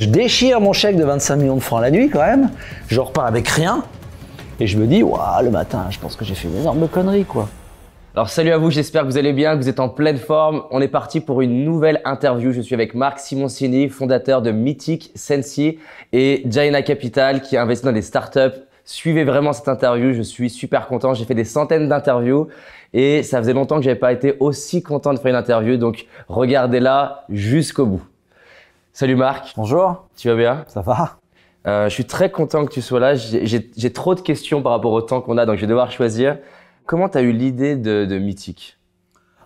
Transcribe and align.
Je 0.00 0.06
déchire 0.06 0.62
mon 0.62 0.72
chèque 0.72 0.96
de 0.96 1.04
25 1.04 1.36
millions 1.36 1.56
de 1.56 1.60
francs 1.60 1.82
la 1.82 1.90
nuit 1.90 2.08
quand 2.08 2.24
même. 2.24 2.48
Je 2.88 2.98
repars 3.00 3.26
avec 3.26 3.46
rien. 3.46 3.84
Et 4.58 4.66
je 4.66 4.78
me 4.78 4.86
dis, 4.86 5.02
waouh, 5.02 5.44
le 5.44 5.50
matin, 5.50 5.88
je 5.90 5.98
pense 5.98 6.16
que 6.16 6.24
j'ai 6.24 6.34
fait 6.34 6.48
une 6.48 6.56
énorme 6.56 6.88
connerie, 6.88 7.26
quoi. 7.26 7.50
Alors 8.14 8.30
salut 8.30 8.50
à 8.50 8.56
vous, 8.56 8.70
j'espère 8.70 9.02
que 9.02 9.08
vous 9.08 9.18
allez 9.18 9.34
bien, 9.34 9.56
que 9.56 9.62
vous 9.62 9.68
êtes 9.68 9.78
en 9.78 9.90
pleine 9.90 10.16
forme. 10.16 10.62
On 10.70 10.80
est 10.80 10.88
parti 10.88 11.20
pour 11.20 11.42
une 11.42 11.64
nouvelle 11.64 12.00
interview. 12.06 12.50
Je 12.50 12.62
suis 12.62 12.74
avec 12.74 12.94
Marc 12.94 13.18
Simoncini, 13.18 13.90
fondateur 13.90 14.40
de 14.40 14.50
Mythic 14.52 15.12
Sensi 15.14 15.78
et 16.14 16.44
Jaina 16.46 16.80
Capital 16.80 17.42
qui 17.42 17.58
investit 17.58 17.84
dans 17.84 17.92
des 17.92 18.00
startups. 18.00 18.58
Suivez 18.86 19.24
vraiment 19.24 19.52
cette 19.52 19.68
interview, 19.68 20.14
je 20.14 20.22
suis 20.22 20.48
super 20.48 20.86
content. 20.86 21.12
J'ai 21.12 21.26
fait 21.26 21.34
des 21.34 21.44
centaines 21.44 21.88
d'interviews 21.88 22.48
et 22.94 23.22
ça 23.22 23.38
faisait 23.38 23.52
longtemps 23.52 23.76
que 23.76 23.82
j'avais 23.82 24.00
pas 24.00 24.12
été 24.12 24.34
aussi 24.40 24.82
content 24.82 25.12
de 25.12 25.18
faire 25.18 25.30
une 25.30 25.36
interview. 25.36 25.76
Donc 25.76 26.06
regardez-la 26.28 27.26
jusqu'au 27.28 27.84
bout. 27.84 28.02
Salut 28.92 29.16
Marc. 29.16 29.54
Bonjour. 29.56 30.08
Tu 30.16 30.28
vas 30.28 30.36
bien? 30.36 30.64
Ça 30.68 30.80
va? 30.80 31.18
Euh, 31.66 31.88
Je 31.88 31.94
suis 31.94 32.06
très 32.06 32.30
content 32.30 32.64
que 32.66 32.72
tu 32.72 32.82
sois 32.82 33.00
là. 33.00 33.14
J'ai 33.14 33.92
trop 33.92 34.14
de 34.14 34.20
questions 34.20 34.62
par 34.62 34.72
rapport 34.72 34.92
au 34.92 35.02
temps 35.02 35.20
qu'on 35.20 35.38
a, 35.38 35.46
donc 35.46 35.56
je 35.56 35.62
vais 35.62 35.66
devoir 35.66 35.90
choisir. 35.92 36.38
Comment 36.86 37.08
tu 37.08 37.18
as 37.18 37.22
eu 37.22 37.32
l'idée 37.32 37.76
de, 37.76 38.04
de 38.04 38.18
Mythique? 38.18 38.78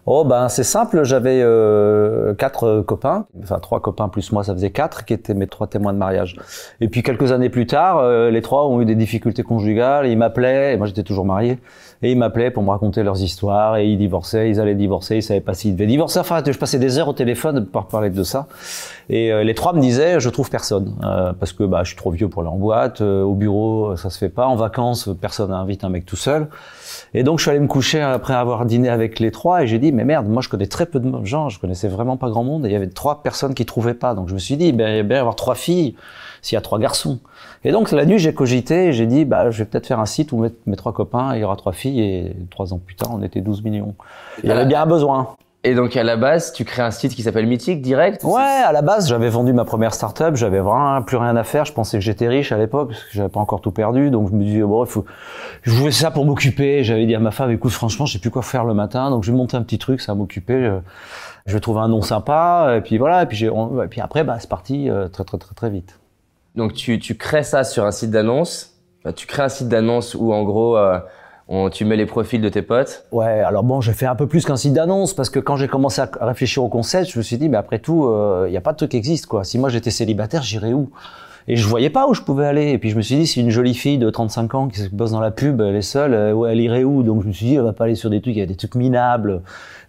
Oh 0.06 0.22
ben 0.22 0.50
c'est 0.50 0.64
simple, 0.64 1.02
j'avais 1.04 1.40
euh, 1.42 2.34
quatre 2.34 2.82
copains, 2.86 3.24
enfin 3.42 3.58
trois 3.58 3.80
copains 3.80 4.10
plus 4.10 4.32
moi, 4.32 4.44
ça 4.44 4.52
faisait 4.52 4.68
quatre 4.68 5.06
qui 5.06 5.14
étaient 5.14 5.32
mes 5.32 5.46
trois 5.46 5.66
témoins 5.66 5.94
de 5.94 5.98
mariage. 5.98 6.36
Et 6.82 6.88
puis 6.88 7.02
quelques 7.02 7.32
années 7.32 7.48
plus 7.48 7.66
tard, 7.66 8.00
euh, 8.00 8.30
les 8.30 8.42
trois 8.42 8.66
ont 8.66 8.82
eu 8.82 8.84
des 8.84 8.96
difficultés 8.96 9.42
conjugales, 9.42 10.06
ils 10.06 10.18
m'appelaient, 10.18 10.74
et 10.74 10.76
moi 10.76 10.86
j'étais 10.86 11.04
toujours 11.04 11.24
marié, 11.24 11.58
et 12.02 12.12
ils 12.12 12.18
m'appelaient 12.18 12.50
pour 12.50 12.62
me 12.62 12.68
raconter 12.68 13.02
leurs 13.02 13.22
histoires, 13.22 13.78
et 13.78 13.86
ils 13.86 13.96
divorçaient, 13.96 14.50
ils 14.50 14.60
allaient 14.60 14.74
divorcer, 14.74 15.16
ils 15.16 15.22
savaient 15.22 15.40
pas 15.40 15.54
s'ils 15.54 15.72
devaient 15.74 15.86
divorcer. 15.86 16.18
Enfin, 16.18 16.42
je 16.46 16.58
passais 16.58 16.78
des 16.78 16.98
heures 16.98 17.08
au 17.08 17.14
téléphone 17.14 17.64
pour 17.64 17.86
parler 17.86 18.10
de 18.10 18.22
ça. 18.24 18.46
Et 19.08 19.32
euh, 19.32 19.42
les 19.42 19.54
trois 19.54 19.72
me 19.72 19.80
disaient, 19.80 20.20
je 20.20 20.28
trouve 20.28 20.50
personne, 20.50 20.94
parce 21.40 21.54
que 21.54 21.64
bah 21.64 21.80
je 21.82 21.88
suis 21.88 21.96
trop 21.96 22.10
vieux 22.10 22.28
pour 22.28 22.42
aller 22.42 22.50
en 22.50 22.58
boîte, 22.58 23.00
au 23.00 23.32
bureau 23.32 23.96
ça 23.96 24.10
se 24.10 24.18
fait 24.18 24.28
pas, 24.28 24.46
en 24.46 24.56
vacances 24.56 25.08
personne 25.18 25.48
n'invite 25.48 25.82
un 25.82 25.88
mec 25.88 26.04
tout 26.04 26.16
seul. 26.16 26.48
Et 27.14 27.22
donc 27.22 27.38
je 27.38 27.44
suis 27.44 27.50
allé 27.50 27.60
me 27.60 27.66
coucher 27.66 28.00
après 28.00 28.34
avoir 28.34 28.64
dîné 28.66 28.88
avec 28.88 29.20
les 29.20 29.30
trois, 29.30 29.62
et 29.62 29.66
j'ai 29.66 29.78
dit 29.78 29.92
mais 29.92 30.04
merde, 30.04 30.28
moi 30.28 30.42
je 30.42 30.48
connais 30.48 30.66
très 30.66 30.86
peu 30.86 31.00
de 31.00 31.24
gens, 31.24 31.48
je 31.48 31.58
connaissais 31.58 31.88
vraiment 31.88 32.16
pas 32.16 32.30
grand 32.30 32.44
monde, 32.44 32.66
et 32.66 32.68
il 32.68 32.72
y 32.72 32.76
avait 32.76 32.88
trois 32.88 33.22
personnes 33.22 33.54
qui 33.54 33.66
trouvaient 33.66 33.94
pas. 33.94 34.14
Donc 34.14 34.28
je 34.28 34.34
me 34.34 34.38
suis 34.38 34.56
dit, 34.56 34.72
ben, 34.72 34.88
il 34.88 34.96
y 34.96 35.00
a 35.00 35.02
bien 35.02 35.20
avoir 35.20 35.36
trois 35.36 35.54
filles 35.54 35.94
s'il 36.42 36.56
y 36.56 36.58
a 36.58 36.60
trois 36.60 36.78
garçons. 36.78 37.20
Et 37.64 37.72
donc 37.72 37.90
la 37.90 38.04
nuit 38.04 38.18
j'ai 38.18 38.34
cogité, 38.34 38.86
et 38.86 38.92
j'ai 38.92 39.06
dit, 39.06 39.24
bah 39.24 39.50
je 39.50 39.58
vais 39.58 39.64
peut-être 39.64 39.86
faire 39.86 40.00
un 40.00 40.06
site 40.06 40.32
où 40.32 40.38
mettre 40.38 40.56
mes 40.66 40.76
trois 40.76 40.92
copains, 40.92 41.34
il 41.34 41.40
y 41.40 41.44
aura 41.44 41.56
trois 41.56 41.72
filles, 41.72 42.00
et 42.00 42.36
trois 42.50 42.72
ans 42.72 42.80
plus 42.84 42.96
tard 42.96 43.10
on 43.12 43.22
était 43.22 43.40
12 43.40 43.62
millions. 43.62 43.94
Il 44.42 44.48
y 44.48 44.52
avait 44.52 44.66
bien 44.66 44.82
un 44.82 44.86
besoin. 44.86 45.36
Et 45.66 45.74
donc 45.74 45.96
à 45.96 46.02
la 46.02 46.16
base, 46.16 46.52
tu 46.52 46.66
crées 46.66 46.82
un 46.82 46.90
site 46.90 47.14
qui 47.14 47.22
s'appelle 47.22 47.46
Mythique 47.46 47.80
direct 47.80 48.22
Ouais, 48.22 48.42
à 48.42 48.70
la 48.70 48.82
base, 48.82 49.08
j'avais 49.08 49.30
vendu 49.30 49.54
ma 49.54 49.64
première 49.64 49.94
startup, 49.94 50.36
j'avais 50.36 50.60
vraiment 50.60 51.00
plus 51.00 51.16
rien 51.16 51.34
à 51.36 51.42
faire, 51.42 51.64
je 51.64 51.72
pensais 51.72 51.96
que 51.96 52.04
j'étais 52.04 52.28
riche 52.28 52.52
à 52.52 52.58
l'époque 52.58 52.88
parce 52.90 53.02
que 53.04 53.10
j'avais 53.12 53.30
pas 53.30 53.40
encore 53.40 53.62
tout 53.62 53.70
perdu, 53.70 54.10
donc 54.10 54.28
je 54.28 54.34
me 54.34 54.44
disais 54.44 54.60
bon, 54.60 54.84
il 54.84 54.90
faut 54.90 55.06
je 55.62 55.70
voulais 55.70 55.90
ça 55.90 56.10
pour 56.10 56.26
m'occuper, 56.26 56.84
j'avais 56.84 57.06
dit 57.06 57.14
à 57.14 57.18
ma 57.18 57.30
femme 57.30 57.50
écoute 57.50 57.72
franchement, 57.72 58.04
je 58.04 58.12
sais 58.12 58.18
plus 58.18 58.30
quoi 58.30 58.42
faire 58.42 58.66
le 58.66 58.74
matin, 58.74 59.08
donc 59.08 59.24
je 59.24 59.30
vais 59.32 59.36
monter 59.38 59.56
un 59.56 59.62
petit 59.62 59.78
truc, 59.78 60.02
ça 60.02 60.12
va 60.12 60.18
m'occuper, 60.18 60.70
je 61.46 61.54
vais 61.54 61.60
trouver 61.60 61.80
un 61.80 61.88
nom 61.88 62.02
sympa 62.02 62.74
et 62.76 62.82
puis 62.82 62.98
voilà, 62.98 63.22
et 63.22 63.26
puis 63.26 63.38
j'ai 63.38 63.46
et 63.46 63.88
puis 63.88 64.02
après 64.02 64.22
bah 64.22 64.36
c'est 64.38 64.50
parti 64.50 64.90
euh, 64.90 65.08
très 65.08 65.24
très 65.24 65.38
très 65.38 65.54
très 65.54 65.70
vite. 65.70 65.98
Donc 66.56 66.74
tu 66.74 66.98
tu 66.98 67.16
crées 67.16 67.42
ça 67.42 67.64
sur 67.64 67.86
un 67.86 67.90
site 67.90 68.10
d'annonce, 68.10 68.74
tu 69.16 69.26
crées 69.26 69.44
un 69.44 69.48
site 69.48 69.68
d'annonce 69.68 70.14
où 70.14 70.34
en 70.34 70.42
gros 70.44 70.76
euh, 70.76 70.98
tu 71.72 71.84
mets 71.84 71.96
les 71.96 72.06
profils 72.06 72.40
de 72.40 72.48
tes 72.48 72.62
potes 72.62 73.06
Ouais, 73.12 73.40
alors 73.40 73.62
bon, 73.62 73.80
j'ai 73.80 73.92
fait 73.92 74.06
un 74.06 74.14
peu 74.14 74.26
plus 74.26 74.44
qu'un 74.44 74.56
site 74.56 74.72
d'annonce 74.72 75.14
parce 75.14 75.30
que 75.30 75.38
quand 75.38 75.56
j'ai 75.56 75.68
commencé 75.68 76.00
à 76.00 76.08
réfléchir 76.20 76.62
au 76.62 76.68
concept, 76.68 77.10
je 77.10 77.18
me 77.18 77.22
suis 77.22 77.36
dit, 77.36 77.48
mais 77.48 77.56
après 77.56 77.78
tout, 77.78 78.04
il 78.04 78.14
euh, 78.14 78.50
n'y 78.50 78.56
a 78.56 78.60
pas 78.60 78.72
de 78.72 78.78
truc 78.78 78.90
qui 78.90 78.96
existe, 78.96 79.26
quoi. 79.26 79.44
Si 79.44 79.58
moi 79.58 79.68
j'étais 79.68 79.90
célibataire, 79.90 80.42
j'irais 80.42 80.72
où? 80.72 80.90
Et 81.46 81.56
je 81.56 81.68
voyais 81.68 81.90
pas 81.90 82.08
où 82.08 82.14
je 82.14 82.22
pouvais 82.22 82.46
aller. 82.46 82.70
Et 82.70 82.78
puis 82.78 82.90
je 82.90 82.96
me 82.96 83.02
suis 83.02 83.16
dit, 83.16 83.26
si 83.26 83.40
une 83.40 83.50
jolie 83.50 83.74
fille 83.74 83.98
de 83.98 84.08
35 84.08 84.54
ans 84.54 84.68
qui 84.68 84.88
bosse 84.88 85.10
dans 85.10 85.20
la 85.20 85.30
pub, 85.30 85.60
elle 85.60 85.76
est 85.76 85.82
seule, 85.82 86.14
euh, 86.14 86.44
elle 86.46 86.60
irait 86.60 86.84
où? 86.84 87.02
Donc 87.02 87.22
je 87.22 87.28
me 87.28 87.32
suis 87.32 87.46
dit, 87.46 87.54
elle 87.56 87.62
va 87.62 87.72
pas 87.72 87.84
aller 87.84 87.94
sur 87.94 88.10
des 88.10 88.20
trucs, 88.20 88.34
il 88.34 88.38
y 88.38 88.42
a 88.42 88.46
des 88.46 88.56
trucs 88.56 88.74
minables, 88.74 89.42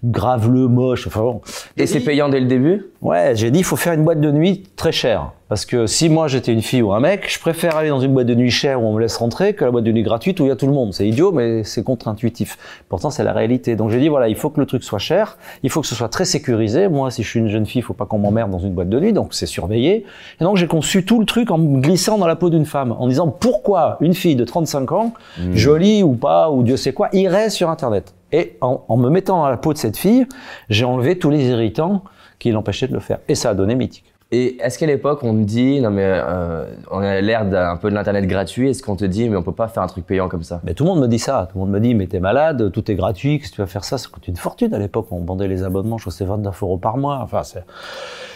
grave-le, 0.06 0.68
moche, 0.68 1.08
enfin 1.08 1.22
bon. 1.22 1.42
Et 1.78 1.88
c'est 1.88 2.00
payant 2.00 2.30
dès 2.30 2.40
le 2.40 2.48
début? 2.48 2.86
Ouais, 3.02 3.36
j'ai 3.36 3.52
dit, 3.52 3.60
il 3.60 3.66
faut 3.66 3.76
faire 3.76 3.94
une 3.94 4.04
boîte 4.04 4.22
de 4.22 4.32
nuit 4.32 4.64
très 4.76 4.92
chère. 4.92 5.32
Parce 5.48 5.64
que 5.64 5.86
si 5.86 6.10
moi 6.10 6.28
j'étais 6.28 6.52
une 6.52 6.64
fille 6.64 6.82
ou 6.82 6.92
un 6.92 7.00
mec, 7.00 7.32
je 7.32 7.40
préfère 7.40 7.78
aller 7.78 7.90
dans 7.90 8.00
une 8.00 8.14
boîte 8.16 8.26
de 8.26 8.34
nuit 8.34 8.50
chère 8.50 8.82
où 8.82 8.86
on 8.88 8.94
me 8.94 9.00
laisse 9.00 9.16
rentrer 9.18 9.54
que 9.54 9.64
la 9.64 9.70
boîte 9.70 9.84
de 9.84 9.92
nuit 9.92 10.02
gratuite 10.02 10.40
où 10.40 10.46
il 10.46 10.48
y 10.48 10.52
a 10.52 10.56
tout 10.56 10.66
le 10.66 10.74
monde. 10.74 10.92
C'est 10.92 11.08
idiot, 11.08 11.32
mais 11.32 11.64
c'est 11.64 11.84
contre-intuitif. 11.84 12.58
Pourtant, 12.90 13.12
c'est 13.12 13.24
la 13.24 13.32
réalité. 13.32 13.76
Donc 13.76 13.92
j'ai 13.92 14.00
dit, 14.00 14.08
voilà, 14.08 14.28
il 14.28 14.36
faut 14.36 14.50
que 14.50 14.60
le 14.60 14.66
truc 14.66 14.84
soit 14.84 14.98
cher, 14.98 15.38
il 15.62 15.70
faut 15.70 15.82
que 15.82 15.88
ce 15.88 15.94
soit 15.94 16.10
très 16.10 16.26
sécurisé. 16.26 16.88
Moi, 16.88 17.12
si 17.12 17.22
je 17.22 17.30
suis 17.30 17.40
une 17.40 17.50
jeune 17.50 17.68
fille, 17.68 17.82
il 17.82 17.84
faut 17.84 17.94
pas 17.94 18.08
qu'on 18.08 18.18
m'emmerde 18.18 18.50
dans 18.50 18.58
une 18.58 18.74
boîte 18.74 18.90
de 18.90 19.00
nuit, 19.00 19.14
donc 19.14 19.36
c'est 19.36 19.46
surveillé. 19.46 20.06
Et 20.42 20.44
donc 20.44 20.58
j'ai 20.58 20.68
conçu 20.68 21.06
tout 21.06 21.20
le 21.20 21.28
truc 21.28 21.52
en 21.52 21.60
me 21.60 21.80
glissant 21.80 22.18
dans 22.18 22.28
la 22.28 22.36
peau 22.36 22.50
d'une 22.50 22.66
femme, 22.66 22.96
en 22.98 23.08
disant 23.08 23.28
pourquoi 23.28 23.98
une 24.02 24.16
fille 24.16 24.36
de 24.36 24.46
35 24.46 24.92
ans, 24.94 25.14
mmh. 25.38 25.54
jolie 25.54 26.02
ou 26.02 26.14
pas, 26.14 26.50
ou 26.50 26.64
Dieu 26.64 26.76
sait 26.76 26.94
quoi, 26.94 27.10
irait 27.14 27.52
sur 27.52 27.70
Internet? 27.70 28.16
Et 28.36 28.58
en, 28.60 28.84
en 28.90 28.98
me 28.98 29.10
mettant 29.10 29.38
dans 29.38 29.48
la 29.48 29.56
peau 29.56 29.72
de 29.72 29.78
cette 29.78 29.96
fille, 29.96 30.28
j'ai 30.70 30.84
enlevé 30.84 31.18
tous 31.18 31.30
les 31.30 31.46
irritants 31.46 32.04
qui 32.38 32.52
l'empêchaient 32.52 32.90
de 32.90 32.94
le 32.94 33.00
faire. 33.00 33.20
Et 33.30 33.36
ça 33.36 33.52
a 33.52 33.54
donné 33.54 33.76
mythique. 33.76 34.04
Et 34.32 34.58
est-ce 34.62 34.78
qu'à 34.78 34.88
l'époque 34.88 35.20
on 35.24 35.34
te 35.34 35.44
dit 35.44 35.80
non 35.80 35.92
mais 35.92 36.04
euh, 36.04 36.66
on 36.92 37.00
a 37.00 37.22
l'air 37.22 37.46
d'un 37.46 37.78
peu 37.78 37.90
de 37.90 37.96
l'internet 37.96 38.26
gratuit, 38.26 38.72
est-ce 38.72 38.84
qu'on 38.84 38.98
te 38.98 39.06
dit 39.06 39.30
mais 39.30 39.38
on 39.38 39.44
peut 39.44 39.54
pas 39.54 39.70
faire 39.70 39.84
un 39.84 39.88
truc 39.88 40.06
payant 40.06 40.28
comme 40.28 40.44
ça? 40.44 40.60
Mais 40.66 40.74
tout 40.74 40.84
le 40.84 40.90
monde 40.90 41.00
me 41.00 41.08
dit 41.08 41.20
ça, 41.20 41.48
tout 41.50 41.58
le 41.58 41.64
monde 41.64 41.72
me 41.72 41.80
dit 41.80 41.96
mais 41.96 42.08
t'es 42.08 42.20
malade, 42.20 42.72
tout 42.72 42.92
est 42.92 42.96
gratuit, 42.96 43.40
que 43.40 43.48
tu 43.48 43.62
vas 43.62 43.68
faire 43.68 43.86
ça 43.86 43.98
Ça 43.98 44.10
coûte 44.12 44.28
une 44.28 44.36
fortune 44.36 44.74
à 44.74 44.80
l'époque, 44.80 45.08
on 45.12 45.24
vendait 45.24 45.48
les 45.48 45.64
abonnements, 45.64 45.98
je 45.98 46.04
crois 46.04 46.12
c'est 46.12 46.26
29 46.26 46.64
euros 46.64 46.78
par 46.78 46.98
mois. 46.98 47.20
Enfin 47.22 47.44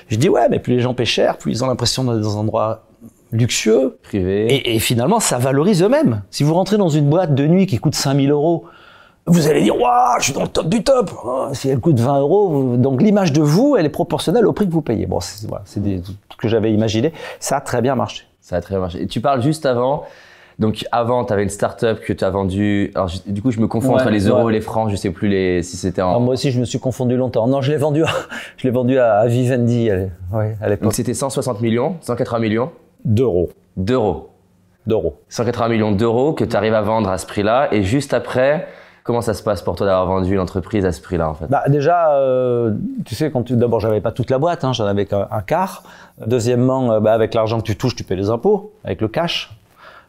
je 0.07 0.15
dis 0.15 0.29
ouais 0.29 0.47
mais 0.47 0.59
plus 0.59 0.75
les 0.75 0.79
gens 0.79 0.93
paient 0.93 1.03
cher, 1.03 1.37
plus 1.37 1.51
ils 1.51 1.63
ont 1.65 1.67
l'impression 1.67 2.05
d'être 2.05 2.21
dans 2.21 2.37
un 2.37 2.41
endroit 2.41 2.85
luxueux, 3.31 3.97
privé, 4.01 4.45
et, 4.45 4.75
et 4.75 4.79
finalement 4.79 5.19
ça 5.19 5.39
valorise 5.39 5.81
eux-mêmes. 5.81 6.21
Si 6.29 6.43
vous 6.43 6.53
rentrez 6.53 6.77
dans 6.77 6.89
une 6.89 7.09
boîte 7.09 7.33
de 7.33 7.47
nuit 7.47 7.65
qui 7.65 7.79
coûte 7.79 7.95
5000 7.95 8.29
euros 8.29 8.65
vous 9.29 9.47
allez 9.47 9.61
dire, 9.61 9.79
waouh, 9.79 10.19
je 10.19 10.25
suis 10.25 10.33
dans 10.33 10.43
le 10.43 10.47
top 10.47 10.67
du 10.67 10.83
top. 10.83 11.11
Oh, 11.23 11.47
si 11.53 11.69
elle 11.69 11.79
coûte 11.79 11.99
20 11.99 12.19
euros, 12.19 12.75
donc 12.77 13.01
l'image 13.01 13.31
de 13.31 13.41
vous, 13.41 13.75
elle 13.77 13.85
est 13.85 13.89
proportionnelle 13.89 14.45
au 14.47 14.53
prix 14.53 14.67
que 14.67 14.73
vous 14.73 14.81
payez. 14.81 15.05
Bon, 15.05 15.19
c'est 15.19 15.47
voilà, 15.47 15.63
des 15.77 16.01
ce 16.03 16.37
que 16.37 16.47
j'avais 16.47 16.73
imaginé. 16.73 17.13
Ça 17.39 17.57
a 17.57 17.61
très 17.61 17.81
bien 17.81 17.95
marché. 17.95 18.25
Ça 18.41 18.55
a 18.55 18.61
très 18.61 18.75
bien 18.75 18.81
marché. 18.81 19.01
Et 19.03 19.07
tu 19.07 19.21
parles 19.21 19.41
juste 19.41 19.65
avant. 19.65 20.03
Donc 20.59 20.85
avant, 20.91 21.23
tu 21.23 21.31
avais 21.31 21.43
une 21.43 21.49
start-up 21.49 22.01
que 22.01 22.11
tu 22.11 22.23
as 22.23 22.29
vendue. 22.29 22.91
Alors 22.93 23.09
du 23.25 23.41
coup, 23.41 23.51
je 23.51 23.61
me 23.61 23.67
confonds 23.67 23.95
entre 23.95 24.09
les 24.09 24.27
euros 24.27 24.49
et 24.49 24.53
les 24.53 24.59
francs. 24.59 24.89
Je 24.89 24.97
sais 24.97 25.09
plus 25.09 25.29
les 25.29 25.63
si 25.63 25.77
c'était 25.77 26.01
en. 26.01 26.19
moi 26.19 26.33
aussi, 26.33 26.51
je 26.51 26.59
me 26.59 26.65
suis 26.65 26.79
confondu 26.79 27.15
longtemps. 27.15 27.47
Non, 27.47 27.61
je 27.61 27.71
l'ai 27.71 27.77
vendu. 27.77 28.03
À, 28.03 28.09
je 28.57 28.67
l'ai 28.67 28.73
vendu 28.73 28.99
à, 28.99 29.25
Vivendi. 29.27 29.89
Ouais, 30.33 30.57
à 30.61 30.67
l'époque. 30.67 30.83
Donc 30.83 30.93
c'était 30.93 31.13
160 31.13 31.61
millions, 31.61 31.95
180 32.01 32.39
millions. 32.39 32.71
D'euros. 33.05 33.49
D'euros. 33.77 34.31
D'euros. 34.85 35.15
180 35.29 35.69
millions 35.69 35.91
d'euros 35.93 36.33
que 36.33 36.43
tu 36.43 36.55
arrives 36.57 36.73
à 36.73 36.81
vendre 36.81 37.09
à 37.09 37.17
ce 37.17 37.25
prix-là. 37.25 37.69
Et 37.71 37.83
juste 37.83 38.13
après, 38.13 38.67
Comment 39.09 39.21
ça 39.21 39.33
se 39.33 39.41
passe 39.41 39.63
pour 39.63 39.75
toi 39.75 39.87
d'avoir 39.87 40.05
vendu 40.05 40.35
une 40.35 40.39
entreprise 40.39 40.85
à 40.85 40.91
ce 40.91 41.01
prix-là 41.01 41.31
en 41.31 41.33
fait? 41.33 41.47
Bah, 41.47 41.63
Déjà, 41.67 42.13
euh, 42.13 42.75
tu 43.05 43.15
sais, 43.15 43.31
quand 43.31 43.41
tu, 43.41 43.55
d'abord 43.55 43.79
j'avais 43.79 44.01
pas 44.01 44.11
toute 44.11 44.29
la 44.29 44.37
boîte, 44.37 44.63
hein, 44.63 44.71
j'en 44.71 44.85
avais 44.85 45.07
qu'un 45.07 45.27
un 45.31 45.41
quart. 45.41 45.81
Deuxièmement, 46.27 46.91
euh, 46.91 46.99
bah, 46.99 47.11
avec 47.13 47.33
l'argent 47.33 47.57
que 47.57 47.63
tu 47.63 47.75
touches, 47.75 47.95
tu 47.95 48.03
paies 48.03 48.15
les 48.15 48.29
impôts, 48.29 48.71
avec 48.83 49.01
le 49.01 49.07
cash. 49.07 49.57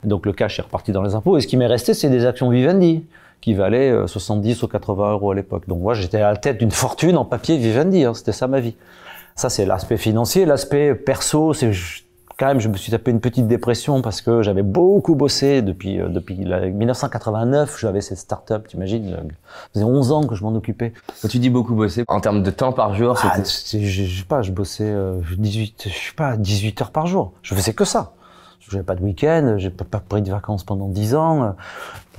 Donc 0.05 0.27
le 0.27 0.34
cash 0.34 0.59
est 0.59 0.62
reparti 0.62 0.93
dans 0.93 1.00
les 1.00 1.15
impôts. 1.15 1.39
Et 1.39 1.41
ce 1.41 1.47
qui 1.47 1.56
m'est 1.56 1.66
resté, 1.66 1.94
c'est 1.94 2.10
des 2.10 2.27
actions 2.27 2.50
Vivendi 2.50 3.06
qui 3.41 3.55
valaient 3.55 4.06
70 4.06 4.62
euh, 4.62 4.66
ou 4.66 4.69
80 4.69 5.12
euros 5.12 5.31
à 5.31 5.34
l'époque. 5.34 5.66
Donc 5.66 5.81
moi, 5.81 5.94
j'étais 5.94 6.21
à 6.21 6.33
la 6.33 6.37
tête 6.37 6.59
d'une 6.59 6.71
fortune 6.71 7.16
en 7.16 7.25
papier 7.25 7.56
Vivendi. 7.56 8.05
Hein, 8.05 8.12
c'était 8.12 8.33
ça 8.33 8.49
ma 8.49 8.60
vie. 8.60 8.75
Ça, 9.34 9.49
c'est 9.49 9.65
l'aspect 9.65 9.97
financier. 9.97 10.44
L'aspect 10.44 10.94
perso, 10.94 11.55
c'est 11.55 11.72
quand 12.41 12.47
même, 12.47 12.59
je 12.59 12.69
me 12.69 12.77
suis 12.78 12.91
tapé 12.91 13.11
une 13.11 13.21
petite 13.21 13.47
dépression 13.47 14.01
parce 14.01 14.23
que 14.23 14.41
j'avais 14.43 14.62
beaucoup 14.62 15.15
bossé 15.15 15.61
depuis 15.61 16.01
euh, 16.01 16.09
depuis 16.09 16.37
1989. 16.37 17.78
J'avais 17.78 18.01
cette 18.01 18.17
start-up, 18.17 18.67
t'imagines 18.67 19.11
Ça 19.11 19.69
faisait 19.75 19.84
11 19.84 20.12
ans 20.12 20.27
que 20.27 20.34
je 20.34 20.43
m'en 20.43 20.55
occupais. 20.55 20.95
Quand 21.21 21.28
tu 21.28 21.39
dis 21.39 21.51
beaucoup 21.51 21.75
bossé, 21.75 22.05
en 22.09 22.21
termes 22.21 22.43
de 22.43 22.51
temps 22.51 22.73
par 22.73 22.95
jour, 22.95 23.15
ah, 23.23 23.37
je, 23.45 24.06
sais 24.06 24.25
pas, 24.27 24.41
je 24.41 24.53
bossais 24.53 24.91
18, 25.37 25.84
euh, 25.87 25.91
je 25.91 25.95
sais 25.95 26.15
pas, 26.17 26.39
18 26.39 26.81
heures 26.81 26.93
par 26.93 27.06
jour. 27.06 27.34
Je 27.43 27.55
faisais 27.55 27.75
que 27.75 27.84
ça. 27.84 28.15
Je 28.60 28.75
n'avais 28.75 28.87
pas 28.87 28.95
de 28.95 29.03
week-end, 29.03 29.57
j'ai 29.59 29.71
pas 29.71 30.01
pris 30.01 30.22
de 30.22 30.31
vacances 30.31 30.65
pendant 30.65 30.89
10 30.89 31.15
ans 31.16 31.54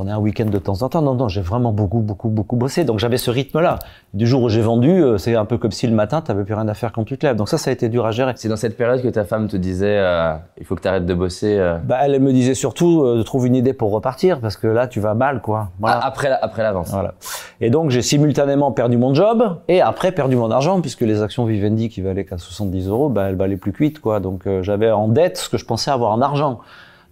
prenais 0.01 0.13
un 0.13 0.19
week-end 0.19 0.45
de 0.45 0.57
temps 0.57 0.81
en 0.81 0.89
temps. 0.89 1.03
Non, 1.03 1.13
non, 1.13 1.27
j'ai 1.27 1.41
vraiment 1.41 1.71
beaucoup, 1.71 1.99
beaucoup, 1.99 2.29
beaucoup 2.29 2.55
bossé. 2.55 2.85
Donc 2.85 2.97
j'avais 2.97 3.17
ce 3.17 3.29
rythme-là. 3.29 3.77
Du 4.15 4.25
jour 4.25 4.41
où 4.41 4.49
j'ai 4.49 4.61
vendu, 4.61 4.89
euh, 4.89 5.19
c'est 5.19 5.35
un 5.35 5.45
peu 5.45 5.59
comme 5.59 5.69
si 5.69 5.85
le 5.85 5.93
matin, 5.93 6.23
tu 6.25 6.31
n'avais 6.31 6.43
plus 6.43 6.55
rien 6.55 6.67
à 6.67 6.73
faire 6.73 6.91
quand 6.91 7.03
tu 7.03 7.19
te 7.19 7.25
lèves. 7.27 7.35
Donc 7.35 7.49
ça, 7.49 7.59
ça 7.59 7.69
a 7.69 7.73
été 7.73 7.87
dur 7.87 8.07
à 8.07 8.11
gérer. 8.11 8.33
C'est 8.35 8.49
dans 8.49 8.55
cette 8.55 8.75
période 8.75 9.03
que 9.03 9.09
ta 9.09 9.25
femme 9.25 9.47
te 9.47 9.57
disait, 9.57 9.99
euh, 9.99 10.33
il 10.57 10.65
faut 10.65 10.75
que 10.75 10.81
tu 10.81 10.87
arrêtes 10.87 11.05
de 11.05 11.13
bosser. 11.13 11.55
Euh. 11.55 11.77
Bah, 11.83 11.99
elle 12.01 12.19
me 12.19 12.33
disait 12.33 12.55
surtout, 12.55 13.03
euh, 13.03 13.21
trouve 13.21 13.45
une 13.45 13.55
idée 13.55 13.73
pour 13.73 13.91
repartir, 13.91 14.39
parce 14.39 14.57
que 14.57 14.65
là, 14.65 14.87
tu 14.87 14.99
vas 14.99 15.13
mal, 15.13 15.39
quoi. 15.39 15.69
Voilà. 15.79 15.99
Ah, 16.01 16.07
après, 16.07 16.31
après 16.31 16.63
l'avance. 16.63 16.89
Voilà. 16.89 17.13
Et 17.59 17.69
donc 17.69 17.91
j'ai 17.91 18.01
simultanément 18.01 18.71
perdu 18.71 18.97
mon 18.97 19.13
job 19.13 19.59
et 19.67 19.81
après 19.81 20.11
perdu 20.11 20.35
mon 20.35 20.49
argent, 20.49 20.81
puisque 20.81 21.01
les 21.01 21.21
actions 21.21 21.45
Vivendi 21.45 21.89
qui 21.89 22.01
valaient 22.01 22.25
qu'à 22.25 22.39
70 22.39 22.87
euros, 22.87 23.09
bah, 23.09 23.29
elles 23.29 23.35
valaient 23.35 23.55
plus 23.55 23.71
cuites, 23.71 23.99
quoi. 23.99 24.19
Donc 24.19 24.47
j'avais 24.61 24.89
en 24.89 25.09
dette 25.09 25.37
ce 25.37 25.47
que 25.47 25.59
je 25.59 25.65
pensais 25.65 25.91
avoir 25.91 26.11
en 26.11 26.21
argent. 26.21 26.59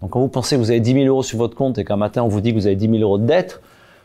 Donc 0.01 0.11
quand 0.11 0.19
vous 0.19 0.27
pensez 0.27 0.55
que 0.55 0.61
vous 0.61 0.71
avez 0.71 0.79
10 0.79 0.93
000 0.93 1.05
euros 1.05 1.23
sur 1.23 1.37
votre 1.37 1.55
compte 1.55 1.77
et 1.77 1.85
qu'un 1.85 1.97
matin 1.97 2.23
on 2.23 2.27
vous 2.27 2.41
dit 2.41 2.51
que 2.51 2.59
vous 2.59 2.67
avez 2.67 2.75
10 2.75 2.89
000 2.89 2.97
euros 3.01 3.17
de 3.17 3.25
dette, 3.25 3.61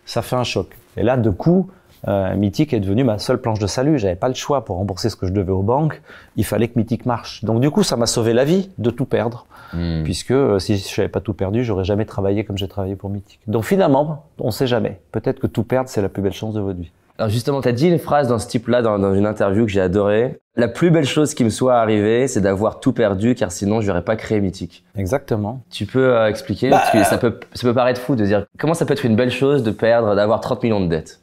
ça 0.07 0.23
fait 0.23 0.37
un 0.37 0.45
choc. 0.45 0.69
Et 0.97 1.03
là, 1.03 1.17
de 1.17 1.31
coup, 1.31 1.71
euh, 2.09 2.35
Mythique 2.37 2.75
est 2.75 2.81
devenu 2.81 3.05
ma 3.05 3.19
seule 3.19 3.41
planche 3.41 3.59
de 3.59 3.67
salut. 3.67 3.99
J'avais 3.99 4.17
pas 4.17 4.29
le 4.29 4.35
choix 4.35 4.65
pour 4.65 4.77
rembourser 4.77 5.09
ce 5.09 5.17
que 5.17 5.27
je 5.27 5.33
devais 5.33 5.53
aux 5.53 5.63
banques. 5.63 6.03
Il 6.37 6.45
fallait 6.45 6.69
que 6.69 6.79
Mythique 6.79 7.07
marche. 7.07 7.45
Donc 7.45 7.61
du 7.61 7.71
coup, 7.71 7.83
ça 7.83 7.97
m'a 7.97 8.07
sauvé 8.07 8.33
la 8.33 8.45
vie 8.45 8.71
de 8.79 8.91
tout 8.91 9.07
perdre, 9.07 9.47
Hmm. 9.75 10.05
puisque 10.05 10.31
euh, 10.31 10.61
si 10.61 10.77
je 10.77 11.01
n'avais 11.01 11.09
pas 11.11 11.21
tout 11.21 11.35
perdu, 11.35 11.65
j'aurais 11.65 11.85
jamais 11.85 12.05
travaillé 12.05 12.45
comme 12.45 12.57
j'ai 12.57 12.69
travaillé 12.69 12.95
pour 12.95 13.11
Mythique. 13.11 13.41
Donc 13.49 13.65
finalement, 13.65 14.25
on 14.39 14.53
sait 14.53 14.69
jamais. 14.69 15.01
Peut-être 15.11 15.41
que 15.41 15.49
tout 15.49 15.65
perdre, 15.65 15.89
c'est 15.89 16.03
la 16.03 16.09
plus 16.09 16.23
belle 16.23 16.33
chance 16.33 16.55
de 16.55 16.61
votre 16.61 16.79
vie. 16.79 16.93
Alors 17.19 17.31
justement, 17.31 17.61
tu 17.61 17.69
as 17.69 17.73
dit 17.73 17.89
une 17.89 17.99
phrase 17.99 18.29
dans 18.29 18.39
ce 18.41 18.49
type-là, 18.49 18.83
dans, 18.83 18.99
dans 18.99 19.15
une 19.15 19.27
interview 19.27 19.67
que 19.67 19.71
j'ai 19.71 19.81
adorée. 19.81 20.41
La 20.57 20.69
plus 20.69 20.91
belle 20.91 21.07
chose 21.07 21.35
qui 21.35 21.45
me 21.45 21.51
soit 21.51 21.77
arrivée, 21.77 22.27
c'est 22.27 22.41
d'avoir 22.41 22.81
tout 22.81 22.93
perdu, 22.93 23.35
car 23.35 23.53
sinon, 23.53 23.81
je 23.81 23.89
n'aurais 23.89 24.03
pas 24.03 24.17
créé 24.17 24.41
Mythique. 24.41 24.85
Exactement. 24.97 25.61
Tu 25.71 25.87
peux 25.87 26.17
euh, 26.17 26.29
expliquer 26.29 26.71
Bah, 26.71 26.79
Parce 26.79 26.91
que 26.91 27.05
ça 27.05 27.19
peut, 27.19 27.39
ça 27.55 27.63
peut 27.67 27.75
paraître 27.75 28.01
fou 28.01 28.17
de 28.17 28.25
dire 28.25 28.47
comment 28.59 28.75
ça 28.75 28.85
peut 28.85 28.93
être 28.93 29.05
une 29.05 29.17
belle 29.17 29.31
chose 29.31 29.63
de 29.63 29.71
perdre, 29.71 30.15
d'avoir 30.17 30.41
30 30.41 30.63
millions 30.65 30.81
de 30.81 30.87
dettes? 30.89 31.21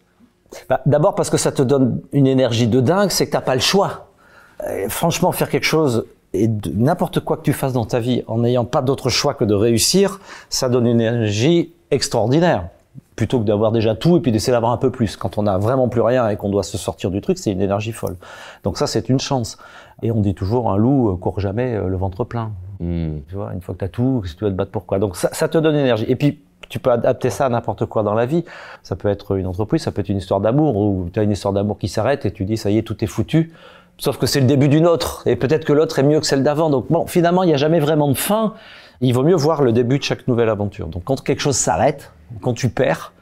Bah, 0.69 0.81
D'abord 0.85 1.15
parce 1.15 1.29
que 1.29 1.37
ça 1.37 1.51
te 1.51 1.61
donne 1.61 2.01
une 2.13 2.27
énergie 2.27 2.67
de 2.67 2.79
dingue, 2.81 3.09
c'est 3.09 3.25
que 3.27 3.31
t'as 3.31 3.41
pas 3.41 3.55
le 3.55 3.61
choix. 3.61 4.07
Euh, 4.67 4.87
franchement, 4.89 5.31
faire 5.31 5.49
quelque 5.49 5.65
chose 5.65 6.05
et 6.33 6.49
n'importe 6.73 7.19
quoi 7.19 7.35
que 7.35 7.43
tu 7.43 7.51
fasses 7.53 7.73
dans 7.73 7.85
ta 7.85 7.99
vie 7.99 8.23
en 8.27 8.39
n'ayant 8.39 8.63
pas 8.63 8.81
d'autre 8.81 9.09
choix 9.09 9.33
que 9.33 9.43
de 9.43 9.53
réussir, 9.53 10.19
ça 10.49 10.69
donne 10.69 10.87
une 10.87 11.01
énergie 11.01 11.73
extraordinaire. 11.89 12.69
Plutôt 13.15 13.39
que 13.39 13.43
d'avoir 13.43 13.71
déjà 13.71 13.93
tout 13.93 14.17
et 14.17 14.19
puis 14.21 14.31
d'essayer 14.31 14.53
d'avoir 14.53 14.71
un 14.71 14.77
peu 14.77 14.89
plus. 14.89 15.17
Quand 15.17 15.37
on 15.37 15.45
a 15.45 15.57
vraiment 15.57 15.89
plus 15.89 16.01
rien 16.01 16.29
et 16.29 16.37
qu'on 16.37 16.49
doit 16.49 16.63
se 16.63 16.77
sortir 16.77 17.11
du 17.11 17.21
truc, 17.21 17.37
c'est 17.37 17.51
une 17.51 17.61
énergie 17.61 17.91
folle. 17.91 18.15
Donc 18.63 18.77
ça, 18.77 18.87
c'est 18.87 19.09
une 19.09 19.19
chance. 19.19 19.57
Et 20.01 20.11
on 20.11 20.21
dit 20.21 20.33
toujours 20.33 20.71
un 20.71 20.77
loup 20.77 21.11
euh, 21.11 21.17
court 21.17 21.39
jamais 21.39 21.75
euh, 21.75 21.87
le 21.87 21.97
ventre 21.97 22.23
plein. 22.23 22.51
Hmm. 22.79 23.19
Tu 23.27 23.35
vois, 23.35 23.53
une 23.53 23.61
fois 23.61 23.75
que 23.75 23.79
tu 23.79 23.85
as 23.85 23.89
tout, 23.89 24.23
si 24.25 24.35
tu 24.35 24.43
vas 24.43 24.49
te 24.49 24.55
battre 24.55 24.71
pourquoi 24.71 24.97
Donc 24.97 25.15
ça, 25.15 25.29
ça 25.33 25.47
te 25.47 25.57
donne 25.57 25.75
énergie. 25.75 26.05
Et 26.07 26.15
puis, 26.15 26.39
tu 26.69 26.79
peux 26.79 26.91
adapter 26.91 27.29
ça 27.29 27.45
à 27.45 27.49
n'importe 27.49 27.85
quoi 27.85 28.01
dans 28.01 28.13
la 28.13 28.25
vie. 28.25 28.45
Ça 28.81 28.95
peut 28.95 29.09
être 29.09 29.35
une 29.35 29.45
entreprise, 29.45 29.83
ça 29.83 29.91
peut 29.91 30.01
être 30.01 30.09
une 30.09 30.17
histoire 30.17 30.39
d'amour, 30.39 30.77
où 30.77 31.09
tu 31.13 31.19
as 31.19 31.23
une 31.23 31.31
histoire 31.31 31.53
d'amour 31.53 31.77
qui 31.77 31.89
s'arrête 31.89 32.25
et 32.25 32.31
tu 32.31 32.45
dis, 32.45 32.57
ça 32.57 32.71
y 32.71 32.77
est, 32.77 32.83
tout 32.83 33.03
est 33.03 33.07
foutu. 33.07 33.51
Sauf 33.97 34.17
que 34.17 34.25
c'est 34.25 34.39
le 34.39 34.47
début 34.47 34.69
d'une 34.69 34.87
autre. 34.87 35.21
Et 35.27 35.35
peut-être 35.35 35.65
que 35.65 35.73
l'autre 35.73 35.99
est 35.99 36.03
mieux 36.03 36.19
que 36.19 36.25
celle 36.25 36.43
d'avant. 36.43 36.69
Donc 36.69 36.85
bon, 36.89 37.05
finalement, 37.05 37.43
il 37.43 37.47
n'y 37.47 37.53
a 37.53 37.57
jamais 37.57 37.79
vraiment 37.79 38.07
de 38.07 38.17
fin. 38.17 38.53
Il 39.01 39.13
vaut 39.13 39.23
mieux 39.23 39.35
voir 39.35 39.61
le 39.63 39.71
début 39.71 39.97
de 39.97 40.03
chaque 40.03 40.27
nouvelle 40.27 40.49
aventure. 40.49 40.87
Donc 40.87 41.03
quand 41.03 41.21
quelque 41.23 41.41
chose 41.41 41.55
s'arrête, 41.57 42.11
quand 42.41 42.53
tu 42.53 42.69
perds, 42.69 43.13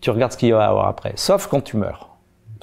tu 0.00 0.10
regardes 0.10 0.32
ce 0.32 0.36
qu'il 0.36 0.52
va 0.52 0.64
y 0.64 0.66
avoir 0.66 0.86
après. 0.88 1.12
Sauf 1.16 1.46
quand 1.46 1.60
tu 1.62 1.76
meurs. 1.76 2.08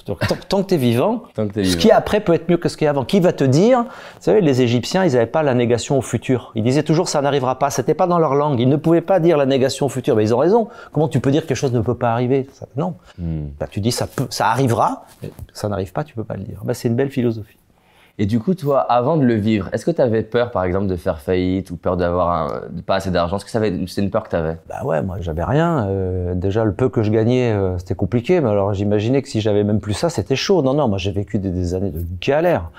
Donc, 0.06 0.20
tant, 0.26 0.36
tant 0.48 0.62
que 0.62 0.68
tu 0.68 0.74
es 0.74 0.78
vivant, 0.78 1.24
Tant 1.34 1.46
que 1.46 1.52
t'es 1.52 1.64
ce 1.64 1.76
qui 1.76 1.88
est 1.88 1.92
après 1.92 2.20
peut 2.20 2.32
être 2.32 2.48
mieux 2.48 2.56
que 2.56 2.70
ce 2.70 2.78
qui 2.78 2.84
est 2.86 2.88
avant. 2.88 3.04
Qui 3.04 3.20
va 3.20 3.34
te 3.34 3.44
dire 3.44 3.82
Vous 3.82 3.88
savez, 4.20 4.40
les 4.40 4.62
Égyptiens, 4.62 5.04
ils 5.04 5.12
n'avaient 5.12 5.26
pas 5.26 5.42
la 5.42 5.52
négation 5.52 5.98
au 5.98 6.00
futur. 6.02 6.50
Ils 6.54 6.62
disaient 6.62 6.82
toujours 6.82 7.10
ça 7.10 7.20
n'arrivera 7.20 7.58
pas. 7.58 7.68
C'était 7.68 7.92
pas 7.92 8.06
dans 8.06 8.18
leur 8.18 8.34
langue. 8.34 8.58
Ils 8.58 8.70
ne 8.70 8.76
pouvaient 8.76 9.02
pas 9.02 9.20
dire 9.20 9.36
la 9.36 9.44
négation 9.44 9.84
au 9.84 9.88
futur. 9.90 10.16
Mais 10.16 10.22
ils 10.24 10.34
ont 10.34 10.38
raison. 10.38 10.68
Comment 10.92 11.08
tu 11.08 11.20
peux 11.20 11.30
dire 11.30 11.42
que 11.42 11.48
quelque 11.48 11.58
chose 11.58 11.74
ne 11.74 11.80
peut 11.82 11.94
pas 11.96 12.10
arriver? 12.12 12.48
Ça- 12.54 12.66
Non. 12.76 12.94
Hmm. 13.18 13.48
Bah, 13.60 13.66
tu 13.70 13.80
dis 13.80 13.92
ça 13.92 14.06
peut, 14.06 14.26
ça 14.30 14.48
arrivera. 14.48 15.04
mais 15.22 15.30
Ça 15.52 15.68
n'arrive 15.68 15.92
pas, 15.92 16.04
tu 16.04 16.14
peux 16.14 16.24
pas 16.24 16.36
le 16.36 16.44
dire. 16.44 16.60
Bah, 16.64 16.72
c'est 16.72 16.88
une 16.88 16.96
belle 16.96 17.10
philosophie. 17.10 17.57
Et 18.20 18.26
du 18.26 18.40
coup, 18.40 18.54
toi, 18.54 18.80
avant 18.80 19.16
de 19.16 19.22
le 19.24 19.34
vivre, 19.34 19.68
est-ce 19.72 19.86
que 19.86 19.92
tu 19.92 20.00
avais 20.02 20.22
peur, 20.22 20.50
par 20.50 20.64
exemple, 20.64 20.88
de 20.88 20.96
faire 20.96 21.20
faillite 21.20 21.70
ou 21.70 21.76
peur 21.76 21.96
d'avoir 21.96 22.30
un- 22.32 22.62
de 22.70 22.80
pas 22.80 22.96
assez 22.96 23.12
d'argent? 23.12 23.36
Est-ce 23.36 23.44
que 23.44 23.50
ça 23.50 23.58
avait- 23.58 23.78
c'est 23.86 24.02
une 24.02 24.10
peur 24.10 24.24
que 24.24 24.30
tu 24.30 24.34
avais 24.36 24.56
Bah 24.68 24.84
ouais, 24.84 25.02
moi 25.02 25.18
j'avais 25.20 25.44
rien. 25.44 25.86
Euh, 25.88 26.34
déjà 26.34 26.64
le 26.64 26.72
peu 26.72 26.88
que 26.88 27.02
je 27.04 27.12
gagnais, 27.12 27.52
euh, 27.52 27.78
c'était 27.78 27.94
compliqué. 27.94 28.40
Mais 28.40 28.48
alors 28.50 28.74
j'imaginais 28.74 29.22
que 29.22 29.28
si 29.28 29.40
j'avais 29.40 29.62
même 29.62 29.78
plus 29.78 29.92
ça, 29.94 30.10
c'était 30.10 30.34
chaud. 30.34 30.62
Non, 30.62 30.74
non, 30.74 30.88
moi 30.88 30.98
j'ai 30.98 31.12
vécu 31.12 31.38
des, 31.38 31.50
des 31.50 31.74
années 31.74 31.90
de 31.92 32.02
galère. 32.20 32.70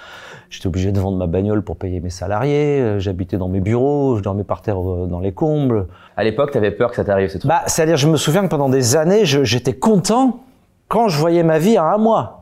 J'étais 0.50 0.68
obligé 0.68 0.92
de 0.92 1.00
vendre 1.00 1.18
ma 1.18 1.28
bagnole 1.28 1.62
pour 1.62 1.78
payer 1.78 2.02
mes 2.02 2.10
salariés. 2.10 2.82
euh, 2.82 3.00
J'habitais 3.00 3.38
dans 3.38 3.48
mes 3.48 3.62
bureaux, 3.62 4.18
je 4.18 4.24
dormais 4.24 4.44
par 4.44 4.62
terre 4.62 4.76
dans 4.82 5.20
les 5.22 5.32
combles. 5.32 5.88
À 6.18 6.24
l'époque, 6.26 6.52
tu 6.52 6.58
avais 6.58 6.72
peur 6.72 6.90
que 6.90 6.98
ça 6.98 7.06
t'arrive, 7.06 7.30
ce 7.30 7.38
truc. 7.38 7.48
Bah, 7.48 7.62
c'est-à-dire, 7.66 7.96
je 7.96 8.10
me 8.10 8.18
souviens 8.18 8.42
que 8.42 8.48
pendant 8.50 8.68
des 8.68 8.98
années, 8.98 9.24
je- 9.24 9.46
j'étais 9.46 9.74
content 9.74 10.40
quand 10.90 11.08
je 11.08 11.18
voyais 11.18 11.44
ma 11.44 11.60
vie 11.60 11.78
à 11.78 11.86
un 11.94 11.98
mois. 11.98 12.39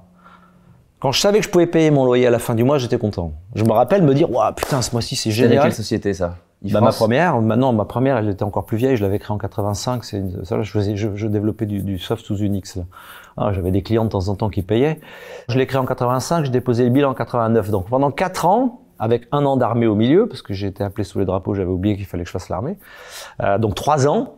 Quand 1.00 1.12
je 1.12 1.20
savais 1.20 1.40
que 1.40 1.46
je 1.46 1.50
pouvais 1.50 1.68
payer 1.68 1.92
mon 1.92 2.06
loyer 2.06 2.26
à 2.28 2.32
la 2.32 2.40
fin 2.40 2.56
du 2.56 2.64
mois, 2.64 2.78
j'étais 2.80 2.98
content. 2.98 3.34
Je 3.56 3.64
me 3.64 3.72
rappelle 3.72 4.02
me 4.02 4.14
dire, 4.16 4.32
waouh, 4.32 4.52
putain, 4.54 4.82
ce 4.82 4.92
mois-ci, 4.94 5.16
c'est 5.16 5.30
génial. 5.32 5.62
quelle 5.64 5.74
société, 5.74 6.14
ça? 6.14 6.38
Bah, 6.64 6.82
ma 6.82 6.92
première, 6.92 7.40
maintenant 7.40 7.72
ma 7.72 7.86
première, 7.86 8.18
elle 8.18 8.30
était 8.30 8.42
encore 8.42 8.66
plus 8.66 8.78
vieille, 8.78 8.98
je 8.98 9.04
l'avais 9.04 9.20
créée 9.20 9.32
en 9.32 9.38
85. 9.38 10.04
C'est 10.04 10.18
une- 10.18 10.44
ça, 10.44 10.60
je, 10.64 10.72
faisais, 10.72 10.96
je, 10.96 11.10
je 11.16 11.28
développais 11.28 11.68
du, 11.68 11.84
du 11.84 12.00
soft 12.00 12.26
sous 12.26 12.38
Unix. 12.40 12.78
là. 12.78 12.84
Ah, 13.38 13.52
J'avais 13.54 13.70
des 13.70 13.84
clients 13.84 14.06
de 14.06 14.10
temps 14.10 14.28
en 14.30 14.36
temps 14.36 14.50
qui 14.50 14.64
payaient. 14.64 15.00
Je 15.50 15.58
l'ai 15.60 15.68
créé 15.68 15.80
en 15.80 15.86
85, 15.86 16.46
je 16.46 16.50
déposais 16.52 16.84
le 16.84 16.90
bilan 16.90 17.12
en 17.12 17.14
89. 17.14 17.70
Donc 17.70 17.88
pendant 17.90 18.10
quatre 18.10 18.48
ans, 18.48 18.82
avec 18.98 19.28
un 19.32 19.46
an 19.46 19.56
d'armée 19.58 19.86
au 19.86 19.94
milieu, 19.94 20.28
parce 20.28 20.42
que 20.42 20.56
j'ai 20.56 20.66
été 20.66 20.84
appelé 20.84 21.04
sous 21.04 21.20
les 21.20 21.26
drapeaux, 21.26 21.54
j'avais 21.54 21.70
oublié 21.70 21.96
qu'il 21.96 22.08
fallait 22.08 22.24
que 22.24 22.28
je 22.30 22.34
fasse 22.34 22.50
l'armée. 22.50 22.76
Euh, 23.44 23.60
donc 23.60 23.76
trois 23.76 24.08
ans, 24.08 24.38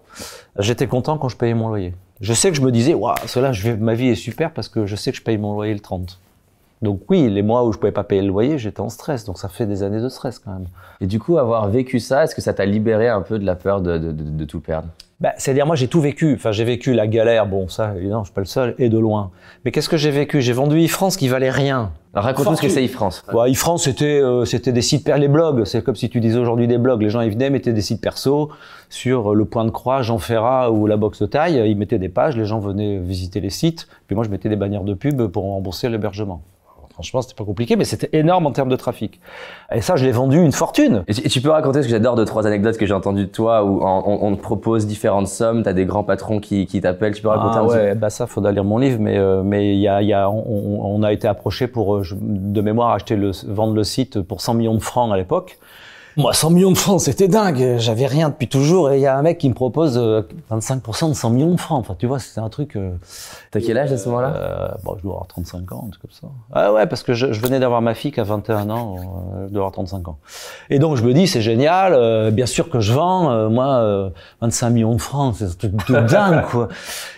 j'étais 0.58 0.88
content 0.88 1.18
quand 1.18 1.30
je 1.30 1.38
payais 1.38 1.54
mon 1.54 1.70
loyer. 1.70 1.94
Je 2.20 2.34
sais 2.34 2.50
que 2.52 2.58
je 2.58 2.62
me 2.62 2.72
disais, 2.74 2.94
waouh, 2.94 3.16
cela, 3.28 3.54
je 3.54 3.64
vais, 3.64 3.78
ma 3.78 3.94
vie 3.94 4.10
est 4.10 4.16
super 4.16 4.52
parce 4.52 4.68
que 4.68 4.86
je 4.86 4.98
sais 4.98 5.12
que 5.12 5.18
je 5.18 5.24
paye 5.24 5.38
mon 5.38 5.54
loyer 5.54 5.74
le 5.74 5.80
30. 5.80 6.20
Donc 6.82 7.02
oui, 7.10 7.30
les 7.30 7.42
mois 7.42 7.66
où 7.66 7.74
je 7.74 7.78
pouvais 7.78 7.92
pas 7.92 8.04
payer 8.06 8.22
le 8.22 8.30
loyer, 8.30 8.58
j'étais 8.58 8.80
en 8.80 8.90
stress. 8.90 9.26
Donc 9.26 9.38
ça 9.38 9.50
fait 9.50 9.66
des 9.66 9.84
années 9.84 10.02
de 10.02 10.10
stress 10.10 10.40
quand 10.40 10.52
même. 10.52 10.68
Et 11.02 11.08
du 11.08 11.20
coup, 11.20 11.38
avoir 11.38 11.68
vécu 11.68 12.00
ça, 12.00 12.24
est-ce 12.24 12.34
que 12.36 12.42
ça 12.42 12.54
t'a 12.54 12.66
libéré 12.66 13.10
un 13.10 13.22
peu 13.22 13.38
de 13.38 13.46
la 13.46 13.56
peur 13.56 13.82
de, 13.82 13.98
de, 13.98 14.12
de- 14.12 14.24
de 14.24 14.46
tout 14.46 14.62
perdre? 14.62 14.88
Bah, 15.20 15.34
c'est-à-dire 15.36 15.66
moi 15.66 15.76
j'ai 15.76 15.90
tout 15.90 16.00
vécu. 16.00 16.36
Enfin 16.36 16.54
j'ai 16.54 16.64
vécu 16.64 16.94
la 16.94 17.06
galère, 17.06 17.46
bon 17.46 17.68
ça 17.68 17.94
évidemment 17.98 18.24
je 18.24 18.28
suis 18.30 18.34
pas 18.34 18.40
le 18.40 18.48
seul 18.48 18.74
et 18.78 18.88
de 18.88 18.98
loin. 18.98 19.32
Mais 19.66 19.72
qu'est-ce 19.72 19.90
que 19.90 19.98
j'ai 19.98 20.12
vécu? 20.12 20.40
J'ai 20.40 20.54
vendu 20.54 20.82
e-France 20.86 21.18
qui 21.18 21.28
valait 21.28 21.50
rien. 21.50 21.92
Alors 22.14 22.24
raconte-nous 22.24 22.56
ce 22.56 22.62
que 22.62 22.70
c'est 22.70 22.86
e-France. 22.86 23.26
Ouais, 23.34 23.52
e-France 23.52 23.84
c'était 23.84 24.22
euh, 24.22 24.46
c'était 24.46 24.72
des 24.72 24.82
sites 24.82 25.10
les 25.10 25.28
blogs. 25.28 25.66
C'est 25.66 25.84
comme 25.84 25.98
si 25.98 26.10
tu 26.10 26.22
disais 26.22 26.40
aujourd'hui 26.40 26.68
des 26.70 26.78
blogs. 26.78 27.02
Les 27.02 27.10
gens 27.10 27.20
ils 27.20 27.32
venaient 27.32 27.50
mettaient 27.50 27.74
des 27.74 27.82
sites 27.82 28.00
perso 28.00 28.50
sur 28.88 29.34
euh, 29.34 29.36
le 29.36 29.44
Point 29.44 29.66
de 29.66 29.72
Croix, 29.72 30.02
Jean 30.04 30.20
Ferrat 30.20 30.72
ou 30.72 30.88
la 30.88 30.96
boxe 30.96 31.22
de 31.22 31.26
taille. 31.26 31.62
Ils 31.70 31.76
mettaient 31.78 32.00
des 32.00 32.08
pages, 32.08 32.38
les 32.38 32.46
gens 32.46 32.60
venaient 32.60 32.98
visiter 33.00 33.42
les 33.42 33.50
sites. 33.50 33.90
Puis 34.08 34.16
moi 34.16 34.24
je 34.24 34.30
mettais 34.30 34.48
des 34.48 34.56
bannières 34.56 34.86
de 34.86 34.94
pub 34.94 35.28
pour 35.28 35.44
rembourser 35.44 35.90
l'hébergement. 35.90 36.42
Franchement, 37.00 37.22
c'était 37.22 37.34
pas 37.36 37.46
compliqué, 37.46 37.78
mais 37.78 37.86
c'était 37.86 38.10
énorme 38.12 38.46
en 38.46 38.52
termes 38.52 38.68
de 38.68 38.76
trafic. 38.76 39.22
Et 39.74 39.80
ça, 39.80 39.96
je 39.96 40.04
l'ai 40.06 40.12
vendu 40.12 40.38
une 40.44 40.52
fortune. 40.52 41.06
Et 41.08 41.14
tu, 41.14 41.26
et 41.26 41.30
tu 41.30 41.40
peux 41.40 41.50
raconter 41.50 41.82
ce 41.82 41.88
que 41.88 41.92
j'adore 41.92 42.16
de 42.16 42.26
trois 42.26 42.46
anecdotes 42.46 42.76
que 42.78 42.86
j'ai 42.86 42.94
entendues 42.94 43.24
de 43.26 43.32
toi 43.32 43.64
où 43.64 43.82
en- 43.82 44.04
on, 44.06 44.28
on 44.28 44.36
te 44.36 44.42
propose 44.42 44.86
différentes 44.86 45.30
sommes, 45.30 45.64
t'as 45.64 45.72
des 45.72 45.86
grands 45.86 46.04
patrons 46.04 46.42
qui, 46.42 46.66
qui 46.66 46.82
t'appellent, 46.82 47.14
tu 47.16 47.22
peux 47.22 47.30
raconter 47.30 47.56
Ah 47.58 47.62
un 47.62 47.66
ouais, 47.68 47.96
bah 47.96 48.10
ça, 48.10 48.28
faudra 48.28 48.52
lire 48.52 48.66
mon 48.66 48.80
livre, 48.80 49.00
mais 49.00 49.18
euh, 49.18 49.44
mais 49.44 49.74
il 49.76 49.80
y 49.80 49.88
a, 49.88 50.02
y 50.02 50.12
a 50.12 50.30
on, 50.30 50.82
on 50.84 51.02
a 51.04 51.14
été 51.14 51.26
approché 51.26 51.68
pour 51.68 51.96
euh, 51.96 52.04
de 52.20 52.60
mémoire 52.60 52.92
acheter 52.92 53.16
le 53.16 53.32
vendre 53.48 53.74
le 53.76 53.86
site 53.86 54.22
pour 54.22 54.42
100 54.42 54.56
millions 54.56 54.76
de 54.76 54.82
francs 54.82 55.10
à 55.14 55.16
l'époque. 55.16 55.58
Moi, 56.18 56.34
100 56.34 56.50
millions 56.50 56.72
de 56.72 56.78
francs, 56.78 57.00
c'était 57.02 57.28
dingue. 57.28 57.76
J'avais 57.78 58.06
rien 58.08 58.30
depuis 58.30 58.48
toujours, 58.50 58.92
et 58.92 58.98
il 58.98 59.02
y 59.02 59.06
a 59.06 59.18
un 59.18 59.22
mec 59.22 59.38
qui 59.38 59.48
me 59.48 59.54
propose 59.54 59.98
euh, 59.98 60.22
25% 60.52 61.10
de 61.10 61.14
100 61.14 61.30
millions 61.30 61.52
de 61.52 61.60
francs. 61.60 61.80
Enfin, 61.80 61.96
tu 61.98 62.08
vois, 62.08 62.20
c'était 62.20 62.42
un 62.42 62.50
truc. 62.50 62.76
euh, 62.76 62.92
T'as 63.52 63.62
quel 63.62 63.78
âge 63.78 63.92
à 63.94 63.98
ce 63.98 64.10
moment-là? 64.10 64.34
Euh, 64.36 64.68
bon, 64.84 64.96
je 64.98 65.04
dois 65.04 65.14
avoir 65.14 65.28
35 65.28 65.72
ans, 65.72 65.86
un 65.88 65.90
truc 65.92 66.02
comme 66.02 66.12
ça. 66.12 66.28
Ah 66.52 66.74
ouais, 66.74 66.88
parce 66.88 67.04
que 67.04 67.14
je, 67.14 67.32
je 67.32 67.40
venais 67.42 67.60
d'avoir 67.60 67.82
ma 67.82 67.94
fille 67.94 68.12
qui 68.12 68.20
a 68.20 68.24
21 68.24 68.70
ans, 68.70 68.96
euh, 68.98 69.48
je 69.48 69.54
dois 69.54 69.62
avoir 69.62 69.72
35 69.72 70.08
ans. 70.10 70.18
Et 70.70 70.80
donc 70.80 70.98
je 70.98 71.04
me 71.04 71.14
dis, 71.14 71.26
c'est 71.28 71.42
génial, 71.42 71.94
euh, 71.94 72.32
bien 72.32 72.46
sûr 72.48 72.70
que 72.70 72.80
je 72.80 72.92
vends, 72.92 73.32
euh, 73.32 73.48
moi, 73.50 73.68
euh, 73.78 74.10
25 74.42 74.70
millions 74.72 74.96
de 74.96 75.02
francs, 75.02 75.36
c'est 75.38 75.46
un 75.46 75.50
truc 75.50 75.88
de 75.88 76.08
dingue, 76.08 76.44
quoi. 76.50 76.68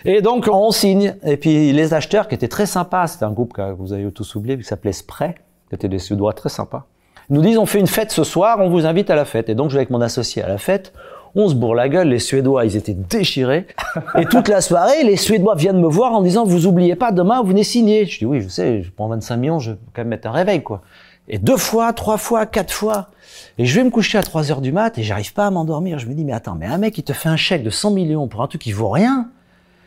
Et 0.04 0.22
donc 0.22 0.48
on 0.52 0.70
signe, 0.70 1.16
et 1.24 1.36
puis 1.36 1.72
les 1.72 1.92
acheteurs 1.94 2.28
qui 2.28 2.34
étaient 2.34 2.48
très 2.48 2.66
sympas, 2.66 3.06
c'était 3.08 3.24
un 3.24 3.32
groupe 3.32 3.52
que 3.54 3.72
vous 3.72 3.92
avez 3.92 4.10
tous 4.12 4.34
oublié, 4.36 4.56
qui 4.58 4.64
s'appelait 4.64 4.92
Spray, 4.92 5.34
qui 5.68 5.74
était 5.74 5.88
des 5.88 5.98
Suédois 5.98 6.34
très 6.34 6.50
sympas, 6.50 6.86
nous 7.32 7.42
disent, 7.42 7.58
on 7.58 7.66
fait 7.66 7.80
une 7.80 7.86
fête 7.86 8.12
ce 8.12 8.24
soir, 8.24 8.58
on 8.60 8.68
vous 8.68 8.86
invite 8.86 9.10
à 9.10 9.14
la 9.14 9.24
fête. 9.24 9.48
Et 9.48 9.54
donc 9.54 9.70
je 9.70 9.74
vais 9.74 9.80
avec 9.80 9.90
mon 9.90 10.00
associé 10.00 10.42
à 10.42 10.48
la 10.48 10.58
fête, 10.58 10.92
on 11.34 11.48
se 11.48 11.54
bourre 11.54 11.74
la 11.74 11.88
gueule, 11.88 12.08
les 12.08 12.18
Suédois, 12.18 12.64
ils 12.64 12.76
étaient 12.76 12.94
déchirés. 12.94 13.66
Et 14.18 14.26
toute 14.26 14.48
la 14.48 14.60
soirée, 14.60 15.02
les 15.02 15.16
Suédois 15.16 15.54
viennent 15.54 15.80
me 15.80 15.88
voir 15.88 16.12
en 16.12 16.22
disant, 16.22 16.44
vous 16.44 16.66
oubliez 16.66 16.94
pas, 16.94 17.10
demain, 17.10 17.40
vous 17.40 17.48
venez 17.48 17.64
signer. 17.64 18.04
Je 18.04 18.18
dis, 18.18 18.26
oui, 18.26 18.42
je 18.42 18.48
sais, 18.48 18.82
je 18.82 18.90
prends 18.90 19.08
25 19.08 19.36
millions, 19.36 19.58
je 19.58 19.72
vais 19.72 19.78
quand 19.94 20.02
même 20.02 20.08
mettre 20.08 20.28
un 20.28 20.32
réveil, 20.32 20.62
quoi. 20.62 20.82
Et 21.28 21.38
deux 21.38 21.56
fois, 21.56 21.92
trois 21.92 22.18
fois, 22.18 22.46
quatre 22.46 22.72
fois. 22.72 23.08
Et 23.56 23.64
je 23.64 23.74
vais 23.74 23.84
me 23.84 23.90
coucher 23.90 24.18
à 24.18 24.22
3 24.22 24.50
heures 24.50 24.60
du 24.60 24.72
mat 24.72 24.98
et 24.98 25.02
j'arrive 25.02 25.32
pas 25.32 25.46
à 25.46 25.50
m'endormir. 25.50 25.98
Je 25.98 26.06
me 26.06 26.14
dis, 26.14 26.24
mais 26.24 26.32
attends, 26.32 26.56
mais 26.56 26.66
un 26.66 26.78
mec, 26.78 26.98
il 26.98 27.04
te 27.04 27.12
fait 27.12 27.28
un 27.28 27.36
chèque 27.36 27.62
de 27.62 27.70
100 27.70 27.92
millions 27.92 28.28
pour 28.28 28.42
un 28.42 28.48
truc 28.48 28.60
qui 28.60 28.72
vaut 28.72 28.90
rien. 28.90 29.28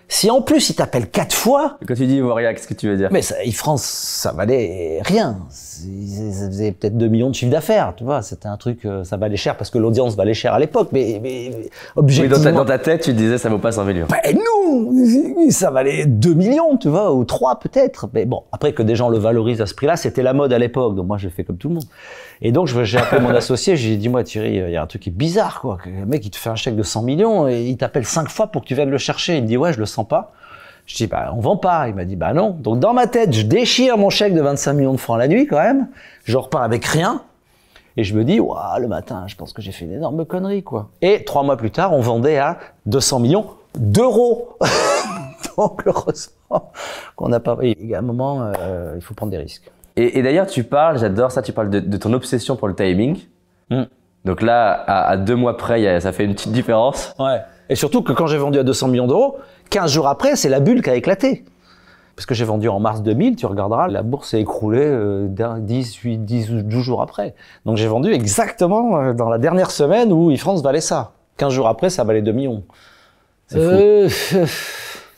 Si 0.07 0.29
en 0.29 0.41
plus, 0.41 0.69
il 0.69 0.75
t'appelle 0.75 1.09
quatre 1.09 1.33
fois, 1.35 1.77
Quand 1.87 1.95
tu 1.95 2.05
dis 2.05 2.19
Voria, 2.19 2.53
qu'est-ce 2.53 2.67
que 2.67 2.73
tu 2.75 2.87
veux 2.87 2.95
dire 2.95 3.09
mais 3.11 3.21
ça, 3.21 3.35
France, 3.53 3.83
ça 3.83 4.31
valait 4.31 4.99
rien. 5.03 5.37
Ça 5.49 6.47
faisait 6.47 6.71
peut-être 6.71 6.97
2 6.97 7.07
millions 7.07 7.29
de 7.29 7.35
chiffre 7.35 7.51
d'affaires, 7.51 7.93
tu 7.97 8.03
vois. 8.03 8.21
C'était 8.21 8.47
un 8.47 8.57
truc, 8.57 8.85
euh, 8.85 9.03
ça 9.03 9.17
valait 9.17 9.35
cher 9.35 9.57
parce 9.57 9.69
que 9.69 9.77
l'audience 9.77 10.15
valait 10.15 10.33
cher 10.33 10.53
à 10.53 10.59
l'époque, 10.59 10.89
mais, 10.91 11.19
mais 11.21 11.49
mais 11.51 11.55
Oui, 11.57 11.69
objectivement. 11.95 12.37
dans 12.37 12.43
ta, 12.43 12.51
dans 12.51 12.65
ta 12.65 12.79
tête, 12.79 13.01
tu 13.01 13.11
te 13.13 13.17
disais 13.17 13.37
ça 13.37 13.49
vaut 13.49 13.57
pas 13.57 13.71
100 13.71 13.83
millions. 13.85 14.07
Ben 14.09 14.35
non, 14.35 14.91
ça 15.49 15.71
valait 15.71 16.05
2 16.05 16.33
millions, 16.33 16.77
tu 16.77 16.87
vois, 16.89 17.11
ou 17.13 17.23
3 17.25 17.59
peut-être. 17.59 18.07
Mais 18.13 18.25
bon, 18.25 18.43
après 18.51 18.73
que 18.73 18.83
des 18.83 18.95
gens 18.95 19.09
le 19.09 19.17
valorisent 19.17 19.61
à 19.61 19.65
ce 19.65 19.73
prix-là, 19.73 19.97
c'était 19.97 20.23
la 20.23 20.33
mode 20.33 20.53
à 20.53 20.59
l'époque. 20.59 20.95
Donc 20.95 21.07
moi, 21.07 21.17
j'ai 21.17 21.29
fait 21.29 21.43
comme 21.43 21.57
tout 21.57 21.69
le 21.69 21.75
monde. 21.75 21.85
Et 22.45 22.51
donc, 22.51 22.67
j'ai 22.67 22.99
appelé 22.99 23.19
mon 23.19 23.29
associé, 23.35 23.75
j'ai 23.75 23.89
dit, 23.89 23.97
dis-moi 23.97 24.23
Thierry, 24.23 24.57
il 24.57 24.69
y 24.69 24.77
a 24.77 24.83
un 24.83 24.85
truc 24.85 25.01
qui 25.01 25.09
est 25.09 25.11
bizarre, 25.11 25.61
quoi. 25.61 25.79
Le 25.83 26.05
mec, 26.05 26.23
il 26.23 26.29
te 26.29 26.37
fait 26.37 26.51
un 26.51 26.55
chèque 26.55 26.75
de 26.75 26.83
100 26.83 27.01
millions 27.01 27.47
et 27.47 27.63
il 27.63 27.75
t'appelle 27.75 28.05
5 28.05 28.29
fois 28.29 28.47
pour 28.51 28.61
que 28.61 28.67
tu 28.67 28.75
viennes 28.75 28.91
le 28.91 28.99
chercher. 28.99 29.37
Il 29.37 29.41
me 29.41 29.47
dit, 29.47 29.57
ouais, 29.57 29.73
je 29.73 29.79
le 29.79 29.87
sens 29.87 30.07
pas. 30.07 30.31
Je 30.85 30.95
dis, 30.95 31.07
bah, 31.07 31.33
on 31.35 31.39
vend 31.39 31.57
pas. 31.57 31.87
Il 31.89 31.95
m'a 31.95 32.05
dit, 32.05 32.15
bah 32.15 32.33
non. 32.33 32.51
Donc, 32.51 32.79
dans 32.79 32.93
ma 32.93 33.07
tête, 33.07 33.33
je 33.33 33.41
déchire 33.41 33.97
mon 33.97 34.11
chèque 34.11 34.35
de 34.35 34.41
25 34.41 34.73
millions 34.73 34.91
de 34.91 34.99
francs 34.99 35.17
la 35.17 35.27
nuit, 35.27 35.47
quand 35.47 35.57
même. 35.57 35.87
Je 36.25 36.37
repars 36.37 36.61
avec 36.61 36.85
rien. 36.85 37.23
Et 37.97 38.03
je 38.03 38.13
me 38.13 38.23
dis, 38.23 38.39
waouh, 38.39 38.79
le 38.79 38.87
matin, 38.87 39.23
je 39.25 39.35
pense 39.35 39.51
que 39.51 39.63
j'ai 39.63 39.71
fait 39.71 39.85
une 39.85 39.93
énorme 39.93 40.23
connerie, 40.23 40.61
quoi. 40.61 40.89
Et 41.01 41.23
trois 41.23 41.41
mois 41.41 41.57
plus 41.57 41.71
tard, 41.71 41.93
on 41.93 42.01
vendait 42.01 42.37
à 42.37 42.59
200 42.85 43.21
millions 43.21 43.47
d'euros. 43.73 44.59
Donc, 45.57 45.81
heureusement. 45.87 46.71
qu'on 47.15 47.29
n'a 47.29 47.39
pas. 47.39 47.57
Il 47.63 47.87
y 47.87 47.95
a 47.95 47.97
un 47.97 48.03
moment, 48.03 48.51
euh, 48.59 48.93
il 48.95 49.01
faut 49.01 49.15
prendre 49.15 49.31
des 49.31 49.39
risques. 49.39 49.71
Et, 49.97 50.19
et 50.19 50.21
d'ailleurs, 50.23 50.47
tu 50.47 50.63
parles, 50.63 50.99
j'adore 50.99 51.31
ça, 51.31 51.41
tu 51.41 51.53
parles 51.53 51.69
de, 51.69 51.79
de 51.79 51.97
ton 51.97 52.11
obsession 52.13 52.55
pour 52.55 52.67
le 52.67 52.75
timing. 52.75 53.17
Mm. 53.69 53.83
Donc 54.25 54.41
là, 54.41 54.71
à, 54.71 55.07
à 55.09 55.17
deux 55.17 55.35
mois 55.35 55.55
près, 55.57 55.79
il 55.79 55.83
y 55.83 55.87
a- 55.87 55.99
ça 56.01 56.11
fait 56.11 56.25
une 56.25 56.33
petite 56.33 56.51
différence. 56.51 57.13
Ouais. 57.19 57.41
Et 57.69 57.75
surtout 57.75 58.01
que 58.01 58.11
quand 58.11 58.27
j'ai 58.27 58.37
vendu 58.37 58.59
à 58.59 58.63
200 58.63 58.89
millions 58.89 59.07
d'euros, 59.07 59.37
15 59.69 59.91
jours 59.91 60.07
après, 60.07 60.35
c'est 60.35 60.49
la 60.49 60.59
bulle 60.59 60.81
qui 60.81 60.89
a 60.89 60.95
éclaté. 60.95 61.45
Parce 62.15 62.25
que 62.25 62.33
j'ai 62.33 62.45
vendu 62.45 62.69
en 62.69 62.79
mars 62.79 63.01
2000, 63.03 63.35
tu 63.35 63.45
regarderas, 63.45 63.87
la 63.87 64.01
bourse 64.01 64.29
s'est 64.29 64.39
écroulée 64.39 64.79
euh, 64.85 65.27
d'un- 65.27 65.59
10, 65.59 65.95
8, 65.95 66.17
10 66.19 66.51
ou 66.51 66.61
12 66.61 66.81
jours 66.83 67.01
après. 67.01 67.35
Donc 67.65 67.75
j'ai 67.77 67.87
vendu 67.87 68.11
exactement 68.13 68.97
euh, 68.97 69.13
dans 69.13 69.29
la 69.29 69.37
dernière 69.37 69.69
semaine 69.71 70.13
où 70.13 70.31
e-France 70.33 70.61
valait 70.63 70.81
ça. 70.81 71.11
15 71.37 71.51
jours 71.51 71.67
après, 71.67 71.89
ça 71.89 72.03
valait 72.05 72.21
2 72.21 72.31
millions. 72.31 72.63
C'est 73.47 73.59
fou. 73.59 73.63
Euh, 73.69 74.09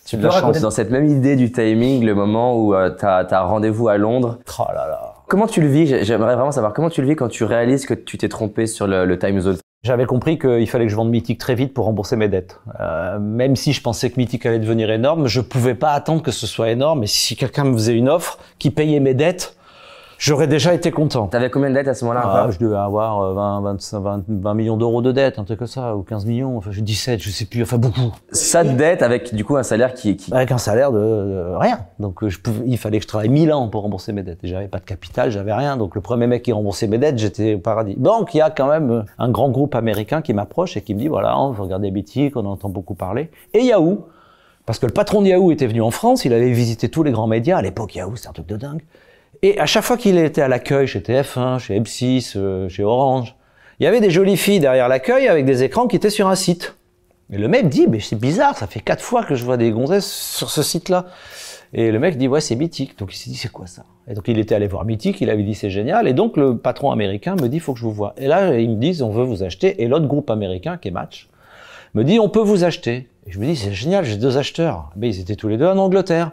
Tu 0.07 0.17
peux 0.17 0.27
raconter 0.27 0.61
dans 0.61 0.71
cette 0.71 0.89
même 0.89 1.05
idée 1.05 1.35
du 1.35 1.51
timing, 1.51 2.05
le 2.05 2.15
moment 2.15 2.55
où 2.55 2.73
euh, 2.73 2.89
t'as 2.89 3.25
as 3.29 3.41
rendez-vous 3.43 3.89
à 3.89 3.97
Londres. 3.97 4.39
Oh 4.57 4.63
là 4.69 4.87
là. 4.87 5.13
Comment 5.27 5.47
tu 5.47 5.59
le 5.59 5.67
vis? 5.67 5.85
J'ai- 5.85 6.05
J'aimerais 6.05 6.35
vraiment 6.35 6.51
savoir 6.51 6.73
comment 6.73 6.89
tu 6.89 7.01
le 7.01 7.07
vis 7.07 7.15
quand 7.17 7.27
tu 7.27 7.43
réalises 7.43 7.85
que 7.85 7.93
tu 7.93 8.17
t'es 8.17 8.29
trompé 8.29 8.67
sur 8.67 8.87
le, 8.87 9.05
le 9.05 9.19
time 9.19 9.39
zone. 9.41 9.57
J'avais 9.83 10.05
compris 10.05 10.39
qu'il 10.39 10.67
fallait 10.67 10.85
que 10.85 10.91
je 10.91 10.95
vende 10.95 11.09
Mythique 11.09 11.39
très 11.39 11.55
vite 11.55 11.73
pour 11.73 11.85
rembourser 11.85 12.15
mes 12.15 12.29
dettes. 12.29 12.59
Euh, 12.79 13.19
même 13.19 13.55
si 13.57 13.73
je 13.73 13.81
pensais 13.81 14.09
que 14.09 14.15
Mythique 14.19 14.45
allait 14.45 14.59
devenir 14.59 14.89
énorme, 14.89 15.27
je 15.27 15.41
pouvais 15.41 15.75
pas 15.75 15.91
attendre 15.91 16.21
que 16.23 16.31
ce 16.31 16.47
soit 16.47 16.69
énorme. 16.69 17.03
Et 17.03 17.07
si 17.07 17.35
quelqu'un 17.35 17.65
me 17.65 17.73
faisait 17.73 17.93
une 17.95 18.09
offre 18.09 18.39
qui 18.59 18.71
payait 18.71 18.99
mes 19.01 19.13
dettes, 19.13 19.55
j'aurais 20.17 20.47
déjà 20.47 20.74
été 20.74 20.91
content. 20.91 21.27
T'avais 21.27 21.50
combien 21.50 21.69
de 21.69 21.75
dettes 21.75 21.88
à 21.88 21.93
ce 21.93 22.05
moment-là 22.05 22.21
Ah, 22.25 22.47
je 22.51 22.59
devais 22.59 22.75
avoir 22.75 23.21
euh, 23.21 23.33
20, 23.33 23.62
25, 23.62 24.00
20, 24.00 24.24
20 24.27 24.53
millions 24.53 24.77
d'euros 24.77 25.01
de 25.01 25.12
dettes, 25.12 25.39
un 25.39 25.43
truc 25.43 25.59
comme 25.59 25.67
ça, 25.67 25.95
ou 25.95 26.03
15 26.03 26.25
millions, 26.25 26.57
enfin 26.57 26.71
j'ai 26.71 26.81
17, 26.81 27.21
je 27.21 27.29
sais 27.29 27.45
plus, 27.45 27.63
enfin 27.63 27.77
beaucoup. 27.77 28.13
Ça 28.31 28.63
de 28.63 28.71
dette 28.71 29.01
avec 29.01 29.33
du 29.33 29.43
coup 29.45 29.57
un 29.57 29.63
salaire 29.63 29.93
qui, 29.93 30.17
qui... 30.17 30.33
Avec 30.33 30.51
un 30.51 30.57
salaire 30.57 30.91
de, 30.91 31.00
de 31.00 31.55
rien. 31.57 31.79
Donc 32.00 32.24
euh, 32.24 32.29
je 32.29 32.39
pouvais, 32.39 32.63
il 32.65 32.77
fallait 32.77 32.97
que 32.97 33.03
je 33.03 33.07
travaille 33.07 33.29
1000 33.29 33.51
ans 33.53 33.67
pour 33.69 33.83
rembourser 33.83 34.13
mes 34.13 34.24
dettes. 34.24 34.43
Et 34.43 34.47
j'avais 34.47 34.67
pas 34.67 34.79
de 34.79 34.86
capital, 34.86 35.31
j'avais 35.31 35.53
rien. 35.53 35.77
Donc 35.77 35.95
le 35.95 36.01
premier 36.01 36.27
mec 36.27 36.43
qui 36.43 36.51
remboursait 36.51 36.88
mes 36.88 36.97
dettes, 36.97 37.17
j'étais 37.17 37.55
au 37.55 37.59
paradis. 37.59 37.95
Donc 37.97 38.33
il 38.33 38.38
y 38.38 38.41
a 38.41 38.50
quand 38.50 38.67
même 38.67 38.91
euh, 38.91 39.03
un 39.19 39.29
grand 39.29 39.50
groupe 39.50 39.75
américain 39.75 40.21
qui 40.21 40.33
m'approche 40.33 40.77
et 40.77 40.81
qui 40.81 40.93
me 40.95 41.00
dit 41.00 41.07
voilà, 41.07 41.39
on 41.39 41.51
veut 41.51 41.63
regarder 41.63 41.91
Mythique, 41.91 42.36
on 42.36 42.41
en 42.41 42.51
entend 42.51 42.69
beaucoup 42.69 42.95
parler. 42.95 43.29
Et 43.53 43.63
Yahoo, 43.63 44.07
parce 44.65 44.79
que 44.79 44.86
le 44.86 44.93
patron 44.93 45.21
de 45.21 45.27
Yahoo 45.27 45.51
était 45.51 45.67
venu 45.67 45.81
en 45.81 45.91
France, 45.91 46.25
il 46.25 46.33
avait 46.33 46.51
visité 46.51 46.89
tous 46.89 47.03
les 47.03 47.12
grands 47.12 47.27
médias. 47.27 47.57
À 47.57 47.62
l'époque, 47.62 47.95
Yahoo, 47.95 48.15
c'était 48.15 48.27
un 48.27 48.33
truc 48.33 48.47
de 48.47 48.57
dingue. 48.57 48.81
Et 49.41 49.60
à 49.60 49.65
chaque 49.65 49.84
fois 49.84 49.98
qu'il 49.98 50.17
était 50.17 50.41
à 50.41 50.48
l'accueil 50.48 50.88
chez 50.88 51.00
TF1, 51.00 51.60
chez 51.60 51.79
M6, 51.79 52.34
euh, 52.36 52.70
chez 52.70 52.84
Orange, 52.84 53.36
il 53.79 53.84
y 53.84 53.88
avait 53.88 54.01
des 54.01 54.10
jolies 54.10 54.38
filles 54.38 54.60
derrière 54.60 54.88
l'accueil 54.88 55.27
avec 55.27 55.46
des 55.46 55.63
écrans 55.63 55.88
qui 55.88 55.96
étaient 55.96 56.10
sur 56.10 56.27
un 56.27 56.36
site. 56.36 56.75
Et 57.32 57.38
le 57.38 57.48
mec 57.48 57.70
dit, 57.70 57.88
mais 57.88 58.00
c'est 58.00 58.15
bizarre, 58.15 58.58
ça 58.58 58.67
fait 58.67 58.79
quatre 58.79 59.03
fois 59.03 59.24
que 59.24 59.36
je 59.36 59.44
vois 59.44 59.58
des 59.58 59.72
gonzesses 59.72 60.12
sur 60.12 60.50
ce 60.50 60.63
site-là. 60.63 61.06
Et 61.74 61.91
le 61.91 62.00
mec 62.00 62.17
dit, 62.17 62.27
ouais, 62.27 62.41
c'est 62.41 62.56
mythique. 62.56 62.98
Donc 62.98 63.13
il 63.13 63.17
s'est 63.17 63.29
dit, 63.29 63.36
c'est 63.36 63.51
quoi 63.51 63.67
ça? 63.67 63.84
Et 64.08 64.13
donc 64.13 64.27
il 64.29 64.39
était 64.39 64.56
allé 64.56 64.67
voir 64.67 64.86
Mythique, 64.86 65.20
il 65.20 65.29
avait 65.29 65.44
dit, 65.44 65.53
c'est 65.53 65.70
génial. 65.70 66.08
Et 66.08 66.13
donc 66.13 66.38
le 66.38 66.58
patron 66.58 66.91
américain 66.91 67.36
me 67.36 67.48
dit, 67.50 67.60
faut 67.60 67.74
que 67.74 67.79
je 67.79 67.84
vous 67.84 67.91
vois. 67.91 68.13
Et 68.17 68.27
là, 68.27 68.58
ils 68.58 68.70
me 68.70 68.77
disent, 68.77 69.01
on 69.01 69.10
veut 69.10 69.24
vous 69.24 69.44
acheter. 69.44 69.84
Et 69.84 69.88
l'autre 69.88 70.08
groupe 70.08 70.29
américain, 70.29 70.77
qui 70.77 70.88
est 70.88 70.91
Match, 70.91 71.27
me 71.94 72.03
dit, 72.03 72.20
on 72.20 72.29
peut 72.29 72.41
vous 72.41 72.63
acheter. 72.63 73.10
Et 73.27 73.32
je 73.32 73.39
me 73.39 73.46
dis, 73.46 73.58
c'est 73.58 73.74
génial, 73.74 74.06
j'ai 74.06 74.15
deux 74.15 74.38
acheteurs. 74.38 74.91
Mais 74.96 75.10
ils 75.10 75.20
étaient 75.20 75.36
tous 75.36 75.50
les 75.50 75.58
deux 75.58 75.67
en 75.67 75.77
Angleterre. 75.77 76.32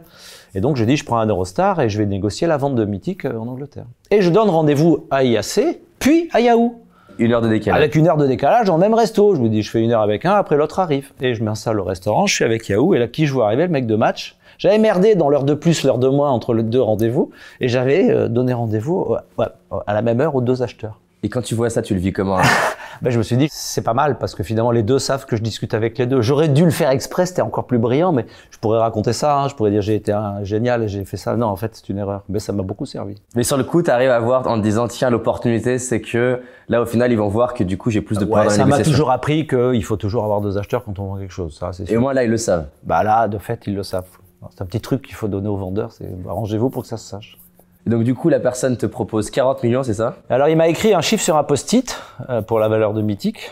Et 0.54 0.60
donc 0.60 0.76
je 0.76 0.84
dis, 0.84 0.96
je 0.96 1.04
prends 1.04 1.18
un 1.18 1.26
Eurostar 1.26 1.80
et 1.80 1.88
je 1.88 1.98
vais 1.98 2.06
négocier 2.06 2.46
la 2.46 2.56
vente 2.56 2.74
de 2.74 2.84
Mythique 2.84 3.24
euh, 3.24 3.36
en 3.36 3.48
Angleterre. 3.48 3.86
Et 4.10 4.22
je 4.22 4.30
donne 4.30 4.48
rendez-vous 4.48 5.06
à 5.10 5.24
IAC, 5.24 5.80
puis 5.98 6.28
à 6.32 6.40
Yahoo. 6.40 6.80
Une 7.18 7.32
heure 7.32 7.42
de 7.42 7.48
décalage. 7.48 7.78
Avec 7.78 7.94
une 7.94 8.08
heure 8.08 8.16
de 8.16 8.26
décalage 8.26 8.66
dans 8.66 8.74
le 8.74 8.80
même 8.80 8.94
resto. 8.94 9.34
Je 9.34 9.40
me 9.40 9.48
dis, 9.48 9.62
je 9.62 9.70
fais 9.70 9.80
une 9.80 9.92
heure 9.92 10.00
avec 10.00 10.24
un, 10.24 10.32
après 10.32 10.56
l'autre 10.56 10.80
arrive. 10.80 11.12
Et 11.20 11.34
je 11.34 11.44
m'installe 11.44 11.78
au 11.78 11.84
restaurant, 11.84 12.26
je 12.26 12.34
suis 12.34 12.44
avec 12.44 12.68
Yahoo, 12.68 12.94
et 12.94 12.98
là, 12.98 13.06
qui 13.06 13.26
je 13.26 13.32
vois 13.32 13.46
arriver 13.46 13.64
Le 13.64 13.72
mec 13.72 13.86
de 13.86 13.94
match. 13.94 14.36
J'avais 14.58 14.78
merdé 14.78 15.14
dans 15.14 15.28
l'heure 15.28 15.44
de 15.44 15.54
plus, 15.54 15.84
l'heure 15.84 15.98
de 15.98 16.08
moins 16.08 16.30
entre 16.30 16.54
les 16.54 16.62
deux 16.62 16.80
rendez-vous, 16.80 17.30
et 17.60 17.68
j'avais 17.68 18.10
euh, 18.10 18.28
donné 18.28 18.52
rendez-vous 18.52 19.16
ouais, 19.38 19.46
à 19.86 19.94
la 19.94 20.02
même 20.02 20.20
heure 20.20 20.34
aux 20.34 20.40
deux 20.40 20.62
acheteurs. 20.62 21.00
Et 21.24 21.30
quand 21.30 21.40
tu 21.40 21.54
vois 21.54 21.70
ça, 21.70 21.80
tu 21.80 21.94
le 21.94 22.00
vis 22.00 22.12
comment 22.12 22.36
Ben, 23.02 23.10
je 23.10 23.16
me 23.18 23.22
suis 23.22 23.36
dit, 23.36 23.48
c'est 23.50 23.82
pas 23.82 23.94
mal, 23.94 24.18
parce 24.18 24.34
que 24.34 24.42
finalement, 24.42 24.70
les 24.70 24.82
deux 24.82 24.98
savent 24.98 25.24
que 25.24 25.36
je 25.36 25.42
discute 25.42 25.72
avec 25.72 25.96
les 25.96 26.06
deux. 26.06 26.20
J'aurais 26.20 26.48
dû 26.48 26.64
le 26.64 26.70
faire 26.70 26.90
exprès, 26.90 27.24
c'était 27.24 27.42
encore 27.42 27.66
plus 27.66 27.78
brillant, 27.78 28.12
mais 28.12 28.26
je 28.50 28.58
pourrais 28.58 28.78
raconter 28.78 29.14
ça, 29.14 29.38
hein. 29.38 29.48
je 29.48 29.54
pourrais 29.54 29.70
dire, 29.70 29.80
j'ai 29.80 29.94
été 29.94 30.12
un 30.12 30.44
génial 30.44 30.86
j'ai 30.86 31.04
fait 31.06 31.16
ça. 31.16 31.34
Non, 31.34 31.46
en 31.46 31.56
fait, 31.56 31.74
c'est 31.74 31.88
une 31.88 31.96
erreur. 31.96 32.24
Mais 32.28 32.40
ça 32.40 32.52
m'a 32.52 32.62
beaucoup 32.62 32.84
servi. 32.84 33.16
Mais 33.34 33.42
sur 33.42 33.56
le 33.56 33.64
coup, 33.64 33.82
tu 33.82 33.90
arrives 33.90 34.10
à 34.10 34.20
voir 34.20 34.46
en 34.46 34.58
te 34.58 34.62
disant 34.62 34.86
tiens 34.86 35.08
l'opportunité, 35.08 35.78
c'est 35.78 36.02
que 36.02 36.42
là 36.68 36.82
au 36.82 36.86
final 36.86 37.10
ils 37.10 37.18
vont 37.18 37.28
voir 37.28 37.54
que 37.54 37.64
du 37.64 37.78
coup 37.78 37.90
j'ai 37.90 38.00
plus 38.00 38.18
de 38.18 38.24
poids 38.24 38.40
Ouais, 38.40 38.44
dans 38.44 38.50
ça 38.50 38.64
m'a 38.64 38.82
toujours 38.82 39.10
appris 39.10 39.46
qu'il 39.46 39.84
faut 39.84 39.96
toujours 39.96 40.24
avoir 40.24 40.40
deux 40.40 40.56
acheteurs 40.58 40.84
quand 40.84 40.98
on 40.98 41.06
vend 41.06 41.16
quelque 41.16 41.32
chose. 41.32 41.56
Ça, 41.58 41.72
c'est 41.72 41.90
Et 41.90 41.96
au 41.96 42.00
moins 42.00 42.12
là 42.12 42.24
ils 42.24 42.30
le 42.30 42.36
savent. 42.36 42.66
Bah 42.82 43.02
là, 43.02 43.28
de 43.28 43.38
fait, 43.38 43.62
ils 43.66 43.74
le 43.74 43.82
savent. 43.82 44.06
C'est 44.50 44.62
un 44.62 44.66
petit 44.66 44.80
truc 44.80 45.02
qu'il 45.02 45.14
faut 45.14 45.28
donner 45.28 45.48
aux 45.48 45.56
vendeurs, 45.56 45.90
c'est 45.90 46.08
arrangez-vous 46.28 46.68
pour 46.68 46.82
que 46.82 46.88
ça 46.88 46.98
se 46.98 47.08
sache. 47.08 47.38
Et 47.86 47.90
donc 47.90 48.02
du 48.02 48.14
coup 48.14 48.28
la 48.28 48.40
personne 48.40 48.76
te 48.76 48.86
propose 48.86 49.30
40 49.30 49.62
millions, 49.62 49.82
c'est 49.82 49.94
ça? 49.94 50.16
Alors 50.30 50.48
il 50.48 50.56
m'a 50.56 50.68
écrit 50.68 50.94
un 50.94 51.02
chiffre 51.02 51.22
sur 51.22 51.36
un 51.36 51.44
post-it 51.44 52.00
euh, 52.30 52.42
pour 52.42 52.58
la 52.58 52.68
valeur 52.68 52.94
de 52.94 53.02
mythique. 53.02 53.50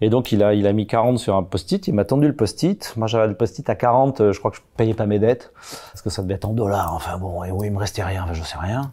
Et 0.00 0.10
donc 0.10 0.30
il 0.30 0.44
a, 0.44 0.54
il 0.54 0.66
a 0.68 0.72
mis 0.72 0.86
40 0.86 1.18
sur 1.18 1.34
un 1.34 1.42
post-it, 1.42 1.88
il 1.88 1.94
m'a 1.94 2.04
tendu 2.04 2.28
le 2.28 2.36
post-it. 2.36 2.94
Moi 2.96 3.08
j'avais 3.08 3.26
le 3.26 3.34
post-it 3.34 3.68
à 3.68 3.74
40, 3.74 4.20
euh, 4.20 4.32
je 4.32 4.38
crois 4.38 4.52
que 4.52 4.58
je 4.58 4.62
payais 4.76 4.94
pas 4.94 5.06
mes 5.06 5.18
dettes, 5.18 5.52
parce 5.92 6.02
que 6.02 6.10
ça 6.10 6.22
devait 6.22 6.34
être 6.34 6.44
en 6.44 6.52
dollars, 6.52 6.94
enfin 6.94 7.18
bon, 7.18 7.42
et 7.42 7.50
oui, 7.50 7.66
il 7.66 7.72
me 7.72 7.78
restait 7.78 8.04
rien, 8.04 8.22
enfin, 8.22 8.32
je 8.32 8.42
sais 8.44 8.58
rien. 8.58 8.92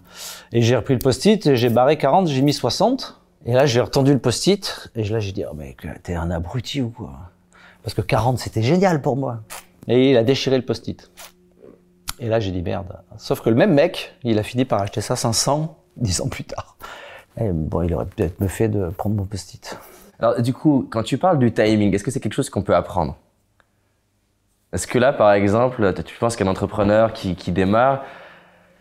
Et 0.51 0.63
j'ai 0.63 0.75
repris 0.75 0.95
le 0.95 1.00
post-it, 1.00 1.45
et 1.45 1.55
j'ai 1.55 1.69
barré 1.69 1.98
40, 1.98 2.27
j'ai 2.27 2.41
mis 2.41 2.53
60. 2.53 3.22
Et 3.45 3.53
là 3.53 3.67
j'ai 3.67 3.81
retendu 3.81 4.13
le 4.13 4.19
post-it, 4.19 4.89
et 4.95 5.03
là 5.03 5.19
j'ai 5.19 5.31
dit, 5.31 5.43
oh 5.48 5.53
mec, 5.53 5.86
t'es 6.01 6.15
un 6.15 6.31
abruti 6.31 6.81
ou 6.81 6.89
quoi? 6.89 7.12
Parce 7.84 7.93
que 7.93 8.01
40 8.01 8.39
c'était 8.39 8.63
génial 8.63 9.03
pour 9.03 9.15
moi. 9.15 9.41
Et 9.88 10.10
il 10.10 10.17
a 10.17 10.24
déchiré 10.24 10.57
le 10.57 10.65
post-it. 10.65 11.12
Et 12.19 12.27
là 12.27 12.39
j'ai 12.39 12.51
dit 12.51 12.62
merde. 12.62 13.00
Sauf 13.17 13.41
que 13.41 13.50
le 13.50 13.55
même 13.55 13.74
mec, 13.74 14.15
il 14.24 14.39
a 14.39 14.43
fini 14.43 14.65
par 14.65 14.81
acheter 14.81 15.01
ça 15.01 15.15
500, 15.15 15.77
10 15.98 16.22
ans 16.22 16.29
plus 16.29 16.43
tard. 16.43 16.77
Et 17.39 17.50
bon, 17.51 17.81
il 17.81 17.93
aurait 17.93 18.05
peut-être 18.05 18.39
me 18.39 18.48
fait 18.48 18.69
de 18.69 18.89
prendre 18.89 19.15
mon 19.15 19.25
post-it. 19.25 19.77
Alors 20.19 20.41
du 20.41 20.53
coup, 20.53 20.88
quand 20.89 21.03
tu 21.03 21.17
parles 21.17 21.39
du 21.39 21.51
timing, 21.51 21.93
est-ce 21.93 22.03
que 22.03 22.12
c'est 22.12 22.22
quelque 22.22 22.34
chose 22.34 22.50
qu'on 22.50 22.62
peut 22.62 22.75
apprendre? 22.75 23.17
Est-ce 24.72 24.88
que 24.88 24.98
là 24.98 25.13
par 25.13 25.31
exemple, 25.34 25.93
tu 26.05 26.17
penses 26.17 26.36
qu'un 26.36 26.48
entrepreneur 26.48 27.13
qui, 27.13 27.36
qui 27.36 27.51
démarre, 27.51 28.03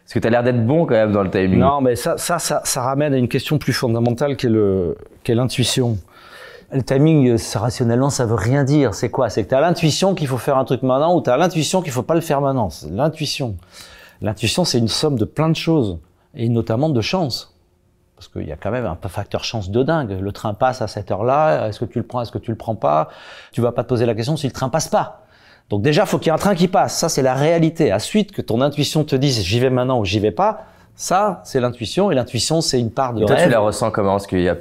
est-ce 0.04 0.14
que 0.14 0.18
tu 0.18 0.26
as 0.26 0.30
l'air 0.30 0.42
d'être 0.42 0.64
bon 0.64 0.84
quand 0.86 0.94
même 0.94 1.12
dans 1.12 1.22
le 1.22 1.30
timing? 1.30 1.58
Non, 1.58 1.80
mais 1.80 1.96
ça, 1.96 2.18
ça, 2.18 2.38
ça, 2.38 2.60
ça 2.64 2.82
ramène 2.82 3.14
à 3.14 3.16
une 3.16 3.28
question 3.28 3.58
plus 3.58 3.72
fondamentale 3.72 4.36
qui 4.36 4.46
est 4.46 4.50
le, 4.50 4.98
qui 5.22 5.32
est 5.32 5.34
l'intuition. 5.34 5.96
Le 6.74 6.82
timing, 6.82 7.28
euh, 7.28 7.38
ça, 7.38 7.60
rationnellement, 7.60 8.10
ça 8.10 8.26
veut 8.26 8.34
rien 8.34 8.64
dire. 8.64 8.94
C'est 8.94 9.08
quoi? 9.08 9.30
C'est 9.30 9.44
que 9.44 9.48
tu 9.48 9.54
as 9.54 9.60
l'intuition 9.60 10.14
qu'il 10.14 10.26
faut 10.26 10.38
faire 10.38 10.58
un 10.58 10.64
truc 10.64 10.82
maintenant 10.82 11.16
ou 11.16 11.22
tu 11.22 11.30
as 11.30 11.36
l'intuition 11.36 11.82
qu'il 11.82 11.92
faut 11.92 12.02
pas 12.02 12.16
le 12.16 12.20
faire 12.20 12.40
maintenant? 12.40 12.68
C'est 12.68 12.90
l'intuition. 12.90 13.56
L'intuition, 14.20 14.64
c'est 14.64 14.78
une 14.78 14.88
somme 14.88 15.16
de 15.16 15.24
plein 15.24 15.48
de 15.48 15.56
choses 15.56 15.98
et 16.34 16.48
notamment 16.48 16.88
de 16.88 17.00
chance. 17.00 17.54
Parce 18.16 18.26
qu'il 18.28 18.48
y 18.48 18.52
a 18.52 18.56
quand 18.56 18.72
même 18.72 18.86
un 18.86 19.08
facteur 19.08 19.44
chance 19.44 19.70
de 19.70 19.82
dingue. 19.84 20.18
Le 20.20 20.32
train 20.32 20.52
passe 20.54 20.82
à 20.82 20.88
cette 20.88 21.10
heure-là. 21.10 21.68
Est-ce 21.68 21.78
que 21.78 21.84
tu 21.84 21.98
le 21.98 22.04
prends 22.04 22.22
Est-ce 22.22 22.32
que 22.32 22.38
tu 22.38 22.50
le 22.50 22.56
prends 22.56 22.74
pas? 22.74 23.08
Tu 23.52 23.60
vas 23.60 23.70
pas 23.72 23.84
te 23.84 23.88
poser 23.88 24.06
la 24.06 24.14
question 24.14 24.36
si 24.36 24.46
le 24.46 24.52
train 24.52 24.68
passe 24.68 24.88
pas. 24.88 25.26
Donc 25.70 25.82
déjà, 25.82 26.06
faut 26.06 26.18
qu'il 26.18 26.26
y 26.26 26.30
ait 26.30 26.34
un 26.34 26.38
train 26.38 26.54
qui 26.54 26.68
passe. 26.68 26.96
Ça, 26.98 27.08
c'est 27.08 27.22
la 27.22 27.34
réalité. 27.34 27.92
Ensuite, 27.92 28.32
que 28.32 28.42
ton 28.42 28.60
intuition 28.60 29.04
te 29.04 29.14
dise 29.16 29.42
j'y 29.42 29.60
vais 29.60 29.70
maintenant 29.70 30.00
ou 30.00 30.04
j'y 30.04 30.18
vais 30.18 30.30
pas, 30.32 30.64
ça, 30.96 31.40
c'est 31.44 31.60
l'intuition. 31.60 32.10
Et 32.10 32.14
l'intuition, 32.14 32.60
c'est 32.60 32.80
une 32.80 32.90
part 32.90 33.14
de 33.14 33.22
Et 33.22 33.26
toi, 33.26 33.36
rêve. 33.36 33.46
tu 33.46 33.50
la 33.52 33.60
ressens 33.60 33.90
comment? 33.90 34.16
Est-ce 34.16 34.28
qu'il 34.28 34.42
y 34.42 34.48
a 34.48 34.56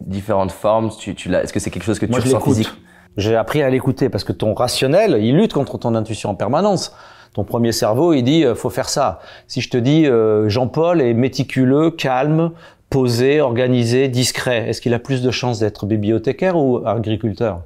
différentes 0.00 0.52
formes 0.52 0.90
tu, 0.98 1.14
tu 1.14 1.32
Est-ce 1.34 1.52
que 1.52 1.60
c'est 1.60 1.70
quelque 1.70 1.84
chose 1.84 1.98
que 1.98 2.06
Moi, 2.06 2.20
tu 2.20 2.26
ressens 2.26 2.40
physique? 2.40 2.70
J'ai 3.16 3.34
appris 3.34 3.62
à 3.62 3.70
l'écouter 3.70 4.08
parce 4.08 4.24
que 4.24 4.32
ton 4.32 4.52
rationnel, 4.52 5.18
il 5.22 5.36
lutte 5.36 5.52
contre 5.52 5.78
ton 5.78 5.94
intuition 5.94 6.30
en 6.30 6.34
permanence. 6.34 6.94
Ton 7.32 7.44
premier 7.44 7.72
cerveau, 7.72 8.12
il 8.12 8.22
dit, 8.22 8.44
euh, 8.44 8.54
faut 8.54 8.70
faire 8.70 8.88
ça. 8.88 9.20
Si 9.46 9.60
je 9.60 9.70
te 9.70 9.76
dis, 9.76 10.06
euh, 10.06 10.48
Jean-Paul 10.48 11.00
est 11.00 11.14
méticuleux, 11.14 11.90
calme, 11.90 12.52
posé, 12.90 13.40
organisé, 13.40 14.08
discret, 14.08 14.68
est-ce 14.68 14.80
qu'il 14.80 14.94
a 14.94 14.98
plus 14.98 15.22
de 15.22 15.30
chances 15.30 15.58
d'être 15.58 15.86
bibliothécaire 15.86 16.56
ou 16.56 16.86
agriculteur? 16.86 17.62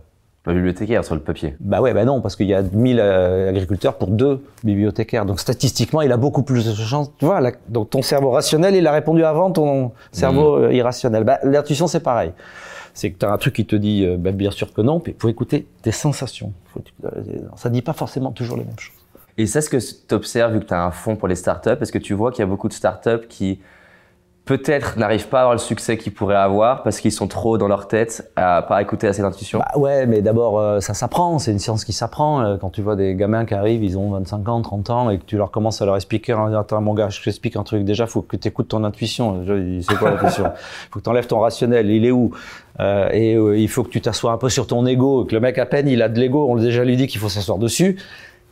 La 0.46 0.54
bibliothécaire 0.54 1.04
sur 1.04 1.14
le 1.14 1.20
papier. 1.20 1.54
Bah 1.60 1.82
ouais, 1.82 1.92
bah 1.92 2.04
non, 2.06 2.22
parce 2.22 2.34
qu'il 2.34 2.46
y 2.46 2.54
a 2.54 2.62
1000 2.62 2.98
euh, 2.98 3.50
agriculteurs 3.50 3.98
pour 3.98 4.08
deux 4.08 4.42
bibliothécaires. 4.64 5.26
Donc 5.26 5.38
statistiquement, 5.38 6.00
il 6.00 6.10
a 6.12 6.16
beaucoup 6.16 6.42
plus 6.42 6.66
de 6.66 6.72
chances. 6.74 7.10
Tu 7.18 7.26
vois, 7.26 7.40
la- 7.42 7.52
donc 7.68 7.90
ton 7.90 8.00
cerveau 8.00 8.30
rationnel, 8.30 8.74
il 8.74 8.86
a 8.86 8.92
répondu 8.92 9.22
avant 9.22 9.50
ton 9.50 9.92
cerveau 10.12 10.56
euh, 10.56 10.72
irrationnel. 10.72 11.24
Bah, 11.24 11.38
l'intuition, 11.42 11.86
c'est 11.86 12.00
pareil. 12.00 12.32
C'est 12.94 13.10
que 13.10 13.18
tu 13.18 13.26
as 13.26 13.30
un 13.32 13.36
truc 13.36 13.54
qui 13.54 13.66
te 13.66 13.76
dit, 13.76 14.04
euh, 14.06 14.16
bah, 14.16 14.32
bien 14.32 14.50
sûr 14.50 14.72
que 14.72 14.80
non, 14.80 14.98
puis 14.98 15.12
il 15.16 15.20
faut 15.20 15.28
écouter 15.28 15.66
tes 15.82 15.92
sensations. 15.92 16.54
Faut, 16.72 16.82
euh, 17.04 17.10
ça 17.56 17.68
dit 17.68 17.82
pas 17.82 17.92
forcément 17.92 18.32
toujours 18.32 18.56
les 18.56 18.64
mêmes 18.64 18.78
choses. 18.78 18.94
Et 19.36 19.46
c'est 19.46 19.60
ce 19.60 19.68
que 19.68 19.76
tu 19.76 20.14
observes 20.14 20.54
vu 20.54 20.60
que 20.60 20.64
tu 20.66 20.74
as 20.74 20.82
un 20.82 20.90
fonds 20.90 21.16
pour 21.16 21.28
les 21.28 21.36
startups 21.36 21.70
Est-ce 21.80 21.92
que 21.92 21.98
tu 21.98 22.14
vois 22.14 22.30
qu'il 22.32 22.40
y 22.40 22.44
a 22.44 22.46
beaucoup 22.46 22.68
de 22.68 22.72
startups 22.72 23.26
qui 23.28 23.60
peut-être 24.50 24.98
n'arrivent 24.98 25.28
pas 25.28 25.38
à 25.38 25.40
avoir 25.42 25.54
le 25.54 25.60
succès 25.60 25.96
qu'ils 25.96 26.12
pourraient 26.12 26.34
avoir 26.34 26.82
parce 26.82 26.98
qu'ils 26.98 27.12
sont 27.12 27.28
trop 27.28 27.56
dans 27.56 27.68
leur 27.68 27.86
tête 27.86 28.32
à 28.34 28.62
pas 28.62 28.82
écouter 28.82 29.06
assez 29.06 29.22
d'intuition 29.22 29.60
Bah 29.60 29.78
ouais, 29.78 30.06
mais 30.06 30.22
d'abord, 30.22 30.58
euh, 30.58 30.80
ça 30.80 30.92
s'apprend, 30.92 31.38
c'est 31.38 31.52
une 31.52 31.60
science 31.60 31.84
qui 31.84 31.92
s'apprend. 31.92 32.40
Euh, 32.42 32.56
Quand 32.60 32.70
tu 32.70 32.82
vois 32.82 32.96
des 32.96 33.14
gamins 33.14 33.44
qui 33.44 33.54
arrivent, 33.54 33.84
ils 33.84 33.96
ont 33.96 34.10
25 34.10 34.48
ans, 34.48 34.60
30 34.60 34.90
ans, 34.90 35.10
et 35.10 35.18
que 35.18 35.24
tu 35.24 35.36
leur 35.36 35.52
commences 35.52 35.80
à 35.82 35.86
leur 35.86 35.94
expliquer, 35.94 36.32
attends 36.58 36.80
mon 36.80 36.94
gars, 36.94 37.10
je 37.10 37.22
t'explique 37.22 37.54
un 37.54 37.62
truc, 37.62 37.84
déjà, 37.84 38.08
faut 38.08 38.22
que 38.22 38.36
tu 38.36 38.48
écoutes 38.48 38.66
ton 38.66 38.82
intuition. 38.82 39.44
C'est 39.88 39.96
quoi 39.96 40.10
l'intuition 40.10 40.50
faut 40.90 40.98
que 40.98 41.04
tu 41.04 41.10
enlèves 41.10 41.28
ton 41.28 41.38
rationnel, 41.38 41.88
il 41.88 42.04
est 42.04 42.10
où? 42.10 42.32
Euh, 42.80 43.08
Et 43.12 43.34
il 43.34 43.68
faut 43.68 43.84
que 43.84 43.90
tu 43.90 44.00
t'assoies 44.00 44.32
un 44.32 44.38
peu 44.38 44.48
sur 44.48 44.66
ton 44.66 44.84
ego, 44.84 45.26
que 45.26 45.34
le 45.36 45.40
mec 45.40 45.58
à 45.58 45.66
peine, 45.66 45.86
il 45.86 46.02
a 46.02 46.08
de 46.08 46.18
l'ego, 46.18 46.48
on 46.50 46.56
l'a 46.56 46.62
déjà 46.62 46.82
lui 46.84 46.96
dit 46.96 47.06
qu'il 47.06 47.20
faut 47.20 47.28
s'asseoir 47.28 47.58
dessus. 47.58 48.00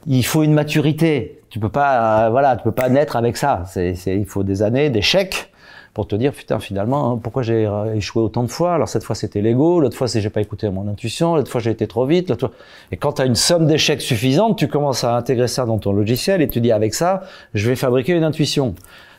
il 0.07 0.25
faut 0.25 0.45
une 0.45 0.55
maturité. 0.55 1.41
Tu 1.51 1.59
peux 1.59 1.71
pas, 1.71 2.27
euh, 2.27 2.31
voilà, 2.31 2.57
tu 2.57 2.63
peux 2.63 2.71
pas 2.73 2.89
naître 2.89 3.17
avec 3.17 3.37
ça. 3.37 3.65
C'est, 3.67 3.95
il 4.07 4.27
faut 4.27 4.45
des 4.45 4.63
années 4.63 4.91
d'échecs 4.91 5.51
pour 5.95 6.07
te 6.07 6.17
dire 6.17 6.33
putain 6.33 6.59
finalement 6.59 7.13
hein, 7.13 7.21
pourquoi 7.23 7.43
j'ai 7.43 7.69
échoué 7.95 8.23
autant 8.23 8.43
de 8.43 8.49
fois? 8.49 8.75
Alors 8.75 8.89
cette 8.89 9.05
fois 9.05 9.17
c'était 9.17 9.41
l'ego 9.41 9.81
l'autre 9.81 9.97
fois 9.97 10.09
c'est 10.09 10.21
j'ai 10.21 10.31
pas 10.31 10.41
écouté 10.41 10.69
mon 10.71 10.89
intuition 10.89 11.35
l'autre 11.35 11.51
fois 11.51 11.61
j'ai 11.61 11.71
été 11.71 11.87
trop 11.87 12.07
vite 12.07 12.31
l'autre 12.31 12.53
et 12.93 12.97
quand 12.97 13.15
tu 13.15 13.23
as 13.23 13.25
une 13.25 13.35
somme 13.35 13.67
d'échecs 13.67 14.01
suffisante 14.01 14.59
tu 14.59 14.69
commences 14.69 15.05
à 15.05 15.17
intégrer 15.17 15.49
ça 15.49 15.65
dans 15.67 15.79
ton 15.79 15.93
logiciel 15.93 16.43
et 16.43 16.49
tu 16.49 16.61
dis 16.61 16.73
avec 16.73 16.95
ça 16.95 17.23
je 17.55 17.69
vais 17.69 17.77
fabriquer 17.77 18.13
une 18.13 18.25
intuition 18.25 18.75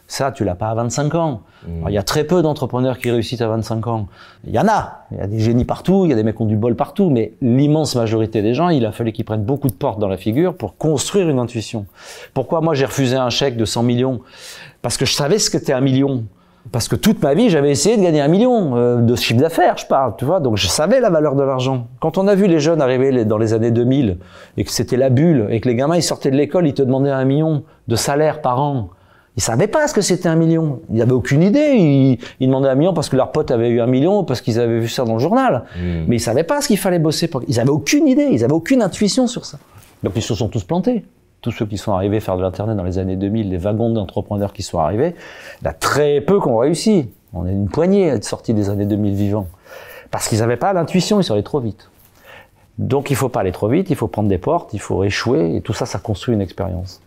ça, 0.10 0.32
tu 0.32 0.44
l'as 0.44 0.56
pas 0.56 0.70
à 0.70 0.74
25 0.74 1.14
ans. 1.14 1.44
Mmh. 1.68 1.78
Alors, 1.78 1.90
Il 1.92 1.94
y 1.94 1.98
a 2.00 2.04
très 2.04 2.24
peu 2.24 2.42
d'entrepreneurs 2.42 2.98
qui 2.98 3.12
réussissent 3.12 3.42
à 3.42 3.48
25 3.48 3.86
ans. 3.86 4.08
Il 4.44 4.52
y 4.52 4.58
en 4.58 4.68
a. 4.68 5.06
Il 5.12 5.18
y 5.18 5.22
a 5.22 5.28
des 5.28 5.40
génies 5.40 5.66
partout, 5.66 6.06
il 6.06 6.10
y 6.10 6.14
a 6.14 6.16
des 6.16 6.24
mecs 6.24 6.36
qui 6.36 6.42
ont 6.42 6.48
du 6.48 6.58
bol 6.58 6.76
partout, 6.76 7.12
mais 7.12 7.34
l'immense 7.42 7.96
majorité 7.96 8.42
des 8.42 8.56
gens, 8.56 8.70
il 8.70 8.88
a 8.88 8.92
fallu 8.92 9.12
qu'ils 9.12 9.24
prennent 9.24 9.44
beaucoup 9.44 9.68
de 9.68 9.74
portes 9.74 10.00
dans 10.00 10.08
la 10.08 10.18
figure 10.18 10.56
pour 10.56 10.78
construire 10.78 11.30
une 11.30 11.38
intuition. 11.38 11.86
Pourquoi 12.34 12.60
moi 12.60 12.74
j'ai 12.74 12.86
refusé 12.86 13.18
un 13.18 13.30
chèque 13.30 13.56
de 13.56 13.66
100 13.66 13.84
millions? 13.84 14.22
Parce 14.82 14.98
que 14.98 15.06
je 15.06 15.14
savais 15.14 15.38
ce 15.38 15.52
que 15.52 15.60
c'était 15.60 15.74
un 15.74 15.82
million. 15.82 16.24
Parce 16.72 16.88
que 16.88 16.96
toute 16.96 17.22
ma 17.24 17.34
vie, 17.34 17.50
j'avais 17.50 17.72
essayé 17.72 17.98
de 17.98 18.04
gagner 18.04 18.22
un 18.22 18.28
million 18.28 18.76
euh, 18.76 18.98
de 18.98 19.16
chiffre 19.16 19.40
d'affaires, 19.40 19.78
je 19.78 19.86
parle, 19.86 20.16
tu 20.18 20.26
vois. 20.26 20.40
Donc 20.40 20.58
je 20.58 20.68
savais 20.68 21.00
la 21.00 21.10
valeur 21.10 21.36
de 21.36 21.44
l'argent. 21.44 21.88
Quand 22.00 22.18
on 22.18 22.28
a 22.28 22.36
vu 22.36 22.48
les 22.48 22.60
jeunes 22.60 22.82
arriver 22.82 23.26
dans 23.26 23.38
les 23.38 23.54
années 23.54 23.72
2000 23.72 24.18
et 24.58 24.64
que 24.64 24.72
c'était 24.72 24.98
la 24.98 25.10
bulle 25.10 25.48
et 25.50 25.62
que 25.62 25.70
les 25.70 25.76
gamins 25.76 25.96
ils 25.96 26.04
sortaient 26.04 26.32
de 26.32 26.36
l'école, 26.36 26.68
ils 26.68 26.74
te 26.74 26.84
demandaient 26.84 27.10
un 27.10 27.26
million 27.26 27.64
de 27.88 27.96
salaire 27.96 28.42
par 28.42 28.62
an. 28.62 28.90
Ils 29.38 29.42
savaient 29.42 29.68
pas 29.68 29.88
ce 29.88 29.94
que 29.94 30.02
c'était 30.02 30.28
un 30.28 30.36
million. 30.36 30.82
Ils 30.92 31.02
avaient 31.02 31.14
aucune 31.14 31.42
idée. 31.42 31.76
Ils, 31.78 32.20
ils 32.40 32.48
demandaient 32.48 32.70
un 32.70 32.76
million 32.76 32.94
parce 32.94 33.10
que 33.10 33.16
leur 33.16 33.32
pote 33.32 33.52
avait 33.52 33.70
eu 33.70 33.80
un 33.80 33.88
million, 33.88 34.26
parce 34.26 34.42
qu'ils 34.42 34.60
avaient 34.60 34.80
vu 34.80 34.90
ça 34.90 35.06
dans 35.06 35.14
le 35.14 35.20
journal. 35.20 35.64
Mm. 35.78 36.06
Mais 36.08 36.18
ils 36.18 36.20
savaient 36.20 36.44
pas 36.44 36.62
ce 36.62 36.68
qu'il 36.68 36.78
fallait 36.78 37.00
bosser. 37.00 37.30
Pour... 37.30 37.42
Ils 37.48 37.60
avaient 37.60 37.70
aucune 37.70 38.08
idée. 38.08 38.28
Ils 38.32 38.44
avaient 38.44 38.54
aucune 38.54 38.82
intuition 38.82 39.28
sur 39.28 39.46
ça. 39.46 39.58
Donc 40.04 40.14
ils 40.18 40.22
se 40.22 40.36
sont 40.36 40.50
tous 40.50 40.64
plantés. 40.64 41.06
Tous 41.42 41.52
ceux 41.52 41.66
qui 41.66 41.78
sont 41.78 41.94
arrivés 41.94 42.20
faire 42.20 42.38
de 42.38 42.42
l'internet 42.42 42.76
dans 42.76 42.84
les 42.84 42.98
années 42.98 43.16
2000, 43.16 43.50
les 43.50 43.58
wagons 43.58 43.92
d'entrepreneurs 43.92 44.54
qui 44.54 44.64
sont 44.64 44.80
arrivés, 44.80 45.16
il 45.62 45.66
y 45.66 45.68
en 45.68 45.72
a 45.72 45.74
très 45.74 46.22
peu 46.22 46.40
qui 46.42 46.48
ont 46.48 46.58
réussi. 46.58 47.10
On 47.34 47.46
est 47.46 47.52
une 47.52 47.70
poignée 47.70 48.12
à 48.12 48.16
être 48.16 48.26
sortis 48.26 48.54
des 48.54 48.70
années 48.70 48.86
2000 48.86 49.14
vivants. 49.14 49.48
Parce 50.12 50.28
qu'ils 50.28 50.40
n'avaient 50.40 50.58
pas 50.58 50.74
l'intuition, 50.74 51.20
ils 51.20 51.24
sont 51.24 51.34
allés 51.34 51.44
trop 51.44 51.60
vite. 51.60 51.90
Donc 52.78 53.10
il 53.10 53.16
faut 53.16 53.30
pas 53.30 53.42
aller 53.42 53.52
trop 53.52 53.68
vite, 53.68 53.90
il 53.90 53.96
faut 53.96 54.08
prendre 54.08 54.30
des 54.30 54.38
portes, 54.38 54.74
il 54.74 54.80
faut 54.80 55.04
échouer, 55.04 55.56
et 55.56 55.62
tout 55.62 55.74
ça, 55.74 55.86
ça 55.86 56.00
construit 56.00 56.34
une 56.34 56.42
expérience. 56.42 57.02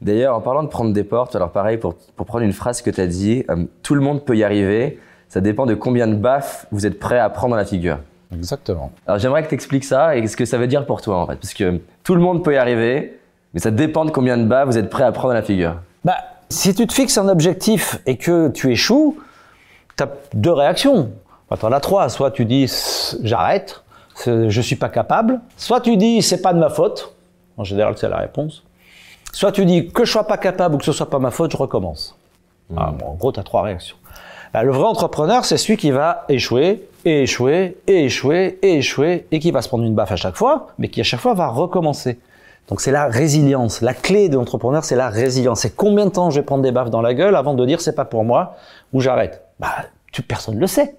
D'ailleurs, 0.00 0.34
en 0.36 0.40
parlant 0.40 0.62
de 0.62 0.68
prendre 0.68 0.92
des 0.92 1.04
portes, 1.04 1.36
alors 1.36 1.50
pareil, 1.50 1.76
pour, 1.76 1.94
pour 2.16 2.26
prendre 2.26 2.44
une 2.44 2.52
phrase 2.52 2.82
que 2.82 2.90
tu 2.90 3.00
as 3.00 3.06
dit, 3.06 3.44
euh, 3.50 3.64
tout 3.82 3.94
le 3.94 4.00
monde 4.00 4.24
peut 4.24 4.36
y 4.36 4.44
arriver, 4.44 4.98
ça 5.28 5.40
dépend 5.40 5.66
de 5.66 5.74
combien 5.74 6.06
de 6.06 6.14
baffes 6.14 6.66
vous 6.72 6.86
êtes 6.86 6.98
prêt 6.98 7.18
à 7.18 7.28
prendre 7.30 7.50
dans 7.50 7.56
la 7.56 7.64
figure. 7.64 7.98
Exactement. 8.34 8.92
Alors 9.06 9.18
j'aimerais 9.18 9.42
que 9.42 9.48
tu 9.48 9.54
expliques 9.54 9.84
ça 9.84 10.16
et 10.16 10.26
ce 10.26 10.36
que 10.36 10.44
ça 10.44 10.58
veut 10.58 10.66
dire 10.66 10.86
pour 10.86 11.00
toi 11.00 11.18
en 11.18 11.26
fait. 11.26 11.36
Parce 11.36 11.54
que 11.54 11.80
tout 12.04 12.14
le 12.14 12.20
monde 12.20 12.44
peut 12.44 12.54
y 12.54 12.56
arriver, 12.56 13.17
mais 13.54 13.60
ça 13.60 13.70
dépend 13.70 14.04
de 14.04 14.10
combien 14.10 14.36
de 14.36 14.44
baffes 14.44 14.68
vous 14.68 14.78
êtes 14.78 14.90
prêt 14.90 15.04
à 15.04 15.12
prendre 15.12 15.28
dans 15.28 15.34
la 15.34 15.42
figure. 15.42 15.76
Bah, 16.04 16.16
si 16.48 16.74
tu 16.74 16.86
te 16.86 16.92
fixes 16.92 17.18
un 17.18 17.28
objectif 17.28 17.98
et 18.06 18.16
que 18.16 18.48
tu 18.48 18.70
échoues, 18.70 19.18
tu 19.96 20.04
as 20.04 20.08
deux 20.34 20.52
réactions. 20.52 21.10
T'en 21.58 21.72
as 21.72 21.80
trois. 21.80 22.08
Soit 22.08 22.30
tu 22.30 22.44
dis 22.44 22.70
j'arrête, 23.22 23.82
je 24.26 24.60
suis 24.60 24.76
pas 24.76 24.88
capable. 24.88 25.40
Soit 25.56 25.80
tu 25.80 25.96
dis 25.96 26.22
c'est 26.22 26.42
pas 26.42 26.52
de 26.52 26.58
ma 26.58 26.68
faute. 26.68 27.14
En 27.56 27.64
général, 27.64 27.94
c'est 27.96 28.08
la 28.08 28.18
réponse. 28.18 28.62
Soit 29.32 29.52
tu 29.52 29.64
dis 29.64 29.88
que 29.88 30.04
je 30.04 30.12
sois 30.12 30.26
pas 30.26 30.38
capable 30.38 30.76
ou 30.76 30.78
que 30.78 30.84
ce 30.84 30.92
soit 30.92 31.10
pas 31.10 31.18
ma 31.18 31.30
faute, 31.30 31.52
je 31.52 31.56
recommence. 31.56 32.16
Ah, 32.76 32.92
bon, 32.96 33.06
en 33.06 33.14
gros, 33.14 33.32
tu 33.32 33.40
as 33.40 33.42
trois 33.42 33.62
réactions. 33.62 33.96
Le 34.54 34.70
vrai 34.70 34.84
entrepreneur, 34.84 35.44
c'est 35.44 35.56
celui 35.56 35.76
qui 35.76 35.90
va 35.90 36.24
échouer, 36.28 36.88
et 37.04 37.22
échouer, 37.22 37.76
et 37.86 38.04
échouer, 38.04 38.58
et 38.62 38.78
échouer, 38.78 39.26
et 39.30 39.38
qui 39.38 39.50
va 39.50 39.60
se 39.62 39.68
prendre 39.68 39.84
une 39.84 39.94
baffe 39.94 40.12
à 40.12 40.16
chaque 40.16 40.36
fois, 40.36 40.68
mais 40.78 40.88
qui 40.88 41.00
à 41.00 41.04
chaque 41.04 41.20
fois 41.20 41.34
va 41.34 41.48
recommencer. 41.48 42.18
Donc 42.68 42.80
c'est 42.80 42.92
la 42.92 43.06
résilience. 43.06 43.80
La 43.80 43.94
clé 43.94 44.28
de 44.28 44.36
l'entrepreneur, 44.36 44.84
c'est 44.84 44.96
la 44.96 45.08
résilience. 45.08 45.60
C'est 45.60 45.74
combien 45.74 46.06
de 46.06 46.10
temps 46.10 46.30
je 46.30 46.40
vais 46.40 46.44
prendre 46.44 46.62
des 46.62 46.72
baffes 46.72 46.90
dans 46.90 47.00
la 47.00 47.14
gueule 47.14 47.34
avant 47.34 47.54
de 47.54 47.64
dire 47.64 47.80
c'est 47.80 47.94
pas 47.94 48.04
pour 48.04 48.24
moi 48.24 48.56
ou 48.92 49.00
j'arrête? 49.00 49.42
Bah, 49.58 49.68
tu, 50.12 50.22
personne 50.22 50.56
ne 50.56 50.60
le 50.60 50.66
sait. 50.66 50.94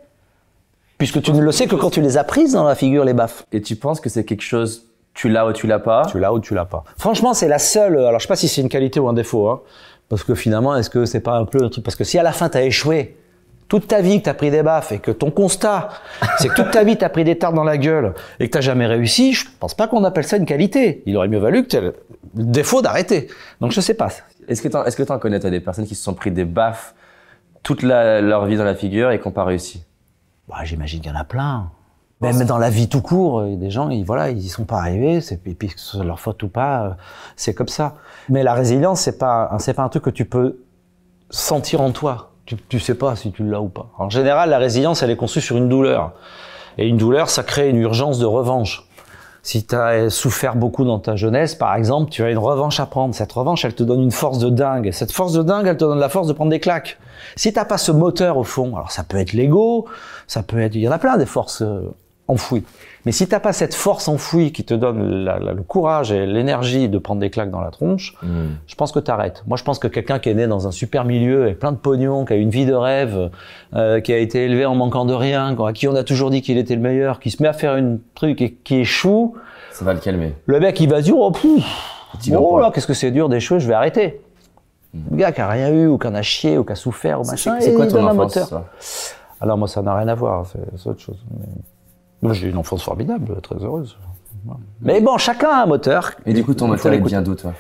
Puisque 0.98 1.22
tu 1.22 1.32
ne 1.32 1.42
le 1.42 1.52
sais 1.52 1.68
que 1.68 1.76
quand 1.76 1.92
tu 1.92 2.02
les 2.02 2.18
as 2.18 2.24
prises 2.24 2.54
dans 2.54 2.66
la 2.66 2.76
figure, 2.76 3.06
les 3.06 3.14
baffes. 3.14 3.46
Et 3.52 3.62
tu 3.62 3.76
penses 3.76 4.02
que 4.02 4.10
c'est 4.10 4.26
quelque 4.26 4.42
chose, 4.42 4.88
tu 5.14 5.30
l'as 5.30 5.48
ou 5.48 5.54
tu 5.54 5.68
l'as 5.68 5.80
pas? 5.80 6.06
Tu 6.10 6.20
l'as 6.20 6.34
ou 6.34 6.40
tu 6.40 6.54
l'as 6.54 6.66
pas. 6.66 6.84
Franchement, 6.98 7.34
c'est 7.34 7.48
la 7.48 7.60
seule. 7.60 7.98
Alors, 7.98 8.20
je 8.20 8.26
sais 8.26 8.28
pas 8.28 8.36
si 8.36 8.48
c'est 8.48 8.62
une 8.62 8.68
qualité 8.68 9.00
ou 9.00 9.08
un 9.08 9.14
défaut, 9.14 9.48
hein, 9.48 9.62
parce 10.10 10.24
que 10.24 10.36
finalement, 10.36 10.76
est-ce 10.76 10.90
que 10.90 11.06
c'est 11.06 11.22
pas 11.22 11.36
un 11.36 11.46
peu 11.46 11.60
le 11.60 11.70
truc? 11.70 11.86
Parce 11.86 11.96
que 11.96 12.04
si 12.04 12.18
à 12.18 12.24
la 12.24 12.34
fin 12.34 12.50
t'as 12.50 12.64
échoué 12.64 13.16
toute 13.70 13.88
ta 13.88 14.02
vie, 14.02 14.20
que 14.20 14.26
t'as 14.26 14.34
pris 14.34 14.52
des 14.52 14.64
baffes 14.64 14.92
et 14.92 15.00
que 15.00 15.12
ton 15.12 15.32
constat, 15.32 15.90
c'est 16.40 16.50
que 16.50 16.56
toute 16.56 16.72
ta 16.72 16.84
vie 16.84 16.98
t'as 16.98 17.08
pris 17.10 17.24
des 17.24 17.38
tartes 17.38 17.54
dans 17.56 17.64
la 17.64 17.78
gueule 17.78 18.14
et 18.40 18.48
que 18.48 18.54
t'as 18.54 18.62
jamais 18.62 18.88
réussi, 18.88 19.32
je 19.34 19.46
pense 19.60 19.76
pas 19.76 19.88
qu'on 19.88 20.04
appelle 20.04 20.26
ça 20.26 20.38
une 20.38 20.46
qualité. 20.46 21.04
Il 21.06 21.16
aurait 21.16 21.28
mieux 21.30 21.38
valu 21.40 21.64
que 21.64 21.68
t'aies 21.70 21.82
le 21.82 21.94
défaut 22.34 22.82
d'arrêter. 22.82 23.28
Donc 23.62 23.72
je 23.72 23.80
sais 23.80 23.94
pas. 23.94 24.10
Est-ce 24.48 24.62
que 24.62 24.68
tu 24.68 24.76
est-ce 24.86 24.98
que 24.98 25.04
t'en 25.04 25.20
connais 25.20 25.40
toi, 25.40 25.50
des 25.52 25.60
personnes 25.62 25.86
qui 25.86 25.96
se 25.96 26.04
sont 26.04 26.16
pris 26.16 26.32
des 26.32 26.46
baffes 26.46 26.96
toute 27.64 27.84
la- 27.84 28.20
leur 28.22 28.46
vie 28.48 28.58
dans 28.58 28.64
la 28.66 28.76
figure 28.76 29.12
et 29.12 29.20
qui 29.20 29.28
n'ont 29.28 29.34
pas 29.34 29.44
réussi? 29.46 29.84
Bah, 30.48 30.58
j'imagine 30.64 31.00
qu'il 31.02 31.12
y 31.12 31.16
en 31.16 31.20
a 31.20 31.24
plein. 31.24 31.70
Même 32.22 32.44
dans 32.46 32.58
la 32.58 32.70
vie 32.70 32.90
tout 32.90 33.02
court, 33.02 33.46
il 33.46 33.52
y 33.52 33.56
a 33.56 33.58
des 33.60 33.70
gens, 33.70 33.90
ils, 33.90 34.04
voilà, 34.04 34.30
ils 34.30 34.40
y 34.40 34.50
sont 34.50 34.66
pas 34.66 34.80
arrivés, 34.80 35.22
c'est, 35.22 35.36
et 35.48 35.54
puis 35.54 35.70
que 35.70 35.80
ce 35.80 35.96
soit 35.98 36.04
leur 36.04 36.20
faute 36.20 36.44
ou 36.44 36.50
pas, 36.50 36.84
euh, 36.84 36.90
c'est 37.38 37.54
comme 37.54 37.70
ça. 37.70 37.96
Mais 38.28 38.44
la 38.44 38.54
résilience, 38.54 39.00
c'est 39.00 39.18
pas, 39.18 39.56
c'est 39.60 39.74
pas 39.74 39.84
un 39.84 39.90
truc 39.90 40.04
que 40.04 40.10
tu 40.10 40.26
peux 40.26 40.58
sentir 41.30 41.80
en 41.80 41.92
toi. 41.92 42.29
Tu, 42.70 42.80
sais 42.80 42.96
pas 42.96 43.16
si 43.16 43.32
tu 43.32 43.44
l'as 43.44 43.62
ou 43.62 43.70
pas. 43.70 43.92
En 43.98 44.10
général, 44.10 44.50
la 44.50 44.58
résilience, 44.58 45.04
elle 45.04 45.12
est 45.12 45.16
conçue 45.16 45.42
sur 45.42 45.58
une 45.58 45.70
douleur. 45.70 46.14
Et 46.78 46.88
une 46.88 46.98
douleur, 46.98 47.30
ça 47.30 47.44
crée 47.44 47.70
une 47.70 47.78
urgence 47.78 48.18
de 48.18 48.26
revanche. 48.26 48.88
Si 49.44 49.66
tu 49.66 49.76
as 49.76 50.10
souffert 50.10 50.56
beaucoup 50.56 50.84
dans 50.84 51.00
ta 51.00 51.16
jeunesse, 51.16 51.56
par 51.56 51.76
exemple, 51.76 52.10
tu 52.12 52.24
as 52.24 52.32
une 52.32 52.38
revanche 52.38 52.80
à 52.80 52.86
prendre. 52.86 53.14
Cette 53.14 53.32
revanche, 53.32 53.66
elle 53.66 53.76
te 53.76 53.84
donne 53.84 54.02
une 54.02 54.12
force 54.12 54.40
de 54.40 54.50
dingue. 54.50 54.88
Et 54.88 54.92
cette 54.92 55.12
force 55.12 55.34
de 55.34 55.44
dingue, 55.44 55.68
elle 55.68 55.78
te 55.78 55.86
donne 55.86 56.00
la 56.00 56.10
force 56.10 56.28
de 56.28 56.34
prendre 56.34 56.52
des 56.52 56.60
claques. 56.60 56.98
Si 57.36 57.54
t'as 57.54 57.66
pas 57.66 57.78
ce 57.78 57.92
moteur 57.92 58.38
au 58.38 58.44
fond, 58.44 58.76
alors 58.76 58.92
ça 58.92 59.04
peut 59.04 59.18
être 59.18 59.34
l'ego, 59.34 59.86
ça 60.28 60.44
peut 60.44 60.60
être, 60.60 60.76
il 60.76 60.82
y 60.82 60.88
en 60.88 60.92
a 60.92 61.00
plein 61.00 61.18
des 61.18 61.26
forces 61.26 61.62
euh, 61.62 61.94
enfouies. 62.28 62.64
Mais 63.06 63.12
si 63.14 63.28
t'as 63.28 63.40
pas 63.40 63.54
cette 63.54 63.74
force 63.74 64.08
enfouie 64.10 64.52
qui 64.52 64.64
te 64.66 64.74
donne 64.74 65.24
la- 65.24 65.40
la- 65.40 65.54
le 65.54 65.64
courage 65.64 66.12
et 66.12 66.26
l'énergie 66.26 66.90
de 66.90 66.98
prendre 66.98 67.22
des 67.22 67.30
claques 67.30 67.50
dans 67.50 67.62
la 67.62 67.72
tronche, 67.72 68.14
je 68.68 68.76
pense 68.76 68.92
que 68.92 69.00
t'arrêtes. 69.00 69.44
Moi, 69.48 69.56
je 69.58 69.64
pense 69.64 69.80
que 69.80 69.88
quelqu'un 69.88 70.20
qui 70.20 70.30
est 70.30 70.34
né 70.34 70.48
dans 70.48 70.68
un 70.68 70.72
super 70.72 71.06
milieu 71.06 71.44
avec 71.44 71.60
plein 71.60 71.72
de 71.72 71.78
pognon, 71.78 72.26
qui 72.26 72.34
a 72.34 72.36
une 72.36 72.50
vie 72.50 72.66
de 72.66 72.74
rêve, 72.74 73.30
euh, 73.74 74.02
qui 74.02 74.12
a 74.12 74.18
été 74.18 74.44
élevé 74.46 74.66
en 74.66 74.76
manquant 74.76 75.06
de 75.06 75.14
rien, 75.14 75.56
à 75.66 75.74
qui 75.74 75.88
on 75.88 75.96
a 75.96 76.04
toujours 76.04 76.30
dit 76.30 76.42
qu'il 76.42 76.58
était 76.58 76.76
le 76.76 76.82
meilleur, 76.82 77.20
qui 77.20 77.32
se 77.32 77.42
met 77.42 77.48
à 77.50 77.54
faire 77.54 77.78
une 77.78 78.00
truc 78.16 78.42
et 78.42 78.54
qui 78.54 78.76
échoue, 78.78 79.36
Ça 79.72 79.86
va 79.86 79.94
le 79.94 80.00
calmer. 80.00 80.34
le 80.46 80.60
mec, 80.60 80.80
il 80.82 80.90
va 80.90 80.98
se 80.98 81.04
dire, 81.04 81.18
oh, 81.18 81.32
vent 81.32 81.40
oh 82.42 82.60
là, 82.60 82.72
qu'est-ce 82.74 82.88
que 82.88 82.94
c'est 82.94 83.12
dur 83.12 83.30
d'échouer, 83.30 83.60
je 83.62 83.68
vais 83.68 83.74
arrêter. 83.76 84.20
Le 85.12 85.18
gars 85.18 85.32
qui 85.32 85.40
a 85.40 85.48
rien 85.48 85.70
eu, 85.70 85.88
ou 85.88 85.98
qui 85.98 86.08
en 86.08 86.16
a 86.16 86.22
chié, 86.22 86.58
ou 86.58 86.64
qui 86.66 86.74
a 86.74 86.76
souffert, 86.76 87.22
ou 87.22 87.24
machin, 87.24 87.56
C'est 87.62 87.74
quoi 87.76 87.86
ton 87.88 88.06
enfance 88.06 88.38
Alors 89.40 89.58
moi, 89.58 89.68
ça 89.70 89.82
n'a 89.82 89.96
rien 89.96 90.08
à 90.10 90.16
voir, 90.16 90.46
c'est 90.76 90.90
autre 90.90 91.00
chose. 91.00 91.24
Mais- 91.40 91.46
j'ai 92.34 92.48
eu 92.48 92.52
une 92.52 92.58
enfance 92.58 92.84
formidable, 92.84 93.40
très 93.42 93.56
heureuse. 93.56 93.98
Mais 94.82 95.02
bon, 95.02 95.18
chacun 95.18 95.50
a 95.50 95.64
un 95.64 95.66
moteur. 95.66 96.12
Et 96.26 96.34
du 96.34 96.44
coup, 96.44 96.54
ton 96.54 96.68
moteur, 96.68 96.94
il 96.94 97.04
vient 97.06 97.22
d'où 97.22 97.36
toi? 97.36 97.54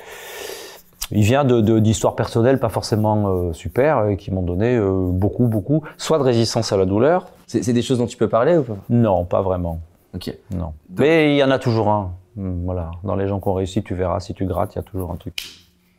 Il 1.11 1.23
vient 1.23 1.43
de 1.43 1.59
de- 1.61 1.79
d'histoires 1.79 2.15
personnelles, 2.15 2.59
pas 2.59 2.69
forcément 2.69 3.27
euh, 3.27 3.53
super, 3.53 3.97
euh, 3.97 4.15
qui 4.15 4.31
m'ont 4.31 4.43
donné 4.43 4.75
euh, 4.75 5.09
beaucoup, 5.09 5.45
beaucoup, 5.47 5.81
soit 5.97 6.19
de 6.19 6.23
résistance 6.23 6.71
à 6.71 6.77
la 6.77 6.85
douleur. 6.85 7.27
C'est 7.47 7.73
des 7.73 7.81
choses 7.81 7.97
dont 7.97 8.05
tu 8.05 8.15
peux 8.15 8.29
parler 8.29 8.57
ou 8.57 8.63
pas? 8.63 8.75
Non, 8.89 9.25
pas 9.25 9.41
vraiment. 9.41 9.79
Ok. 10.13 10.31
Non. 10.55 10.73
Mais 10.97 11.33
il 11.33 11.37
y 11.37 11.43
en 11.43 11.49
a 11.51 11.57
toujours 11.57 11.89
un. 11.89 12.11
Voilà. 12.35 12.91
Dans 13.03 13.15
les 13.15 13.27
gens 13.27 13.39
qui 13.39 13.47
ont 13.47 13.53
réussi, 13.55 13.81
tu 13.83 13.95
verras, 13.95 14.19
si 14.19 14.33
tu 14.35 14.45
grattes, 14.45 14.75
il 14.75 14.77
y 14.77 14.79
a 14.79 14.83
toujours 14.83 15.11
un 15.11 15.15
truc. 15.15 15.43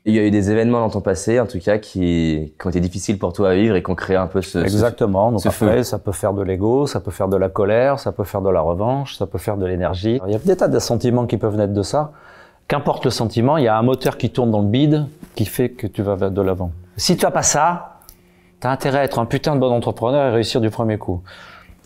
Il 0.06 0.14
y 0.14 0.18
a 0.18 0.22
eu 0.22 0.30
des 0.30 0.50
événements 0.50 0.80
dans 0.80 0.88
ton 0.88 1.02
passé, 1.02 1.38
en 1.40 1.46
tout 1.46 1.58
cas, 1.58 1.76
qui, 1.76 2.54
qui 2.58 2.66
ont 2.66 2.70
été 2.70 2.80
difficiles 2.80 3.18
pour 3.18 3.34
toi 3.34 3.50
à 3.50 3.54
vivre 3.54 3.76
et 3.76 3.82
qui 3.82 3.90
ont 3.90 3.94
créé 3.94 4.16
un 4.16 4.26
peu 4.28 4.40
ce. 4.40 4.52
ce- 4.52 4.58
Exactement. 4.64 5.30
Donc 5.30 5.42
ce 5.42 5.48
après, 5.48 5.76
feu. 5.78 5.82
ça 5.82 5.98
peut 5.98 6.12
faire 6.12 6.32
de 6.32 6.42
l'ego, 6.42 6.86
ça 6.86 7.00
peut 7.00 7.10
faire 7.10 7.28
de 7.28 7.36
la 7.36 7.50
colère, 7.50 7.98
ça 7.98 8.10
peut 8.10 8.24
faire 8.24 8.40
de 8.40 8.48
la 8.48 8.62
revanche, 8.62 9.16
ça 9.18 9.26
peut 9.26 9.36
faire 9.38 9.58
de 9.58 9.66
l'énergie. 9.66 10.18
Il 10.26 10.32
y 10.32 10.36
a 10.36 10.38
des 10.38 10.56
tas 10.56 10.68
de 10.68 10.78
sentiments 10.78 11.26
qui 11.26 11.36
peuvent 11.36 11.56
naître 11.56 11.74
de 11.74 11.82
ça. 11.82 12.12
Qu'importe 12.66 13.04
le 13.04 13.10
sentiment, 13.10 13.58
il 13.58 13.64
y 13.64 13.68
a 13.68 13.76
un 13.76 13.82
moteur 13.82 14.16
qui 14.16 14.30
tourne 14.30 14.50
dans 14.50 14.62
le 14.62 14.68
bide 14.68 15.06
qui 15.34 15.44
fait 15.44 15.70
que 15.70 15.86
tu 15.86 16.02
vas 16.02 16.14
vers 16.14 16.30
de 16.30 16.40
l'avant. 16.40 16.70
Si 16.96 17.16
tu 17.18 17.26
as 17.26 17.30
pas 17.30 17.42
ça, 17.42 17.98
t'as 18.60 18.70
intérêt 18.70 19.00
à 19.00 19.04
être 19.04 19.18
un 19.18 19.26
putain 19.26 19.54
de 19.54 19.60
bon 19.60 19.70
entrepreneur 19.72 20.28
et 20.28 20.30
réussir 20.30 20.60
du 20.62 20.70
premier 20.70 20.96
coup. 20.96 21.20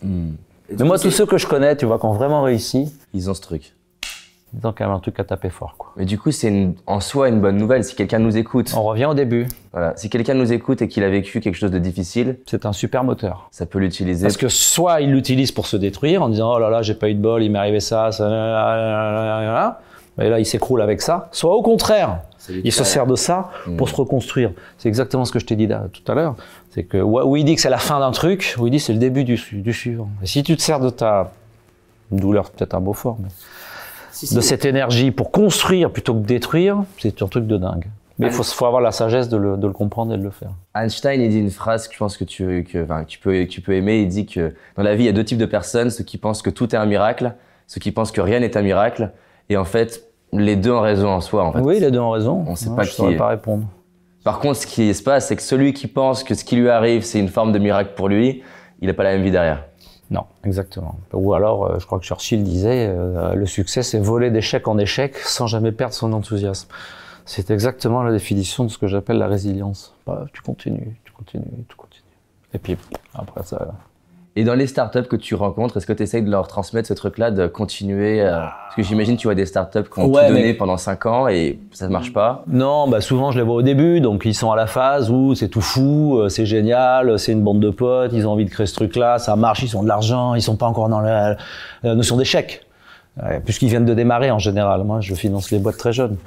Hmm. 0.03 0.31
Mais 0.77 0.85
moi, 0.85 0.97
tous 0.99 1.11
ceux 1.11 1.25
que 1.25 1.37
je 1.37 1.47
connais, 1.47 1.75
tu 1.75 1.85
vois, 1.85 1.99
qui 1.99 2.05
ont 2.05 2.13
vraiment 2.13 2.43
réussi, 2.43 2.93
Ils 3.13 3.29
ont 3.29 3.33
ce 3.33 3.41
truc. 3.41 3.75
Ont 4.63 4.71
quand 4.71 4.85
même 4.85 4.91
un 4.95 4.99
truc 4.99 5.19
à 5.19 5.23
taper 5.23 5.49
fort, 5.49 5.75
quoi. 5.77 5.91
Mais 5.97 6.05
du 6.05 6.17
coup, 6.17 6.31
c'est 6.31 6.69
en 6.87 6.99
soi 7.01 7.27
une 7.29 7.41
bonne 7.41 7.57
nouvelle. 7.57 7.83
Si 7.83 7.93
quelqu'un 7.95 8.19
nous 8.19 8.37
écoute, 8.37 8.73
On 8.77 8.83
revient 8.83 9.05
au 9.05 9.13
début. 9.13 9.47
voilà, 9.73 9.93
si 9.97 10.09
quelqu'un 10.09 10.33
nous 10.33 10.53
écoute 10.53 10.81
et 10.81 10.87
qu'il 10.87 11.03
a 11.03 11.09
vécu 11.09 11.41
quelque 11.41 11.55
chose 11.55 11.71
de 11.71 11.79
difficile, 11.79 12.37
C'est 12.45 12.65
un 12.65 12.71
super 12.73 13.03
moteur. 13.03 13.47
ça 13.51 13.65
peut 13.65 13.79
l'utiliser. 13.79 14.23
Parce 14.23 14.37
que 14.37 14.47
soit 14.47 15.01
il 15.01 15.11
l'utilise 15.11 15.51
pour 15.51 15.67
se 15.67 15.75
détruire 15.77 16.21
en 16.23 16.29
disant 16.29 16.53
oh 16.55 16.59
là 16.59 16.69
là 16.69 16.81
j'ai 16.81 16.93
pas 16.95 17.09
eu 17.09 17.15
de 17.15 17.21
bol, 17.21 17.43
il 17.43 17.51
m'est 17.51 17.59
arrivé 17.59 17.79
ça, 17.81 18.11
ça, 18.13 18.25
et 20.19 20.29
là 20.29 20.39
il 20.39 20.45
s'écroule 20.45 20.81
avec 20.81 21.01
ça. 21.01 21.27
Soit 21.31 21.53
au 21.53 21.61
contraire, 21.61 22.19
il 22.49 22.71
se 22.71 22.83
sert 22.83 23.05
de 23.07 23.15
ça 23.15 23.49
pour 23.77 23.87
Mm. 23.87 23.89
se 23.91 23.95
reconstruire. 23.95 24.51
C'est 24.77 24.87
exactement 24.87 25.25
ce 25.25 25.31
que 25.31 25.39
je 25.39 25.45
t'ai 25.45 25.55
dit 25.55 25.67
là, 25.67 25.83
tout 25.91 26.09
à 26.11 26.15
l'heure. 26.15 26.35
C'est 26.71 26.83
que 26.83 26.97
où 26.97 27.35
il 27.35 27.43
dit 27.45 27.55
que 27.55 27.61
c'est 27.61 27.69
la 27.69 27.77
fin 27.77 27.99
d'un 27.99 28.11
truc, 28.11 28.55
où 28.59 28.67
il 28.67 28.71
dit 28.71 28.79
c'est 28.79 28.93
le 28.93 28.99
début 28.99 29.23
du, 29.23 29.39
du 29.51 29.73
suivant. 29.73 30.09
Et 30.23 30.27
si 30.27 30.43
tu 30.43 30.55
te 30.55 30.61
sers 30.61 30.79
de 30.79 30.89
ta 30.89 31.31
douleur, 32.11 32.51
peut-être 32.51 32.75
un 32.75 32.79
mot 32.79 32.93
fort, 32.93 33.17
mais 33.19 33.29
de 34.21 34.41
cette 34.41 34.65
énergie 34.65 35.11
pour 35.11 35.31
construire 35.31 35.91
plutôt 35.91 36.13
que 36.13 36.25
détruire, 36.25 36.83
c'est 36.99 37.21
un 37.21 37.27
truc 37.27 37.47
de 37.47 37.57
dingue. 37.57 37.87
Mais 38.17 38.27
il 38.27 38.31
faut, 38.31 38.43
faut, 38.43 38.65
avoir 38.65 38.81
la 38.81 38.93
sagesse 38.93 39.27
de 39.27 39.35
le, 39.35 39.57
de 39.57 39.67
le, 39.67 39.73
comprendre 39.73 40.13
et 40.13 40.17
de 40.17 40.23
le 40.23 40.29
faire. 40.29 40.51
Einstein, 40.73 41.19
il 41.19 41.29
dit 41.29 41.39
une 41.39 41.51
phrase 41.51 41.87
que 41.89 41.93
je 41.93 41.99
pense 41.99 42.15
que 42.15 42.23
tu, 42.23 42.63
que, 42.63 42.81
enfin, 42.81 43.03
tu, 43.03 43.19
peux, 43.19 43.45
tu 43.45 43.59
peux 43.59 43.73
aimer. 43.73 43.99
Il 43.99 44.07
dit 44.07 44.25
que 44.25 44.53
dans 44.77 44.83
la 44.83 44.95
vie, 44.95 45.03
il 45.03 45.07
y 45.07 45.09
a 45.09 45.13
deux 45.13 45.25
types 45.25 45.37
de 45.37 45.45
personnes 45.45 45.89
ceux 45.89 46.05
qui 46.05 46.17
pensent 46.17 46.41
que 46.41 46.49
tout 46.49 46.73
est 46.73 46.77
un 46.77 46.85
miracle, 46.85 47.33
ceux 47.67 47.81
qui 47.81 47.91
pensent 47.91 48.13
que 48.13 48.21
rien 48.21 48.39
n'est 48.39 48.55
un 48.55 48.61
miracle. 48.61 49.11
Et 49.49 49.57
en 49.57 49.65
fait, 49.65 50.07
les 50.31 50.55
deux 50.55 50.71
ont 50.71 50.79
raison 50.79 51.09
en 51.09 51.19
soi. 51.19 51.43
En 51.43 51.51
fait. 51.51 51.59
Oui, 51.59 51.81
les 51.81 51.91
deux 51.91 51.99
ont 51.99 52.11
raison. 52.11 52.45
On 52.47 52.55
sait 52.55 52.73
pas 52.73 52.83
je 52.83 52.91
qui. 52.91 53.03
Est... 53.03 53.17
pas 53.17 53.27
répondre. 53.27 53.67
Par 54.23 54.39
contre, 54.39 54.59
ce 54.59 54.67
qui 54.67 54.93
se 54.93 55.03
passe, 55.03 55.27
c'est 55.27 55.35
que 55.35 55.41
celui 55.41 55.73
qui 55.73 55.87
pense 55.87 56.23
que 56.23 56.35
ce 56.35 56.45
qui 56.45 56.55
lui 56.55 56.69
arrive, 56.69 57.03
c'est 57.03 57.19
une 57.19 57.27
forme 57.27 57.51
de 57.51 57.59
miracle 57.59 57.91
pour 57.95 58.07
lui, 58.07 58.43
il 58.81 58.87
n'a 58.87 58.93
pas 58.93 59.03
la 59.03 59.11
même 59.11 59.23
vie 59.23 59.31
derrière. 59.31 59.65
Non, 60.11 60.25
exactement. 60.43 60.97
Ou 61.13 61.33
alors, 61.33 61.65
euh, 61.65 61.79
je 61.79 61.85
crois 61.85 61.99
que 61.99 62.05
Churchill 62.05 62.43
disait, 62.43 62.87
euh, 62.87 63.33
le 63.33 63.45
succès, 63.45 63.81
c'est 63.81 63.99
voler 63.99 64.29
d'échec 64.29 64.67
en 64.67 64.77
échec 64.77 65.17
sans 65.17 65.47
jamais 65.47 65.71
perdre 65.71 65.93
son 65.93 66.13
enthousiasme. 66.13 66.69
C'est 67.25 67.49
exactement 67.49 68.03
la 68.03 68.11
définition 68.11 68.65
de 68.65 68.69
ce 68.69 68.77
que 68.77 68.87
j'appelle 68.87 69.17
la 69.17 69.27
résilience. 69.27 69.95
Bah, 70.05 70.25
tu 70.31 70.41
continues, 70.41 70.95
tu 71.03 71.11
continues, 71.11 71.65
tu 71.67 71.75
continues. 71.75 72.03
Et 72.53 72.59
puis, 72.59 72.77
après 73.15 73.43
ça. 73.43 73.73
Et 74.37 74.43
dans 74.43 74.53
les 74.53 74.67
startups 74.67 75.03
que 75.03 75.15
tu 75.15 75.33
rencontres, 75.33 75.77
est-ce 75.77 75.85
que 75.85 75.93
tu 75.93 76.03
essayes 76.03 76.21
de 76.21 76.29
leur 76.29 76.49
transmettre 76.49 76.89
ce 76.89 76.93
truc-là, 76.93 77.31
de 77.31 77.47
continuer 77.47 78.21
euh... 78.21 78.41
Parce 78.41 78.75
que 78.75 78.83
j'imagine 78.83 79.15
tu 79.15 79.27
vois 79.27 79.35
des 79.35 79.45
startups 79.45 79.83
qui 79.83 79.99
ont 79.99 80.07
ouais, 80.07 80.27
tout 80.27 80.33
donné 80.33 80.43
mais... 80.43 80.53
pendant 80.53 80.75
5 80.75 81.05
ans 81.05 81.27
et 81.29 81.59
ça 81.71 81.87
ne 81.87 81.93
marche 81.93 82.11
pas. 82.11 82.43
Non, 82.47 82.89
bah 82.89 82.99
souvent 82.99 83.31
je 83.31 83.39
les 83.39 83.45
vois 83.45 83.55
au 83.55 83.61
début, 83.61 84.01
donc 84.01 84.23
ils 84.25 84.33
sont 84.33 84.51
à 84.51 84.57
la 84.57 84.67
phase 84.67 85.09
où 85.09 85.35
c'est 85.35 85.47
tout 85.47 85.61
fou, 85.61 86.17
euh, 86.17 86.27
c'est 86.27 86.45
génial, 86.45 87.17
c'est 87.17 87.31
une 87.31 87.43
bande 87.43 87.61
de 87.61 87.69
potes, 87.69 88.11
ils 88.13 88.27
ont 88.27 88.31
envie 88.31 88.43
de 88.43 88.49
créer 88.49 88.65
ce 88.65 88.75
truc-là, 88.75 89.19
ça 89.19 89.37
marche, 89.37 89.63
ils 89.63 89.77
ont 89.77 89.83
de 89.83 89.87
l'argent, 89.87 90.35
ils 90.35 90.41
sont 90.41 90.57
pas 90.57 90.65
encore 90.65 90.89
dans 90.89 90.99
la, 90.99 91.37
la 91.83 91.95
notion 91.95 92.17
d'échec. 92.17 92.61
Puisqu'ils 93.45 93.69
viennent 93.69 93.85
de 93.85 93.93
démarrer 93.93 94.29
en 94.29 94.39
général. 94.39 94.83
Moi, 94.83 94.99
je 94.99 95.15
finance 95.15 95.49
les 95.49 95.57
boîtes 95.57 95.77
très 95.77 95.93
jeunes. 95.93 96.17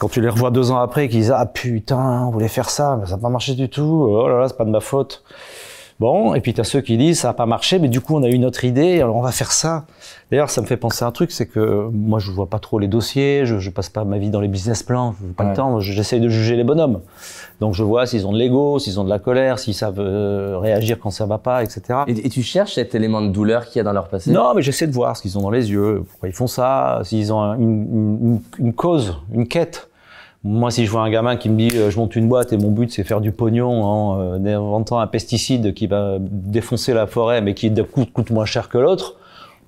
Quand 0.00 0.08
tu 0.08 0.20
les 0.20 0.28
revois 0.28 0.50
deux 0.50 0.72
ans 0.72 0.78
après, 0.78 1.08
qu'ils 1.08 1.20
disent 1.20 1.34
ah 1.34 1.46
putain, 1.46 2.24
on 2.26 2.30
voulait 2.30 2.48
faire 2.48 2.68
ça, 2.68 2.98
mais 3.00 3.06
ça 3.06 3.14
n'a 3.14 3.22
pas 3.22 3.28
marché 3.28 3.54
du 3.54 3.68
tout. 3.68 4.08
Oh 4.10 4.28
là 4.28 4.40
là, 4.40 4.48
c'est 4.48 4.56
pas 4.56 4.64
de 4.64 4.70
ma 4.70 4.80
faute. 4.80 5.22
Bon, 6.02 6.34
et 6.34 6.40
puis 6.40 6.52
t'as 6.52 6.64
ceux 6.64 6.80
qui 6.80 6.96
disent 6.96 7.20
ça 7.20 7.28
n'a 7.28 7.34
pas 7.34 7.46
marché, 7.46 7.78
mais 7.78 7.86
du 7.86 8.00
coup 8.00 8.16
on 8.16 8.24
a 8.24 8.28
une 8.28 8.44
autre 8.44 8.64
idée, 8.64 9.00
alors 9.00 9.14
on 9.14 9.20
va 9.20 9.30
faire 9.30 9.52
ça. 9.52 9.84
D'ailleurs, 10.32 10.50
ça 10.50 10.60
me 10.60 10.66
fait 10.66 10.76
penser 10.76 11.04
à 11.04 11.06
un 11.06 11.12
truc, 11.12 11.30
c'est 11.30 11.46
que 11.46 11.88
moi 11.92 12.18
je 12.18 12.32
vois 12.32 12.48
pas 12.48 12.58
trop 12.58 12.80
les 12.80 12.88
dossiers, 12.88 13.46
je, 13.46 13.60
je 13.60 13.70
passe 13.70 13.88
pas 13.88 14.02
ma 14.02 14.18
vie 14.18 14.28
dans 14.28 14.40
les 14.40 14.48
business 14.48 14.82
plans, 14.82 15.14
je 15.22 15.32
pas 15.32 15.44
ouais. 15.44 15.50
le 15.50 15.56
temps, 15.56 15.78
j'essaye 15.78 16.18
de 16.18 16.28
juger 16.28 16.56
les 16.56 16.64
bonhommes. 16.64 17.02
Donc 17.60 17.74
je 17.74 17.84
vois 17.84 18.06
s'ils 18.06 18.26
ont 18.26 18.32
de 18.32 18.38
l'ego, 18.38 18.80
s'ils 18.80 18.98
ont 18.98 19.04
de 19.04 19.10
la 19.10 19.20
colère, 19.20 19.60
s'ils 19.60 19.74
savent 19.74 20.00
euh, 20.00 20.58
réagir 20.58 20.98
quand 20.98 21.12
ça 21.12 21.24
va 21.24 21.38
pas, 21.38 21.62
etc. 21.62 22.00
Et, 22.08 22.26
et, 22.26 22.28
tu 22.30 22.42
cherches 22.42 22.74
cet 22.74 22.96
élément 22.96 23.22
de 23.22 23.28
douleur 23.28 23.66
qu'il 23.66 23.76
y 23.76 23.80
a 23.80 23.84
dans 23.84 23.92
leur 23.92 24.08
passé? 24.08 24.32
Non, 24.32 24.54
mais 24.56 24.62
j'essaie 24.62 24.88
de 24.88 24.92
voir 24.92 25.16
ce 25.16 25.22
qu'ils 25.22 25.38
ont 25.38 25.42
dans 25.42 25.50
les 25.50 25.70
yeux, 25.70 26.02
pourquoi 26.10 26.28
ils 26.28 26.34
font 26.34 26.48
ça, 26.48 27.02
s'ils 27.04 27.32
ont 27.32 27.54
une, 27.54 27.60
une, 27.60 28.40
une, 28.58 28.72
cause, 28.72 29.18
une 29.32 29.46
quête. 29.46 29.88
Moi, 30.44 30.72
si 30.72 30.86
je 30.86 30.90
vois 30.90 31.02
un 31.02 31.10
gamin 31.10 31.36
qui 31.36 31.48
me 31.48 31.56
dit 31.56 31.76
euh, 31.76 31.88
je 31.90 31.96
monte 31.96 32.16
une 32.16 32.28
boîte 32.28 32.52
et 32.52 32.56
mon 32.56 32.72
but 32.72 32.90
c'est 32.90 33.04
faire 33.04 33.20
du 33.20 33.30
pognon 33.30 33.84
en 33.84 34.20
euh, 34.20 34.56
inventant 34.56 34.98
un 34.98 35.06
pesticide 35.06 35.72
qui 35.72 35.86
va 35.86 36.16
défoncer 36.18 36.92
la 36.94 37.06
forêt 37.06 37.40
mais 37.40 37.54
qui 37.54 37.72
coûte, 37.72 38.30
moins 38.30 38.44
cher 38.44 38.68
que 38.68 38.76
l'autre, 38.76 39.14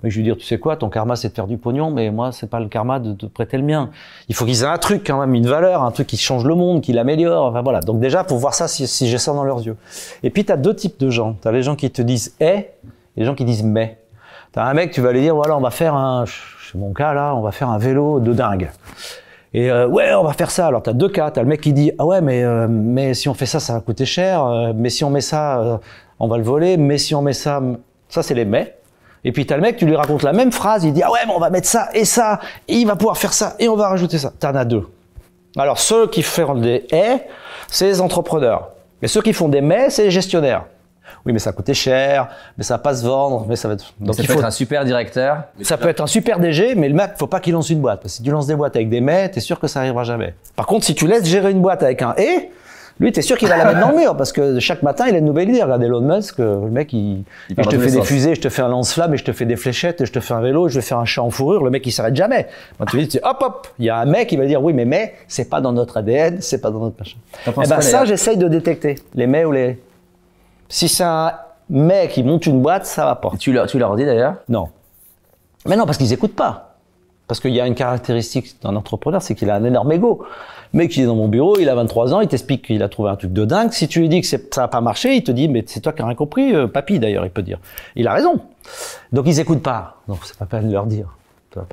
mais 0.03 0.09
je 0.09 0.17
lui 0.17 0.25
dire 0.25 0.35
tu 0.35 0.43
sais 0.43 0.59
quoi, 0.59 0.75
ton 0.75 0.89
karma 0.89 1.15
c'est 1.15 1.29
de 1.29 1.33
faire 1.33 1.47
du 1.47 1.57
pognon, 1.57 1.91
mais 1.91 2.11
moi 2.11 2.33
c'est 2.33 2.49
pas 2.49 2.59
le 2.59 2.67
karma 2.67 2.99
de 2.99 3.13
te 3.13 3.25
prêter 3.25 3.55
le 3.55 3.63
mien. 3.63 3.89
Il 4.27 4.35
faut 4.35 4.43
qu'ils 4.43 4.63
aient 4.63 4.67
un 4.67 4.77
truc 4.77 5.07
quand 5.07 5.17
même, 5.17 5.33
une 5.33 5.47
valeur, 5.47 5.81
un 5.81 5.91
truc 5.91 6.07
qui 6.07 6.17
change 6.17 6.43
le 6.43 6.55
monde, 6.55 6.81
qui 6.81 6.91
l'améliore. 6.91 7.45
Enfin 7.45 7.61
voilà. 7.61 7.79
Donc 7.79 8.01
déjà 8.01 8.25
pour 8.25 8.37
voir 8.39 8.53
ça 8.53 8.67
si, 8.67 8.85
si 8.85 9.07
j'ai 9.07 9.17
ça 9.17 9.31
dans 9.31 9.45
leurs 9.45 9.65
yeux. 9.65 9.77
Et 10.23 10.29
puis 10.29 10.43
tu 10.43 10.51
as 10.51 10.57
deux 10.57 10.75
types 10.75 10.99
de 10.99 11.09
gens. 11.09 11.37
Tu 11.41 11.47
as 11.47 11.53
les 11.53 11.63
gens 11.63 11.77
qui 11.77 11.89
te 11.89 12.01
disent 12.01 12.35
eh 12.41 12.45
et 12.45 12.67
les 13.15 13.23
gens 13.23 13.35
qui 13.35 13.45
disent 13.45 13.63
mais. 13.63 13.99
Tu 14.51 14.59
as 14.59 14.65
un 14.65 14.73
mec 14.73 14.91
tu 14.91 14.99
vas 14.99 15.13
lui 15.13 15.21
dire 15.21 15.35
voilà 15.35 15.55
on 15.55 15.61
va 15.61 15.71
faire 15.71 15.95
un, 15.95 16.25
c'est 16.69 16.77
mon 16.77 16.91
cas 16.91 17.13
là, 17.13 17.33
on 17.33 17.41
va 17.41 17.53
faire 17.53 17.69
un 17.69 17.77
vélo 17.77 18.19
de 18.19 18.33
dingue. 18.33 18.69
Et 19.55 19.71
euh, 19.71 19.87
ouais, 19.87 20.13
on 20.13 20.23
va 20.25 20.33
faire 20.33 20.51
ça. 20.51 20.67
Alors 20.67 20.83
t'as 20.83 20.91
deux 20.91 21.07
cas. 21.07 21.31
T'as 21.31 21.41
le 21.41 21.47
mec 21.47 21.61
qui 21.61 21.71
dit 21.71 21.89
ah 21.97 22.05
ouais, 22.05 22.19
mais 22.19 22.43
euh, 22.43 22.67
mais 22.69 23.13
si 23.13 23.29
on 23.29 23.33
fait 23.33 23.45
ça, 23.45 23.61
ça 23.61 23.71
va 23.71 23.79
coûter 23.79 24.05
cher. 24.05 24.43
Euh, 24.43 24.73
mais 24.75 24.89
si 24.89 25.05
on 25.05 25.09
met 25.09 25.21
ça, 25.21 25.79
on 26.19 26.27
va 26.27 26.37
le 26.37 26.43
voler. 26.43 26.75
Mais 26.75 26.97
si 26.97 27.15
on 27.15 27.21
met 27.21 27.31
ça, 27.31 27.61
ça 28.09 28.21
c'est 28.21 28.33
les 28.33 28.43
mais. 28.43 28.75
Et 29.23 29.31
puis 29.31 29.45
t'as 29.45 29.55
le 29.55 29.61
mec, 29.61 29.77
tu 29.77 29.85
lui 29.85 29.95
racontes 29.95 30.23
la 30.23 30.33
même 30.33 30.51
phrase. 30.51 30.83
Il 30.83 30.91
dit 30.91 31.03
ah 31.03 31.09
ouais, 31.09 31.19
mais 31.25 31.31
on 31.33 31.39
va 31.39 31.49
mettre 31.49 31.69
ça 31.69 31.87
et 31.93 32.03
ça. 32.03 32.41
Et 32.67 32.75
il 32.75 32.85
va 32.85 32.97
pouvoir 32.97 33.17
faire 33.17 33.31
ça 33.31 33.55
et 33.57 33.69
on 33.69 33.77
va 33.77 33.87
rajouter 33.87 34.17
ça. 34.17 34.33
T'en 34.37 34.55
as 34.55 34.65
deux. 34.65 34.89
Alors 35.55 35.79
ceux 35.79 36.07
qui 36.07 36.21
font 36.21 36.55
des 36.55 36.85
et, 36.91 37.21
c'est 37.69 37.87
les 37.87 38.01
entrepreneurs. 38.01 38.71
Et 39.01 39.07
ceux 39.07 39.21
qui 39.21 39.31
font 39.31 39.47
des 39.47 39.61
mais, 39.61 39.89
c'est 39.89 40.03
les 40.03 40.11
gestionnaires 40.11 40.65
oui, 41.25 41.33
mais 41.33 41.39
ça 41.39 41.51
coûtait 41.51 41.73
cher, 41.73 42.29
mais 42.57 42.63
ça 42.63 42.75
va 42.75 42.79
pas 42.79 42.95
se 42.95 43.05
vendre, 43.05 43.45
mais 43.47 43.55
ça 43.55 43.67
va 43.67 43.75
être. 43.75 43.93
Donc 43.99 44.15
ça 44.15 44.21
il 44.21 44.27
peut 44.27 44.33
faut 44.33 44.39
être 44.39 44.45
un 44.45 44.51
super 44.51 44.85
directeur. 44.85 45.43
Ça 45.61 45.77
peut 45.77 45.89
être 45.89 46.01
un 46.01 46.07
super 46.07 46.39
DG, 46.39 46.75
mais 46.75 46.89
le 46.89 46.95
mec, 46.95 47.11
faut 47.17 47.27
pas 47.27 47.39
qu'il 47.39 47.53
lance 47.53 47.69
une 47.69 47.81
boîte. 47.81 48.01
Parce 48.01 48.13
que 48.13 48.17
si 48.17 48.23
tu 48.23 48.31
lances 48.31 48.47
des 48.47 48.55
boîtes 48.55 48.75
avec 48.75 48.89
des 48.89 49.01
mais, 49.01 49.29
t'es 49.29 49.39
sûr 49.39 49.59
que 49.59 49.67
ça 49.67 49.79
arrivera 49.79 50.03
jamais. 50.03 50.35
Par 50.55 50.65
contre, 50.65 50.85
si 50.85 50.95
tu 50.95 51.07
laisses 51.07 51.25
gérer 51.25 51.51
une 51.51 51.61
boîte 51.61 51.83
avec 51.83 52.01
un 52.01 52.13
et, 52.17 52.49
lui, 52.99 53.11
t'es 53.11 53.21
sûr 53.21 53.37
qu'il 53.37 53.49
va 53.49 53.57
la 53.57 53.65
mettre 53.65 53.81
dans 53.81 53.91
le 53.91 53.97
mur 53.97 54.15
parce 54.15 54.31
que 54.31 54.57
chaque 54.59 54.81
matin, 54.81 55.05
il 55.09 55.15
a 55.15 55.17
une 55.17 55.25
nouvelle 55.25 55.49
idée. 55.49 55.61
Regarde 55.61 55.83
Elon 55.83 55.99
Musk, 55.99 56.37
le 56.37 56.69
mec, 56.69 56.93
il, 56.93 57.25
il 57.49 57.55
je 57.57 57.69
te 57.69 57.77
fais 57.77 57.91
des 57.91 58.01
fusées, 58.01 58.35
je 58.35 58.41
te 58.41 58.47
fais 58.47 58.61
un 58.61 58.69
lance-flamme, 58.69 59.13
et 59.13 59.17
je 59.17 59.25
te 59.25 59.33
fais 59.33 59.45
des 59.45 59.57
fléchettes, 59.57 59.99
et 59.99 60.05
je 60.05 60.13
te 60.13 60.21
fais 60.21 60.33
un 60.33 60.39
vélo, 60.39 60.69
je 60.69 60.75
vais 60.75 60.81
faire 60.81 60.99
un 60.99 61.05
chat 61.05 61.21
en 61.21 61.29
fourrure. 61.29 61.63
Le 61.63 61.71
mec, 61.71 61.85
il 61.85 61.91
s'arrête 61.91 62.15
jamais. 62.15 62.47
Quand 62.77 62.85
tu 62.85 63.03
dis, 63.03 63.19
hop, 63.21 63.37
hop, 63.41 63.67
il 63.79 63.85
y 63.85 63.89
a 63.89 63.97
un 63.97 64.05
mec 64.05 64.29
qui 64.29 64.37
va 64.37 64.45
dire, 64.45 64.63
oui, 64.63 64.71
mais 64.71 64.85
mais, 64.85 65.13
c'est 65.27 65.49
pas 65.49 65.59
dans 65.59 65.73
notre 65.73 65.97
ADN, 65.97 66.37
c'est 66.39 66.61
pas 66.61 66.71
dans 66.71 66.79
notre 66.79 66.97
machin. 66.97 67.17
Et 67.47 67.51
eh 67.65 67.67
ben 67.67 67.81
ça, 67.81 68.05
j'essaye 68.05 68.37
de 68.37 68.47
détecter 68.47 68.95
les 69.13 69.27
mais 69.27 69.43
ou 69.43 69.51
les. 69.51 69.77
Si 70.69 70.89
c'est 70.89 71.03
un 71.03 71.33
mais 71.69 72.07
qui 72.09 72.23
monte 72.23 72.45
une 72.45 72.61
boîte, 72.61 72.85
ça 72.85 73.05
va 73.05 73.15
pas. 73.15 73.31
Tu 73.39 73.51
leur, 73.51 73.67
tu 73.67 73.79
leur 73.79 73.95
dis 73.95 74.05
d'ailleurs 74.05 74.35
Non. 74.49 74.69
Mais 75.65 75.75
non, 75.75 75.85
parce 75.85 75.97
qu'ils 75.97 76.13
écoutent 76.13 76.35
pas. 76.35 76.75
Parce 77.27 77.39
qu'il 77.39 77.53
y 77.55 77.59
a 77.59 77.65
une 77.65 77.73
caractéristique 77.73 78.61
d'un 78.61 78.75
entrepreneur, 78.75 79.19
c'est 79.21 79.33
qu'il 79.33 79.49
a 79.49 79.55
un 79.55 79.63
énorme 79.63 79.91
ego. 79.91 80.23
Mec 80.73 80.91
qui 80.91 81.01
est 81.01 81.05
dans 81.05 81.15
mon 81.15 81.27
bureau, 81.27 81.57
il 81.57 81.69
a 81.69 81.75
23 81.75 82.13
ans, 82.13 82.21
il 82.21 82.27
t'explique 82.27 82.65
qu'il 82.65 82.83
a 82.83 82.89
trouvé 82.89 83.09
un 83.09 83.15
truc 83.15 83.33
de 83.33 83.45
dingue. 83.45 83.71
Si 83.71 83.87
tu 83.87 83.99
lui 84.01 84.09
dis 84.09 84.21
que 84.21 84.27
ça 84.27 84.37
n'a 84.57 84.67
pas 84.67 84.81
marché, 84.81 85.15
il 85.15 85.23
te 85.23 85.31
dit, 85.31 85.47
mais 85.47 85.63
c'est 85.65 85.79
toi 85.79 85.91
qui 85.91 86.01
n'as 86.01 86.07
rien 86.07 86.15
compris, 86.15 86.53
euh, 86.53 86.67
papy 86.67 86.99
d'ailleurs, 86.99 87.25
il 87.25 87.31
peut 87.31 87.41
dire. 87.41 87.59
Il 87.95 88.07
a 88.07 88.13
raison. 88.13 88.41
Donc 89.11 89.25
ils 89.27 89.39
écoutent 89.39 89.63
pas. 89.63 90.01
Donc 90.07 90.19
c'est 90.23 90.37
pas 90.37 90.45
peine 90.45 90.67
de 90.67 90.73
leur 90.73 90.85
dire. 90.85 91.07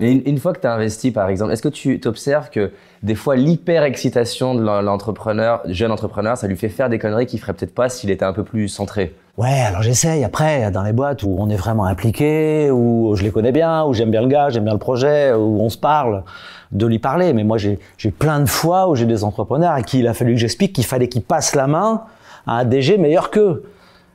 Une 0.01 0.39
fois 0.39 0.53
que 0.53 0.61
tu 0.61 0.67
as 0.67 0.75
investi, 0.75 1.11
par 1.11 1.29
exemple, 1.29 1.53
est-ce 1.53 1.63
que 1.63 1.69
tu 1.69 2.01
observes 2.05 2.51
que 2.51 2.71
des 3.03 3.15
fois 3.15 3.37
l'hyper-excitation 3.37 4.55
de 4.55 4.63
l'entrepreneur, 4.63 5.61
jeune 5.67 5.91
entrepreneur, 5.91 6.37
ça 6.37 6.47
lui 6.47 6.57
fait 6.57 6.69
faire 6.69 6.89
des 6.89 6.99
conneries 6.99 7.27
qu'il 7.27 7.41
ferait 7.41 7.53
peut-être 7.53 7.75
pas 7.75 7.89
s'il 7.89 8.11
était 8.11 8.25
un 8.25 8.33
peu 8.33 8.45
plus 8.45 8.69
centré? 8.69 9.15
Ouais, 9.39 9.61
alors 9.67 9.83
j'essaye. 9.83 10.25
Après, 10.25 10.71
dans 10.71 10.83
les 10.83 10.93
boîtes 10.93 11.23
où 11.23 11.37
on 11.39 11.49
est 11.49 11.57
vraiment 11.57 11.87
impliqué, 11.87 12.71
où 12.71 13.15
je 13.17 13.23
les 13.23 13.31
connais 13.31 13.53
bien, 13.53 13.85
où 13.85 13.95
j'aime 13.95 14.11
bien 14.11 14.21
le 14.21 14.29
gars, 14.29 14.51
j'aime 14.51 14.65
bien 14.65 14.75
le 14.75 14.79
projet, 14.79 15.33
où 15.33 15.61
on 15.61 15.71
se 15.71 15.79
parle, 15.79 16.23
de 16.71 16.87
lui 16.87 16.99
parler. 16.99 17.33
Mais 17.33 17.43
moi, 17.43 17.57
j'ai 17.59 17.79
plein 18.11 18.41
de 18.41 18.49
fois 18.49 18.89
où 18.89 18.95
j'ai 18.95 19.07
des 19.07 19.25
entrepreneurs 19.25 19.73
à 19.73 19.83
qui 19.83 20.01
il 20.01 20.07
a 20.07 20.15
fallu 20.15 20.35
que 20.35 20.41
j'explique 20.41 20.75
qu'il 20.75 20.85
fallait 20.85 21.09
qu'ils 21.09 21.23
passent 21.23 21.55
la 21.55 21.67
main 21.67 22.03
à 22.47 22.59
un 22.59 22.65
DG 22.65 22.99
meilleur 22.99 23.31
qu'eux. 23.31 23.65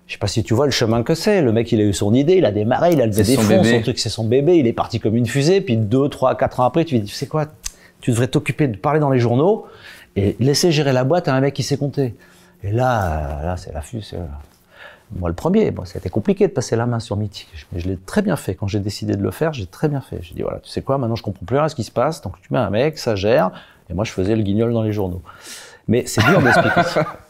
Je 0.08 0.14
sais 0.14 0.20
pas 0.20 0.28
si 0.28 0.42
tu 0.44 0.54
vois 0.54 0.66
le 0.66 0.72
chemin 0.72 1.04
que 1.04 1.14
c'est. 1.14 1.42
Le 1.42 1.52
mec, 1.52 1.72
il 1.72 1.82
a 1.82 1.84
eu 1.84 1.94
son 1.94 2.14
idée, 2.14 2.36
il 2.36 2.46
a 2.46 2.52
démarré, 2.52 2.94
il 2.94 3.02
a 3.02 3.06
levé 3.06 3.24
des 3.24 3.36
fonds, 3.36 3.42
son, 3.42 3.64
son 3.64 3.82
truc, 3.82 4.00
c'est 4.00 4.10
son 4.10 4.24
bébé, 4.26 4.56
il 4.56 4.66
est 4.66 4.74
parti 4.74 5.00
comme 5.02 5.16
une 5.18 5.28
fusée. 5.28 5.60
Puis 5.60 5.76
deux, 5.76 6.08
trois, 6.08 6.36
quatre 6.36 6.62
ans 6.62 6.64
après, 6.64 6.86
tu 6.86 6.96
lui 6.96 7.02
dis, 7.02 7.10
tu 7.10 7.16
sais 7.16 7.28
quoi, 7.28 7.48
tu 8.00 8.12
devrais 8.12 8.28
t'occuper 8.28 8.68
de 8.68 8.78
parler 8.78 9.02
dans 9.02 9.10
les 9.10 9.20
journaux 9.20 9.66
et 10.16 10.38
laisser 10.40 10.72
gérer 10.72 10.94
la 10.94 11.04
boîte 11.04 11.28
à 11.28 11.36
un 11.36 11.42
mec 11.42 11.54
qui 11.54 11.64
sait 11.64 11.78
compter. 11.78 12.16
Et 12.64 12.72
là, 12.72 13.42
là, 13.44 13.58
c'est 13.58 13.74
la 13.74 13.82
fuse. 13.82 14.16
Moi, 15.16 15.30
le 15.30 15.36
premier, 15.36 15.72
bon, 15.72 15.84
c'était 15.86 16.10
compliqué 16.10 16.48
de 16.48 16.54
passer 16.54 16.76
la 16.76 16.86
main 16.86 17.00
sur 17.00 17.16
Mythique, 17.16 17.68
mais 17.72 17.80
je 17.80 17.88
l'ai 17.88 17.98
très 17.98 18.22
bien 18.22 18.36
fait. 18.36 18.56
Quand 18.56 18.68
j'ai 18.68 18.80
décidé 18.80 19.16
de 19.16 19.22
le 19.22 19.32
faire, 19.32 19.54
j'ai 19.54 19.66
très 19.66 19.88
bien 19.88 20.02
fait. 20.02 20.20
J'ai 20.22 20.36
dit, 20.36 20.42
voilà, 20.42 20.60
tu 20.60 20.70
sais 20.70 20.82
quoi, 20.82 20.98
maintenant 20.98 21.16
je 21.16 21.24
comprends 21.24 21.46
plus 21.46 21.56
rien 21.56 21.66
à 21.66 21.70
ce 21.70 21.76
qui 21.76 21.84
se 21.84 21.92
passe, 21.92 22.22
donc 22.22 22.34
tu 22.42 22.52
mets 22.52 22.60
un 22.60 22.70
mec, 22.70 22.98
ça 22.98 23.16
gère, 23.16 23.52
et 23.90 23.94
moi 23.94 24.04
je 24.04 24.12
faisais 24.12 24.36
le 24.36 24.44
guignol 24.44 24.74
dans 24.74 24.84
les 24.84 24.92
journaux. 24.92 25.22
Mais 25.88 26.06
c'est 26.06 26.24
dur 26.26 26.42
d'expliquer 26.42 26.84
ça. 26.84 27.06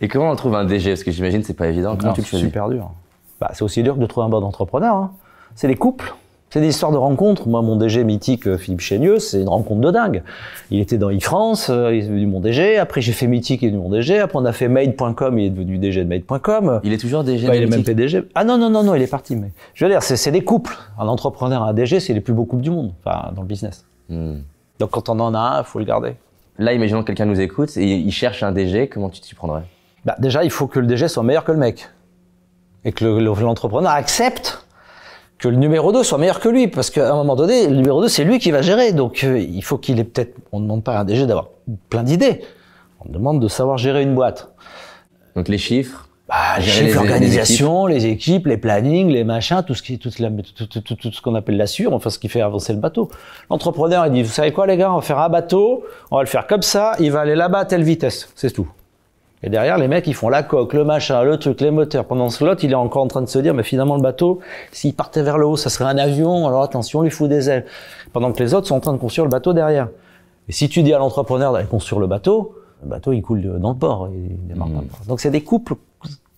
Et 0.00 0.08
comment 0.08 0.30
on 0.30 0.36
trouve 0.36 0.54
un 0.54 0.64
DG 0.64 0.90
Parce 0.90 1.04
que 1.04 1.10
j'imagine 1.10 1.42
c'est 1.42 1.54
pas 1.54 1.68
évident. 1.68 1.96
Comment 1.96 2.14
c'est 2.14 2.22
super 2.22 2.68
dur. 2.68 2.90
Bah, 3.40 3.50
c'est 3.52 3.62
aussi 3.62 3.82
dur 3.82 3.94
que 3.94 4.00
de 4.00 4.06
trouver 4.06 4.26
un 4.26 4.28
bon 4.28 4.42
entrepreneur. 4.42 4.94
Hein. 4.94 5.12
C'est 5.54 5.68
les 5.68 5.76
couples. 5.76 6.14
C'est 6.50 6.60
des 6.60 6.68
histoires 6.68 6.90
de 6.90 6.96
rencontres. 6.96 7.46
Moi, 7.46 7.62
mon 7.62 7.76
DG 7.76 8.02
mythique, 8.02 8.48
euh, 8.48 8.58
Philippe 8.58 8.80
Chénieux, 8.80 9.20
c'est 9.20 9.40
une 9.40 9.48
rencontre 9.48 9.80
de 9.80 9.90
dingue. 9.92 10.24
Il 10.72 10.80
était 10.80 10.98
dans 10.98 11.10
e-France, 11.10 11.68
euh, 11.70 11.94
il 11.94 12.02
est 12.02 12.06
devenu 12.08 12.26
mon 12.26 12.40
DG. 12.40 12.76
Après, 12.76 13.00
j'ai 13.00 13.12
fait 13.12 13.28
Mythique, 13.28 13.62
il 13.62 13.66
est 13.66 13.70
devenu 13.70 13.84
mon 13.84 13.90
DG. 13.90 14.18
Après, 14.18 14.36
on 14.36 14.44
a 14.44 14.52
fait 14.52 14.66
Made.com, 14.66 15.38
il 15.38 15.46
est 15.46 15.50
devenu 15.50 15.78
DG 15.78 16.02
de 16.02 16.08
Made.com. 16.08 16.80
Il 16.82 16.92
est 16.92 16.98
toujours 16.98 17.22
DG 17.22 17.46
bah, 17.46 17.52
de 17.52 17.58
Il 17.58 17.62
est 17.62 17.66
même 17.66 17.84
PDG. 17.84 18.24
Ah 18.34 18.42
non, 18.42 18.58
non, 18.58 18.68
non, 18.68 18.82
non, 18.82 18.96
il 18.96 19.02
est 19.02 19.06
parti. 19.06 19.36
Mais 19.36 19.52
je 19.74 19.84
veux 19.84 19.90
dire, 19.90 20.02
c'est 20.02 20.32
des 20.32 20.42
couples. 20.42 20.76
Un 20.98 21.06
entrepreneur, 21.06 21.62
un 21.62 21.72
DG, 21.72 22.00
c'est 22.00 22.14
les 22.14 22.20
plus 22.20 22.32
beaux 22.32 22.46
couples 22.46 22.64
du 22.64 22.70
monde, 22.70 22.92
enfin, 23.04 23.30
dans 23.32 23.42
le 23.42 23.48
business. 23.48 23.84
Hmm. 24.08 24.38
Donc, 24.80 24.90
quand 24.90 25.08
on 25.08 25.20
en 25.20 25.34
a 25.34 25.38
un, 25.38 25.58
il 25.60 25.64
faut 25.64 25.78
le 25.78 25.84
garder. 25.84 26.14
Là, 26.58 26.72
imaginons 26.72 27.00
que 27.00 27.06
quelqu'un 27.06 27.26
nous 27.26 27.40
écoute 27.40 27.76
et 27.76 27.84
il 27.84 28.12
cherche 28.12 28.42
un 28.42 28.52
DG, 28.52 28.88
comment 28.88 29.08
tu 29.08 29.20
t'y 29.20 29.34
prendrais? 29.34 29.62
Bah, 30.04 30.16
Déjà, 30.18 30.44
il 30.44 30.50
faut 30.50 30.66
que 30.66 30.78
le 30.78 30.86
DG 30.86 31.08
soit 31.08 31.22
meilleur 31.22 31.44
que 31.44 31.52
le 31.52 31.58
mec. 31.58 31.88
Et 32.84 32.92
que 32.92 33.04
l'entrepreneur 33.04 33.92
accepte 33.92 34.66
que 35.38 35.48
le 35.48 35.56
numéro 35.56 35.90
2 35.90 36.02
soit 36.02 36.18
meilleur 36.18 36.38
que 36.38 36.48
lui, 36.48 36.68
parce 36.68 36.90
qu'à 36.90 37.10
un 37.12 37.16
moment 37.16 37.34
donné, 37.34 37.66
le 37.66 37.76
numéro 37.76 38.02
2, 38.02 38.08
c'est 38.08 38.24
lui 38.24 38.38
qui 38.38 38.50
va 38.50 38.60
gérer. 38.60 38.92
Donc, 38.92 39.24
euh, 39.24 39.38
il 39.38 39.64
faut 39.64 39.78
qu'il 39.78 39.98
ait 39.98 40.04
peut-être, 40.04 40.36
on 40.52 40.58
ne 40.58 40.64
demande 40.64 40.84
pas 40.84 40.96
à 40.96 41.00
un 41.00 41.04
DG 41.04 41.26
d'avoir 41.26 41.48
plein 41.88 42.02
d'idées. 42.02 42.42
On 43.00 43.10
demande 43.10 43.40
de 43.40 43.48
savoir 43.48 43.78
gérer 43.78 44.02
une 44.02 44.14
boîte. 44.14 44.52
Donc, 45.34 45.48
les 45.48 45.56
chiffres, 45.56 46.09
bah, 46.30 46.60
Gérer 46.60 46.76
chef 46.76 46.86
les- 46.86 46.94
l'organisation, 46.94 47.86
les 47.86 48.06
équipes, 48.06 48.46
les 48.46 48.56
plannings, 48.56 49.08
les 49.10 49.24
machins, 49.24 49.62
tout 49.66 49.74
ce 49.74 49.82
qui, 49.82 49.98
la- 50.20 50.30
tout, 50.30 50.66
tout, 50.80 51.12
ce 51.12 51.20
qu'on 51.20 51.34
appelle 51.34 51.56
la 51.56 51.66
sûre, 51.66 51.92
enfin 51.92 52.08
ce 52.08 52.18
qui 52.18 52.28
fait 52.28 52.40
avancer 52.40 52.72
le 52.72 52.78
bateau. 52.78 53.10
L'entrepreneur, 53.50 54.06
il 54.06 54.12
dit, 54.12 54.22
vous 54.22 54.30
savez 54.30 54.52
quoi 54.52 54.66
les 54.66 54.76
gars, 54.76 54.92
on 54.92 54.96
va 54.96 55.02
faire 55.02 55.18
un 55.18 55.28
bateau, 55.28 55.84
on 56.10 56.16
va 56.16 56.22
le 56.22 56.28
faire 56.28 56.46
comme 56.46 56.62
ça, 56.62 56.92
il 57.00 57.10
va 57.12 57.20
aller 57.20 57.34
là-bas 57.34 57.58
à 57.60 57.64
telle 57.64 57.82
vitesse, 57.82 58.30
c'est 58.36 58.52
tout. 58.52 58.68
Et 59.42 59.48
derrière, 59.48 59.78
les 59.78 59.88
mecs, 59.88 60.06
ils 60.06 60.14
font 60.14 60.28
la 60.28 60.42
coque, 60.42 60.74
le 60.74 60.84
machin, 60.84 61.22
le 61.22 61.38
truc, 61.38 61.62
les 61.62 61.70
moteurs. 61.70 62.04
Pendant 62.04 62.28
ce 62.28 62.44
lot, 62.44 62.62
il 62.62 62.72
est 62.72 62.74
encore 62.74 63.02
en 63.02 63.06
train 63.08 63.22
de 63.22 63.26
se 63.28 63.38
dire, 63.38 63.54
mais 63.54 63.62
finalement, 63.62 63.96
le 63.96 64.02
bateau, 64.02 64.40
s'il 64.70 64.94
partait 64.94 65.22
vers 65.22 65.38
le 65.38 65.46
haut, 65.46 65.56
ça 65.56 65.70
serait 65.70 65.86
un 65.90 65.96
avion, 65.96 66.46
alors 66.46 66.62
attention, 66.62 66.98
on 66.98 67.02
lui 67.02 67.10
fout 67.10 67.28
des 67.30 67.48
ailes. 67.48 67.64
Pendant 68.12 68.32
que 68.32 68.42
les 68.42 68.52
autres 68.52 68.66
sont 68.66 68.74
en 68.76 68.80
train 68.80 68.92
de 68.92 68.98
construire 68.98 69.24
le 69.24 69.30
bateau 69.30 69.54
derrière. 69.54 69.88
Et 70.48 70.52
si 70.52 70.68
tu 70.68 70.82
dis 70.82 70.92
à 70.92 70.98
l'entrepreneur 70.98 71.54
d'aller 71.54 71.64
construire 71.66 72.00
le 72.00 72.06
bateau, 72.06 72.54
le 72.82 72.90
bateau, 72.90 73.12
il 73.12 73.22
coule 73.22 73.40
dans 73.58 73.70
le 73.70 73.78
port. 73.78 74.10
Il 74.12 74.46
démarre 74.46 74.68
pas 74.68 74.80
le 74.82 74.86
port. 74.88 75.00
Donc, 75.08 75.20
c'est 75.20 75.30
des 75.30 75.42
couples 75.42 75.74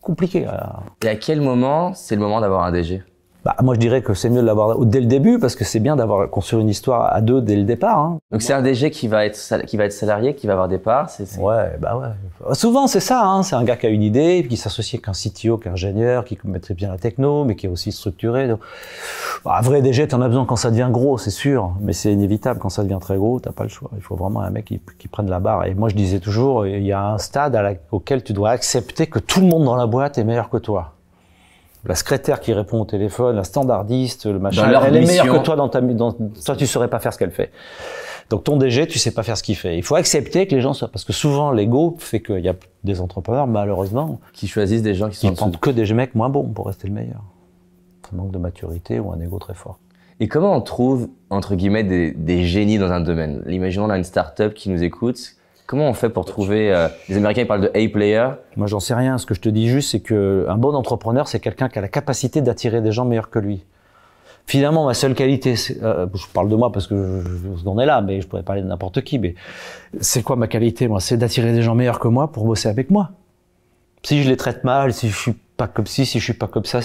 compliqués. 0.02 0.44
à- 0.46 0.80
Et 1.02 1.08
à 1.08 1.16
quel 1.16 1.40
moment 1.40 1.94
c'est 1.94 2.14
le 2.16 2.20
moment 2.20 2.40
d'avoir 2.40 2.64
un 2.64 2.72
DG 2.72 3.02
Bah, 3.44 3.56
moi, 3.60 3.74
je 3.74 3.80
dirais 3.80 4.02
que 4.02 4.14
c'est 4.14 4.30
mieux 4.30 4.40
de 4.40 4.46
l'avoir 4.46 4.78
dès 4.86 5.00
le 5.00 5.06
début, 5.06 5.40
parce 5.40 5.56
que 5.56 5.64
c'est 5.64 5.80
bien 5.80 5.96
d'avoir 5.96 6.30
construit 6.30 6.60
une 6.60 6.68
histoire 6.68 7.12
à 7.12 7.20
deux 7.20 7.40
dès 7.40 7.56
le 7.56 7.64
départ. 7.64 7.98
Hein. 7.98 8.18
Donc 8.30 8.40
c'est 8.40 8.52
un 8.52 8.62
DG 8.62 8.90
qui 8.92 9.08
va 9.08 9.26
être 9.26 9.64
qui 9.66 9.76
va 9.76 9.84
être 9.86 9.92
salarié, 9.92 10.36
qui 10.36 10.46
va 10.46 10.52
avoir 10.52 10.68
des 10.68 10.78
parts. 10.78 11.10
C'est 11.10 11.26
c'est- 11.26 11.40
Ouais, 11.40 11.76
bah 11.80 11.96
ouais. 11.98 12.54
Souvent, 12.54 12.86
c'est 12.86 13.00
ça. 13.00 13.24
Hein. 13.24 13.42
C'est 13.42 13.56
un 13.56 13.64
gars 13.64 13.74
qui 13.76 13.86
a 13.86 13.88
une 13.88 14.04
idée, 14.04 14.46
qui 14.48 14.56
s'associe 14.56 14.94
avec 15.00 15.08
un 15.08 15.12
CTO, 15.12 15.58
qui 15.58 15.66
est 15.66 15.72
ingénieur, 15.72 16.24
qui 16.24 16.38
maîtrise 16.44 16.76
bien 16.76 16.90
la 16.90 16.98
techno, 16.98 17.44
mais 17.44 17.56
qui 17.56 17.66
est 17.66 17.68
aussi 17.68 17.90
structuré. 17.90 18.46
Donc, 18.46 18.60
bah, 19.44 19.56
un 19.58 19.62
vrai 19.62 19.82
DG, 19.82 20.06
t'en 20.06 20.20
as 20.22 20.28
besoin 20.28 20.44
quand 20.44 20.54
ça 20.54 20.70
devient 20.70 20.88
gros, 20.92 21.18
c'est 21.18 21.30
sûr. 21.30 21.72
Mais 21.80 21.92
c'est 21.94 22.12
inévitable. 22.12 22.60
Quand 22.60 22.68
ça 22.70 22.84
devient 22.84 22.98
très 23.00 23.16
gros, 23.16 23.40
t'as 23.40 23.50
pas 23.50 23.64
le 23.64 23.70
choix. 23.70 23.90
Il 23.96 24.02
faut 24.02 24.14
vraiment 24.14 24.42
un 24.42 24.50
mec 24.50 24.66
qui, 24.66 24.80
qui 24.98 25.08
prenne 25.08 25.28
la 25.28 25.40
barre. 25.40 25.66
Et 25.66 25.74
moi, 25.74 25.88
je 25.88 25.96
disais 25.96 26.20
toujours, 26.20 26.64
il 26.64 26.84
y 26.84 26.92
a 26.92 27.04
un 27.04 27.18
stade 27.18 27.56
à 27.56 27.62
la- 27.62 27.74
auquel 27.90 28.22
tu 28.22 28.32
dois 28.32 28.50
accepter 28.50 29.08
que 29.08 29.18
tout 29.18 29.40
le 29.40 29.46
monde 29.46 29.64
dans 29.64 29.74
la 29.76 29.86
boîte 29.86 30.16
est 30.16 30.22
meilleur 30.24 30.48
que 30.48 30.58
toi. 30.58 30.92
La 31.84 31.94
secrétaire 31.96 32.38
qui 32.40 32.52
répond 32.52 32.80
au 32.80 32.84
téléphone, 32.84 33.34
la 33.36 33.44
standardiste, 33.44 34.26
le 34.26 34.38
machin, 34.38 34.70
Dans 34.70 34.82
elle 34.84 34.96
est 34.96 35.00
meilleure 35.06 35.26
que 35.40 35.44
toi 35.44 35.56
dans 35.56 35.68
ta, 35.68 35.80
dans, 35.80 36.12
toi 36.12 36.56
tu 36.56 36.66
saurais 36.66 36.88
pas 36.88 37.00
faire 37.00 37.12
ce 37.12 37.18
qu'elle 37.18 37.32
fait. 37.32 37.50
Donc 38.30 38.44
ton 38.44 38.56
DG, 38.56 38.86
tu 38.86 38.98
sais 39.00 39.10
pas 39.10 39.22
faire 39.24 39.36
ce 39.36 39.42
qu'il 39.42 39.56
fait. 39.56 39.76
Il 39.76 39.82
faut 39.82 39.96
accepter 39.96 40.46
que 40.46 40.54
les 40.54 40.60
gens 40.60 40.74
soient, 40.74 40.88
parce 40.88 41.04
que 41.04 41.12
souvent 41.12 41.50
l'ego 41.50 41.96
fait 41.98 42.20
qu'il 42.22 42.38
y 42.38 42.48
a 42.48 42.54
des 42.84 43.00
entrepreneurs, 43.00 43.46
malheureusement, 43.46 44.20
Qui 44.32 44.46
choisissent 44.46 44.82
des 44.82 44.94
gens 44.94 45.08
qui 45.08 45.16
sont 45.16 45.28
qui 45.28 45.32
dessous. 45.34 45.50
prennent 45.50 45.56
que 45.58 45.70
des 45.70 45.92
mecs 45.92 46.14
moins 46.14 46.28
bons 46.30 46.44
pour 46.44 46.66
rester 46.66 46.86
le 46.86 46.94
meilleur. 46.94 47.22
Un 48.12 48.16
manque 48.16 48.30
de 48.30 48.38
maturité 48.38 49.00
ou 49.00 49.10
un 49.10 49.20
ego 49.20 49.38
très 49.38 49.54
fort. 49.54 49.78
Et 50.20 50.28
comment 50.28 50.54
on 50.54 50.60
trouve, 50.60 51.08
entre 51.30 51.56
guillemets, 51.56 51.82
des, 51.82 52.12
des 52.12 52.44
génies 52.44 52.78
dans 52.78 52.92
un 52.92 53.00
domaine? 53.00 53.42
Imaginons 53.48 53.88
là 53.88 53.96
une 53.96 54.04
start-up 54.04 54.54
qui 54.54 54.70
nous 54.70 54.82
écoute. 54.84 55.18
Comment 55.72 55.88
on 55.88 55.94
fait 55.94 56.10
pour 56.10 56.26
trouver... 56.26 56.70
euh, 56.70 56.88
les 57.08 57.16
Américains 57.16 57.40
ils 57.40 57.46
parlent 57.46 57.62
de 57.62 57.68
A-player. 57.68 58.28
Moi, 58.56 58.66
j'en 58.66 58.78
sais 58.78 58.92
rien. 58.92 59.16
Ce 59.16 59.24
que 59.24 59.32
je 59.32 59.40
te 59.40 59.48
dis 59.48 59.70
juste, 59.70 59.92
c'est 59.92 60.00
que 60.00 60.44
un 60.46 60.58
bon 60.58 60.74
entrepreneur, 60.74 61.26
c'est 61.26 61.40
quelqu'un 61.40 61.70
qui 61.70 61.78
a 61.78 61.80
la 61.80 61.88
capacité 61.88 62.42
d'attirer 62.42 62.82
des 62.82 62.92
gens 62.92 63.06
meilleurs 63.06 63.30
que 63.30 63.38
lui. 63.38 63.64
Finalement, 64.44 64.84
ma 64.84 64.92
seule 64.92 65.14
qualité, 65.14 65.54
euh, 65.82 66.06
je 66.12 66.26
parle 66.34 66.50
de 66.50 66.56
moi 66.56 66.72
parce 66.72 66.86
que 66.86 67.22
je, 67.24 67.58
je, 67.58 67.66
on 67.66 67.80
est 67.80 67.86
là, 67.86 68.02
mais 68.02 68.20
je 68.20 68.28
pourrais 68.28 68.42
parler 68.42 68.60
de 68.60 68.66
n'importe 68.66 69.00
qui. 69.00 69.18
Mais 69.18 69.34
c'est 69.98 70.22
quoi 70.22 70.36
ma 70.36 70.46
qualité, 70.46 70.88
moi? 70.88 71.00
C'est 71.00 71.16
d'attirer 71.16 71.54
des 71.54 71.62
gens 71.62 71.74
meilleurs 71.74 72.00
que 72.00 72.08
moi 72.08 72.30
pour 72.30 72.44
bosser 72.44 72.68
avec 72.68 72.90
moi. 72.90 73.12
Si 74.02 74.22
je 74.22 74.28
les 74.28 74.36
traite 74.36 74.64
mal, 74.64 74.92
si 74.92 75.08
je 75.08 75.16
suis 75.16 75.36
pas 75.56 75.68
comme 75.68 75.86
ci, 75.86 76.04
si 76.04 76.18
je 76.18 76.24
suis 76.24 76.34
pas 76.34 76.48
comme 76.48 76.66
ça, 76.66 76.80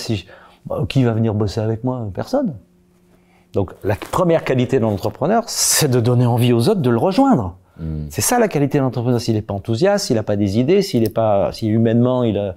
bah, 0.65 0.85
qui 0.87 1.03
va 1.03 1.11
venir 1.11 1.33
bosser 1.33 1.59
avec 1.59 1.83
moi? 1.83 2.07
Personne. 2.13 2.55
Donc, 3.51 3.73
la 3.83 3.97
première 3.97 4.45
qualité 4.45 4.79
d'un 4.79 4.87
entrepreneur, 4.87 5.43
c'est 5.47 5.91
de 5.91 5.99
donner 5.99 6.25
envie 6.25 6.53
aux 6.53 6.69
autres 6.69 6.79
de 6.79 6.89
le 6.89 6.97
rejoindre. 6.97 7.57
Hmm. 7.79 8.07
C'est 8.09 8.21
ça 8.21 8.39
la 8.39 8.47
qualité 8.47 8.77
de 8.79 8.83
l'entrepreneur. 8.83 9.21
S'il 9.21 9.35
n'est 9.35 9.41
pas 9.41 9.53
enthousiaste, 9.53 10.07
s'il 10.07 10.15
n'a 10.15 10.23
pas 10.23 10.35
des 10.35 10.59
idées, 10.59 10.81
s'il 10.81 11.03
est 11.03 11.13
pas, 11.13 11.51
si 11.51 11.67
humainement 11.67 12.23
il, 12.23 12.37
a, 12.37 12.55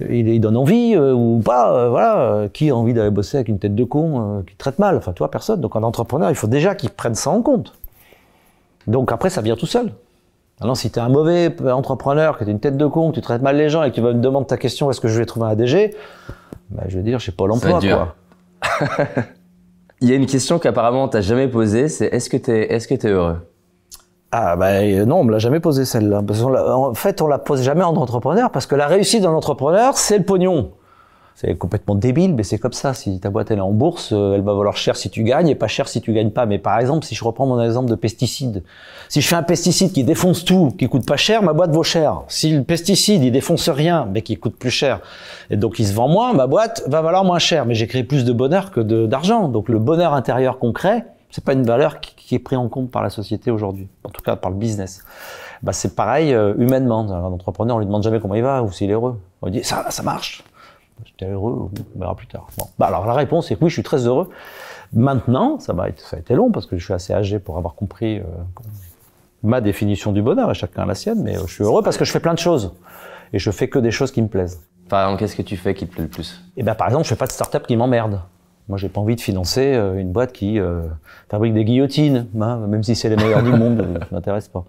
il, 0.00 0.28
il 0.28 0.40
donne 0.40 0.56
envie 0.56 0.94
euh, 0.94 1.12
ou 1.12 1.40
pas, 1.44 1.72
euh, 1.72 1.88
voilà, 1.90 2.18
euh, 2.18 2.48
qui 2.48 2.70
a 2.70 2.76
envie 2.76 2.94
d'aller 2.94 3.10
bosser 3.10 3.36
avec 3.36 3.48
une 3.48 3.58
tête 3.58 3.74
de 3.74 3.84
con 3.84 4.44
qui 4.46 4.56
traite 4.56 4.78
mal? 4.78 4.96
Enfin, 4.96 5.12
toi, 5.12 5.30
personne. 5.30 5.60
Donc, 5.60 5.76
un 5.76 5.82
entrepreneur, 5.82 6.30
il 6.30 6.36
faut 6.36 6.46
déjà 6.46 6.74
qu'il 6.74 6.90
prenne 6.90 7.14
ça 7.14 7.30
en 7.30 7.42
compte. 7.42 7.74
Donc 8.86 9.12
après, 9.12 9.30
ça 9.30 9.42
vient 9.42 9.56
tout 9.56 9.66
seul. 9.66 9.92
Maintenant, 10.60 10.74
si 10.74 10.90
tu 10.90 10.98
es 10.98 11.02
un 11.02 11.08
mauvais 11.08 11.54
entrepreneur, 11.70 12.38
que 12.38 12.44
tu 12.44 12.50
es 12.50 12.52
une 12.52 12.60
tête 12.60 12.78
de 12.78 12.86
con, 12.86 13.10
que 13.10 13.16
tu 13.16 13.20
traites 13.20 13.42
mal 13.42 13.56
les 13.56 13.68
gens 13.68 13.82
et 13.82 13.90
que 13.90 13.96
tu 13.96 14.00
vas 14.00 14.12
me 14.12 14.20
demander 14.20 14.46
ta 14.46 14.56
question, 14.56 14.90
est-ce 14.90 15.00
que 15.00 15.08
je 15.08 15.18
vais 15.18 15.26
trouver 15.26 15.48
un 15.48 15.54
DG 15.54 15.94
ben, 16.70 16.84
Je 16.88 16.96
vais 16.96 17.02
dire, 17.02 17.18
je 17.18 17.26
sais 17.26 17.32
pas 17.32 17.46
l'emploi. 17.46 17.80
Il 20.00 20.10
y 20.10 20.12
a 20.12 20.16
une 20.16 20.26
question 20.26 20.58
qu'apparemment 20.58 21.08
t'as 21.08 21.22
jamais 21.22 21.48
posée, 21.48 21.88
c'est 21.88 22.06
est-ce 22.06 22.28
que 22.28 22.36
est-ce 22.50 22.86
que 22.86 22.94
t'es 22.94 23.08
heureux? 23.08 23.38
Ah 24.32 24.56
ben 24.56 25.04
non, 25.06 25.20
on 25.20 25.24
me 25.24 25.32
l'a 25.32 25.38
jamais 25.38 25.60
posé 25.60 25.84
celle-là. 25.84 26.22
En 26.74 26.94
fait, 26.94 27.22
on 27.22 27.28
la 27.28 27.38
pose 27.38 27.62
jamais 27.62 27.84
en 27.84 27.94
entrepreneur 27.96 28.50
parce 28.50 28.66
que 28.66 28.74
la 28.74 28.86
réussite 28.86 29.22
d'un 29.22 29.32
entrepreneur, 29.32 29.96
c'est 29.96 30.18
le 30.18 30.24
pognon. 30.24 30.72
C'est 31.36 31.54
complètement 31.54 31.94
débile, 31.94 32.34
mais 32.34 32.44
c'est 32.44 32.56
comme 32.56 32.72
ça. 32.72 32.94
Si 32.94 33.20
ta 33.20 33.28
boîte 33.28 33.50
elle 33.50 33.58
est 33.58 33.60
en 33.60 33.70
bourse, 33.70 34.10
euh, 34.14 34.36
elle 34.36 34.40
va 34.40 34.54
valoir 34.54 34.78
cher 34.78 34.96
si 34.96 35.10
tu 35.10 35.22
gagnes 35.22 35.48
et 35.48 35.54
pas 35.54 35.66
cher 35.66 35.86
si 35.86 36.00
tu 36.00 36.14
gagnes 36.14 36.30
pas. 36.30 36.46
Mais 36.46 36.58
par 36.58 36.78
exemple, 36.78 37.04
si 37.04 37.14
je 37.14 37.22
reprends 37.22 37.46
mon 37.46 37.62
exemple 37.62 37.90
de 37.90 37.94
pesticide, 37.94 38.62
si 39.10 39.20
je 39.20 39.28
fais 39.28 39.36
un 39.36 39.42
pesticide 39.42 39.92
qui 39.92 40.02
défonce 40.02 40.46
tout, 40.46 40.70
qui 40.78 40.88
coûte 40.88 41.06
pas 41.06 41.18
cher, 41.18 41.42
ma 41.42 41.52
boîte 41.52 41.72
vaut 41.72 41.82
cher. 41.82 42.22
Si 42.28 42.50
le 42.56 42.64
pesticide 42.64 43.22
il 43.22 43.32
défonce 43.32 43.68
rien, 43.68 44.08
mais 44.10 44.22
qui 44.22 44.38
coûte 44.38 44.56
plus 44.56 44.70
cher, 44.70 45.00
et 45.50 45.58
donc 45.58 45.78
il 45.78 45.86
se 45.86 45.92
vend 45.92 46.08
moins, 46.08 46.32
ma 46.32 46.46
boîte 46.46 46.84
va 46.86 47.02
valoir 47.02 47.22
moins 47.22 47.38
cher. 47.38 47.66
Mais 47.66 47.74
j'ai 47.74 47.86
créé 47.86 48.02
plus 48.02 48.24
de 48.24 48.32
bonheur 48.32 48.70
que 48.70 48.80
d'argent. 48.80 49.48
Donc 49.48 49.68
le 49.68 49.78
bonheur 49.78 50.14
intérieur 50.14 50.58
qu'on 50.58 50.72
crée, 50.72 51.04
c'est 51.30 51.44
pas 51.44 51.52
une 51.52 51.64
valeur 51.64 52.00
qui, 52.00 52.14
qui 52.26 52.34
est 52.34 52.40
prise 52.40 52.58
en 52.58 52.68
compte 52.68 52.90
par 52.90 53.02
la 53.02 53.10
société 53.10 53.52
aujourd'hui, 53.52 53.88
en 54.02 54.10
tout 54.10 54.20
cas 54.20 54.34
par 54.34 54.50
le 54.50 54.56
business. 54.56 55.04
Bah, 55.62 55.72
c'est 55.72 55.94
pareil 55.94 56.34
euh, 56.34 56.54
humainement. 56.58 57.08
Un 57.08 57.22
entrepreneur, 57.22 57.76
on 57.76 57.78
lui 57.78 57.86
demande 57.86 58.02
jamais 58.02 58.20
comment 58.20 58.34
il 58.34 58.42
va 58.42 58.64
ou 58.64 58.72
s'il 58.72 58.90
est 58.90 58.94
heureux. 58.94 59.20
On 59.42 59.46
lui 59.46 59.52
dit 59.52 59.64
ça, 59.64 59.86
ça 59.90 60.02
marche. 60.02 60.42
J'étais 61.04 61.30
heureux, 61.30 61.70
on 61.94 61.98
verra 61.98 62.16
plus 62.16 62.26
tard. 62.26 62.48
Bon. 62.58 62.66
Bah, 62.78 62.86
alors 62.86 63.06
la 63.06 63.12
réponse 63.14 63.50
est 63.52 63.58
oui, 63.60 63.68
je 63.68 63.74
suis 63.74 63.84
très 63.84 64.06
heureux. 64.06 64.28
Maintenant, 64.92 65.60
ça, 65.60 65.72
va 65.72 65.88
être, 65.88 66.00
ça 66.00 66.16
a 66.16 66.20
été 66.20 66.34
long 66.34 66.50
parce 66.50 66.66
que 66.66 66.76
je 66.76 66.84
suis 66.84 66.94
assez 66.94 67.12
âgé 67.12 67.38
pour 67.38 67.58
avoir 67.58 67.74
compris 67.74 68.18
euh, 68.18 68.24
ma 69.44 69.60
définition 69.60 70.10
du 70.10 70.20
bonheur 70.20 70.50
et 70.50 70.54
chacun 70.54 70.82
a 70.82 70.86
la 70.86 70.94
sienne, 70.96 71.22
mais 71.22 71.36
euh, 71.36 71.46
je 71.46 71.52
suis 71.52 71.64
heureux 71.64 71.82
parce 71.82 71.96
que 71.96 72.04
je 72.04 72.10
fais 72.10 72.20
plein 72.20 72.34
de 72.34 72.40
choses 72.40 72.72
et 73.32 73.38
je 73.38 73.50
fais 73.52 73.68
que 73.68 73.78
des 73.78 73.92
choses 73.92 74.10
qui 74.10 74.20
me 74.20 74.28
plaisent. 74.28 74.60
Par 74.88 75.04
exemple, 75.04 75.20
qu'est-ce 75.20 75.36
que 75.36 75.42
tu 75.42 75.56
fais 75.56 75.74
qui 75.74 75.86
te 75.86 75.92
plaît 75.92 76.04
le 76.04 76.08
plus? 76.08 76.42
Et 76.56 76.64
ben 76.64 76.74
par 76.74 76.88
exemple, 76.88 77.04
je 77.04 77.10
fais 77.10 77.16
pas 77.16 77.26
de 77.26 77.32
start-up 77.32 77.66
qui 77.66 77.76
m'emmerde. 77.76 78.20
Moi, 78.68 78.78
j'ai 78.78 78.88
pas 78.88 79.00
envie 79.00 79.14
de 79.14 79.20
financer 79.20 79.74
euh, 79.74 79.98
une 79.98 80.10
boîte 80.10 80.32
qui 80.32 80.58
euh, 80.58 80.82
fabrique 81.28 81.54
des 81.54 81.64
guillotines, 81.64 82.26
hein, 82.40 82.66
même 82.66 82.82
si 82.82 82.96
c'est 82.96 83.08
les 83.08 83.16
meilleurs 83.16 83.42
du 83.42 83.50
monde, 83.50 83.80
euh, 83.80 84.00
ça 84.00 84.06
m'intéresse 84.10 84.48
pas. 84.48 84.64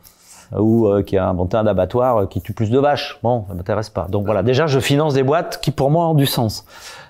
Ou 0.58 0.88
euh, 0.88 1.02
qui 1.04 1.18
a 1.18 1.28
inventé 1.28 1.58
un 1.58 1.66
abattoir 1.68 2.18
euh, 2.18 2.26
qui 2.26 2.40
tue 2.42 2.54
plus 2.54 2.70
de 2.70 2.80
vaches. 2.80 3.20
Bon, 3.24 3.46
ça 3.48 3.54
m'intéresse 3.54 3.90
pas. 3.90 4.08
Donc 4.08 4.26
voilà, 4.26 4.44
déjà, 4.44 4.68
je 4.68 4.80
finance 4.80 5.14
des 5.14 5.24
boîtes 5.24 5.60
qui 5.62 5.72
pour 5.72 5.90
moi 5.90 6.08
ont 6.08 6.14
du 6.14 6.26
sens. 6.28 6.66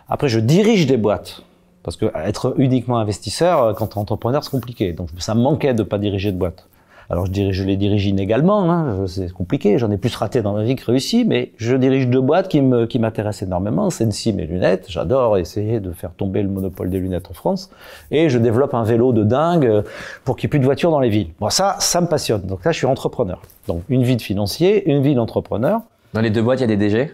Après, 0.08 0.30
je 0.30 0.39
dirige 0.39 0.88
des 0.88 0.97
boîtes. 0.97 1.41
Parce 1.84 1.95
que 1.95 2.06
être 2.15 2.54
uniquement 2.58 2.97
investisseur, 2.97 3.62
euh, 3.62 3.73
quand 3.73 3.88
tu 3.88 3.93
es 3.93 3.97
entrepreneur, 4.00 4.43
c'est 4.43 4.50
compliqué. 4.50 4.93
Donc 4.93 5.10
ça 5.19 5.36
me 5.36 5.41
manquait 5.41 5.73
de 5.73 5.84
pas 5.84 5.97
diriger 5.97 6.32
de 6.32 6.38
boîte. 6.38 6.67
Alors 7.10 7.26
je, 7.26 7.32
dirige, 7.32 7.56
je 7.56 7.63
les 7.63 7.78
dirige 7.78 8.06
inégalement, 8.06 8.70
hein, 8.70 9.06
c'est 9.08 9.32
compliqué, 9.32 9.78
j'en 9.78 9.89
ai 9.91 9.98
plus 9.98 10.13
raté 10.13 10.41
dans 10.41 10.54
ma 10.54 10.63
vie 10.63 10.76
que 10.76 10.84
réussi, 10.86 11.24
mais 11.26 11.54
je 11.56 11.76
dirige 11.76 12.10
deux 12.10 12.20
boîtes 12.20 12.50
qui 12.50 12.62
me 12.62 12.86
qui 12.86 13.00
m'intéressent 13.00 13.48
énormément, 13.48 13.89
Sensi 13.89 14.34
mes 14.34 14.46
lunettes, 14.46 14.88
j'adore 14.89 15.38
essayer 15.38 15.80
de 15.80 15.91
faire 15.93 16.12
tomber 16.12 16.41
le 16.43 16.50
monopole 16.50 16.89
des 16.89 17.00
lunettes 17.00 17.30
en 17.30 17.34
France, 17.34 17.70
et 18.12 18.28
je 18.28 18.38
développe 18.38 18.74
un 18.74 18.84
vélo 18.84 19.13
de 19.13 19.24
dingue 19.24 19.65
euh, 19.65 19.82
pour 20.26 20.36
qu'il 20.36 20.48
n'y 20.48 20.50
ait 20.50 20.52
plus 20.52 20.60
de 20.60 20.65
voitures 20.65 20.91
dans 20.91 21.00
les 21.00 21.10
villes. 21.10 21.30
Bon 21.39 21.50
ça, 21.50 21.78
ça 21.80 22.02
me 22.02 22.08
passionne, 22.08 22.41
donc 22.41 22.65
là 22.65 22.72
je 22.72 22.78
suis 22.78 22.88
entrepreneur. 22.88 23.41
Donc 23.67 23.84
une 23.88 24.04
vie 24.04 24.17
de 24.17 24.22
financier, 24.22 24.89
une 24.89 25.02
vie 25.02 25.15
d'entrepreneur, 25.15 25.82
Dans 26.13 26.22
les 26.22 26.30
deux 26.30 26.41
boîtes, 26.41 26.60
il 26.60 26.63
y 26.63 26.65
a 26.65 26.67
des 26.67 26.78
DG 26.78 27.12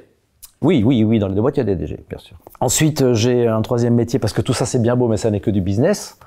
oui, 0.63 0.82
oui, 0.84 1.04
oui, 1.04 1.19
dans 1.19 1.28
les 1.28 1.36
deux 1.36 1.41
boîtes, 1.41 1.58
il 1.58 1.60
y 1.60 1.62
a 1.62 1.65
des 1.65 1.76
DG, 1.76 1.99
bien 2.10 2.17
sûr. 2.17 2.38
Ensuite, 2.62 3.02
euh, 3.02 3.13
j'ai 3.13 3.47
un 3.47 3.62
troisième 3.62 3.93
métier, 3.93 4.17
parce 4.17 4.32
que 4.32 4.41
tout 4.41 4.54
ça, 4.54 4.65
c'est 4.65 4.82
bien 4.82 4.95
beau, 4.95 5.10
mais 5.10 5.17
ça 5.17 5.30
n'est 5.30 5.41
que 5.41 5.52
du 5.52 5.60
business. 5.60 6.17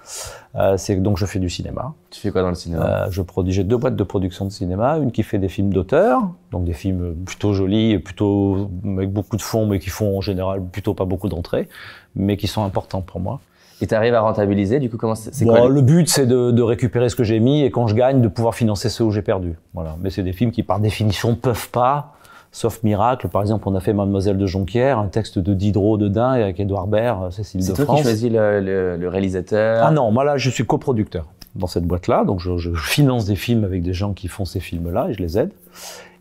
Euh, 0.55 0.77
c'est 0.77 0.97
donc, 0.97 1.17
je 1.17 1.25
fais 1.25 1.39
du 1.39 1.49
cinéma. 1.49 1.95
Tu 2.11 2.21
fais 2.21 2.31
quoi 2.31 2.43
dans 2.43 2.51
le 2.51 2.55
cinéma? 2.55 3.05
Euh, 3.05 3.07
je 3.11 3.23
produis, 3.23 3.55
j'ai 3.55 3.65
deux 3.65 3.79
boîtes 3.79 3.97
de 3.97 4.05
production 4.05 4.45
de 4.45 4.51
cinéma, 4.51 4.99
une 4.99 5.11
qui 5.11 5.23
fait 5.23 5.39
des 5.39 5.49
films 5.49 5.73
d'auteur, 5.73 6.21
donc 6.53 6.65
des 6.65 6.75
films 6.75 7.15
plutôt 7.25 7.55
jolis, 7.55 7.99
plutôt 7.99 8.71
avec 8.85 9.11
beaucoup 9.11 9.37
de 9.37 9.43
fonds, 9.43 9.67
mais 9.67 9.79
qui 9.79 9.89
font 9.89 10.19
en 10.19 10.21
général 10.21 10.63
plutôt 10.63 10.93
pas 10.93 11.07
beaucoup 11.07 11.29
d'entrées, 11.29 11.69
mais 12.15 12.37
qui 12.37 12.47
sont 12.47 12.63
importants 12.63 13.01
pour 13.01 13.21
moi. 13.21 13.41
Et 13.81 13.87
t'arrives 13.87 14.15
à 14.15 14.21
rentabiliser 14.21 14.81
Du 14.81 14.89
coup, 14.89 14.97
comment 14.97 15.15
c'est 15.15 15.35
c'est 15.35 15.45
Bon, 15.45 15.53
quoi 15.53 15.69
le 15.69 15.83
but, 15.83 16.09
c'est 16.09 16.27
de, 16.27 16.51
de 16.51 16.63
récupérer 16.63 17.09
ce 17.09 17.17
que 17.17 17.25
j'ai 17.25 17.41
mis 17.41 17.63
et 17.63 17.71
quand 17.71 17.87
je 17.87 17.95
gagne, 17.95 18.23
de 18.23 18.29
pouvoir 18.29 18.55
financer 18.55 18.89
ceux 18.89 19.05
où 19.05 19.11
j'ai 19.11 19.23
perdu. 19.23 19.57
Voilà. 19.75 19.97
Mais 20.01 20.11
c'est 20.11 20.23
des 20.23 20.33
films 20.33 20.51
qui, 20.51 20.63
par 20.63 20.81
définition, 20.81 21.35
peuvent 21.35 21.69
pas, 21.71 22.16
sauf 22.57 22.83
miracle. 22.83 23.29
Par 23.29 23.43
exemple, 23.43 23.69
on 23.69 23.75
a 23.75 23.81
fait 23.81 23.93
Mademoiselle 23.93 24.39
de 24.39 24.47
Jonquière, 24.47 24.99
un 24.99 25.09
texte 25.09 25.39
de 25.39 25.53
Diderot 25.53 25.99
de 25.99 26.09
Dain 26.09 26.31
avec 26.33 26.59
Édouard 26.59 26.87
Baird, 26.87 27.31
Cécile 27.31 27.63
C'est 27.63 27.73
de 27.73 27.77
toi 27.77 27.85
France. 27.85 27.99
qui 27.99 28.03
choisis 28.05 28.31
le, 28.31 28.61
le- 28.61 28.97
le 28.97 29.09
réalisateur 29.09 29.85
Ah 29.87 29.91
non, 29.91 30.11
moi 30.11 30.25
là, 30.25 30.39
je 30.39 30.49
suis 30.49 30.65
coproducteur 30.65 31.27
dans 31.55 31.67
cette 31.67 31.85
boîte-là, 31.85 32.25
donc 32.25 32.41
je, 32.41 32.57
je 32.59 32.71
finance 32.75 33.25
des 33.27 33.37
films 33.37 33.65
avec 33.65 33.83
des 33.83 33.93
gens 33.93 34.13
qui 34.15 34.29
font 34.29 34.45
ces 34.45 34.61
films-là 34.61 35.09
et 35.11 35.13
je 35.15 35.19
les 35.23 35.39
aide. 35.39 35.51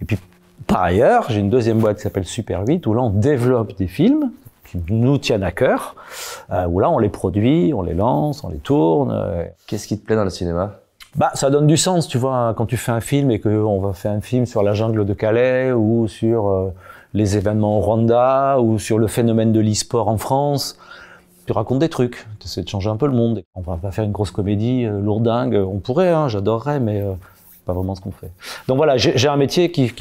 Et 0.01 0.05
puis, 0.05 0.17
par 0.67 0.81
ailleurs, 0.81 1.25
j'ai 1.29 1.39
une 1.39 1.49
deuxième 1.49 1.79
boîte 1.79 1.97
qui 1.97 2.03
s'appelle 2.03 2.25
Super 2.25 2.65
8 2.67 2.85
où 2.87 2.93
là, 2.93 3.01
on 3.01 3.09
développe 3.09 3.75
des 3.77 3.87
films 3.87 4.31
qui 4.69 4.79
nous 4.89 5.17
tiennent 5.17 5.43
à 5.43 5.51
cœur, 5.51 5.95
euh, 6.51 6.65
où 6.67 6.79
là, 6.79 6.89
on 6.89 6.97
les 6.99 7.09
produit, 7.09 7.71
on 7.73 7.81
les 7.81 7.93
lance, 7.93 8.43
on 8.43 8.49
les 8.49 8.57
tourne. 8.57 9.11
euh, 9.13 9.45
Qu'est-ce 9.67 9.87
qui 9.87 9.97
te 9.99 10.05
plaît 10.05 10.15
dans 10.15 10.23
le 10.23 10.29
cinéma? 10.29 10.79
Bah, 11.15 11.31
ça 11.33 11.49
donne 11.49 11.65
du 11.67 11.77
sens, 11.77 12.07
tu 12.07 12.17
vois, 12.17 12.53
quand 12.57 12.65
tu 12.65 12.75
fais 12.75 12.91
un 12.91 12.99
film 12.99 13.31
et 13.31 13.39
qu'on 13.39 13.79
va 13.79 13.93
faire 13.93 14.11
un 14.11 14.21
film 14.21 14.45
sur 14.45 14.63
la 14.63 14.73
jungle 14.73 15.05
de 15.05 15.13
Calais 15.13 15.71
ou 15.71 16.07
sur 16.07 16.49
euh, 16.49 16.73
les 17.13 17.37
événements 17.37 17.77
au 17.77 17.81
Rwanda 17.81 18.59
ou 18.59 18.79
sur 18.79 18.99
le 18.99 19.07
phénomène 19.07 19.53
de 19.53 19.61
l'e-sport 19.61 20.09
en 20.09 20.17
France. 20.17 20.77
Tu 21.45 21.53
racontes 21.53 21.79
des 21.79 21.89
trucs, 21.89 22.27
tu 22.39 22.47
essaies 22.47 22.63
de 22.63 22.67
changer 22.67 22.89
un 22.89 22.97
peu 22.97 23.05
le 23.05 23.13
monde. 23.13 23.43
On 23.53 23.61
va 23.61 23.77
pas 23.77 23.91
faire 23.91 24.03
une 24.03 24.11
grosse 24.11 24.31
comédie 24.31 24.83
euh, 24.85 24.99
lourdingue, 24.99 25.55
on 25.55 25.79
pourrait, 25.79 26.11
hein, 26.11 26.27
j'adorerais, 26.27 26.81
mais 26.81 27.01
euh, 27.01 27.13
pas 27.65 27.71
vraiment 27.71 27.95
ce 27.95 28.01
qu'on 28.01 28.11
fait. 28.11 28.31
Donc 28.67 28.75
voilà, 28.75 28.97
j'ai 28.97 29.29
un 29.29 29.37
métier 29.37 29.71
qui, 29.71 29.93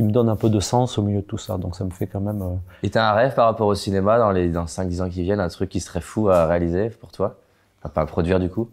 me 0.00 0.10
donne 0.10 0.30
un 0.30 0.36
peu 0.36 0.48
de 0.48 0.60
sens 0.60 0.96
au 0.96 1.02
milieu 1.02 1.20
de 1.20 1.26
tout 1.26 1.38
ça, 1.38 1.58
donc 1.58 1.76
ça 1.76 1.84
me 1.84 1.90
fait 1.90 2.06
quand 2.06 2.20
même... 2.20 2.42
Et 2.82 2.88
t'as 2.88 3.10
un 3.10 3.12
rêve 3.12 3.34
par 3.34 3.44
rapport 3.44 3.66
au 3.66 3.74
cinéma 3.74 4.18
dans 4.18 4.30
les 4.30 4.48
dans 4.48 4.64
5-10 4.64 5.02
ans 5.02 5.10
qui 5.10 5.22
viennent, 5.22 5.40
un 5.40 5.48
truc 5.48 5.68
qui 5.68 5.80
serait 5.80 6.00
fou 6.00 6.30
à 6.30 6.46
réaliser 6.46 6.88
pour 6.88 7.12
toi? 7.12 7.36
Enfin, 7.80 7.90
pas 7.90 8.00
à 8.00 8.06
produire 8.06 8.40
du 8.40 8.48
coup? 8.48 8.70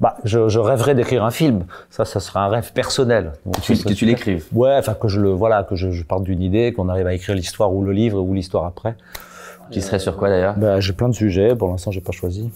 Bah, 0.00 0.16
je, 0.24 0.48
je 0.48 0.58
rêverais 0.58 0.94
d'écrire 0.94 1.24
un 1.24 1.30
film. 1.30 1.64
Ça, 1.90 2.04
ça 2.04 2.20
serait 2.20 2.40
un 2.40 2.48
rêve 2.48 2.72
personnel. 2.72 3.32
Donc, 3.44 3.56
que, 3.56 3.60
tu, 3.60 3.76
que 3.76 3.92
tu 3.92 4.06
l'écrives. 4.06 4.46
Ouais, 4.52 4.76
enfin 4.78 4.94
que 4.94 5.08
je 5.08 5.20
le 5.20 5.30
voilà, 5.30 5.62
que 5.62 5.76
je, 5.76 5.90
je 5.90 6.02
parte 6.02 6.24
d'une 6.24 6.42
idée, 6.42 6.72
qu'on 6.72 6.88
arrive 6.88 7.06
à 7.06 7.14
écrire 7.14 7.34
l'histoire 7.34 7.72
ou 7.72 7.84
le 7.84 7.92
livre 7.92 8.20
ou 8.20 8.34
l'histoire 8.34 8.66
après. 8.66 8.96
Qui 9.70 9.80
serait 9.80 9.98
sur 9.98 10.16
quoi 10.16 10.28
d'ailleurs? 10.28 10.54
Bah, 10.56 10.80
J'ai 10.80 10.92
plein 10.92 11.08
de 11.08 11.14
sujets. 11.14 11.54
Pour 11.54 11.68
l'instant, 11.68 11.90
j'ai 11.90 12.00
pas 12.00 12.12
choisi. 12.12 12.50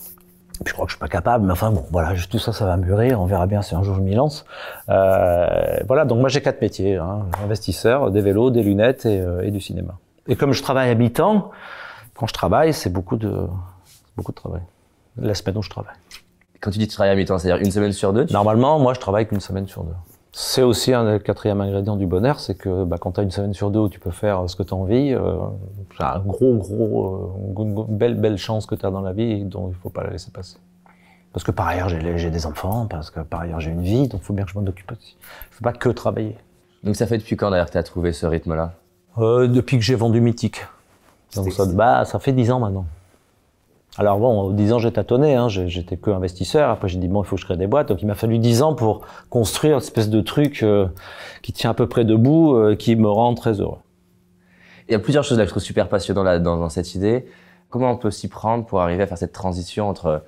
Puis 0.65 0.71
je 0.71 0.73
crois 0.73 0.87
que 0.87 0.91
je 0.91 0.97
suis 0.97 1.01
pas 1.01 1.09
capable, 1.09 1.45
mais 1.45 1.53
enfin 1.53 1.71
bon, 1.71 1.85
voilà, 1.91 2.15
tout 2.31 2.39
ça, 2.39 2.53
ça 2.53 2.65
va 2.65 2.77
mûrir. 2.77 3.21
On 3.21 3.27
verra 3.27 3.47
bien 3.47 3.61
si 3.61 3.75
un 3.75 3.83
jour 3.83 3.95
je 3.95 4.01
m'y 4.01 4.15
lance. 4.15 4.47
Euh, 4.89 5.77
voilà, 5.87 6.07
donc 6.07 6.19
moi 6.21 6.31
j'ai 6.31 6.41
quatre 6.41 6.63
métiers 6.63 6.97
hein, 6.97 7.27
investisseur, 7.45 8.11
des 8.11 8.23
vélos, 8.23 8.51
des 8.51 8.63
lunettes 8.63 9.05
et, 9.05 9.21
euh, 9.21 9.43
et, 9.43 9.51
du 9.51 9.61
cinéma. 9.61 9.99
Et 10.29 10.37
comme 10.37 10.53
je 10.53 10.63
travaille 10.63 10.89
à 10.89 10.95
mi-temps, 10.95 11.51
quand 12.15 12.27
je 12.27 12.33
travaille, 12.33 12.73
c'est 12.73 12.91
beaucoup 12.91 13.17
de 13.17 13.47
beaucoup 14.17 14.33
de 14.33 14.37
travail. 14.37 14.63
La 15.19 15.35
semaine 15.35 15.59
où 15.59 15.63
je 15.63 15.71
travaille. 15.71 15.95
Quand 16.67 16.73
tu 16.73 16.81
dis 16.81 16.89
tu 16.89 16.95
travailles 16.95 17.13
à 17.13 17.15
mi-temps, 17.15 17.39
c'est-à-dire 17.39 17.65
une 17.65 17.71
semaine 17.71 17.93
sur 17.93 18.13
deux 18.13 18.27
Normalement, 18.33 18.81
moi, 18.81 18.93
je 18.93 18.99
travaille 18.99 19.29
qu'une 19.29 19.39
semaine 19.39 19.69
sur 19.69 19.85
deux. 19.85 19.95
C'est 20.33 20.63
aussi 20.63 20.93
un 20.93 21.21
quatrième 21.21 21.61
ingrédient 21.61 21.95
du 21.95 22.07
bonheur, 22.07 22.41
c'est 22.41 22.57
que 22.57 22.83
bah, 22.83 22.97
quand 22.99 23.13
tu 23.13 23.21
as 23.21 23.23
une 23.23 23.31
semaine 23.31 23.55
sur 23.55 23.71
deux 23.71 23.79
où 23.79 23.89
tu 23.89 24.01
peux 24.01 24.11
faire 24.11 24.51
ce 24.51 24.57
que 24.57 24.65
tu 24.65 24.75
as 24.75 24.77
envie, 24.77 25.15
euh, 25.15 25.37
c'est 25.97 26.03
un 26.03 26.19
gros, 26.19 26.55
gros, 26.57 27.55
euh, 27.57 27.63
une 27.63 27.97
belle, 27.97 28.17
belle 28.17 28.37
chance 28.37 28.67
que 28.67 28.75
tu 28.75 28.85
as 28.85 28.91
dans 28.91 29.01
la 29.01 29.13
vie 29.13 29.31
et 29.31 29.45
dont 29.45 29.69
il 29.69 29.77
faut 29.77 29.91
pas 29.91 30.03
la 30.03 30.11
laisser 30.11 30.33
passer. 30.33 30.57
Parce 31.33 31.45
que 31.45 31.53
par 31.53 31.69
ailleurs, 31.69 31.89
j'ai 31.89 32.31
des 32.31 32.47
enfants, 32.47 32.89
parce 32.91 33.11
que 33.13 33.21
par 33.21 33.43
ailleurs, 33.43 33.61
j'ai 33.61 33.71
une 33.71 33.83
vie, 33.83 34.09
donc 34.09 34.23
il 34.23 34.25
faut 34.25 34.35
bien 34.35 34.45
que 34.45 34.51
je 34.51 34.59
m'en 34.59 34.67
occupe 34.67 34.91
aussi. 34.91 35.17
Il 35.23 35.55
faut 35.55 35.63
pas 35.65 35.73
que 35.73 35.89
travailler. 35.89 36.37
Donc 36.83 36.97
ça 36.97 37.07
fait 37.07 37.19
depuis 37.19 37.37
quand 37.37 37.51
d'ailleurs 37.51 37.67
que 37.67 37.73
tu 37.73 37.79
as 37.79 37.85
trouvé 37.85 38.13
ce 38.13 38.27
rythme-là? 38.27 38.73
Euh, 39.19 39.47
Depuis 39.47 39.79
que 39.79 39.85
j'ai 39.85 39.95
vendu 39.95 40.21
Mythique. 40.21 40.67
Donc 41.37 41.53
ça, 41.53 41.65
bah, 41.67 42.05
ça 42.05 42.19
fait 42.19 42.33
dix 42.33 42.51
ans 42.51 42.59
maintenant. 42.59 42.87
Alors 43.99 44.19
bon, 44.19 44.51
10 44.51 44.73
ans 44.75 44.79
j'ai 44.79 44.93
tâtonné, 44.93 45.35
hein, 45.35 45.49
j'étais 45.49 45.97
que 45.97 46.11
investisseur. 46.11 46.71
Après 46.71 46.89
j'ai 46.89 46.99
dit 46.99 47.09
bon, 47.09 47.23
il 47.23 47.27
faut 47.27 47.37
que 47.37 47.41
je 47.41 47.47
crée 47.47 47.57
des 47.57 47.67
boîtes. 47.67 47.89
Donc 47.89 48.03
il 48.03 48.07
m'a 48.07 48.15
fallu 48.15 48.39
10 48.39 48.63
ans 48.63 48.75
pour 48.75 49.07
construire 49.31 49.75
une 49.75 49.83
espèce 49.83 50.11
de 50.11 50.21
truc 50.21 50.63
euh, 50.63 50.87
qui 51.43 51.53
tient 51.53 51.71
à 51.71 51.75
peu 51.75 51.89
près 51.89 52.05
debout, 52.05 52.55
euh, 52.55 52.77
qui 52.77 52.95
me 52.97 53.09
rend 53.09 53.35
très 53.35 53.61
heureux. 53.61 53.79
Il 54.89 54.93
y 54.93 54.95
a 54.95 54.99
plusieurs 54.99 55.25
choses 55.25 55.39
là 55.39 55.45
que 55.45 55.49
je 55.49 55.53
trouve 55.53 55.63
super 55.63 55.89
passionnant 55.89 56.23
là, 56.23 56.39
dans, 56.39 56.57
dans 56.57 56.69
cette 56.69 56.95
idée. 56.95 57.27
Comment 57.71 57.91
on 57.91 57.97
peut 57.97 58.11
s'y 58.11 58.29
prendre 58.29 58.67
pour 58.67 58.81
arriver 58.81 59.03
à 59.03 59.07
faire 59.07 59.19
cette 59.19 59.33
transition 59.33 59.89
entre 59.89 60.25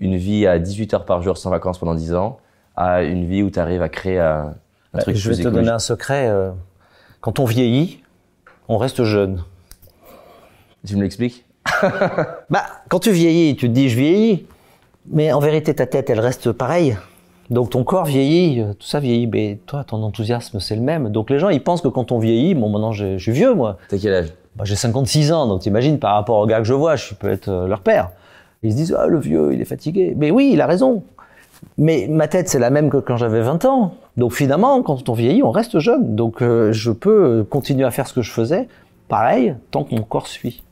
une 0.00 0.16
vie 0.16 0.46
à 0.46 0.58
18 0.58 0.94
heures 0.94 1.04
par 1.04 1.22
jour 1.22 1.36
sans 1.36 1.50
vacances 1.50 1.78
pendant 1.78 1.94
10 1.94 2.14
ans 2.14 2.40
à 2.74 3.02
une 3.02 3.26
vie 3.26 3.42
où 3.42 3.50
tu 3.50 3.58
arrives 3.58 3.82
à 3.82 3.88
créer 3.88 4.18
un, 4.18 4.46
un 4.46 4.54
bah, 4.94 5.02
truc 5.02 5.16
Je 5.16 5.30
vais 5.30 5.42
te 5.42 5.48
donner 5.48 5.68
un 5.68 5.78
secret. 5.78 6.28
Euh, 6.28 6.50
quand 7.20 7.38
on 7.38 7.44
vieillit, 7.44 8.02
on 8.68 8.78
reste 8.78 9.04
jeune. 9.04 9.44
Tu 10.86 10.96
me 10.96 11.02
l'expliques? 11.02 11.44
Bah, 12.50 12.64
quand 12.88 13.00
tu 13.00 13.10
vieillis, 13.10 13.56
tu 13.56 13.68
te 13.68 13.72
dis 13.72 13.88
je 13.88 13.96
vieillis, 13.96 14.46
mais 15.10 15.32
en 15.32 15.40
vérité 15.40 15.74
ta 15.74 15.86
tête 15.86 16.10
elle 16.10 16.20
reste 16.20 16.52
pareille. 16.52 16.96
Donc 17.50 17.70
ton 17.70 17.82
corps 17.82 18.04
vieillit, 18.04 18.62
tout 18.78 18.86
ça 18.86 19.00
vieillit, 19.00 19.26
mais 19.26 19.58
toi 19.66 19.82
ton 19.82 20.02
enthousiasme 20.02 20.60
c'est 20.60 20.76
le 20.76 20.82
même. 20.82 21.08
Donc 21.08 21.30
les 21.30 21.38
gens 21.38 21.48
ils 21.48 21.62
pensent 21.62 21.80
que 21.80 21.88
quand 21.88 22.12
on 22.12 22.18
vieillit, 22.18 22.54
bon 22.54 22.68
maintenant 22.68 22.92
je 22.92 23.18
suis 23.18 23.32
vieux 23.32 23.54
moi. 23.54 23.76
T'as 23.88 23.98
quel 23.98 24.14
âge? 24.14 24.32
Bah, 24.54 24.64
J'ai 24.64 24.76
56 24.76 25.32
ans, 25.32 25.46
donc 25.48 25.62
t'imagines 25.62 25.98
par 25.98 26.14
rapport 26.14 26.38
aux 26.38 26.46
gars 26.46 26.58
que 26.58 26.64
je 26.64 26.74
vois, 26.74 26.96
je 26.96 27.14
peux 27.14 27.28
être 27.28 27.48
euh, 27.48 27.66
leur 27.66 27.80
père. 27.80 28.10
Ils 28.62 28.72
se 28.72 28.76
disent 28.76 28.96
ah 28.96 29.06
le 29.06 29.18
vieux 29.18 29.52
il 29.52 29.60
est 29.60 29.64
fatigué. 29.64 30.14
Mais 30.16 30.30
oui 30.30 30.50
il 30.52 30.60
a 30.60 30.66
raison. 30.66 31.02
Mais 31.76 32.06
ma 32.08 32.28
tête 32.28 32.48
c'est 32.48 32.60
la 32.60 32.70
même 32.70 32.88
que 32.88 32.98
quand 32.98 33.16
j'avais 33.16 33.40
20 33.40 33.64
ans. 33.64 33.94
Donc 34.16 34.32
finalement 34.32 34.80
quand 34.82 35.08
on 35.08 35.12
vieillit 35.14 35.42
on 35.42 35.50
reste 35.50 35.80
jeune. 35.80 36.14
Donc 36.14 36.42
euh, 36.42 36.72
je 36.72 36.92
peux 36.92 37.44
continuer 37.48 37.84
à 37.84 37.90
faire 37.90 38.06
ce 38.06 38.14
que 38.14 38.22
je 38.22 38.30
faisais, 38.30 38.68
pareil, 39.08 39.56
tant 39.72 39.82
que 39.82 39.92
mon 39.94 40.02
corps 40.02 40.28
suit. 40.28 40.62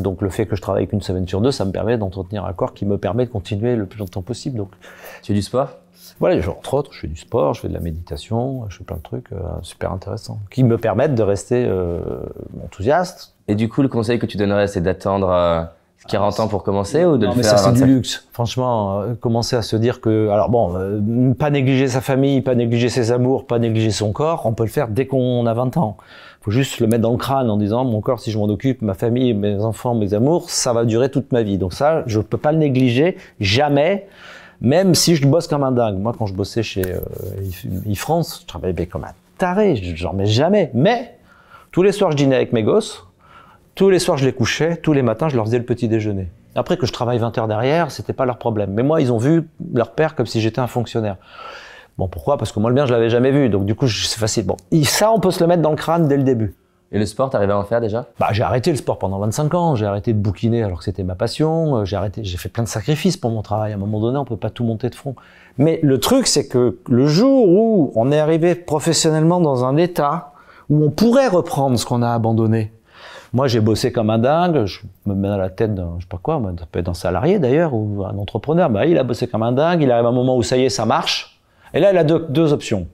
Donc 0.00 0.22
le 0.22 0.30
fait 0.30 0.46
que 0.46 0.56
je 0.56 0.62
travaille 0.62 0.86
qu'une 0.86 1.02
semaine 1.02 1.26
sur 1.26 1.40
deux, 1.40 1.52
ça 1.52 1.64
me 1.64 1.72
permet 1.72 1.98
d'entretenir 1.98 2.44
un 2.44 2.52
corps 2.52 2.74
qui 2.74 2.84
me 2.84 2.98
permet 2.98 3.26
de 3.26 3.30
continuer 3.30 3.76
le 3.76 3.86
plus 3.86 3.98
longtemps 3.98 4.22
possible. 4.22 4.58
Donc, 4.58 4.70
tu 5.22 5.28
fais 5.28 5.34
du 5.34 5.42
sport? 5.42 5.70
Voilà, 6.20 6.36
entre 6.48 6.74
autres, 6.74 6.92
je 6.92 7.00
fais 7.00 7.08
du 7.08 7.16
sport, 7.16 7.54
je 7.54 7.60
fais 7.60 7.68
de 7.68 7.74
la 7.74 7.80
méditation, 7.80 8.68
je 8.68 8.78
fais 8.78 8.84
plein 8.84 8.96
de 8.96 9.02
trucs 9.02 9.32
euh, 9.32 9.38
super 9.62 9.92
intéressants 9.92 10.40
qui 10.50 10.64
me 10.64 10.78
permettent 10.78 11.14
de 11.14 11.22
rester 11.22 11.66
euh, 11.66 12.00
enthousiaste. 12.64 13.34
Et 13.48 13.54
du 13.54 13.68
coup, 13.68 13.82
le 13.82 13.88
conseil 13.88 14.18
que 14.18 14.26
tu 14.26 14.36
donnerais, 14.36 14.66
c'est 14.66 14.80
d'attendre 14.80 15.68
euh, 16.14 16.18
40 16.18 16.40
ans 16.40 16.48
pour 16.48 16.62
commencer 16.62 17.04
ou 17.04 17.16
de 17.16 17.26
non, 17.26 17.32
le 17.32 17.36
mais 17.38 17.42
faire 17.42 17.58
ça 17.58 17.58
c'est 17.58 17.70
25 17.70 17.86
du 17.86 17.94
luxe. 17.94 18.26
Franchement, 18.32 19.00
euh, 19.00 19.14
commencer 19.14 19.56
à 19.56 19.62
se 19.62 19.76
dire 19.76 20.00
que, 20.00 20.28
alors 20.28 20.48
bon, 20.48 20.74
euh, 20.76 21.34
pas 21.34 21.50
négliger 21.50 21.88
sa 21.88 22.00
famille, 22.00 22.40
pas 22.40 22.54
négliger 22.54 22.88
ses 22.88 23.12
amours, 23.12 23.46
pas 23.46 23.58
négliger 23.58 23.90
son 23.90 24.12
corps, 24.12 24.46
on 24.46 24.52
peut 24.52 24.64
le 24.64 24.70
faire 24.70 24.88
dès 24.88 25.06
qu'on 25.06 25.46
a 25.46 25.54
20 25.54 25.76
ans. 25.76 25.96
Faut 26.42 26.50
juste 26.52 26.78
le 26.78 26.86
mettre 26.86 27.02
dans 27.02 27.10
le 27.10 27.16
crâne 27.16 27.50
en 27.50 27.56
disant 27.56 27.84
mon 27.84 28.00
corps, 28.00 28.20
si 28.20 28.30
je 28.30 28.38
m'en 28.38 28.44
occupe, 28.44 28.80
ma 28.80 28.94
famille, 28.94 29.34
mes 29.34 29.60
enfants, 29.62 29.94
mes 29.94 30.14
amours, 30.14 30.48
ça 30.48 30.72
va 30.72 30.84
durer 30.84 31.10
toute 31.10 31.32
ma 31.32 31.42
vie. 31.42 31.58
Donc 31.58 31.72
ça, 31.72 32.04
je 32.06 32.20
peux 32.20 32.38
pas 32.38 32.52
le 32.52 32.58
négliger 32.58 33.16
jamais. 33.40 34.06
Même 34.60 34.94
si 34.94 35.16
je 35.16 35.26
bosse 35.26 35.48
comme 35.48 35.64
un 35.64 35.72
dingue. 35.72 35.98
Moi, 35.98 36.14
quand 36.18 36.26
je 36.26 36.34
bossais 36.34 36.62
chez 36.62 36.82
euh, 36.86 37.00
e-France, 37.92 38.40
je 38.42 38.46
travaillais 38.46 38.86
comme 38.86 39.04
un 39.04 39.12
taré. 39.38 39.76
J'en 39.76 40.12
mets 40.12 40.26
jamais. 40.26 40.70
Mais 40.72 41.18
tous 41.72 41.82
les 41.82 41.92
soirs, 41.92 42.12
je 42.12 42.16
dînais 42.16 42.36
avec 42.36 42.52
mes 42.52 42.62
gosses. 42.62 43.04
Tous 43.76 43.90
les 43.90 43.98
soirs, 43.98 44.16
je 44.16 44.24
les 44.24 44.32
couchais. 44.32 44.78
Tous 44.78 44.94
les 44.94 45.02
matins, 45.02 45.28
je 45.28 45.36
leur 45.36 45.44
faisais 45.44 45.58
le 45.58 45.64
petit 45.64 45.86
déjeuner. 45.86 46.28
Après 46.54 46.78
que 46.78 46.86
je 46.86 46.92
travaille 46.92 47.18
20 47.18 47.36
heures 47.36 47.46
derrière, 47.46 47.90
c'était 47.90 48.14
pas 48.14 48.24
leur 48.24 48.38
problème. 48.38 48.70
Mais 48.72 48.82
moi, 48.82 49.02
ils 49.02 49.12
ont 49.12 49.18
vu 49.18 49.50
leur 49.74 49.92
père 49.92 50.14
comme 50.14 50.24
si 50.24 50.40
j'étais 50.40 50.60
un 50.60 50.66
fonctionnaire. 50.66 51.16
Bon, 51.98 52.08
pourquoi? 52.08 52.38
Parce 52.38 52.52
que 52.52 52.58
moi, 52.58 52.70
le 52.70 52.74
mien, 52.74 52.86
je 52.86 52.92
l'avais 52.94 53.10
jamais 53.10 53.30
vu. 53.30 53.50
Donc, 53.50 53.66
du 53.66 53.74
coup, 53.74 53.86
c'est 53.86 54.18
facile. 54.18 54.46
Bon, 54.46 54.56
ça, 54.84 55.12
on 55.12 55.20
peut 55.20 55.30
se 55.30 55.40
le 55.40 55.46
mettre 55.46 55.60
dans 55.60 55.70
le 55.70 55.76
crâne 55.76 56.08
dès 56.08 56.16
le 56.16 56.22
début. 56.22 56.54
Et 56.90 56.98
le 56.98 57.04
sport, 57.04 57.28
t'arrives 57.28 57.50
à 57.50 57.58
en 57.58 57.64
faire 57.64 57.82
déjà? 57.82 58.06
Bah, 58.18 58.28
j'ai 58.32 58.44
arrêté 58.44 58.70
le 58.70 58.78
sport 58.78 58.98
pendant 58.98 59.18
25 59.18 59.52
ans. 59.52 59.74
J'ai 59.76 59.84
arrêté 59.84 60.14
de 60.14 60.18
bouquiner 60.18 60.62
alors 60.62 60.78
que 60.78 60.84
c'était 60.84 61.04
ma 61.04 61.14
passion. 61.14 61.76
Euh, 61.76 61.84
J'ai 61.84 61.96
arrêté, 61.96 62.24
j'ai 62.24 62.38
fait 62.38 62.48
plein 62.48 62.62
de 62.62 62.68
sacrifices 62.68 63.18
pour 63.18 63.30
mon 63.30 63.42
travail. 63.42 63.72
À 63.72 63.74
un 63.74 63.78
moment 63.78 64.00
donné, 64.00 64.16
on 64.16 64.24
peut 64.24 64.38
pas 64.38 64.48
tout 64.50 64.64
monter 64.64 64.88
de 64.88 64.94
front. 64.94 65.16
Mais 65.58 65.80
le 65.82 66.00
truc, 66.00 66.28
c'est 66.28 66.48
que 66.48 66.78
le 66.88 67.06
jour 67.06 67.46
où 67.46 67.92
on 67.94 68.10
est 68.10 68.20
arrivé 68.20 68.54
professionnellement 68.54 69.40
dans 69.40 69.66
un 69.66 69.76
état 69.76 70.32
où 70.70 70.82
on 70.82 70.90
pourrait 70.90 71.28
reprendre 71.28 71.78
ce 71.78 71.84
qu'on 71.84 72.00
a 72.00 72.10
abandonné. 72.10 72.72
Moi, 73.36 73.48
j'ai 73.48 73.60
bossé 73.60 73.92
comme 73.92 74.08
un 74.08 74.16
dingue. 74.16 74.64
Je 74.64 74.80
me 75.04 75.14
mets 75.14 75.28
dans 75.28 75.36
la 75.36 75.50
tête 75.50 75.74
d'un, 75.74 75.96
je 75.98 76.04
sais 76.04 76.08
pas 76.08 76.16
quoi, 76.16 76.40
ça 76.58 76.64
peut 76.72 76.78
être 76.78 76.88
un 76.88 76.94
salarié 76.94 77.38
d'ailleurs 77.38 77.74
ou 77.74 78.02
un 78.02 78.16
entrepreneur. 78.16 78.70
Bah, 78.70 78.86
il 78.86 78.96
a 78.96 79.04
bossé 79.04 79.26
comme 79.26 79.42
un 79.42 79.52
dingue. 79.52 79.82
Il 79.82 79.92
arrive 79.92 80.06
à 80.06 80.08
un 80.08 80.12
moment 80.12 80.38
où 80.38 80.42
ça 80.42 80.56
y 80.56 80.64
est, 80.64 80.70
ça 80.70 80.86
marche. 80.86 81.38
Et 81.74 81.80
là, 81.80 81.92
il 81.92 81.98
a 81.98 82.04
deux, 82.04 82.24
deux 82.30 82.54
options. 82.54 82.86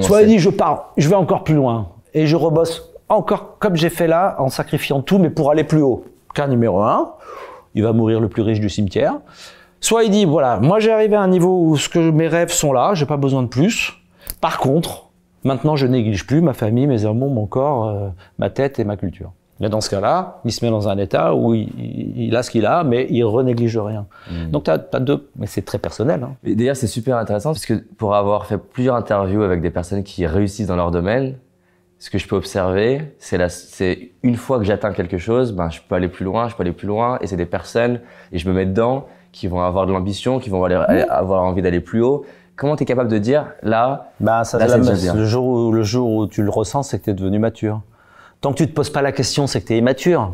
Soit 0.00 0.22
il 0.22 0.28
dit, 0.28 0.38
je 0.38 0.48
pars, 0.48 0.94
je 0.96 1.06
vais 1.06 1.14
encore 1.14 1.44
plus 1.44 1.54
loin. 1.54 1.88
Et 2.14 2.26
je 2.26 2.34
rebosse 2.34 2.94
encore 3.10 3.58
comme 3.58 3.76
j'ai 3.76 3.90
fait 3.90 4.06
là, 4.06 4.36
en 4.38 4.48
sacrifiant 4.48 5.02
tout, 5.02 5.18
mais 5.18 5.28
pour 5.28 5.50
aller 5.50 5.64
plus 5.64 5.82
haut. 5.82 6.06
Cas 6.34 6.46
numéro 6.46 6.80
un, 6.80 7.12
il 7.74 7.82
va 7.82 7.92
mourir 7.92 8.20
le 8.20 8.30
plus 8.30 8.40
riche 8.40 8.60
du 8.60 8.70
cimetière. 8.70 9.16
Soit 9.80 10.04
il 10.04 10.10
dit, 10.10 10.24
voilà, 10.24 10.60
moi 10.60 10.80
j'ai 10.80 10.92
arrivé 10.92 11.14
à 11.14 11.20
un 11.20 11.28
niveau 11.28 11.60
où 11.60 11.76
ce 11.76 11.90
que 11.90 12.10
mes 12.10 12.26
rêves 12.26 12.52
sont 12.52 12.72
là, 12.72 12.94
j'ai 12.94 13.04
pas 13.04 13.18
besoin 13.18 13.42
de 13.42 13.48
plus. 13.48 13.92
Par 14.40 14.56
contre, 14.56 15.10
maintenant 15.44 15.76
je 15.76 15.86
néglige 15.86 16.26
plus 16.26 16.40
ma 16.40 16.54
famille, 16.54 16.86
mes 16.86 17.04
amours, 17.04 17.30
mon 17.30 17.44
corps, 17.44 17.88
euh, 17.88 18.08
ma 18.38 18.48
tête 18.48 18.78
et 18.78 18.84
ma 18.84 18.96
culture. 18.96 19.32
Et 19.64 19.68
dans 19.70 19.80
ce 19.80 19.88
cas-là, 19.88 20.40
il 20.44 20.52
se 20.52 20.64
met 20.64 20.70
dans 20.70 20.88
un 20.88 20.98
état 20.98 21.34
où 21.34 21.54
il, 21.54 21.68
il 22.16 22.36
a 22.36 22.42
ce 22.42 22.50
qu'il 22.50 22.66
a, 22.66 22.84
mais 22.84 23.06
il 23.08 23.24
renéglige 23.24 23.78
rien. 23.78 24.06
Mmh. 24.30 24.50
Donc 24.50 24.64
tu 24.64 24.70
as, 24.70 24.78
deux, 24.78 25.30
mais 25.36 25.46
c'est 25.46 25.62
très 25.62 25.78
personnel. 25.78 26.22
Hein. 26.22 26.34
D'ailleurs, 26.44 26.76
c'est 26.76 26.86
super 26.86 27.16
intéressant 27.16 27.52
parce 27.52 27.64
que 27.64 27.74
pour 27.96 28.14
avoir 28.14 28.46
fait 28.46 28.58
plusieurs 28.58 28.94
interviews 28.96 29.42
avec 29.42 29.62
des 29.62 29.70
personnes 29.70 30.02
qui 30.02 30.26
réussissent 30.26 30.66
dans 30.66 30.76
leur 30.76 30.90
domaine, 30.90 31.36
ce 31.98 32.10
que 32.10 32.18
je 32.18 32.28
peux 32.28 32.36
observer, 32.36 33.14
c'est 33.18 34.10
une 34.22 34.36
fois 34.36 34.58
que 34.58 34.64
j'atteins 34.64 34.92
quelque 34.92 35.16
chose, 35.16 35.52
ben 35.52 35.70
je 35.70 35.80
peux 35.88 35.94
aller 35.94 36.08
plus 36.08 36.26
loin, 36.26 36.48
je 36.48 36.54
peux 36.54 36.62
aller 36.62 36.72
plus 36.72 36.86
loin, 36.86 37.16
et 37.22 37.26
c'est 37.26 37.36
des 37.38 37.46
personnes 37.46 38.00
et 38.30 38.38
je 38.38 38.46
me 38.46 38.52
mets 38.52 38.66
dedans 38.66 39.06
qui 39.32 39.46
vont 39.48 39.62
avoir 39.62 39.86
de 39.86 39.92
l'ambition, 39.92 40.38
qui 40.38 40.50
vont 40.50 40.62
aller, 40.64 40.74
avoir 41.08 41.42
envie 41.42 41.62
d'aller 41.62 41.80
plus 41.80 42.02
haut. 42.02 42.26
Comment 42.56 42.76
tu 42.76 42.82
es 42.82 42.86
capable 42.86 43.10
de 43.10 43.18
dire 43.18 43.46
là, 43.62 44.12
Bah, 44.20 44.44
ça, 44.44 44.58
Là, 44.58 44.76
bien. 44.76 45.14
le 45.14 45.24
jour 45.24 45.46
où 45.46 45.72
le 45.72 45.82
jour 45.82 46.10
où 46.12 46.26
tu 46.26 46.42
le 46.42 46.50
ressens, 46.50 46.82
c'est 46.84 46.98
que 46.98 47.04
tu 47.04 47.10
es 47.10 47.14
devenu 47.14 47.38
mature. 47.38 47.80
Tant 48.44 48.52
que 48.52 48.58
tu 48.58 48.66
te 48.68 48.74
poses 48.74 48.90
pas 48.90 49.00
la 49.00 49.10
question, 49.12 49.46
c'est 49.46 49.62
que 49.62 49.68
tu 49.68 49.72
es 49.72 49.78
immature. 49.78 50.32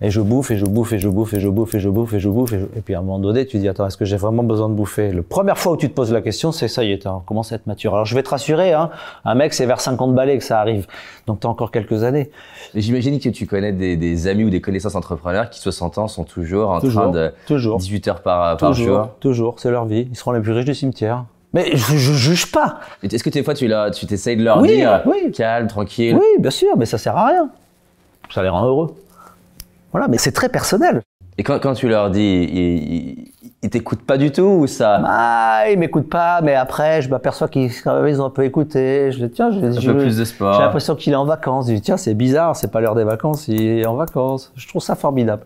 Et 0.00 0.08
je 0.10 0.22
bouffe 0.22 0.50
et 0.50 0.56
je 0.56 0.64
bouffe 0.64 0.94
et 0.94 0.98
je 0.98 1.10
bouffe 1.10 1.34
et 1.34 1.40
je 1.40 1.48
bouffe 1.50 1.74
et 1.74 1.78
je 1.78 1.90
bouffe 1.90 2.14
et 2.14 2.20
je 2.20 2.28
bouffe 2.30 2.52
et, 2.54 2.58
je- 2.60 2.64
et 2.74 2.80
puis 2.80 2.94
à 2.94 3.00
un 3.00 3.02
moment 3.02 3.18
donné, 3.18 3.44
tu 3.44 3.58
dis 3.58 3.68
attends, 3.68 3.86
est-ce 3.86 3.98
que 3.98 4.06
j'ai 4.06 4.16
vraiment 4.16 4.42
besoin 4.42 4.70
de 4.70 4.72
bouffer? 4.74 5.12
La 5.12 5.22
première 5.22 5.58
fois 5.58 5.72
où 5.72 5.76
tu 5.76 5.90
te 5.90 5.94
poses 5.94 6.10
la 6.10 6.22
question, 6.22 6.52
c'est 6.52 6.68
ça 6.68 6.82
y 6.84 6.92
est, 6.92 7.00
tu 7.00 7.08
commences 7.26 7.52
à 7.52 7.56
être 7.56 7.66
mature? 7.66 7.92
Alors 7.92 8.06
je 8.06 8.14
vais 8.14 8.22
te 8.22 8.30
rassurer, 8.30 8.72
hein, 8.72 8.88
un 9.26 9.34
mec 9.34 9.52
c'est 9.52 9.66
vers 9.66 9.78
50 9.82 10.14
balais 10.14 10.38
que 10.38 10.44
ça 10.44 10.58
arrive, 10.58 10.86
donc 11.26 11.40
tu 11.40 11.46
as 11.46 11.50
encore 11.50 11.70
quelques 11.70 12.02
années. 12.02 12.30
J'imagine 12.74 13.20
que 13.20 13.28
tu 13.28 13.46
connais 13.46 13.72
des, 13.74 13.98
des 13.98 14.26
amis 14.26 14.44
ou 14.44 14.48
des 14.48 14.62
connaissances 14.62 14.94
entrepreneurs 14.94 15.50
qui 15.50 15.60
60 15.60 15.98
ans 15.98 16.08
sont 16.08 16.24
toujours 16.24 16.70
en 16.70 16.80
Toujours, 16.80 17.02
train 17.02 17.10
de 17.12 17.32
toujours, 17.46 17.76
18 17.76 18.08
heures 18.08 18.22
par, 18.22 18.56
par 18.56 18.70
toujours, 18.70 18.86
jour. 19.04 19.08
toujours, 19.20 19.54
c'est 19.60 19.70
leur 19.70 19.84
vie. 19.84 20.08
Ils 20.10 20.16
seront 20.16 20.32
les 20.32 20.40
plus 20.40 20.52
riches 20.52 20.64
du 20.64 20.74
cimetière. 20.74 21.26
Mais 21.52 21.76
je, 21.76 21.96
je 21.96 22.12
juge 22.12 22.50
pas. 22.52 22.80
Est-ce 23.02 23.24
que 23.24 23.30
des 23.30 23.42
fois 23.42 23.54
tu 23.54 23.70
tu 23.94 24.06
t'essayes 24.06 24.36
de 24.36 24.44
leur 24.44 24.60
Oui, 24.60 24.68
dire 24.68 25.02
oui. 25.06 25.32
calme, 25.32 25.66
tranquille 25.66 26.14
Oui, 26.16 26.26
bien 26.40 26.50
sûr, 26.50 26.76
mais 26.76 26.86
ça 26.86 26.96
sert 26.98 27.16
à 27.16 27.26
rien. 27.26 27.50
Ça 28.32 28.42
les 28.42 28.48
rend 28.48 28.64
heureux. 28.64 28.94
Voilà, 29.92 30.06
mais 30.08 30.18
c'est 30.18 30.32
très 30.32 30.48
personnel. 30.48 31.02
Et 31.38 31.42
quand, 31.42 31.58
quand 31.58 31.74
tu 31.74 31.88
leur 31.88 32.10
dis, 32.10 32.20
ils, 32.20 32.92
ils, 32.94 33.32
ils 33.62 33.70
t'écoutent 33.70 34.02
pas 34.04 34.18
du 34.18 34.30
tout 34.30 34.42
ou 34.42 34.66
ça? 34.66 35.02
Ah, 35.04 35.64
ils 35.70 35.78
m'écoutent 35.78 36.08
pas, 36.10 36.40
mais 36.42 36.54
après, 36.54 37.02
je 37.02 37.08
m'aperçois 37.08 37.48
qu'ils 37.48 37.70
ils 37.72 38.20
ont 38.22 38.26
un 38.26 38.30
peu 38.30 38.44
écouté. 38.44 39.10
Je 39.10 39.24
dis, 39.24 39.30
tiens, 39.32 39.50
je, 39.50 39.58
Un 39.58 39.80
je- 39.80 39.90
peu 39.90 39.98
plus 39.98 40.18
de 40.18 40.24
j'ai 40.24 40.44
l'impression 40.60 40.94
qu'il 40.94 41.12
est 41.12 41.16
en 41.16 41.24
vacances. 41.24 41.68
Je 41.68 41.74
dis, 41.74 41.80
tiens, 41.80 41.96
c'est 41.96 42.14
bizarre, 42.14 42.54
c'est 42.56 42.70
pas 42.70 42.80
l'heure 42.80 42.94
des 42.94 43.04
vacances, 43.04 43.48
il 43.48 43.60
est 43.80 43.86
en 43.86 43.96
vacances. 43.96 44.52
Je 44.54 44.68
trouve 44.68 44.82
ça 44.82 44.94
formidable. 44.94 45.44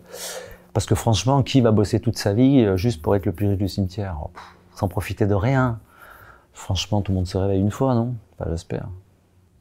Parce 0.73 0.85
que 0.85 0.95
franchement, 0.95 1.41
qui 1.41 1.61
va 1.61 1.71
bosser 1.71 1.99
toute 2.01 2.17
sa 2.17 2.33
vie 2.33 2.63
euh, 2.65 2.75
juste 2.77 3.01
pour 3.01 3.15
être 3.15 3.25
le 3.25 3.31
plus 3.31 3.47
riche 3.47 3.57
du 3.57 3.69
cimetière? 3.69 4.17
Oh, 4.21 4.29
pff, 4.33 4.43
Sans 4.75 4.87
profiter 4.89 5.25
de 5.25 5.33
rien. 5.33 5.79
Franchement, 6.55 7.01
tout 7.01 7.11
le 7.11 7.17
monde 7.17 7.27
se 7.27 7.37
réveille 7.37 7.59
une 7.59 7.69
fois, 7.69 7.93
non? 7.93 8.15
Enfin, 8.39 8.49
j'espère. 8.49 8.87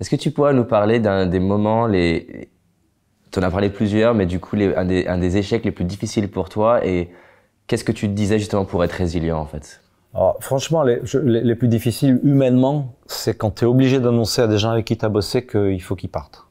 Est-ce 0.00 0.08
que 0.08 0.16
tu 0.16 0.30
pourrais 0.30 0.54
nous 0.54 0.64
parler 0.64 1.00
d'un 1.00 1.26
des 1.26 1.40
moments, 1.40 1.86
les... 1.86 2.48
tu 3.30 3.38
en 3.38 3.42
as 3.42 3.50
parlé 3.50 3.68
plusieurs, 3.68 4.14
mais 4.14 4.26
du 4.26 4.40
coup, 4.40 4.56
les, 4.56 4.74
un, 4.74 4.84
des, 4.86 5.06
un 5.06 5.18
des 5.18 5.36
échecs 5.36 5.64
les 5.64 5.70
plus 5.72 5.84
difficiles 5.84 6.30
pour 6.30 6.48
toi 6.48 6.86
et 6.86 7.10
qu'est-ce 7.66 7.84
que 7.84 7.92
tu 7.92 8.06
te 8.08 8.12
disais 8.12 8.38
justement 8.38 8.64
pour 8.64 8.82
être 8.84 8.92
résilient 8.92 9.38
en 9.38 9.46
fait? 9.46 9.80
Alors, 10.14 10.36
franchement, 10.40 10.84
les, 10.84 11.00
je- 11.02 11.18
les, 11.18 11.40
les 11.42 11.54
plus 11.56 11.66
difficiles 11.68 12.20
humainement, 12.22 12.94
c'est 13.06 13.36
quand 13.36 13.56
tu 13.56 13.64
es 13.64 13.66
obligé 13.66 13.98
d'annoncer 13.98 14.42
à 14.42 14.46
des 14.46 14.58
gens 14.58 14.70
avec 14.70 14.84
qui 14.84 14.96
tu 14.96 15.04
as 15.04 15.08
bossé 15.08 15.44
qu'il 15.44 15.82
faut 15.82 15.96
qu'ils 15.96 16.10
partent. 16.10 16.44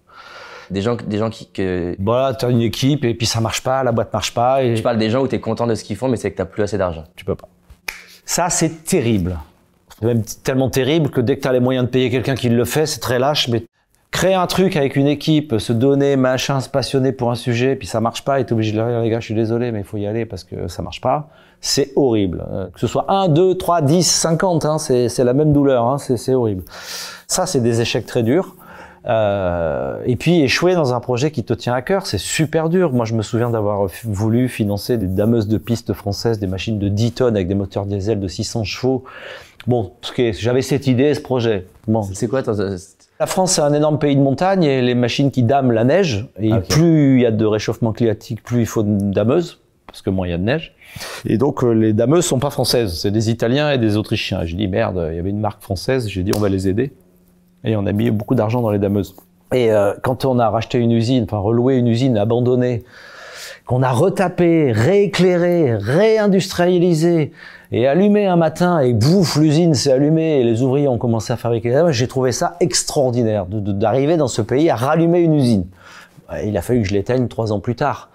Des 0.70 0.82
gens, 0.82 0.96
des 0.96 1.18
gens 1.18 1.30
qui. 1.30 1.50
Que... 1.52 1.96
Voilà, 2.00 2.34
tu 2.34 2.46
as 2.46 2.50
une 2.50 2.62
équipe 2.62 3.06
et 3.06 3.14
puis 3.14 3.28
ça 3.28 3.40
marche 3.40 3.64
pas, 3.64 3.84
la 3.84 3.92
boîte 3.92 4.12
marche 4.12 4.34
pas 4.34 4.64
et 4.64 4.76
Je 4.76 4.82
parle 4.84 4.98
des 4.98 5.10
gens 5.10 5.22
où 5.22 5.28
tu 5.28 5.36
es 5.36 5.40
content 5.40 5.68
de 5.68 5.76
ce 5.76 5.84
qu'ils 5.84 5.96
font, 5.96 6.08
mais 6.08 6.18
c'est 6.18 6.32
que 6.32 6.42
tu 6.42 6.48
plus 6.50 6.64
assez 6.64 6.78
d'argent. 6.78 7.04
tu 7.16 7.24
peux 7.26 7.36
pas. 7.36 7.48
Ça, 8.26 8.50
c'est 8.50 8.84
terrible. 8.84 9.38
C'est 10.04 10.10
même 10.10 10.24
tellement 10.44 10.70
terrible 10.70 11.10
que 11.10 11.22
dès 11.22 11.38
que 11.38 11.44
tu 11.44 11.48
as 11.48 11.54
les 11.54 11.62
moyens 11.62 11.86
de 11.86 11.90
payer 11.90 12.10
quelqu'un 12.10 12.36
qui 12.36 12.50
le 12.50 12.66
fait, 12.66 12.86
c'est 12.86 13.00
très 13.00 13.20
lâche, 13.20 13.48
mais 13.48 13.64
créer 14.12 14.34
un 14.34 14.48
truc 14.48 14.76
avec 14.76 14.98
une 14.98 15.08
équipe, 15.08 15.58
se 15.60 15.72
donner, 15.72 16.18
machin, 16.18 16.60
se 16.60 16.68
passionner 16.68 17.14
pour 17.14 17.32
un 17.32 17.36
sujet, 17.36 17.78
puis 17.78 17.88
ça 17.88 18.02
marche 18.02 18.26
pas, 18.26 18.42
et 18.42 18.46
t'es 18.46 18.52
obligé 18.52 18.74
de 18.74 18.84
dire, 18.84 19.00
les 19.00 19.10
gars, 19.10 19.22
je 19.22 19.26
suis 19.28 19.34
désolé, 19.34 19.72
mais 19.72 19.80
il 19.80 19.86
faut 19.86 19.96
y 19.96 20.06
aller 20.06 20.26
parce 20.26 20.44
que 20.44 20.68
ça 20.68 20.84
marche 20.84 21.00
pas, 21.00 21.30
c'est 21.62 21.94
horrible. 21.96 22.44
Euh, 22.52 22.66
Que 22.74 22.82
ce 22.82 22.88
soit 22.88 23.06
1, 23.08 23.30
2, 23.30 23.56
3, 23.56 23.82
10, 23.82 24.04
50, 24.04 24.66
hein, 24.66 24.78
c'est 24.78 25.24
la 25.24 25.34
même 25.34 25.54
douleur, 25.54 25.86
hein, 25.86 25.98
c'est 25.98 26.34
horrible. 26.34 26.64
Ça, 27.28 27.46
c'est 27.46 27.62
des 27.62 27.80
échecs 27.80 28.06
très 28.06 28.24
durs. 28.24 28.58
Euh, 29.06 29.98
et 30.06 30.16
puis 30.16 30.42
échouer 30.42 30.76
dans 30.76 30.94
un 30.94 31.00
projet 31.02 31.32
qui 31.32 31.44
te 31.44 31.54
tient 31.54 31.74
à 31.74 31.82
cœur, 31.82 32.08
c'est 32.08 32.18
super 32.18 32.70
dur. 32.70 32.94
Moi, 32.94 33.06
je 33.06 33.14
me 33.14 33.22
souviens 33.22 33.50
d'avoir 33.50 33.88
voulu 34.06 34.48
financer 34.48 34.98
des 34.98 35.08
dameuses 35.08 35.48
de 35.48 35.58
piste 35.58 35.94
françaises, 35.94 36.40
des 36.40 36.48
machines 36.48 36.80
de 36.80 36.88
10 36.88 37.12
tonnes 37.14 37.36
avec 37.36 37.48
des 37.48 37.56
moteurs 37.56 37.86
diesel 37.86 38.20
de 38.20 38.28
600 38.28 38.64
chevaux. 38.64 39.04
Bon, 39.68 39.94
j'avais 40.34 40.62
cette 40.62 40.88
idée, 40.88 41.14
ce 41.14 41.22
projet. 41.22 41.66
Bon, 41.88 42.02
C'est 42.04 42.28
quoi 42.28 42.44
ton... 42.44 42.54
la 43.20 43.26
France, 43.26 43.54
c'est 43.54 43.62
un 43.62 43.74
énorme 43.74 43.98
pays 44.00 44.16
de 44.16 44.22
montagne 44.22 44.64
et 44.64 44.82
les 44.82 44.96
machines 44.96 45.32
qui 45.32 45.44
dament 45.44 45.72
la 45.72 45.84
neige. 45.84 46.28
Et 46.40 46.54
Ok. 46.54 46.68
plus 46.70 47.16
il 47.18 47.22
y 47.22 47.26
a 47.26 47.32
de 47.32 47.46
réchauffement 47.46 47.94
climatique, 47.94 48.44
plus 48.44 48.62
il 48.62 48.66
faut 48.66 48.84
de 48.84 49.12
dameuses, 49.14 49.62
parce 49.88 50.02
que 50.02 50.10
moins 50.10 50.28
il 50.28 50.32
y 50.32 50.34
a 50.34 50.38
de 50.38 50.44
neige. 50.44 50.76
Et 51.26 51.38
donc, 51.38 51.64
euh, 51.64 51.72
les 51.72 51.94
dameuses 51.94 52.26
sont 52.26 52.40
pas 52.40 52.50
françaises, 52.50 53.00
c'est 53.00 53.12
des 53.12 53.30
Italiens 53.30 53.72
et 53.72 53.78
des 53.78 53.96
Autrichiens. 53.98 54.44
J'ai 54.44 54.56
dit, 54.58 54.68
merde, 54.68 55.08
il 55.12 55.16
y 55.16 55.20
avait 55.20 55.30
une 55.30 55.40
marque 55.40 55.62
française, 55.62 56.08
j'ai 56.08 56.24
dit, 56.24 56.32
on 56.36 56.40
va 56.40 56.50
les 56.50 56.68
aider. 56.68 56.92
Et 57.64 57.76
on 57.78 57.86
a 57.86 57.92
mis 57.94 58.12
beaucoup 58.12 58.36
d'argent 58.36 58.62
dans 58.62 58.72
les 58.72 58.80
dameuses. 58.80 59.16
Et 59.54 59.72
euh, 59.72 59.94
quand 60.04 60.26
on 60.26 60.40
a 60.40 60.50
racheté 60.50 60.78
une 60.80 60.92
usine, 60.92 61.24
enfin 61.24 61.38
reloué 61.38 61.78
une 61.78 61.88
usine 61.88 62.18
abandonnée, 62.18 62.84
qu'on 63.66 63.82
a 63.82 63.92
retapé, 63.92 64.72
rééclairé, 64.72 65.76
réindustrialisé 65.76 67.32
et 67.72 67.88
allumé 67.88 68.26
un 68.28 68.36
matin 68.36 68.80
et 68.80 68.94
bouffe, 68.94 69.38
l'usine 69.38 69.74
s'est 69.74 69.92
allumée 69.92 70.40
et 70.40 70.44
les 70.44 70.62
ouvriers 70.62 70.88
ont 70.88 70.98
commencé 70.98 71.32
à 71.34 71.38
fabriquer. 71.38 71.70
des 71.70 71.76
dameuses, 71.76 71.96
J'ai 71.96 72.08
trouvé 72.08 72.32
ça 72.32 72.56
extraordinaire 72.60 73.46
d'arriver 73.48 74.18
dans 74.18 74.28
ce 74.28 74.42
pays 74.42 74.70
à 74.70 74.76
rallumer 74.76 75.20
une 75.22 75.34
usine. 75.34 75.66
Il 76.44 76.58
a 76.58 76.62
fallu 76.62 76.82
que 76.82 76.88
je 76.88 76.94
l'éteigne 76.94 77.28
trois 77.28 77.52
ans 77.54 77.60
plus 77.60 77.76
tard. 77.76 78.10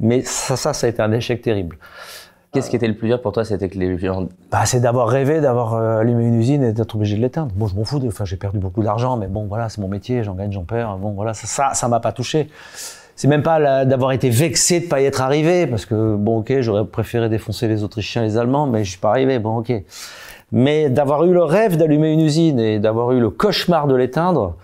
Mais 0.00 0.22
ça, 0.22 0.56
ça, 0.56 0.72
ça 0.72 0.86
a 0.86 0.90
été 0.90 1.02
un 1.02 1.12
échec 1.12 1.42
terrible. 1.42 1.76
Qu'est-ce 2.52 2.70
qui 2.70 2.76
était 2.76 2.86
le 2.88 2.94
plus 2.96 3.08
dur 3.08 3.20
pour 3.20 3.32
toi 3.32 3.44
C'était 3.44 3.68
que 3.68 3.78
les 3.78 3.98
gens. 3.98 4.26
Bah, 4.50 4.64
c'est 4.64 4.80
d'avoir 4.80 5.08
rêvé 5.08 5.40
d'avoir 5.40 5.74
euh, 5.74 5.98
allumé 5.98 6.24
une 6.24 6.34
usine 6.40 6.62
et 6.62 6.72
d'être 6.72 6.94
obligé 6.94 7.16
de 7.16 7.20
l'éteindre. 7.20 7.52
Bon, 7.54 7.66
je 7.66 7.74
m'en 7.74 7.84
fous. 7.84 7.98
de- 7.98 8.08
Enfin, 8.08 8.24
j'ai 8.24 8.36
perdu 8.36 8.58
beaucoup 8.58 8.82
d'argent, 8.82 9.16
mais 9.18 9.26
bon, 9.26 9.44
voilà, 9.46 9.68
c'est 9.68 9.80
mon 9.80 9.88
métier, 9.88 10.22
j'en 10.24 10.34
gagne, 10.34 10.50
j'en 10.52 10.62
perds. 10.64 10.96
Bon, 10.96 11.10
voilà, 11.10 11.34
ça, 11.34 11.46
ça, 11.46 11.74
ça 11.74 11.88
m'a 11.88 12.00
pas 12.00 12.12
touché. 12.12 12.48
C'est 13.18 13.26
même 13.26 13.42
pas 13.42 13.84
d'avoir 13.84 14.12
été 14.12 14.30
vexé 14.30 14.78
de 14.78 14.86
pas 14.86 15.00
y 15.00 15.04
être 15.04 15.20
arrivé, 15.20 15.66
parce 15.66 15.86
que 15.86 16.14
bon, 16.14 16.38
ok, 16.38 16.60
j'aurais 16.60 16.84
préféré 16.84 17.28
défoncer 17.28 17.66
les 17.66 17.82
Autrichiens, 17.82 18.22
les 18.22 18.36
Allemands, 18.36 18.68
mais 18.68 18.84
je 18.84 18.90
suis 18.90 19.00
pas 19.00 19.10
arrivé. 19.10 19.40
Bon, 19.40 19.56
ok. 19.56 19.72
Mais 20.52 20.88
d'avoir 20.88 21.24
eu 21.24 21.32
le 21.32 21.42
rêve 21.42 21.76
d'allumer 21.76 22.12
une 22.12 22.20
usine 22.20 22.60
et 22.60 22.78
d'avoir 22.78 23.10
eu 23.10 23.18
le 23.18 23.28
cauchemar 23.30 23.88
de 23.88 23.96
l'éteindre, 23.96 24.54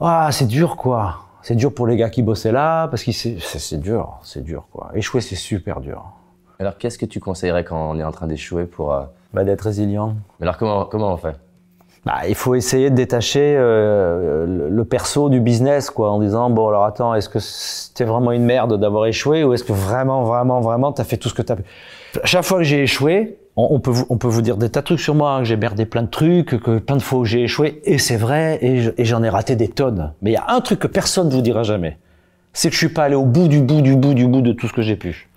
ah, 0.00 0.28
c'est 0.30 0.46
dur, 0.46 0.76
quoi. 0.76 1.22
C'est 1.42 1.56
dur 1.56 1.74
pour 1.74 1.88
les 1.88 1.96
gars 1.96 2.08
qui 2.08 2.22
bossaient 2.22 2.52
là, 2.52 2.86
parce 2.86 3.02
que 3.02 3.10
c'est 3.10 3.38
c'est 3.40 3.80
dur, 3.80 4.20
c'est 4.22 4.44
dur, 4.44 4.68
quoi. 4.70 4.92
Échouer, 4.94 5.20
c'est 5.20 5.34
super 5.34 5.80
dur. 5.80 6.04
Alors 6.60 6.78
qu'est-ce 6.78 6.98
que 6.98 7.06
tu 7.06 7.18
conseillerais 7.18 7.64
quand 7.64 7.90
on 7.90 7.98
est 7.98 8.04
en 8.04 8.12
train 8.12 8.28
d'échouer 8.28 8.64
pour. 8.64 8.94
euh, 8.94 9.02
Bah, 9.34 9.42
d'être 9.42 9.62
résilient. 9.62 10.14
Alors 10.40 10.56
comment, 10.56 10.84
comment 10.84 11.12
on 11.12 11.16
fait? 11.16 11.34
Bah, 12.04 12.22
il 12.28 12.34
faut 12.34 12.56
essayer 12.56 12.90
de 12.90 12.96
détacher 12.96 13.54
euh, 13.56 14.68
le, 14.68 14.84
perso 14.84 15.28
du 15.28 15.40
business, 15.40 15.88
quoi, 15.88 16.10
en 16.10 16.18
disant 16.18 16.50
bon 16.50 16.66
alors 16.66 16.84
attends, 16.84 17.14
est-ce 17.14 17.28
que 17.28 17.38
c'était 17.38 18.04
vraiment 18.04 18.32
une 18.32 18.44
merde 18.44 18.78
d'avoir 18.80 19.06
échoué 19.06 19.44
ou 19.44 19.54
est-ce 19.54 19.62
que 19.62 19.72
vraiment, 19.72 20.24
vraiment, 20.24 20.60
vraiment 20.60 20.92
t'as 20.92 21.04
fait 21.04 21.16
tout 21.16 21.28
ce 21.28 21.34
que 21.34 21.42
t'as 21.42 21.54
pu? 21.54 21.62
Chaque 22.24 22.42
fois 22.42 22.58
que 22.58 22.64
j'ai 22.64 22.82
échoué, 22.82 23.38
on, 23.54 23.68
on 23.70 23.78
peut 23.78 23.92
vous, 23.92 24.04
on 24.08 24.16
peut 24.16 24.26
vous 24.26 24.42
dire 24.42 24.56
des 24.56 24.68
tas 24.68 24.80
de 24.80 24.86
trucs 24.86 25.00
sur 25.00 25.14
moi, 25.14 25.34
hein, 25.34 25.38
que 25.40 25.44
j'ai 25.44 25.56
merdé 25.56 25.86
plein 25.86 26.02
de 26.02 26.10
trucs, 26.10 26.60
que 26.60 26.78
plein 26.78 26.96
de 26.96 27.02
fois 27.02 27.20
où 27.20 27.24
j'ai 27.24 27.42
échoué, 27.42 27.80
et 27.84 27.98
c'est 27.98 28.16
vrai, 28.16 28.58
et 28.60 29.04
j'en 29.04 29.22
ai 29.22 29.28
raté 29.28 29.54
des 29.54 29.68
tonnes. 29.68 30.12
Mais 30.22 30.30
il 30.30 30.34
y 30.34 30.38
a 30.38 30.46
un 30.48 30.60
truc 30.60 30.80
que 30.80 30.88
personne 30.88 31.28
ne 31.28 31.32
vous 31.32 31.40
dira 31.40 31.62
jamais, 31.62 31.98
c'est 32.52 32.68
que 32.68 32.74
je 32.74 32.78
suis 32.78 32.88
pas 32.88 33.04
allé 33.04 33.14
au 33.14 33.24
bout 33.24 33.46
du 33.46 33.60
bout 33.60 33.80
du 33.80 33.94
bout 33.94 34.14
du 34.14 34.26
bout 34.26 34.42
de 34.42 34.52
tout 34.52 34.66
ce 34.66 34.72
que 34.72 34.82
j'ai 34.82 34.96
pu. 34.96 35.28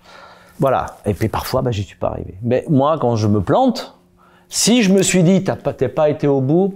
Voilà. 0.58 0.86
Et 1.04 1.14
puis 1.14 1.28
parfois, 1.28 1.62
bah, 1.62 1.70
j'y 1.70 1.82
suis 1.82 1.96
pas 1.96 2.08
arrivé. 2.08 2.34
Mais 2.42 2.64
moi, 2.68 2.98
quand 3.00 3.16
je 3.16 3.28
me 3.28 3.40
plante, 3.40 3.95
si 4.48 4.82
je 4.82 4.92
me 4.92 5.02
suis 5.02 5.22
dit, 5.22 5.42
t'as 5.44 5.56
pas, 5.56 5.72
t'es 5.72 5.88
pas 5.88 6.08
été 6.08 6.26
au 6.26 6.40
bout, 6.40 6.74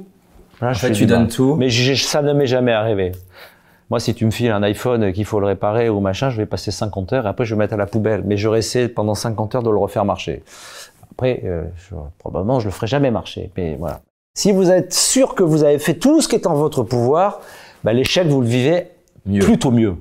là, 0.60 0.72
je 0.72 0.78
fait, 0.78 0.88
fais 0.88 0.92
tu 0.94 1.06
donnes 1.06 1.22
mal. 1.22 1.28
tout. 1.30 1.56
Mais 1.56 1.70
ça 1.70 2.22
ne 2.22 2.32
m'est 2.32 2.46
jamais 2.46 2.72
arrivé. 2.72 3.12
Moi, 3.90 3.98
si 3.98 4.14
tu 4.14 4.24
me 4.24 4.30
files 4.30 4.52
un 4.52 4.62
iPhone 4.62 5.12
qu'il 5.12 5.24
faut 5.24 5.40
le 5.40 5.46
réparer 5.46 5.88
ou 5.88 5.98
machin, 6.00 6.30
je 6.30 6.36
vais 6.36 6.46
passer 6.46 6.70
50 6.70 7.12
heures 7.12 7.26
et 7.26 7.28
après 7.28 7.44
je 7.44 7.50
vais 7.54 7.56
le 7.56 7.64
mettre 7.64 7.74
à 7.74 7.76
la 7.76 7.86
poubelle. 7.86 8.22
Mais 8.24 8.36
j'aurais 8.36 8.60
essayé 8.60 8.88
pendant 8.88 9.14
50 9.16 9.56
heures 9.56 9.62
de 9.64 9.70
le 9.70 9.78
refaire 9.78 10.04
marcher. 10.04 10.44
Après, 11.10 11.40
euh, 11.44 11.64
je- 11.88 11.96
probablement, 12.18 12.60
je 12.60 12.66
le 12.66 12.70
ferai 12.70 12.86
jamais 12.86 13.10
marcher. 13.10 13.50
Mais 13.56 13.74
voilà. 13.76 14.00
Si 14.34 14.52
vous 14.52 14.70
êtes 14.70 14.92
sûr 14.94 15.34
que 15.34 15.42
vous 15.42 15.64
avez 15.64 15.80
fait 15.80 15.94
tout 15.94 16.20
ce 16.20 16.28
qui 16.28 16.36
est 16.36 16.46
en 16.46 16.54
votre 16.54 16.84
pouvoir, 16.84 17.40
bah, 17.82 17.92
l'échec, 17.92 18.28
vous 18.28 18.40
le 18.42 18.46
vivez 18.46 18.86
Mieux. 19.26 19.40
plutôt 19.40 19.72
mieux. 19.72 19.96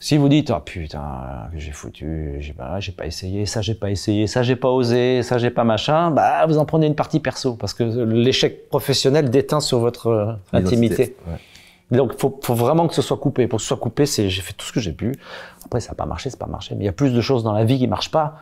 Si 0.00 0.16
vous 0.16 0.28
dites, 0.28 0.50
ah 0.50 0.62
putain, 0.64 1.48
que 1.52 1.58
j'ai 1.58 1.72
foutu, 1.72 2.36
j'ai 2.38 2.52
pas, 2.52 2.78
j'ai 2.78 2.92
pas 2.92 3.06
essayé, 3.06 3.46
ça 3.46 3.62
j'ai 3.62 3.74
pas 3.74 3.90
essayé, 3.90 4.28
ça 4.28 4.44
j'ai 4.44 4.54
pas 4.54 4.68
osé, 4.68 5.22
ça 5.24 5.38
j'ai 5.38 5.50
pas 5.50 5.64
machin, 5.64 6.12
bah 6.12 6.46
vous 6.46 6.58
en 6.58 6.64
prenez 6.64 6.86
une 6.86 6.94
partie 6.94 7.18
perso 7.18 7.54
parce 7.56 7.74
que 7.74 7.82
l'échec 8.04 8.68
professionnel 8.68 9.28
déteint 9.28 9.58
sur 9.60 9.80
votre 9.80 10.06
euh, 10.06 10.32
intimité. 10.52 11.16
Ouais. 11.26 11.96
Donc 11.96 12.16
faut, 12.16 12.38
faut 12.42 12.54
vraiment 12.54 12.86
que 12.86 12.94
ce 12.94 13.02
soit 13.02 13.16
coupé. 13.16 13.48
Pour 13.48 13.56
que 13.56 13.62
ce 13.62 13.68
soit 13.68 13.76
coupé, 13.76 14.06
c'est 14.06 14.28
j'ai 14.28 14.42
fait 14.42 14.52
tout 14.52 14.66
ce 14.66 14.72
que 14.72 14.78
j'ai 14.78 14.92
pu. 14.92 15.16
Après 15.64 15.80
ça 15.80 15.90
n'a 15.90 15.94
pas 15.96 16.06
marché, 16.06 16.30
c'est 16.30 16.38
pas 16.38 16.46
marché. 16.46 16.76
Mais 16.76 16.84
il 16.84 16.86
y 16.86 16.90
a 16.90 16.92
plus 16.92 17.12
de 17.12 17.20
choses 17.20 17.42
dans 17.42 17.52
la 17.52 17.64
vie 17.64 17.78
qui 17.78 17.88
marchent 17.88 18.12
pas 18.12 18.36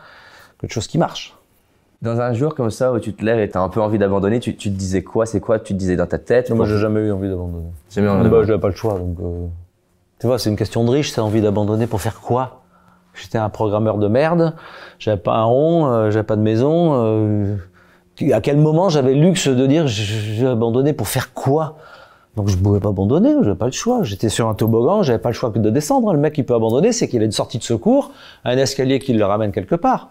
que 0.59 0.67
de 0.67 0.71
choses 0.71 0.85
qui 0.87 0.99
marchent. 0.99 1.33
Dans 2.03 2.21
un 2.21 2.33
jour 2.33 2.53
comme 2.53 2.69
ça 2.69 2.93
où 2.93 2.99
tu 2.99 3.13
te 3.13 3.25
lèves 3.25 3.39
et 3.39 3.49
t'as 3.49 3.61
un 3.61 3.69
peu 3.69 3.81
envie 3.81 3.97
d'abandonner, 3.97 4.39
tu, 4.39 4.55
tu 4.55 4.69
te 4.69 4.75
disais 4.75 5.01
quoi? 5.01 5.25
C'est 5.25 5.39
quoi 5.39 5.57
tu 5.57 5.73
te 5.73 5.79
disais 5.79 5.95
dans 5.95 6.05
ta 6.05 6.19
tête? 6.19 6.51
Moi 6.51 6.67
j'ai 6.67 6.77
jamais 6.77 6.99
eu 6.99 7.11
envie 7.11 7.29
d'abandonner. 7.29 7.65
Jamais 7.89 8.07
envie 8.09 8.17
Bah, 8.17 8.23
d'abandonner. 8.25 8.45
je 8.47 8.51
n'avais 8.51 8.61
pas 8.61 8.69
le 8.69 8.75
choix. 8.75 8.99
Donc, 8.99 9.17
euh, 9.21 9.47
tu 10.19 10.27
vois, 10.27 10.39
c'est 10.39 10.49
une 10.49 10.55
question 10.55 10.83
de 10.83 10.89
riche, 10.89 11.11
c'est 11.11 11.21
envie 11.21 11.41
d'abandonner 11.41 11.87
pour 11.87 12.01
faire 12.01 12.19
quoi? 12.21 12.61
J'étais 13.13 13.37
un 13.37 13.49
programmeur 13.49 13.97
de 13.97 14.07
merde, 14.07 14.53
j'avais 14.99 15.17
pas 15.17 15.35
un 15.35 15.43
rond, 15.43 15.87
euh, 15.87 16.11
j'avais 16.11 16.25
pas 16.25 16.35
de 16.35 16.41
maison. 16.41 16.91
euh, 16.93 17.55
à 18.31 18.41
quel 18.41 18.57
moment 18.57 18.89
j'avais 18.89 19.13
le 19.13 19.21
luxe 19.21 19.47
de 19.47 19.65
dire 19.67 19.87
j'ai 19.87 20.45
abandonné 20.47 20.93
pour 20.93 21.07
faire 21.07 21.33
quoi? 21.33 21.77
Donc 22.35 22.49
je 22.49 22.57
pouvais 22.57 22.79
pas 22.79 22.89
abandonner, 22.89 23.33
j'avais 23.41 23.55
pas 23.55 23.65
le 23.65 23.71
choix. 23.71 24.03
J'étais 24.03 24.29
sur 24.29 24.47
un 24.47 24.53
toboggan, 24.53 25.01
j'avais 25.01 25.17
pas 25.19 25.29
le 25.29 25.33
choix 25.33 25.49
que 25.51 25.57
de 25.57 25.69
descendre. 25.71 26.13
Le 26.13 26.19
mec 26.19 26.33
qui 26.33 26.43
peut 26.43 26.53
abandonner, 26.53 26.91
c'est 26.91 27.07
qu'il 27.07 27.21
a 27.23 27.25
une 27.25 27.31
sortie 27.31 27.57
de 27.57 27.63
secours, 27.63 28.11
un 28.45 28.57
escalier 28.57 28.99
qui 28.99 29.13
le 29.13 29.25
ramène 29.25 29.51
quelque 29.51 29.73
part. 29.75 30.09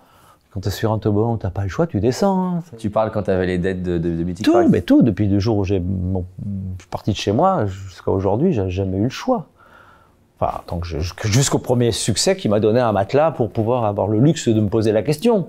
Quand 0.53 0.61
tu 0.61 0.69
es 0.69 0.71
sur 0.73 0.91
un 0.91 0.99
toboggan, 0.99 1.37
t'as 1.37 1.51
pas 1.51 1.63
le 1.63 1.69
choix, 1.69 1.87
tu 1.87 2.01
descends. 2.01 2.57
hein. 2.57 2.63
Tu 2.79 2.91
parles 2.91 3.13
quand 3.13 3.23
t'avais 3.25 3.47
les 3.47 3.59
dettes 3.59 3.83
de, 3.83 3.99
de, 3.99 4.11
de 4.17 4.25
Mythic 4.25 4.45
Tout, 4.45 4.69
mais 4.69 4.83
tout, 4.83 5.03
depuis 5.03 5.29
le 5.29 5.39
jour 5.39 5.59
où 5.59 5.65
j'ai 5.65 5.79
mon- 5.79 6.25
je 6.79 6.83
suis 6.83 6.91
parti 6.91 7.13
de 7.13 7.17
chez 7.17 7.31
moi 7.31 7.67
jusqu'à 7.67 8.11
aujourd'hui, 8.11 8.53
j'ai 8.53 8.71
jamais 8.71 8.97
eu 8.99 9.05
le 9.05 9.09
choix. 9.09 9.47
Enfin, 10.39 10.61
tant 10.67 10.79
que 10.81 10.87
jusqu'au 11.29 11.59
premier 11.59 11.93
succès 11.93 12.37
qui 12.37 12.49
m'a 12.51 12.61
donné 12.61 12.79
un 12.81 12.93
matelas 12.93 13.31
pour 13.31 13.51
pouvoir 13.51 13.85
avoir 13.87 14.07
le 14.07 14.19
luxe 14.21 14.49
de 14.49 14.61
me 14.61 14.69
poser 14.69 14.93
la 14.93 15.03
question. 15.03 15.47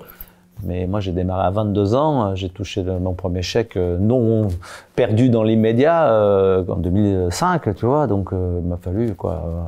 Mais 0.64 0.88
moi, 0.88 1.02
j'ai 1.02 1.12
démarré 1.12 1.46
à 1.46 1.52
22 1.52 1.94
ans, 1.94 2.30
euh, 2.30 2.36
j'ai 2.36 2.50
touché 2.50 2.82
mon 2.84 3.14
premier 3.14 3.42
chèque 3.44 3.78
euh, 3.78 3.98
non 4.00 4.48
perdu 4.96 5.30
dans 5.30 5.44
l'immédiat 5.44 6.10
euh, 6.12 6.64
en 6.68 6.78
2005, 6.78 7.76
tu 7.76 7.86
vois, 7.86 8.08
donc 8.08 8.34
euh, 8.34 8.60
il 8.64 8.68
m'a 8.68 8.78
fallu 8.78 9.14
quoi, 9.14 9.44
euh, 9.46 9.62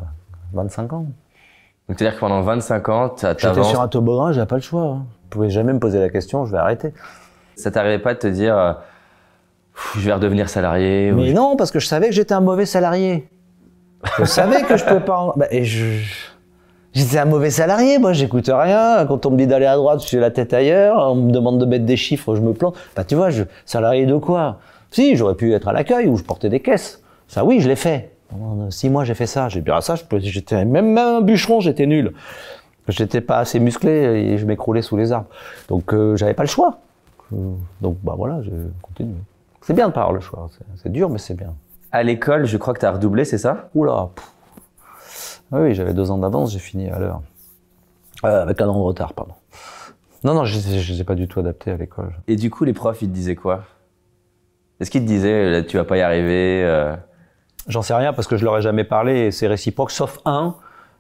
25 0.54 0.94
ans. 0.94 1.06
Donc 1.88 1.98
c'est-à-dire 2.00 2.16
que 2.16 2.20
pendant 2.22 2.42
25 2.42 2.90
ans, 2.90 3.10
t'as- 3.10 3.36
J'étais 3.38 3.64
sur 3.64 3.82
un 3.82 3.88
toboggan, 3.88 4.32
j'avais 4.32 4.48
pas 4.48 4.56
le 4.56 4.62
choix. 4.62 4.82
hein. 4.84 5.06
Je 5.26 5.30
pouvais 5.30 5.50
jamais 5.52 5.74
me 5.74 5.80
poser 5.80 6.00
la 6.00 6.10
question, 6.10 6.46
je 6.46 6.54
vais 6.54 6.58
arrêter. 6.58 6.92
Ça 7.56 7.70
t'arrivait 7.70 8.00
pas 8.00 8.16
de 8.16 8.20
te 8.20 8.28
dire, 8.28 8.58
euh, 8.58 8.74
je 9.96 10.00
vais 10.02 10.14
redevenir 10.14 10.50
salarié. 10.50 11.12
Mais 11.12 11.34
non, 11.34 11.56
parce 11.56 11.70
que 11.72 11.80
je 11.80 11.86
savais 11.88 12.08
que 12.08 12.16
j'étais 12.16 12.34
un 12.34 12.42
mauvais 12.42 12.66
salarié. 12.66 13.30
Je 14.18 14.26
savais 14.26 14.64
que 14.64 14.78
je 14.78 14.86
pouvais 14.86 15.00
pas. 15.00 15.18
En... 15.18 15.34
Bah, 15.36 15.48
et 15.52 15.66
je... 15.66 15.86
J'étais 16.94 17.20
un 17.20 17.26
mauvais 17.26 17.52
salarié, 17.52 18.00
moi, 18.00 18.14
j'écoute 18.14 18.50
rien. 18.52 19.06
Quand 19.06 19.26
on 19.26 19.32
me 19.32 19.38
dit 19.38 19.46
d'aller 19.46 19.68
à 19.68 19.76
droite, 19.76 20.04
j'ai 20.08 20.20
la 20.20 20.32
tête 20.32 20.54
ailleurs. 20.54 21.12
On 21.12 21.16
me 21.16 21.32
demande 21.32 21.60
de 21.60 21.66
mettre 21.66 21.86
des 21.86 21.98
chiffres, 21.98 22.36
je 22.36 22.42
me 22.42 22.54
plante. 22.54 22.76
Bah, 22.96 23.04
tu 23.04 23.16
vois, 23.16 23.30
je... 23.30 23.44
salarié 23.66 24.06
de 24.06 24.16
quoi? 24.18 24.58
Si, 24.92 25.16
j'aurais 25.16 25.36
pu 25.36 25.54
être 25.54 25.68
à 25.68 25.74
l'accueil 25.74 26.08
où 26.08 26.18
je 26.18 26.24
portais 26.24 26.50
des 26.50 26.62
caisses. 26.62 27.04
Ça, 27.28 27.46
oui, 27.46 27.60
je 27.60 27.70
l'ai 27.70 27.76
fait. 27.76 28.12
Pendant 28.30 28.72
six 28.72 28.90
mois, 28.90 29.04
j'ai 29.04 29.14
fait 29.14 29.28
ça. 29.28 29.50
J'ai 29.50 29.62
bien 29.62 29.82
ça, 29.82 29.96
j'étais 30.18 30.66
même 30.66 30.98
un 30.98 31.22
bûcheron, 31.22 31.60
j'étais 31.60 31.86
nul. 31.86 32.14
J'étais 32.88 33.22
pas 33.22 33.38
assez 33.38 33.60
musclé 33.60 33.92
et 33.92 34.38
je 34.40 34.46
m'écroulais 34.48 34.82
sous 34.82 34.98
les 34.98 35.12
arbres. 35.12 35.28
Donc, 35.68 35.94
euh, 35.94 36.16
j'avais 36.16 36.34
pas 36.34 36.44
le 36.44 36.50
choix. 36.50 36.80
Donc, 37.32 37.98
bah 38.02 38.16
voilà, 38.18 38.42
je 38.42 38.50
continue. 38.82 39.14
C'est 39.62 39.74
bien 39.74 39.90
de 39.90 39.94
pas 39.94 40.02
avoir 40.02 40.14
le 40.14 40.22
choix. 40.22 40.50
C'est 40.82 40.92
dur, 40.92 41.08
mais 41.10 41.20
c'est 41.20 41.36
bien. 41.36 41.54
À 41.92 42.04
l'école, 42.04 42.46
je 42.46 42.58
crois 42.58 42.74
que 42.74 42.80
tu 42.80 42.86
as 42.86 42.92
redoublé, 42.92 43.26
c'est 43.26 43.38
ça? 43.38 43.70
Oula. 43.74 44.10
Oui, 45.52 45.74
j'avais 45.74 45.94
deux 45.94 46.12
ans 46.12 46.18
d'avance, 46.18 46.54
j'ai 46.54 46.60
fini 46.60 46.90
à 46.90 47.00
l'heure. 47.00 47.22
Euh, 48.24 48.44
avec 48.44 48.62
un 48.62 48.68
an 48.68 48.78
de 48.78 48.84
retard, 48.84 49.14
pardon. 49.14 49.34
Non, 50.24 50.34
non, 50.34 50.46
je 50.46 50.58
ne 50.58 50.76
les 50.76 51.02
ai 51.02 51.04
pas 51.04 51.16
du 51.16 51.28
tout 51.28 51.40
adapté 51.40 51.72
à 51.72 51.78
l'école. 51.78 52.14
Et 52.28 52.36
du 52.36 52.52
coup, 52.52 52.64
les 52.66 52.74
profs, 52.74 53.02
ils 53.02 53.10
te 53.10 53.14
disaient 53.14 53.36
quoi? 53.36 53.64
Est-ce 54.80 54.92
qu'ils 54.92 55.02
te 55.02 55.08
disaient, 55.08 55.50
là, 55.50 55.64
tu 55.64 55.78
vas 55.78 55.84
pas 55.84 55.98
y 55.98 56.02
arriver 56.02 56.64
euh? 56.64 56.96
J'en 57.68 57.82
sais 57.82 57.94
rien 57.94 58.14
parce 58.14 58.28
que 58.28 58.38
je 58.38 58.46
leur 58.46 58.58
ai 58.58 58.62
jamais 58.62 58.84
parlé 58.84 59.28
et 59.28 59.32
c'est 59.32 59.48
réciproque, 59.48 59.92
sauf 59.92 60.20
un 60.26 60.56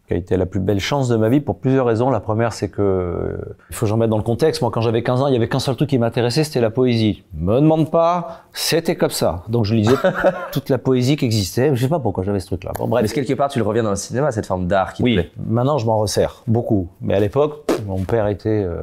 qui 0.09 0.15
a 0.15 0.17
été 0.17 0.37
la 0.37 0.47
plus 0.47 0.59
belle 0.59 0.79
chance 0.79 1.07
de 1.07 1.15
ma 1.15 1.29
vie 1.29 1.39
pour 1.39 1.59
plusieurs 1.59 1.85
raisons. 1.85 2.09
La 2.09 2.19
première, 2.19 2.51
c'est 2.51 2.67
que 2.67 3.37
il 3.69 3.75
faut 3.75 3.85
que 3.85 3.89
j'en 3.89 3.97
mette 3.97 4.09
dans 4.09 4.17
le 4.17 4.23
contexte. 4.23 4.59
Moi, 4.63 4.71
quand 4.71 4.81
j'avais 4.81 5.03
15 5.03 5.21
ans, 5.21 5.27
il 5.27 5.33
y 5.33 5.37
avait 5.37 5.47
qu'un 5.47 5.59
seul 5.59 5.75
truc 5.75 5.87
qui 5.87 5.99
m'intéressait, 5.99 6.43
c'était 6.43 6.61
la 6.61 6.71
poésie. 6.71 7.23
Me 7.37 7.59
demande 7.59 7.91
pas, 7.91 8.45
c'était 8.51 8.95
comme 8.95 9.11
ça. 9.11 9.43
Donc 9.49 9.65
je 9.65 9.75
lisais 9.75 9.93
toute 10.51 10.69
la 10.69 10.79
poésie 10.79 11.15
qui 11.15 11.25
existait. 11.25 11.75
Je 11.75 11.81
sais 11.81 11.87
pas 11.87 11.99
pourquoi 11.99 12.23
j'avais 12.23 12.39
ce 12.39 12.47
truc-là. 12.47 12.71
Bon, 12.79 12.87
bref. 12.87 13.03
Mais 13.03 13.13
quelque 13.13 13.35
part, 13.35 13.49
tu 13.49 13.59
le 13.59 13.65
reviens 13.65 13.83
dans 13.83 13.91
le 13.91 13.95
cinéma, 13.95 14.31
cette 14.31 14.47
forme 14.47 14.65
d'art 14.65 14.93
qui 14.93 15.03
oui, 15.03 15.15
te 15.15 15.21
plaît. 15.21 15.31
maintenant 15.45 15.77
je 15.77 15.85
m'en 15.85 15.99
resserre 15.99 16.41
beaucoup. 16.47 16.89
Mais 17.01 17.13
à 17.13 17.19
l'époque, 17.19 17.69
mon 17.85 17.99
père 17.99 18.27
était 18.27 18.49
euh, 18.49 18.81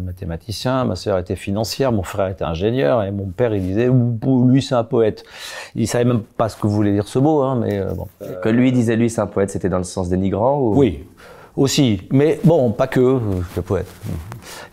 mathématicien, 0.00 0.84
ma 0.84 0.94
sœur 0.94 1.18
était 1.18 1.34
financière, 1.34 1.90
mon 1.90 2.04
frère 2.04 2.28
était 2.28 2.44
ingénieur, 2.44 3.02
et 3.02 3.10
mon 3.10 3.26
père 3.26 3.52
il 3.54 3.62
disait, 3.62 3.90
lui 3.90 4.62
c'est 4.62 4.76
un 4.76 4.84
poète. 4.84 5.24
Il 5.74 5.88
savait 5.88 6.04
même 6.04 6.20
pas 6.20 6.48
ce 6.48 6.56
que 6.56 6.68
voulait 6.68 6.92
dire 6.92 7.08
ce 7.08 7.18
mot, 7.18 7.42
hein, 7.42 7.58
mais 7.60 7.80
euh, 7.80 7.92
bon. 7.92 8.06
Que 8.40 8.48
lui 8.48 8.70
disait 8.70 8.94
lui 8.94 9.10
c'est 9.10 9.20
un 9.20 9.26
poète, 9.26 9.50
c'était 9.50 9.68
dans 9.68 9.78
le 9.78 9.84
sens 9.84 10.08
dénigrant 10.08 10.59
ou... 10.60 10.74
Oui, 10.76 11.06
aussi. 11.56 12.02
Mais 12.10 12.40
bon, 12.44 12.70
pas 12.70 12.86
que, 12.86 13.18
le 13.56 13.62
poète. 13.62 13.88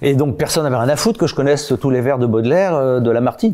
Et 0.01 0.13
donc 0.13 0.37
personne 0.37 0.63
n'avait 0.63 0.77
rien 0.77 0.89
à 0.89 0.95
foutre 0.95 1.19
que 1.19 1.27
je 1.27 1.35
connaisse 1.35 1.73
tous 1.79 1.89
les 1.89 2.01
vers 2.01 2.17
de 2.19 2.25
Baudelaire, 2.25 2.75
euh, 2.75 2.99
de 2.99 3.09
Lamartine. 3.11 3.53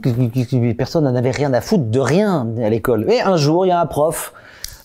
Personne 0.77 1.05
n'en 1.05 1.15
avait 1.15 1.31
rien 1.31 1.53
à 1.53 1.61
foutre 1.61 1.85
de 1.85 1.99
rien 1.99 2.47
à 2.61 2.69
l'école. 2.69 3.09
Et 3.11 3.21
un 3.21 3.37
jour, 3.37 3.65
il 3.65 3.69
y 3.69 3.71
a 3.71 3.79
un 3.79 3.85
prof 3.85 4.33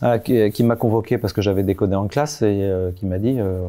euh, 0.04 0.18
qui, 0.18 0.62
m'a 0.62 0.76
convoqué 0.76 1.18
parce 1.18 1.32
que 1.32 1.42
j'avais 1.42 1.64
décodé 1.64 1.96
en 1.96 2.06
classe 2.06 2.42
et 2.42 2.60
euh, 2.62 2.92
qui 2.92 3.04
m'a 3.04 3.18
dit 3.18 3.36
euh, 3.40 3.62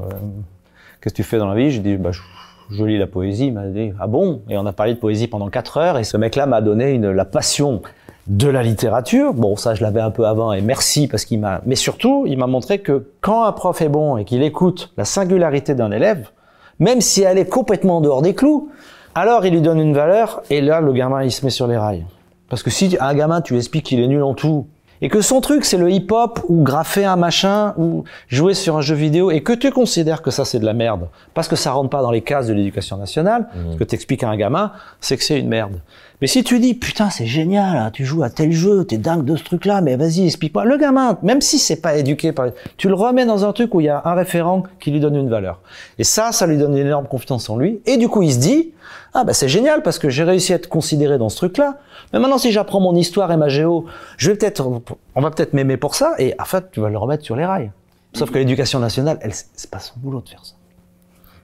Qu'est-ce 1.01 1.13
que 1.13 1.21
tu 1.21 1.23
fais 1.23 1.39
dans 1.39 1.47
la 1.47 1.55
vie? 1.55 1.71
J'ai 1.71 1.79
dit 1.79 1.97
bah, 1.97 2.11
je, 2.11 2.21
je, 2.69 2.83
lis 2.83 2.99
la 2.99 3.07
poésie. 3.07 3.47
Il 3.47 3.53
m'a 3.53 3.65
dit 3.65 3.93
Ah 3.99 4.05
bon? 4.05 4.43
Et 4.47 4.55
on 4.55 4.65
a 4.67 4.73
parlé 4.73 4.93
de 4.93 4.99
poésie 4.99 5.27
pendant 5.27 5.49
quatre 5.49 5.77
heures. 5.77 5.97
Et 5.97 6.03
ce 6.03 6.17
mec-là 6.17 6.45
m'a 6.45 6.61
donné 6.61 6.91
une, 6.91 7.09
la 7.09 7.25
passion 7.25 7.81
de 8.29 8.47
la 8.47 8.63
littérature. 8.63 9.33
Bon, 9.33 9.55
ça, 9.55 9.73
je 9.73 9.83
l'avais 9.83 9.99
un 9.99 10.11
peu 10.11 10.25
avant 10.25 10.53
et 10.53 10.61
merci 10.61 11.07
parce 11.07 11.25
qu'il 11.25 11.39
m'a. 11.39 11.61
Mais 11.65 11.75
surtout, 11.75 12.25
il 12.27 12.37
m'a 12.37 12.47
montré 12.47 12.79
que 12.79 13.07
quand 13.21 13.43
un 13.43 13.51
prof 13.51 13.81
est 13.81 13.89
bon 13.89 14.17
et 14.17 14.23
qu'il 14.23 14.43
écoute 14.43 14.93
la 14.97 15.03
singularité 15.03 15.73
d'un 15.73 15.91
élève, 15.91 16.29
même 16.77 17.01
si 17.01 17.23
elle 17.23 17.39
est 17.39 17.49
complètement 17.49 18.01
dehors 18.01 18.21
des 18.21 18.35
clous, 18.35 18.69
alors 19.15 19.45
il 19.45 19.53
lui 19.53 19.61
donne 19.61 19.79
une 19.79 19.93
valeur 19.93 20.41
et 20.49 20.61
là, 20.61 20.79
le 20.79 20.93
gamin, 20.93 21.23
il 21.23 21.31
se 21.31 21.43
met 21.43 21.51
sur 21.51 21.67
les 21.67 21.77
rails. 21.77 22.05
Parce 22.49 22.63
que 22.63 22.69
si 22.69 22.95
un 22.99 23.13
gamin, 23.15 23.41
tu 23.41 23.53
lui 23.53 23.59
expliques 23.59 23.85
qu'il 23.85 23.99
est 23.99 24.07
nul 24.07 24.23
en 24.23 24.35
tout, 24.35 24.67
et 25.01 25.09
que 25.09 25.21
son 25.21 25.41
truc 25.41 25.65
c'est 25.65 25.77
le 25.77 25.89
hip-hop 25.89 26.41
ou 26.47 26.61
graffer 26.63 27.05
un 27.05 27.15
machin 27.15 27.73
ou 27.77 28.03
jouer 28.27 28.53
sur 28.53 28.77
un 28.77 28.81
jeu 28.81 28.95
vidéo 28.95 29.31
et 29.31 29.41
que 29.41 29.53
tu 29.53 29.71
considères 29.71 30.21
que 30.21 30.31
ça 30.31 30.45
c'est 30.45 30.59
de 30.59 30.65
la 30.65 30.73
merde 30.73 31.07
parce 31.33 31.47
que 31.47 31.55
ça 31.55 31.71
rentre 31.71 31.89
pas 31.89 32.01
dans 32.01 32.11
les 32.11 32.21
cases 32.21 32.47
de 32.47 32.53
l'éducation 32.53 32.97
nationale, 32.97 33.47
mmh. 33.53 33.77
que 33.77 33.83
t'expliques 33.83 34.23
à 34.23 34.29
un 34.29 34.35
gamin, 34.35 34.71
c'est 34.99 35.17
que 35.17 35.23
c'est 35.23 35.39
une 35.39 35.47
merde. 35.47 35.79
Mais 36.21 36.27
si 36.27 36.43
tu 36.43 36.59
dis 36.59 36.73
putain 36.73 37.09
c'est 37.09 37.25
génial, 37.25 37.77
hein, 37.77 37.91
tu 37.91 38.05
joues 38.05 38.23
à 38.23 38.29
tel 38.29 38.51
jeu, 38.51 38.83
t'es 38.83 38.97
dingue 38.97 39.23
de 39.23 39.35
ce 39.35 39.43
truc-là, 39.43 39.81
mais 39.81 39.95
vas-y 39.95 40.25
explique-moi. 40.25 40.65
Le 40.65 40.77
gamin, 40.77 41.17
même 41.23 41.41
si 41.41 41.59
c'est 41.59 41.81
pas 41.81 41.95
éduqué, 41.95 42.31
par... 42.31 42.47
tu 42.77 42.87
le 42.89 42.93
remets 42.93 43.25
dans 43.25 43.45
un 43.45 43.53
truc 43.53 43.73
où 43.73 43.81
il 43.81 43.85
y 43.85 43.89
a 43.89 44.01
un 44.03 44.13
référent 44.13 44.63
qui 44.79 44.91
lui 44.91 44.99
donne 44.99 45.15
une 45.15 45.29
valeur. 45.29 45.61
Et 45.97 46.03
ça, 46.03 46.31
ça 46.31 46.45
lui 46.45 46.57
donne 46.57 46.75
une 46.75 46.87
énorme 46.87 47.07
confiance 47.07 47.49
en 47.49 47.57
lui. 47.57 47.81
Et 47.85 47.97
du 47.97 48.09
coup 48.09 48.21
il 48.21 48.33
se 48.33 48.39
dit 48.39 48.73
ah 49.13 49.23
bah 49.23 49.33
c'est 49.33 49.49
génial 49.49 49.81
parce 49.81 49.97
que 49.97 50.09
j'ai 50.09 50.23
réussi 50.23 50.53
à 50.53 50.57
être 50.57 50.69
considéré 50.69 51.17
dans 51.17 51.29
ce 51.29 51.37
truc-là. 51.37 51.77
Mais 52.11 52.19
maintenant 52.19 52.37
si 52.37 52.51
j'apprends 52.51 52.79
mon 52.79 52.95
histoire 52.95 53.31
et 53.31 53.37
ma 53.37 53.49
géo, 53.49 53.85
je 54.17 54.31
vais 54.31 54.37
peut-être, 54.37 54.67
on 55.15 55.21
va 55.21 55.31
peut-être 55.31 55.53
m'aimer 55.53 55.77
pour 55.77 55.95
ça. 55.95 56.15
Et 56.19 56.35
en 56.39 56.45
fait 56.45 56.71
tu 56.71 56.81
vas 56.81 56.89
le 56.89 56.97
remettre 56.97 57.23
sur 57.23 57.35
les 57.35 57.45
rails. 57.45 57.71
Sauf 58.13 58.31
que 58.31 58.39
l'éducation 58.39 58.79
nationale, 58.79 59.19
elle, 59.21 59.33
c'est 59.33 59.69
pas 59.69 59.79
son 59.79 59.93
boulot 59.97 60.21
de 60.21 60.29
faire 60.29 60.43
ça. 60.43 60.55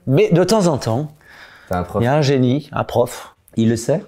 Mais 0.06 0.30
de 0.30 0.44
temps 0.44 0.66
en 0.66 0.78
temps, 0.78 1.12
il 1.70 2.02
y 2.02 2.06
a 2.06 2.14
un 2.14 2.22
génie, 2.22 2.68
un 2.72 2.84
prof. 2.84 3.34
Il 3.56 3.68
le 3.68 3.76
sait? 3.76 4.02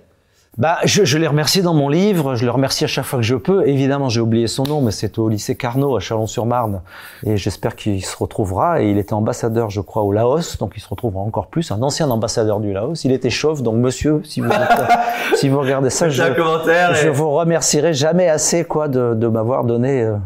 Bah, 0.58 0.78
je, 0.84 1.04
je 1.04 1.18
l'ai 1.18 1.28
remercié 1.28 1.62
dans 1.62 1.72
mon 1.72 1.88
livre, 1.88 2.34
je 2.34 2.44
le 2.44 2.50
remercie 2.50 2.82
à 2.82 2.88
chaque 2.88 3.04
fois 3.04 3.20
que 3.20 3.24
je 3.24 3.36
peux. 3.36 3.68
Évidemment, 3.68 4.08
j'ai 4.08 4.20
oublié 4.20 4.48
son 4.48 4.64
nom, 4.64 4.80
mais 4.80 4.90
c'est 4.90 5.16
au 5.16 5.28
lycée 5.28 5.54
Carnot 5.54 5.96
à 5.96 6.00
Chalon-sur-Marne. 6.00 6.82
Et 7.24 7.36
j'espère 7.36 7.76
qu'il 7.76 8.04
se 8.04 8.16
retrouvera. 8.16 8.82
Et 8.82 8.90
il 8.90 8.98
était 8.98 9.12
ambassadeur, 9.12 9.70
je 9.70 9.80
crois, 9.80 10.02
au 10.02 10.10
Laos, 10.10 10.58
donc 10.58 10.72
il 10.76 10.80
se 10.80 10.88
retrouvera 10.88 11.22
encore 11.22 11.46
plus. 11.46 11.70
Un 11.70 11.80
ancien 11.82 12.10
ambassadeur 12.10 12.58
du 12.58 12.72
Laos. 12.72 13.04
Il 13.04 13.12
était 13.12 13.30
chauve, 13.30 13.62
donc 13.62 13.76
monsieur, 13.76 14.20
si 14.24 14.40
vous, 14.40 14.50
si 15.36 15.48
vous 15.48 15.60
regardez 15.60 15.90
ça, 15.90 16.08
je, 16.08 16.24
je 16.24 17.08
vous 17.08 17.30
remercierai 17.30 17.94
jamais 17.94 18.28
assez, 18.28 18.64
quoi, 18.64 18.88
de, 18.88 19.14
de 19.14 19.28
m'avoir 19.28 19.62
donné 19.62 20.02
euh, 20.02 20.16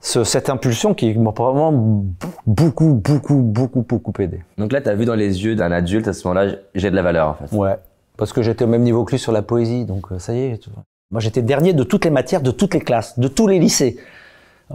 ce, 0.00 0.24
cette 0.24 0.50
impulsion 0.50 0.92
qui 0.92 1.14
m'a 1.14 1.30
vraiment 1.30 2.02
beaucoup, 2.48 2.94
beaucoup, 2.94 3.42
beaucoup, 3.42 3.86
beaucoup 3.88 4.12
aidé. 4.20 4.40
Donc 4.58 4.72
là, 4.72 4.80
tu 4.80 4.88
as 4.88 4.94
vu 4.96 5.04
dans 5.04 5.14
les 5.14 5.44
yeux 5.44 5.54
d'un 5.54 5.70
adulte 5.70 6.08
à 6.08 6.12
ce 6.12 6.26
moment-là, 6.26 6.56
j'ai 6.74 6.90
de 6.90 6.96
la 6.96 7.02
valeur, 7.02 7.28
en 7.28 7.46
fait. 7.46 7.56
Ouais 7.56 7.76
parce 8.16 8.32
que 8.32 8.42
j'étais 8.42 8.64
au 8.64 8.68
même 8.68 8.82
niveau 8.82 9.04
que 9.04 9.12
lui 9.12 9.18
sur 9.18 9.32
la 9.32 9.42
poésie, 9.42 9.84
donc 9.84 10.06
ça 10.18 10.34
y 10.34 10.38
est. 10.38 10.68
Moi, 11.10 11.20
j'étais 11.20 11.42
dernier 11.42 11.72
de 11.72 11.84
toutes 11.84 12.04
les 12.04 12.10
matières, 12.10 12.40
de 12.40 12.50
toutes 12.50 12.74
les 12.74 12.80
classes, 12.80 13.18
de 13.18 13.28
tous 13.28 13.46
les 13.46 13.58
lycées, 13.58 13.98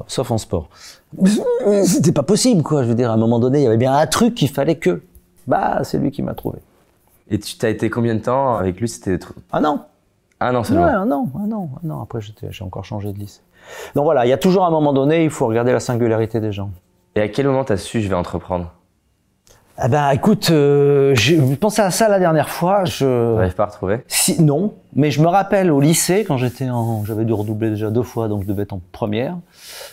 sauf 0.08 0.32
en 0.32 0.38
sport. 0.38 0.70
C'était 1.84 2.14
pas 2.14 2.24
possible, 2.24 2.64
quoi. 2.64 2.84
Je 2.84 2.90
veux 2.90 2.96
dire, 2.96 3.12
à 3.12 3.14
un 3.16 3.18
moment 3.18 3.40
donné, 3.40 3.60
il 3.60 3.64
y 3.64 3.68
avait 3.68 3.78
bien 3.78 3.94
un 3.94 4.08
truc 4.08 4.36
qu'il 4.36 4.50
fallait 4.50 4.78
que. 4.78 5.02
Bah, 5.48 5.82
c'est 5.84 5.98
lui 5.98 6.12
qui 6.12 6.22
m'a 6.22 6.34
trouvé. 6.34 6.60
Et 7.30 7.40
tu 7.40 7.58
t'as 7.58 7.70
été 7.70 7.90
combien 7.90 8.16
de 8.16 8.20
temps 8.20 8.56
avec 8.56 8.80
lui 8.80 8.88
C'était 8.88 9.20
un 9.52 9.66
an. 9.66 9.88
Un 10.40 10.56
an 10.56 10.64
seulement. 10.64 10.86
Ouais, 10.86 10.92
un 10.92 11.12
an, 11.12 11.30
un 11.38 11.52
an, 11.52 11.70
un 11.84 11.90
an. 11.90 12.02
Après, 12.02 12.20
j'ai 12.22 12.64
encore 12.64 12.86
changé 12.86 13.12
de 13.12 13.20
lycée. 13.20 13.42
Donc 13.96 14.06
voilà, 14.06 14.26
il 14.26 14.30
y 14.30 14.34
a 14.34 14.38
toujours 14.38 14.66
un 14.66 14.72
moment 14.72 14.94
donné, 14.94 15.24
il 15.24 15.30
faut 15.30 15.48
regarder 15.48 15.72
la 15.72 15.80
singularité 15.80 16.40
des 16.40 16.52
gens. 16.52 16.72
Et 17.16 17.22
à 17.22 17.28
quel 17.28 17.48
moment 17.48 17.64
t'as 17.64 17.78
su 17.78 18.02
je 18.02 18.08
vais 18.08 18.16
entreprendre? 18.16 18.72
Ah 19.78 19.88
ben 19.88 20.10
écoute, 20.12 20.50
euh, 20.52 21.16
j'ai 21.16 21.38
pensé 21.56 21.82
à 21.82 21.92
ça 21.92 22.08
la 22.10 22.20
dernière 22.20 22.50
fois. 22.50 22.86
Je 22.86 23.36
n'arrive 23.36 23.56
pas 23.56 23.64
à 23.64 23.68
retrouver. 23.68 24.02
Si 24.08 24.42
non, 24.42 24.74
mais 24.96 25.12
je 25.12 25.22
me 25.22 25.28
rappelle 25.28 25.72
au 25.72 25.80
lycée 25.80 26.24
quand 26.28 26.38
j'étais 26.38 26.70
en, 26.70 27.04
j'avais 27.06 27.26
dû 27.26 27.34
redoubler 27.34 27.70
déjà 27.70 27.90
deux 27.90 28.04
fois, 28.04 28.28
donc 28.28 28.44
je 28.44 28.48
devais 28.48 28.64
être 28.64 28.74
en 28.74 28.82
première. 28.92 29.38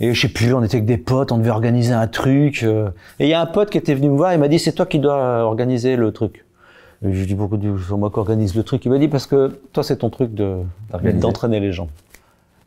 Et 0.01 0.13
je 0.13 0.21
sais 0.21 0.29
plus, 0.29 0.53
on 0.53 0.63
était 0.63 0.77
avec 0.77 0.85
des 0.85 0.99
potes, 0.99 1.33
on 1.33 1.39
devait 1.39 1.51
organiser 1.51 1.95
un 1.95 2.07
truc. 2.07 2.65
Euh, 2.65 2.91
et 3.19 3.27
il 3.27 3.31
y 3.31 3.35
a 3.35 3.41
un 3.41 3.47
pote 3.47 3.71
qui 3.71 3.79
était 3.79 3.95
venu 3.95 4.11
me 4.11 4.17
voir, 4.17 4.33
il 4.33 4.39
m'a 4.39 4.49
dit 4.49 4.59
c'est 4.59 4.73
toi 4.73 4.85
qui 4.85 4.99
dois 4.99 5.45
organiser 5.45 5.97
le 5.97 6.13
truc. 6.13 6.45
Et 7.07 7.13
je 7.13 7.25
dis 7.25 7.35
beaucoup 7.35 7.59
c'est 7.59 7.97
moi 7.97 8.11
qui 8.11 8.19
organise 8.19 8.57
le 8.57 8.65
truc. 8.65 8.85
Il 8.85 8.91
m'a 8.91 8.99
dit 8.99 9.09
parce 9.09 9.27
que 9.27 9.61
toi 9.73 9.85
c'est 9.85 9.97
ton 9.97 10.11
truc 10.11 10.35
de 10.35 10.57
d'entraîner 11.15 11.61
les 11.61 11.73
gens. 11.73 11.89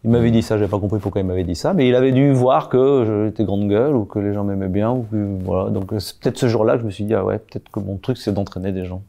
Il 0.03 0.09
m'avait 0.09 0.31
dit 0.31 0.41
ça, 0.41 0.57
j'avais 0.57 0.69
pas 0.69 0.79
compris 0.79 0.99
pourquoi 0.99 1.21
il 1.21 1.27
m'avait 1.27 1.43
dit 1.43 1.55
ça, 1.55 1.73
mais 1.73 1.87
il 1.87 1.93
avait 1.93 2.11
dû 2.11 2.31
voir 2.33 2.69
que 2.69 3.27
j'étais 3.27 3.43
grande 3.43 3.67
gueule 3.67 3.95
ou 3.95 4.05
que 4.05 4.17
les 4.17 4.33
gens 4.33 4.43
m'aimaient 4.43 4.67
bien 4.67 4.89
ou 4.91 5.03
que, 5.03 5.37
voilà. 5.43 5.69
Donc 5.69 5.93
c'est 5.99 6.17
peut-être 6.19 6.39
ce 6.39 6.47
jour-là 6.47 6.73
que 6.73 6.79
je 6.79 6.85
me 6.85 6.91
suis 6.91 7.03
dit 7.03 7.13
ah 7.13 7.23
ouais, 7.23 7.37
peut-être 7.37 7.69
que 7.69 7.79
mon 7.79 7.97
truc 7.97 8.17
c'est 8.17 8.33
d'entraîner 8.33 8.71
des 8.71 8.85
gens. 8.85 9.03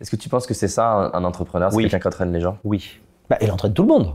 Est-ce 0.00 0.10
que 0.10 0.16
tu 0.16 0.28
penses 0.28 0.46
que 0.46 0.54
c'est 0.54 0.68
ça 0.68 1.10
un, 1.12 1.24
entrepreneur, 1.24 1.70
c'est 1.70 1.76
oui. 1.76 1.82
quelqu'un 1.84 1.98
qui 1.98 2.08
entraîne 2.08 2.32
les 2.32 2.40
gens? 2.40 2.56
Oui. 2.64 3.00
Bah, 3.28 3.36
il 3.42 3.50
entraîne 3.50 3.74
tout 3.74 3.82
le 3.82 3.88
monde. 3.88 4.14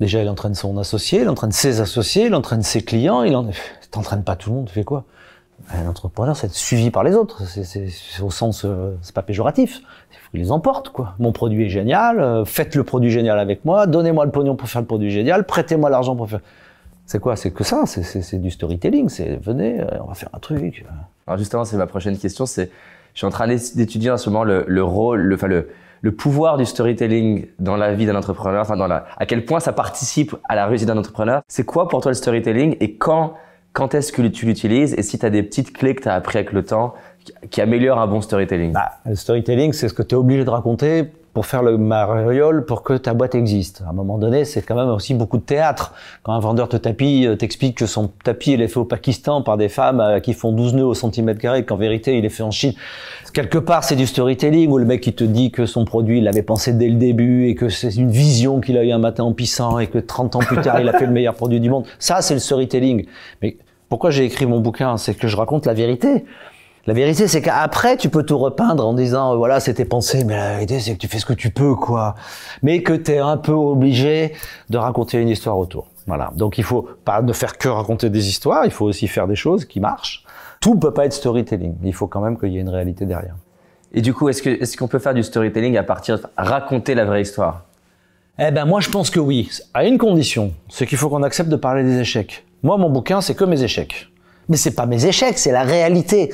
Déjà, 0.00 0.22
il 0.22 0.28
entraîne 0.28 0.54
son 0.54 0.76
associé, 0.76 1.22
il 1.22 1.28
entraîne 1.28 1.52
ses 1.52 1.80
associés, 1.80 2.26
il 2.26 2.34
entraîne 2.34 2.62
ses 2.62 2.82
clients, 2.82 3.22
il 3.22 3.34
en... 3.34 3.48
t'entraînes 3.90 4.24
pas 4.24 4.36
tout 4.36 4.50
le 4.50 4.56
monde, 4.56 4.66
tu 4.66 4.74
fais 4.74 4.84
quoi? 4.84 5.04
Un 5.72 5.88
entrepreneur, 5.88 6.36
c'est 6.36 6.52
suivi 6.52 6.90
par 6.90 7.04
les 7.04 7.14
autres. 7.14 7.42
C'est 7.44 8.22
au 8.22 8.30
sens, 8.30 8.64
euh, 8.64 8.94
c'est 9.02 9.14
pas 9.14 9.22
péjoratif 9.22 9.80
il 10.34 10.40
les 10.40 10.50
emporte, 10.50 10.90
quoi. 10.90 11.14
Mon 11.20 11.32
produit 11.32 11.66
est 11.66 11.68
génial, 11.68 12.20
euh, 12.20 12.44
faites 12.44 12.74
le 12.74 12.82
produit 12.82 13.10
génial 13.10 13.38
avec 13.38 13.64
moi, 13.64 13.86
donnez-moi 13.86 14.24
le 14.24 14.32
pognon 14.32 14.56
pour 14.56 14.68
faire 14.68 14.80
le 14.80 14.86
produit 14.86 15.10
génial, 15.10 15.44
prêtez-moi 15.44 15.88
l'argent 15.88 16.16
pour 16.16 16.28
faire. 16.28 16.40
C'est 17.06 17.20
quoi? 17.20 17.36
C'est 17.36 17.50
que 17.50 17.64
ça, 17.64 17.84
c'est 17.86 18.40
du 18.40 18.50
storytelling. 18.50 19.08
C'est 19.08 19.36
venez, 19.36 19.80
euh, 19.80 19.86
on 20.02 20.06
va 20.06 20.14
faire 20.14 20.30
un 20.32 20.38
truc. 20.38 20.84
Alors 21.26 21.38
justement, 21.38 21.64
c'est 21.64 21.76
ma 21.76 21.86
prochaine 21.86 22.16
question. 22.18 22.46
C'est, 22.46 22.70
je 23.12 23.18
suis 23.18 23.26
en 23.26 23.30
train 23.30 23.46
d'étudier 23.46 24.10
en 24.10 24.16
ce 24.16 24.28
moment 24.30 24.42
le, 24.42 24.64
le 24.66 24.82
rôle, 24.82 25.20
le, 25.20 25.34
enfin 25.34 25.46
le, 25.46 25.68
le 26.00 26.12
pouvoir 26.12 26.56
du 26.56 26.64
storytelling 26.64 27.46
dans 27.58 27.76
la 27.76 27.94
vie 27.94 28.06
d'un 28.06 28.16
entrepreneur, 28.16 28.62
enfin 28.62 28.78
à 29.16 29.26
quel 29.26 29.44
point 29.44 29.60
ça 29.60 29.72
participe 29.72 30.34
à 30.48 30.56
la 30.56 30.66
réussite 30.66 30.88
d'un 30.88 30.98
entrepreneur. 30.98 31.42
C'est 31.46 31.64
quoi 31.64 31.88
pour 31.88 32.00
toi 32.00 32.10
le 32.10 32.16
storytelling 32.16 32.76
et 32.80 32.96
quand, 32.96 33.34
quand 33.74 33.92
est-ce 33.92 34.12
que 34.12 34.22
tu 34.22 34.46
l'utilises 34.46 34.94
et 34.94 35.02
si 35.02 35.18
tu 35.18 35.26
as 35.26 35.30
des 35.30 35.42
petites 35.42 35.72
clés 35.72 35.94
que 35.94 36.02
tu 36.02 36.08
as 36.08 36.14
appris 36.14 36.38
avec 36.38 36.52
le 36.52 36.64
temps 36.64 36.94
qui 37.50 37.60
améliore 37.60 37.98
un 37.98 38.06
bon 38.06 38.20
storytelling? 38.20 38.72
Bah, 38.72 38.92
Le 39.04 39.16
storytelling, 39.16 39.72
c'est 39.72 39.88
ce 39.88 39.94
que 39.94 40.02
tu 40.02 40.14
es 40.14 40.18
obligé 40.18 40.44
de 40.44 40.50
raconter 40.50 41.10
pour 41.34 41.46
faire 41.46 41.64
le 41.64 41.76
mariole 41.76 42.64
pour 42.64 42.84
que 42.84 42.92
ta 42.96 43.12
boîte 43.12 43.34
existe. 43.34 43.82
À 43.84 43.90
un 43.90 43.92
moment 43.92 44.18
donné, 44.18 44.44
c'est 44.44 44.62
quand 44.62 44.76
même 44.76 44.88
aussi 44.88 45.14
beaucoup 45.14 45.36
de 45.36 45.42
théâtre. 45.42 45.92
Quand 46.22 46.32
un 46.32 46.38
vendeur 46.38 46.68
de 46.68 46.78
tapis 46.78 47.26
euh, 47.26 47.34
t'explique 47.34 47.76
que 47.76 47.86
son 47.86 48.08
tapis 48.22 48.52
il 48.52 48.62
est 48.62 48.68
fait 48.68 48.78
au 48.78 48.84
Pakistan 48.84 49.42
par 49.42 49.56
des 49.56 49.68
femmes 49.68 50.00
euh, 50.00 50.20
qui 50.20 50.32
font 50.32 50.52
12 50.52 50.74
nœuds 50.74 50.84
au 50.84 50.94
centimètre 50.94 51.40
carré, 51.40 51.64
qu'en 51.64 51.76
vérité 51.76 52.16
il 52.16 52.24
est 52.24 52.28
fait 52.28 52.44
en 52.44 52.52
Chine. 52.52 52.74
Quelque 53.32 53.58
part, 53.58 53.82
c'est 53.82 53.96
du 53.96 54.06
storytelling 54.06 54.70
où 54.70 54.78
le 54.78 54.84
mec 54.84 55.04
il 55.08 55.14
te 55.14 55.24
dit 55.24 55.50
que 55.50 55.66
son 55.66 55.84
produit 55.84 56.18
il 56.18 56.24
l'avait 56.24 56.42
pensé 56.42 56.72
dès 56.72 56.88
le 56.88 56.94
début 56.94 57.48
et 57.48 57.56
que 57.56 57.68
c'est 57.68 57.96
une 57.96 58.10
vision 58.10 58.60
qu'il 58.60 58.78
a 58.78 58.84
eu 58.84 58.92
un 58.92 58.98
matin 58.98 59.24
en 59.24 59.32
pissant 59.32 59.80
et 59.80 59.88
que 59.88 59.98
30 59.98 60.36
ans 60.36 60.38
plus 60.38 60.60
tard 60.60 60.80
il 60.80 60.88
a 60.88 60.96
fait 60.96 61.06
le 61.06 61.12
meilleur 61.12 61.34
produit 61.34 61.58
du 61.58 61.68
monde. 61.68 61.84
Ça, 61.98 62.22
c'est 62.22 62.34
le 62.34 62.40
storytelling. 62.40 63.06
Mais 63.42 63.56
pourquoi 63.94 64.10
j'ai 64.10 64.24
écrit 64.24 64.44
mon 64.44 64.58
bouquin 64.58 64.96
C'est 64.96 65.14
que 65.14 65.28
je 65.28 65.36
raconte 65.36 65.66
la 65.66 65.72
vérité. 65.72 66.24
La 66.88 66.94
vérité, 66.94 67.28
c'est 67.28 67.40
qu'après, 67.40 67.96
tu 67.96 68.08
peux 68.08 68.24
tout 68.24 68.38
repeindre 68.38 68.84
en 68.84 68.92
disant, 68.92 69.32
euh, 69.32 69.36
voilà, 69.36 69.60
c'était 69.60 69.84
pensé, 69.84 70.24
mais 70.24 70.34
la 70.34 70.54
vérité, 70.54 70.80
c'est 70.80 70.94
que 70.94 70.98
tu 70.98 71.06
fais 71.06 71.20
ce 71.20 71.24
que 71.24 71.32
tu 71.32 71.50
peux, 71.50 71.76
quoi. 71.76 72.16
Mais 72.64 72.82
que 72.82 72.92
tu 72.92 73.12
es 73.12 73.18
un 73.18 73.36
peu 73.36 73.52
obligé 73.52 74.32
de 74.68 74.78
raconter 74.78 75.20
une 75.20 75.28
histoire 75.28 75.56
autour. 75.56 75.86
Voilà. 76.08 76.32
Donc, 76.34 76.58
il 76.58 76.64
faut 76.64 76.88
pas 77.04 77.22
ne 77.22 77.32
faire 77.32 77.56
que 77.56 77.68
raconter 77.68 78.10
des 78.10 78.28
histoires, 78.28 78.64
il 78.64 78.72
faut 78.72 78.84
aussi 78.84 79.06
faire 79.06 79.28
des 79.28 79.36
choses 79.36 79.64
qui 79.64 79.78
marchent. 79.78 80.24
Tout 80.58 80.74
peut 80.74 80.92
pas 80.92 81.06
être 81.06 81.12
storytelling. 81.12 81.76
Il 81.84 81.94
faut 81.94 82.08
quand 82.08 82.20
même 82.20 82.36
qu'il 82.36 82.48
y 82.48 82.56
ait 82.56 82.62
une 82.62 82.70
réalité 82.70 83.06
derrière. 83.06 83.36
Et 83.92 84.00
du 84.00 84.12
coup, 84.12 84.28
est-ce 84.28 84.76
qu'on 84.76 84.88
peut 84.88 84.98
faire 84.98 85.14
du 85.14 85.22
storytelling 85.22 85.76
à 85.76 85.84
partir 85.84 86.18
de 86.18 86.24
raconter 86.36 86.96
la 86.96 87.04
vraie 87.04 87.22
histoire? 87.22 87.62
Eh 88.40 88.50
ben, 88.50 88.64
moi, 88.64 88.80
je 88.80 88.90
pense 88.90 89.08
que 89.10 89.20
oui. 89.20 89.48
À 89.72 89.84
une 89.84 89.98
condition. 89.98 90.52
C'est 90.68 90.84
qu'il 90.84 90.98
faut 90.98 91.08
qu'on 91.08 91.22
accepte 91.22 91.48
de 91.48 91.54
parler 91.54 91.84
des 91.84 92.00
échecs. 92.00 92.44
Moi, 92.64 92.78
mon 92.78 92.90
bouquin, 92.90 93.20
c'est 93.20 93.34
que 93.34 93.44
mes 93.44 93.62
échecs. 93.62 94.08
Mais 94.48 94.56
c'est 94.56 94.72
pas 94.72 94.86
mes 94.86 95.04
échecs, 95.04 95.38
c'est 95.38 95.52
la 95.52 95.62
réalité. 95.62 96.30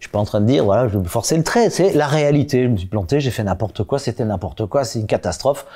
Je 0.00 0.06
suis 0.06 0.10
pas 0.10 0.18
en 0.18 0.24
train 0.24 0.40
de 0.40 0.46
dire, 0.46 0.64
voilà, 0.64 0.88
je 0.88 0.94
vais 0.94 1.04
me 1.04 1.08
forcer 1.08 1.36
le 1.36 1.44
trait. 1.44 1.70
C'est 1.70 1.92
la 1.92 2.06
réalité. 2.06 2.64
Je 2.64 2.68
me 2.68 2.76
suis 2.76 2.88
planté, 2.88 3.20
j'ai 3.20 3.30
fait 3.30 3.44
n'importe 3.44 3.84
quoi, 3.84 3.98
c'était 3.98 4.24
n'importe 4.24 4.64
quoi, 4.66 4.84
c'est 4.84 4.98
une 4.98 5.06
catastrophe. 5.06 5.66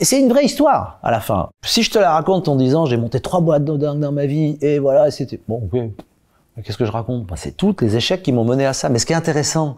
Et 0.00 0.04
c'est 0.04 0.20
une 0.20 0.28
vraie 0.28 0.44
histoire, 0.44 0.98
à 1.02 1.12
la 1.12 1.20
fin. 1.20 1.48
Si 1.64 1.84
je 1.84 1.90
te 1.90 1.98
la 1.98 2.10
raconte 2.12 2.48
en 2.48 2.56
disant, 2.56 2.86
j'ai 2.86 2.96
monté 2.96 3.20
trois 3.20 3.40
boîtes 3.40 3.64
de 3.64 3.76
dingue 3.76 4.00
dans 4.00 4.12
ma 4.12 4.26
vie, 4.26 4.58
et 4.60 4.78
voilà, 4.80 5.10
c'était, 5.10 5.40
bon, 5.48 5.62
ok. 5.72 5.80
Qu'est-ce 6.64 6.76
que 6.76 6.84
je 6.84 6.92
raconte? 6.92 7.26
Ben, 7.26 7.36
c'est 7.36 7.56
tous 7.56 7.76
les 7.80 7.96
échecs 7.96 8.22
qui 8.22 8.32
m'ont 8.32 8.44
mené 8.44 8.66
à 8.66 8.72
ça. 8.72 8.88
Mais 8.88 8.98
ce 8.98 9.06
qui 9.06 9.12
est 9.12 9.16
intéressant, 9.16 9.76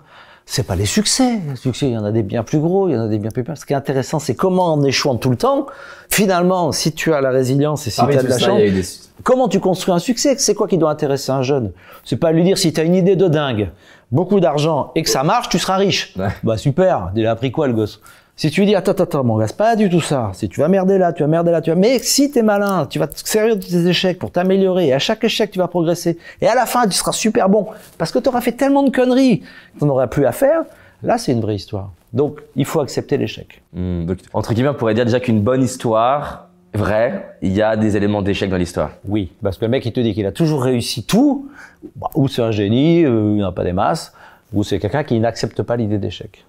c'est 0.51 0.63
pas 0.63 0.77
les 0.77 0.87
succès. 0.87 1.41
Les 1.47 1.57
succès, 1.57 1.89
il 1.89 1.93
y 1.93 1.99
en 1.99 2.05
a 2.07 2.11
des 2.11 2.23
bien 2.23 2.43
plus 2.43 2.59
gros, 2.59 2.89
il 2.89 2.95
y 2.95 2.97
en 2.97 3.03
a 3.03 3.09
des 3.09 3.19
bien 3.19 3.31
plus 3.31 3.45
petits. 3.45 3.61
Ce 3.61 3.67
qui 3.67 3.75
est 3.75 3.77
intéressant, 3.77 4.19
c'est 4.19 4.35
comment 4.35 4.73
en 4.73 4.83
échouant 4.83 5.17
tout 5.17 5.29
le 5.29 5.37
temps, 5.37 5.67
finalement, 6.09 6.73
si 6.73 6.93
tu 6.93 7.13
as 7.13 7.21
la 7.21 7.29
résilience 7.29 7.87
et 7.87 7.91
si 7.91 8.01
tu 8.01 8.17
as 8.17 8.23
de 8.23 8.29
la 8.29 8.39
chance, 8.39 9.11
comment 9.25 9.49
tu 9.49 9.61
construis 9.61 9.93
un 9.93 9.99
succès? 9.99 10.37
C'est 10.39 10.55
quoi 10.55 10.67
qui 10.67 10.79
doit 10.79 10.91
intéresser 10.91 11.33
un 11.33 11.43
jeune? 11.43 11.73
C'est 12.03 12.17
pas 12.17 12.33
lui 12.33 12.45
dire 12.45 12.57
si 12.57 12.73
tu 12.73 12.81
as 12.81 12.85
une 12.85 12.95
idée 12.95 13.15
de 13.15 13.29
dingue, 13.29 13.71
beaucoup 14.11 14.41
d'argent 14.41 14.91
et 14.95 15.03
que 15.03 15.11
ça 15.11 15.23
marche, 15.23 15.51
tu 15.51 15.59
seras 15.59 15.77
riche. 15.77 16.17
Bah 16.43 16.57
super, 16.57 17.13
il 17.15 17.27
a 17.27 17.33
appris 17.33 17.53
quoi 17.53 17.67
le 17.67 17.75
gosse? 17.75 18.01
Si 18.39 18.53
tu 18.53 18.61
lui 18.61 18.69
dis, 18.69 18.77
attends, 18.77 18.93
attends, 18.93 19.03
attends, 19.03 19.25
mon 19.25 19.37
gars, 19.37 19.49
c'est 19.49 19.57
pas 19.57 19.75
du 19.75 19.91
tout 19.91 20.01
ça. 20.01 20.31
Si 20.33 20.49
tu 20.49 20.61
vas 20.61 20.69
merder 20.69 20.97
là, 20.97 21.13
tu 21.13 21.25
vas 21.25 21.27
merder 21.27 21.51
là, 21.51 21.61
tu 21.61 21.71
vas, 21.71 21.77
mais 21.77 21.99
si 21.99 22.31
t'es 22.31 22.43
malin, 22.43 22.87
tu 22.87 23.01
vas 23.01 23.09
te 23.09 23.19
servir 23.29 23.57
de 23.57 23.63
tes 23.65 23.89
échecs 23.89 24.17
pour 24.17 24.31
t'améliorer, 24.31 24.87
et 24.87 24.93
à 24.93 25.01
chaque 25.01 25.25
échec, 25.25 25.51
tu 25.51 25.59
vas 25.59 25.67
progresser. 25.67 26.17
Et 26.41 26.47
à 26.47 26.55
la 26.55 26.65
fin, 26.65 26.87
tu 26.87 26.93
seras 26.93 27.11
super 27.11 27.49
bon. 27.49 27.67
Parce 27.99 28.13
que 28.13 28.21
tu 28.21 28.29
auras 28.29 28.41
fait 28.41 28.53
tellement 28.53 28.85
de 28.85 28.91
conneries 28.91 29.43
que 29.81 29.85
n'auras 29.85 30.07
plus 30.07 30.25
à 30.25 30.31
faire. 30.31 30.63
Là, 31.03 31.19
c'est 31.19 31.33
une 31.33 31.41
vraie 31.41 31.57
histoire. 31.57 31.91
Donc, 32.13 32.39
il 32.55 32.65
faut 32.65 32.79
accepter 32.79 33.17
l'échec. 33.17 33.61
Hmm, 33.73 34.07
entre 34.33 34.55
guillemets, 34.55 34.69
on 34.69 34.75
pourrait 34.75 34.95
dire 34.95 35.05
déjà 35.05 35.19
qu'une 35.19 35.41
bonne 35.41 35.65
histoire, 35.65 36.47
vraie, 36.75 37.35
il 37.43 37.53
y 37.53 37.61
a 37.61 37.77
des 37.77 37.97
éléments 37.97 38.23
d'échec 38.23 38.49
dans 38.49 38.57
l'histoire. 38.57 38.93
Oui, 39.09 39.33
parce 39.43 39.59
que 39.59 39.65
le 39.65 39.71
mec, 39.73 39.85
il 39.85 39.93
te 39.93 39.99
dit 39.99 40.15
qu'il 40.15 40.27
a 40.27 40.33
toujours 40.33 40.63
réussi 40.63 41.03
tout, 41.03 41.51
bah, 41.97 42.07
ou 42.15 42.29
c'est 42.29 42.43
un 42.43 42.53
génie, 42.53 43.05
euh, 43.05 43.33
il 43.35 43.41
n'a 43.41 43.51
pas 43.51 43.65
des 43.65 43.73
masses, 43.73 44.13
ou 44.53 44.63
c'est 44.63 44.79
quelqu'un 44.79 45.03
qui 45.03 45.19
n'accepte 45.19 45.61
pas 45.65 45.75
l'idée 45.75 45.99
d'échec. 45.99 46.45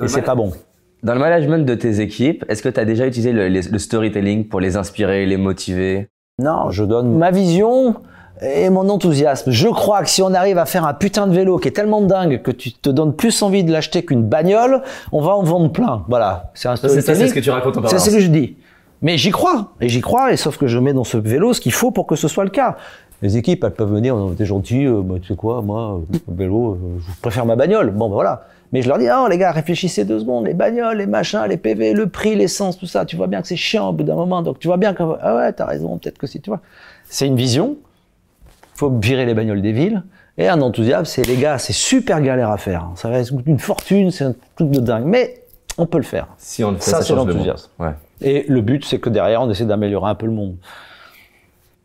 Et 0.00 0.06
c'est 0.06 0.22
pas 0.22 0.36
bon. 0.36 0.52
Dans 1.02 1.14
le 1.14 1.20
management 1.20 1.66
de 1.66 1.74
tes 1.74 2.00
équipes, 2.00 2.44
est-ce 2.48 2.62
que 2.62 2.68
tu 2.68 2.78
as 2.78 2.84
déjà 2.84 3.06
utilisé 3.06 3.32
le, 3.32 3.78
storytelling 3.78 4.46
pour 4.46 4.60
les 4.60 4.76
inspirer, 4.76 5.26
les 5.26 5.36
motiver? 5.36 6.08
Non, 6.38 6.70
je 6.70 6.84
donne 6.84 7.18
ma 7.18 7.32
vision 7.32 7.96
et 8.40 8.70
mon 8.70 8.88
enthousiasme. 8.88 9.50
Je 9.50 9.68
crois 9.68 10.02
que 10.02 10.08
si 10.08 10.22
on 10.22 10.32
arrive 10.32 10.58
à 10.58 10.64
faire 10.64 10.86
un 10.86 10.94
putain 10.94 11.26
de 11.26 11.34
vélo 11.34 11.58
qui 11.58 11.66
est 11.66 11.72
tellement 11.72 12.02
dingue 12.02 12.42
que 12.42 12.52
tu 12.52 12.72
te 12.72 12.88
donnes 12.88 13.14
plus 13.14 13.42
envie 13.42 13.64
de 13.64 13.72
l'acheter 13.72 14.04
qu'une 14.04 14.22
bagnole, 14.22 14.82
on 15.10 15.20
va 15.20 15.36
en 15.36 15.42
vendre 15.42 15.72
plein. 15.72 16.04
Voilà, 16.08 16.52
c'est 16.54 16.68
un 16.68 16.76
storytelling. 16.76 17.04
C'est 17.04 17.14
ça, 17.14 17.20
c'est 17.20 17.28
ce 17.28 17.34
que 17.34 17.40
tu 17.40 17.50
racontes 17.50 17.78
en 17.78 17.86
C'est 17.88 17.98
ce 17.98 18.10
que 18.10 18.20
je 18.20 18.28
dis. 18.28 18.56
Mais 19.02 19.18
j'y 19.18 19.32
crois, 19.32 19.72
et 19.80 19.88
j'y 19.88 20.00
crois, 20.00 20.32
et 20.32 20.36
sauf 20.36 20.56
que 20.56 20.68
je 20.68 20.78
mets 20.78 20.92
dans 20.92 21.02
ce 21.02 21.16
vélo 21.16 21.52
ce 21.52 21.60
qu'il 21.60 21.72
faut 21.72 21.90
pour 21.90 22.06
que 22.06 22.14
ce 22.14 22.28
soit 22.28 22.44
le 22.44 22.50
cas. 22.50 22.76
Les 23.22 23.36
équipes, 23.36 23.64
elles 23.64 23.72
peuvent 23.72 23.92
venir, 23.92 24.16
t'es 24.36 24.44
gentil, 24.44 24.84
euh, 24.84 25.00
bah, 25.02 25.16
tu 25.20 25.28
sais 25.28 25.36
quoi, 25.36 25.62
moi, 25.62 26.00
euh, 26.12 26.18
vélo, 26.28 26.72
euh, 26.72 26.98
je 26.98 27.20
préfère 27.20 27.44
ma 27.44 27.56
bagnole. 27.56 27.90
Bon, 27.90 28.08
ben 28.08 28.14
voilà. 28.14 28.46
Mais 28.72 28.80
je 28.80 28.88
leur 28.88 28.98
dis, 28.98 29.06
oh 29.14 29.28
les 29.28 29.36
gars, 29.36 29.52
réfléchissez 29.52 30.04
deux 30.04 30.20
secondes, 30.20 30.46
les 30.46 30.54
bagnoles, 30.54 30.96
les 30.96 31.06
machins, 31.06 31.44
les 31.46 31.58
PV, 31.58 31.92
le 31.92 32.08
prix, 32.08 32.34
l'essence, 32.34 32.78
tout 32.78 32.86
ça, 32.86 33.04
tu 33.04 33.16
vois 33.16 33.26
bien 33.26 33.42
que 33.42 33.48
c'est 33.48 33.56
chiant 33.56 33.90
au 33.90 33.92
bout 33.92 34.02
d'un 34.02 34.14
moment, 34.14 34.40
donc 34.42 34.58
tu 34.58 34.66
vois 34.66 34.78
bien 34.78 34.94
que, 34.94 35.02
ah 35.20 35.36
ouais, 35.36 35.52
t'as 35.52 35.66
raison, 35.66 35.98
peut-être 35.98 36.18
que 36.18 36.26
si, 36.26 36.40
tu 36.40 36.48
vois. 36.48 36.60
C'est 37.04 37.26
une 37.26 37.36
vision, 37.36 37.76
faut 38.74 38.90
virer 38.90 39.26
les 39.26 39.34
bagnoles 39.34 39.60
des 39.60 39.72
villes, 39.72 40.02
et 40.38 40.48
un 40.48 40.60
enthousiasme, 40.62 41.04
c'est 41.04 41.26
les 41.26 41.36
gars, 41.36 41.58
c'est 41.58 41.74
super 41.74 42.22
galère 42.22 42.50
à 42.50 42.56
faire. 42.56 42.90
Ça 42.94 43.10
va 43.10 43.18
être 43.18 43.32
une 43.44 43.58
fortune, 43.58 44.10
c'est 44.10 44.24
un 44.24 44.34
truc 44.56 44.70
de 44.70 44.80
dingue, 44.80 45.04
mais 45.04 45.42
on 45.76 45.84
peut 45.84 45.98
le 45.98 46.04
faire. 46.04 46.28
Si 46.38 46.64
on 46.64 46.70
le 46.70 46.78
fait, 46.78 46.90
ça, 46.90 47.02
c'est 47.02 47.14
l'enthousiasme. 47.14 47.70
Ouais. 47.78 47.92
Et 48.22 48.46
le 48.48 48.62
but, 48.62 48.84
c'est 48.86 48.98
que 48.98 49.10
derrière, 49.10 49.42
on 49.42 49.50
essaie 49.50 49.66
d'améliorer 49.66 50.10
un 50.10 50.14
peu 50.14 50.26
le 50.26 50.32
monde. 50.32 50.56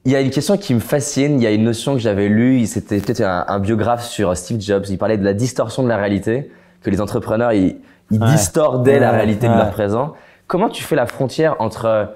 Il 0.05 0.13
y 0.13 0.15
a 0.15 0.21
une 0.21 0.29
question 0.29 0.55
qui 0.57 0.73
me 0.73 0.79
fascine. 0.79 1.41
Il 1.41 1.43
y 1.43 1.47
a 1.47 1.51
une 1.51 1.65
notion 1.65 1.93
que 1.93 1.99
j'avais 1.99 2.29
lue. 2.29 2.65
C'était 2.65 2.99
peut-être 2.99 3.21
un, 3.21 3.43
un, 3.47 3.59
biographe 3.59 4.05
sur 4.05 4.35
Steve 4.37 4.61
Jobs. 4.61 4.85
Il 4.89 4.97
parlait 4.97 5.17
de 5.17 5.25
la 5.25 5.33
distorsion 5.33 5.83
de 5.83 5.89
la 5.89 5.97
réalité 5.97 6.49
que 6.81 6.89
les 6.89 7.01
entrepreneurs 7.01 7.53
ils, 7.53 7.77
ils 8.11 8.19
distordaient 8.19 8.99
la 8.99 9.11
réalité 9.11 9.47
de 9.47 9.53
leur 9.53 9.71
présent. 9.71 10.13
Comment 10.47 10.69
tu 10.69 10.83
fais 10.83 10.95
la 10.95 11.05
frontière 11.05 11.55
entre 11.59 12.09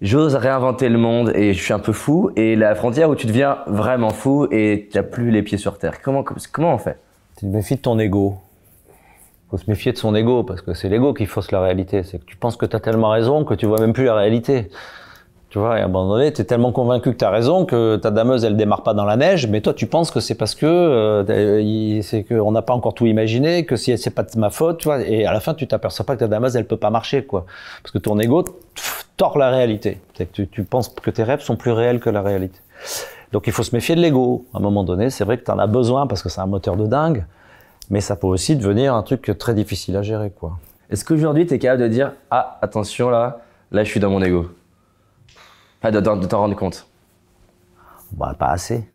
j'ose 0.00 0.34
réinventer 0.34 0.88
le 0.88 0.98
monde 0.98 1.32
et 1.34 1.52
je 1.54 1.62
suis 1.62 1.72
un 1.72 1.78
peu 1.78 1.92
fou 1.92 2.30
et 2.36 2.56
la 2.56 2.74
frontière 2.74 3.10
où 3.10 3.14
tu 3.14 3.26
deviens 3.26 3.58
vraiment 3.66 4.10
fou 4.10 4.46
et 4.50 4.88
tu 4.90 4.96
n'as 4.96 5.02
plus 5.02 5.30
les 5.30 5.42
pieds 5.42 5.58
sur 5.58 5.78
terre? 5.78 6.02
Comment 6.02 6.24
comment 6.52 6.74
on 6.74 6.78
fait? 6.78 6.98
Tu 7.38 7.46
te 7.46 7.50
méfies 7.50 7.76
de 7.76 7.80
ton 7.80 7.98
ego. 7.98 8.38
Faut 9.50 9.58
se 9.58 9.64
méfier 9.68 9.92
de 9.92 9.96
son 9.96 10.14
ego 10.14 10.42
parce 10.42 10.60
que 10.60 10.74
c'est 10.74 10.88
l'ego 10.88 11.14
qui 11.14 11.26
fausse 11.26 11.52
la 11.52 11.60
réalité. 11.60 12.02
C'est 12.02 12.18
que 12.18 12.24
tu 12.24 12.36
penses 12.36 12.56
que 12.56 12.66
tu 12.66 12.76
as 12.76 12.80
tellement 12.80 13.10
raison 13.10 13.44
que 13.44 13.54
tu 13.54 13.66
vois 13.66 13.80
même 13.80 13.92
plus 13.92 14.04
la 14.04 14.14
réalité. 14.14 14.70
Tu 15.50 15.58
vois, 15.58 15.78
et 15.78 15.80
à 15.80 15.86
un 15.86 15.88
moment 15.88 16.10
donné, 16.10 16.30
tu 16.30 16.42
es 16.42 16.44
tellement 16.44 16.72
convaincu 16.72 17.12
que 17.12 17.16
tu 17.16 17.24
as 17.24 17.30
raison 17.30 17.64
que 17.64 17.96
ta 17.96 18.10
dameuse, 18.10 18.44
elle 18.44 18.56
démarre 18.56 18.82
pas 18.82 18.92
dans 18.92 19.06
la 19.06 19.16
neige, 19.16 19.46
mais 19.46 19.62
toi, 19.62 19.72
tu 19.72 19.86
penses 19.86 20.10
que 20.10 20.20
c'est 20.20 20.34
parce 20.34 20.54
que 20.54 20.66
euh, 20.66 22.02
c'est 22.02 22.22
qu'on 22.24 22.52
n'a 22.52 22.60
pas 22.60 22.74
encore 22.74 22.92
tout 22.92 23.06
imaginé, 23.06 23.64
que 23.64 23.76
si 23.76 23.96
c'est 23.96 24.10
pas 24.10 24.24
de 24.24 24.38
ma 24.38 24.50
faute, 24.50 24.78
tu 24.78 24.84
vois, 24.84 25.00
et 25.00 25.24
à 25.24 25.32
la 25.32 25.40
fin, 25.40 25.54
tu 25.54 25.66
t'aperçois 25.66 26.04
pas 26.04 26.14
que 26.16 26.20
ta 26.20 26.28
dameuse, 26.28 26.54
elle 26.54 26.66
peut 26.66 26.76
pas 26.76 26.90
marcher, 26.90 27.24
quoi. 27.24 27.46
Parce 27.82 27.92
que 27.92 27.98
ton 27.98 28.18
ego 28.18 28.44
tord 29.16 29.38
la 29.38 29.48
réalité. 29.48 30.00
C'est 30.14 30.26
que 30.26 30.32
tu, 30.32 30.48
tu, 30.48 30.64
penses 30.64 30.90
que 30.90 31.10
tes 31.10 31.22
rêves 31.22 31.40
sont 31.40 31.56
plus 31.56 31.72
réels 31.72 31.98
que 32.00 32.10
la 32.10 32.20
réalité. 32.20 32.60
Donc, 33.32 33.46
il 33.46 33.52
faut 33.52 33.62
se 33.62 33.74
méfier 33.74 33.94
de 33.94 34.00
l'ego. 34.00 34.46
À 34.52 34.58
un 34.58 34.60
moment 34.60 34.84
donné, 34.84 35.08
c'est 35.08 35.24
vrai 35.24 35.38
que 35.38 35.44
tu 35.44 35.50
en 35.50 35.58
as 35.58 35.66
besoin 35.66 36.06
parce 36.06 36.22
que 36.22 36.28
c'est 36.28 36.40
un 36.40 36.46
moteur 36.46 36.76
de 36.76 36.86
dingue, 36.86 37.24
mais 37.88 38.02
ça 38.02 38.16
peut 38.16 38.26
aussi 38.26 38.54
devenir 38.54 38.94
un 38.94 39.02
truc 39.02 39.32
très 39.38 39.54
difficile 39.54 39.96
à 39.96 40.02
gérer, 40.02 40.30
quoi. 40.30 40.58
Est-ce 40.90 41.04
qu'aujourd'hui, 41.04 41.46
tu 41.46 41.54
es 41.54 41.58
capable 41.58 41.82
de 41.82 41.88
dire, 41.88 42.12
ah, 42.30 42.58
attention 42.62 43.10
là, 43.10 43.40
là, 43.72 43.84
je 43.84 43.90
suis 43.90 44.00
dans 44.00 44.10
mon 44.10 44.22
ego? 44.22 44.46
Pas 45.80 45.90
de, 45.90 46.00
de 46.00 46.26
t'en 46.26 46.38
rendre 46.38 46.56
compte. 46.56 46.86
Bah, 48.12 48.34
pas 48.38 48.48
assez. 48.48 48.90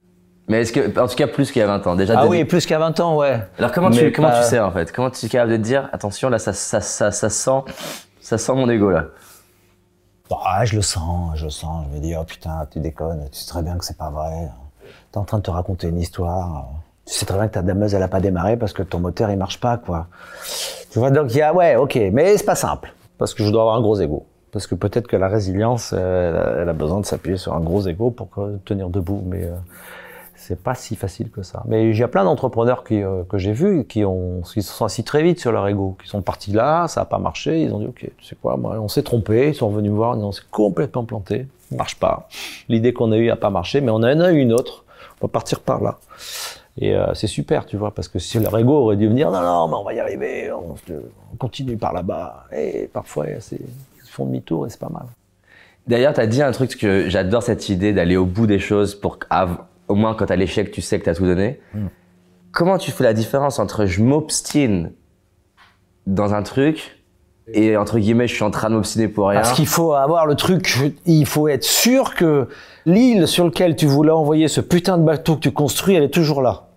Mais 0.47 0.61
est-ce 0.61 0.73
que, 0.73 0.99
en 0.99 1.07
tout 1.07 1.15
cas, 1.15 1.27
plus 1.27 1.51
qu'il 1.51 1.61
y 1.61 1.63
a 1.63 1.67
20 1.67 1.87
ans, 1.87 1.95
déjà. 1.95 2.19
Ah 2.19 2.27
oui, 2.27 2.43
plus 2.43 2.65
qu'il 2.65 2.71
y 2.71 2.75
a 2.75 2.79
20 2.79 2.99
ans, 2.99 3.17
ouais. 3.17 3.39
Alors 3.57 3.71
comment 3.71 3.89
tu, 3.89 4.11
comment 4.11 4.31
tu 4.31 4.43
sais 4.43 4.59
en 4.59 4.71
fait? 4.71 4.91
Comment 4.91 5.09
tu 5.09 5.25
es 5.25 5.29
capable 5.29 5.51
de 5.51 5.57
te 5.57 5.61
dire, 5.61 5.89
attention, 5.93 6.29
là, 6.29 6.39
ça, 6.39 6.51
ça, 6.51 6.81
ça, 6.81 7.11
ça 7.11 7.29
sent, 7.29 7.61
ça 8.19 8.37
sent 8.37 8.53
mon 8.53 8.69
ego 8.69 8.89
là? 8.89 9.05
Bah, 10.29 10.65
je 10.65 10.75
le 10.75 10.81
sens, 10.81 11.37
je 11.37 11.45
le 11.45 11.49
sens. 11.49 11.85
Je 11.89 11.95
me 11.95 12.01
dis, 12.01 12.13
oh 12.19 12.23
putain, 12.25 12.67
tu 12.71 12.79
déconnes, 12.79 13.29
tu 13.31 13.39
sais 13.39 13.47
très 13.47 13.61
bien 13.61 13.77
que 13.77 13.85
c'est 13.85 13.97
pas 13.97 14.09
vrai. 14.09 14.49
T'es 15.11 15.17
en 15.17 15.23
train 15.23 15.37
de 15.37 15.43
te 15.43 15.51
raconter 15.51 15.87
une 15.87 15.99
histoire. 15.99 16.65
Tu 17.05 17.13
sais 17.13 17.25
très 17.25 17.37
bien 17.37 17.47
que 17.47 17.53
ta 17.53 17.61
dameuse, 17.61 17.93
elle 17.93 18.03
a 18.03 18.07
pas 18.09 18.19
démarré 18.19 18.57
parce 18.57 18.73
que 18.73 18.83
ton 18.83 18.99
moteur, 18.99 19.29
il 19.31 19.37
marche 19.37 19.59
pas, 19.59 19.77
quoi. 19.77 20.07
Tu 20.91 20.99
vois, 20.99 21.11
donc 21.11 21.33
il 21.33 21.37
y 21.37 21.41
a, 21.41 21.53
ouais, 21.53 21.75
ok, 21.77 21.97
mais 22.11 22.37
c'est 22.37 22.45
pas 22.45 22.55
simple. 22.55 22.93
Parce 23.17 23.33
que 23.33 23.43
je 23.43 23.51
dois 23.51 23.61
avoir 23.61 23.75
un 23.77 23.81
gros 23.81 23.99
ego. 23.99 24.25
Parce 24.53 24.67
que 24.67 24.75
peut-être 24.75 25.07
que 25.07 25.17
la 25.17 25.27
résilience, 25.27 25.93
euh, 25.93 26.61
elle, 26.61 26.69
a 26.69 26.73
besoin 26.73 27.01
de 27.01 27.05
s'appuyer 27.05 27.37
sur 27.37 27.53
un 27.53 27.59
gros 27.59 27.85
ego 27.87 28.11
pour 28.11 28.29
tenir 28.63 28.89
debout. 28.89 29.21
Mais 29.25 29.43
euh, 29.43 29.51
c'est 30.43 30.61
pas 30.61 30.75
si 30.75 30.95
facile 30.95 31.29
que 31.29 31.41
ça. 31.41 31.63
Mais 31.67 31.89
il 31.89 31.97
y 31.97 32.03
a 32.03 32.07
plein 32.07 32.25
d'entrepreneurs 32.25 32.83
euh, 32.91 33.23
que 33.23 33.37
j'ai 33.37 33.53
vus 33.53 33.85
qui, 33.85 34.01
se 34.01 34.61
sont 34.61 34.85
assis 34.85 35.03
très 35.03 35.23
vite 35.23 35.39
sur 35.39 35.51
leur 35.51 35.67
ego, 35.67 35.95
qui 36.01 36.09
sont 36.09 36.21
partis 36.21 36.51
là, 36.51 36.87
ça 36.87 37.01
n'a 37.01 37.05
pas 37.05 37.17
marché, 37.17 37.61
ils 37.61 37.73
ont 37.73 37.79
dit 37.79 37.87
ok, 37.87 38.09
tu 38.17 38.25
sais 38.25 38.35
quoi, 38.41 38.57
on 38.57 38.87
s'est 38.89 39.03
trompé, 39.03 39.49
ils 39.49 39.55
sont 39.55 39.69
venus 39.69 39.91
me 39.91 39.95
voir, 39.95 40.17
on 40.17 40.31
s'est 40.33 40.43
complètement 40.51 41.05
planté, 41.05 41.47
ça 41.69 41.77
marche 41.77 41.97
pas. 41.97 42.27
L'idée 42.67 42.91
qu'on 42.91 43.11
a 43.13 43.17
eue 43.17 43.27
n'a 43.27 43.37
pas 43.37 43.49
marché, 43.49 43.79
mais 43.79 43.91
on 43.91 44.03
a 44.03 44.31
eu 44.31 44.37
une 44.37 44.51
autre, 44.51 44.83
on 45.21 45.27
va 45.27 45.31
partir 45.31 45.61
par 45.61 45.81
là. 45.81 45.97
Et 46.77 46.95
euh, 46.95 47.13
c'est 47.13 47.27
super, 47.27 47.65
tu 47.65 47.77
vois, 47.77 47.91
parce 47.91 48.09
que 48.09 48.19
si 48.19 48.37
leur 48.39 48.57
ego 48.57 48.73
aurait 48.73 48.97
dû 48.97 49.07
venir, 49.07 49.31
non, 49.31 49.41
non, 49.41 49.67
mais 49.69 49.75
on 49.75 49.83
va 49.83 49.93
y 49.93 49.99
arriver, 49.99 50.51
on, 50.51 50.75
on 51.31 51.35
continue 51.37 51.77
par 51.77 51.93
là-bas. 51.93 52.47
Et 52.51 52.89
parfois, 52.91 53.27
c'est 53.39 53.61
font 54.13 54.25
demi-tour 54.25 54.65
et 54.65 54.69
c'est 54.69 54.79
pas 54.79 54.89
mal. 54.89 55.05
D'ailleurs, 55.87 56.13
tu 56.13 56.21
as 56.21 56.27
dit 56.27 56.41
un 56.41 56.51
truc 56.51 56.77
que 56.77 57.09
j'adore 57.09 57.43
cette 57.43 57.67
idée 57.69 57.93
d'aller 57.93 58.15
au 58.15 58.25
bout 58.25 58.47
des 58.47 58.59
choses 58.59 58.95
pour 58.95 59.19
qu'au 59.19 59.95
moins 59.95 60.13
quand 60.13 60.27
tu 60.27 60.33
as 60.33 60.35
l'échec, 60.35 60.71
tu 60.71 60.81
sais 60.81 60.99
que 60.99 61.03
tu 61.03 61.09
as 61.09 61.15
tout 61.15 61.25
donné. 61.25 61.59
Hmm. 61.73 61.87
Comment 62.51 62.77
tu 62.77 62.91
fais 62.91 63.03
la 63.03 63.13
différence 63.13 63.59
entre 63.59 63.85
je 63.85 64.01
m'obstine 64.01 64.91
dans 66.05 66.33
un 66.33 66.43
truc 66.43 67.03
Et 67.51 67.75
entre 67.75 67.99
guillemets, 67.99 68.27
je 68.27 68.35
suis 68.35 68.43
en 68.43 68.51
train 68.51 68.69
de 68.69 68.75
m'obstiner 68.75 69.07
pour 69.07 69.29
rien? 69.29 69.41
Parce 69.41 69.53
qu'il 69.53 69.67
faut 69.67 69.93
avoir 69.93 70.25
le 70.25 70.35
truc, 70.35 70.77
il 71.05 71.25
faut 71.25 71.47
être 71.47 71.63
sûr 71.63 72.13
que 72.13 72.47
l'île 72.85 73.27
sur 73.27 73.45
laquelle 73.45 73.75
tu 73.75 73.85
voulais 73.85 74.11
envoyer 74.11 74.47
ce 74.47 74.61
putain 74.61 74.97
de 74.97 75.03
bateau 75.03 75.35
que 75.35 75.41
tu 75.41 75.51
construis, 75.51 75.95
elle 75.95 76.03
est 76.03 76.13
toujours 76.13 76.41
là. 76.41 76.67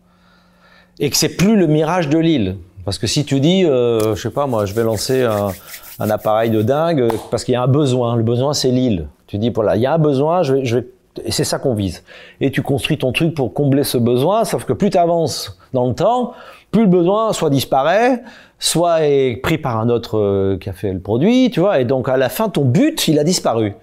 Et 0.99 1.11
que 1.11 1.17
c'est 1.17 1.37
plus 1.37 1.57
le 1.57 1.67
mirage 1.67 2.09
de 2.09 2.19
l'île. 2.19 2.57
Parce 2.87 2.99
que 2.99 3.07
si 3.07 3.27
tu 3.27 3.41
dis, 3.41 3.65
euh, 3.65 4.15
je 4.15 4.23
sais 4.23 4.31
pas 4.31 4.47
moi, 4.47 4.65
je 4.65 4.73
vais 4.73 4.85
lancer 4.85 5.23
un, 5.25 5.51
un 5.99 6.11
appareil 6.11 6.51
de 6.51 6.63
dingue 6.63 7.03
euh, 7.03 7.11
parce 7.31 7.45
qu'il 7.45 7.53
y 7.53 7.57
a 7.57 7.63
un 7.63 7.69
besoin. 7.69 8.17
Le 8.17 8.23
besoin, 8.23 8.55
c'est 8.55 8.71
l'île. 8.71 9.09
Tu 9.27 9.37
dis, 9.37 9.51
voilà, 9.51 9.77
il 9.77 9.83
y 9.83 9.87
a 9.87 9.93
un 9.93 9.99
besoin, 9.99 10.43
je 10.43 10.55
vais, 10.55 10.65
je 10.65 10.79
vais 10.79 10.87
et 11.25 11.33
c'est 11.33 11.45
ça 11.45 11.59
qu'on 11.59 11.75
vise. 11.75 12.03
Et 12.41 12.51
tu 12.51 12.63
construis 12.63 12.99
ton 12.99 13.13
truc 13.13 13.35
pour 13.35 13.55
combler 13.55 13.85
ce 13.85 13.99
besoin, 13.99 14.45
sauf 14.45 14.65
que 14.65 14.73
plus 14.73 14.91
tu 14.91 14.99
avances 14.99 15.59
dans 15.73 15.89
le 15.89 15.95
temps, 15.95 16.33
plus 16.71 16.83
le 16.83 16.89
besoin 16.89 17.33
soit 17.33 17.51
disparaît, 17.51 18.23
soit 18.59 19.07
est 19.07 19.37
pris 19.37 19.59
par 19.59 19.79
un 19.79 19.89
autre 19.89 20.19
euh, 20.19 20.59
qui 20.59 20.69
a 20.69 20.73
fait 20.73 20.93
le 20.93 21.01
produit, 21.01 21.51
tu 21.51 21.61
vois. 21.61 21.81
Et 21.81 21.85
donc 21.85 22.09
à 22.09 22.17
la 22.17 22.29
fin, 22.29 22.49
ton 22.49 22.65
but, 22.65 23.09
il 23.09 23.19
a 23.19 23.25
disparu. 23.25 23.75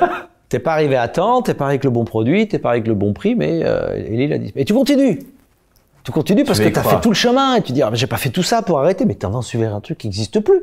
t'es 0.48 0.58
pas 0.58 0.72
arrivé 0.72 0.96
à 0.96 1.08
temps, 1.08 1.42
t'es 1.42 1.54
pas 1.54 1.66
avec 1.66 1.84
le 1.84 1.90
bon 1.90 2.04
produit, 2.04 2.46
t'es 2.48 2.58
pas 2.58 2.70
avec 2.70 2.86
le 2.86 2.94
bon 2.94 3.12
prix, 3.12 3.34
mais 3.34 3.62
euh, 3.64 3.98
il 4.10 4.32
a 4.32 4.38
disparu. 4.38 4.60
Et 4.62 4.64
tu 4.64 4.74
continues. 4.74 5.20
Tu 6.04 6.10
continues 6.12 6.44
parce 6.44 6.58
Tu 6.58 6.64
que 6.64 6.70
tu 6.72 6.78
as 6.78 6.82
fait 6.82 7.00
tout 7.00 7.10
le 7.10 7.14
chemin 7.14 7.54
et 7.56 7.62
tu 7.62 7.72
dis, 7.72 7.82
ah, 7.82 7.90
mais 7.90 7.96
j'ai 7.96 8.06
pas 8.06 8.16
fait 8.16 8.30
tout 8.30 8.42
ça 8.42 8.62
pour 8.62 8.78
arrêter, 8.80 9.04
mais 9.04 9.14
t'avances 9.14 9.54
vers 9.54 9.74
un 9.74 9.80
truc 9.80 9.98
qui 9.98 10.08
n'existe 10.08 10.40
plus. 10.40 10.60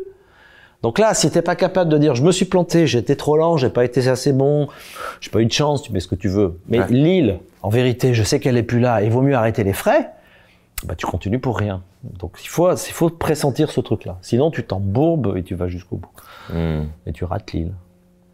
Donc 0.82 0.98
là, 1.00 1.14
si 1.14 1.30
t'es 1.30 1.42
pas 1.42 1.56
capable 1.56 1.90
de 1.92 1.98
dire, 1.98 2.16
je 2.16 2.24
me 2.24 2.32
suis 2.32 2.46
planté, 2.46 2.88
j'ai 2.88 3.00
été 3.00 3.16
trop 3.18 3.36
lent, 3.38 3.58
j'ai 3.58 3.70
pas 3.70 3.84
été 3.84 4.08
assez 4.08 4.32
bon, 4.32 4.68
j'ai 5.20 5.30
pas 5.30 5.42
eu 5.42 5.46
de 5.46 5.52
chance, 5.52 5.82
tu 5.84 5.92
mets 5.92 6.00
ce 6.00 6.08
que 6.08 6.16
tu 6.16 6.30
veux. 6.30 6.58
Mais 6.70 6.80
Ouais. 6.80 6.86
l'île, 6.90 7.40
en 7.62 7.70
vérité, 7.70 8.14
je 8.14 8.24
sais 8.24 8.40
qu'elle 8.40 8.56
est 8.58 8.64
plus 8.64 8.80
là, 8.80 9.02
il 9.02 9.12
vaut 9.12 9.22
mieux 9.22 9.36
arrêter 9.36 9.64
les 9.66 9.74
frais, 9.74 10.10
bah 10.86 10.96
tu 10.96 11.06
continues 11.06 11.40
pour 11.40 11.58
rien. 11.58 11.82
Donc 12.04 12.38
il 12.42 12.48
faut, 12.48 12.72
il 12.72 12.94
faut 12.94 13.10
pressentir 13.10 13.72
ce 13.72 13.82
truc-là. 13.82 14.18
Sinon, 14.22 14.52
tu 14.52 14.64
t'embourbes 14.64 15.36
et 15.36 15.44
tu 15.44 15.54
vas 15.56 15.68
jusqu'au 15.68 15.98
bout. 15.98 16.10
Hmm. 16.54 16.84
Et 17.06 17.12
tu 17.12 17.26
rates 17.26 17.52
l'île. 17.52 17.74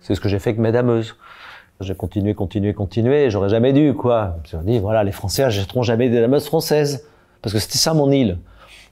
C'est 0.02 0.14
ce 0.14 0.22
que 0.22 0.30
j'ai 0.30 0.38
fait 0.38 0.52
avec 0.52 0.60
mes 0.60 0.72
dameuses. 0.72 1.16
J'ai 1.82 1.94
continué, 1.96 2.34
continué, 2.34 2.74
continué, 2.74 3.30
j'aurais 3.30 3.50
jamais 3.50 3.74
dû, 3.74 3.94
quoi. 3.94 4.38
Je 4.46 4.56
me 4.58 4.62
suis 4.64 4.72
dit, 4.72 4.80
voilà, 4.80 5.04
les 5.04 5.12
Français 5.12 5.44
achèteront 5.44 5.84
jamais 5.84 6.10
des 6.10 6.22
dameuses 6.22 6.46
françaises. 6.46 7.06
Parce 7.42 7.54
que 7.54 7.60
c'était 7.60 7.78
ça 7.78 7.94
mon 7.94 8.12
île. 8.12 8.38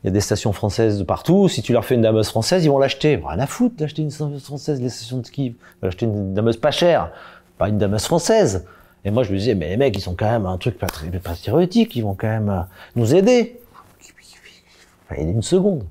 Il 0.03 0.07
y 0.07 0.09
a 0.09 0.11
des 0.11 0.19
stations 0.19 0.51
françaises 0.51 0.99
de 0.99 1.03
partout. 1.05 1.47
Si 1.47 1.61
tu 1.61 1.71
leur 1.71 1.85
fais 1.85 1.95
une 1.95 2.01
dameuse 2.01 2.27
française, 2.27 2.65
ils 2.65 2.69
vont 2.69 2.77
l'acheter. 2.77 3.15
Rien 3.25 3.39
à 3.39 3.47
foutre 3.47 3.75
d'acheter 3.77 4.01
une 4.01 4.09
dameuse 4.09 4.43
française, 4.43 4.81
les 4.81 4.89
stations 4.89 5.19
de 5.19 5.25
ski. 5.25 5.55
Acheter 5.81 6.05
une 6.05 6.33
dameuse 6.33 6.57
pas 6.57 6.71
chère, 6.71 7.11
pas 7.57 7.69
une 7.69 7.77
dameuse 7.77 8.03
française. 8.03 8.65
Et 9.05 9.11
moi, 9.11 9.23
je 9.23 9.31
me 9.31 9.37
disais, 9.37 9.55
mais 9.55 9.69
les 9.69 9.77
mecs, 9.77 9.95
ils 9.97 10.01
sont 10.01 10.15
quand 10.15 10.29
même 10.29 10.45
un 10.45 10.57
truc 10.57 10.77
pas, 10.77 10.87
très- 10.87 11.07
pas 11.09 11.35
stéréotype, 11.35 11.95
ils 11.95 12.01
vont 12.03 12.15
quand 12.15 12.27
même 12.27 12.49
euh, 12.49 12.61
nous 12.97 13.15
aider. 13.15 13.59
Il 15.11 15.23
y 15.23 15.27
a 15.27 15.29
une 15.31 15.41
seconde. 15.41 15.83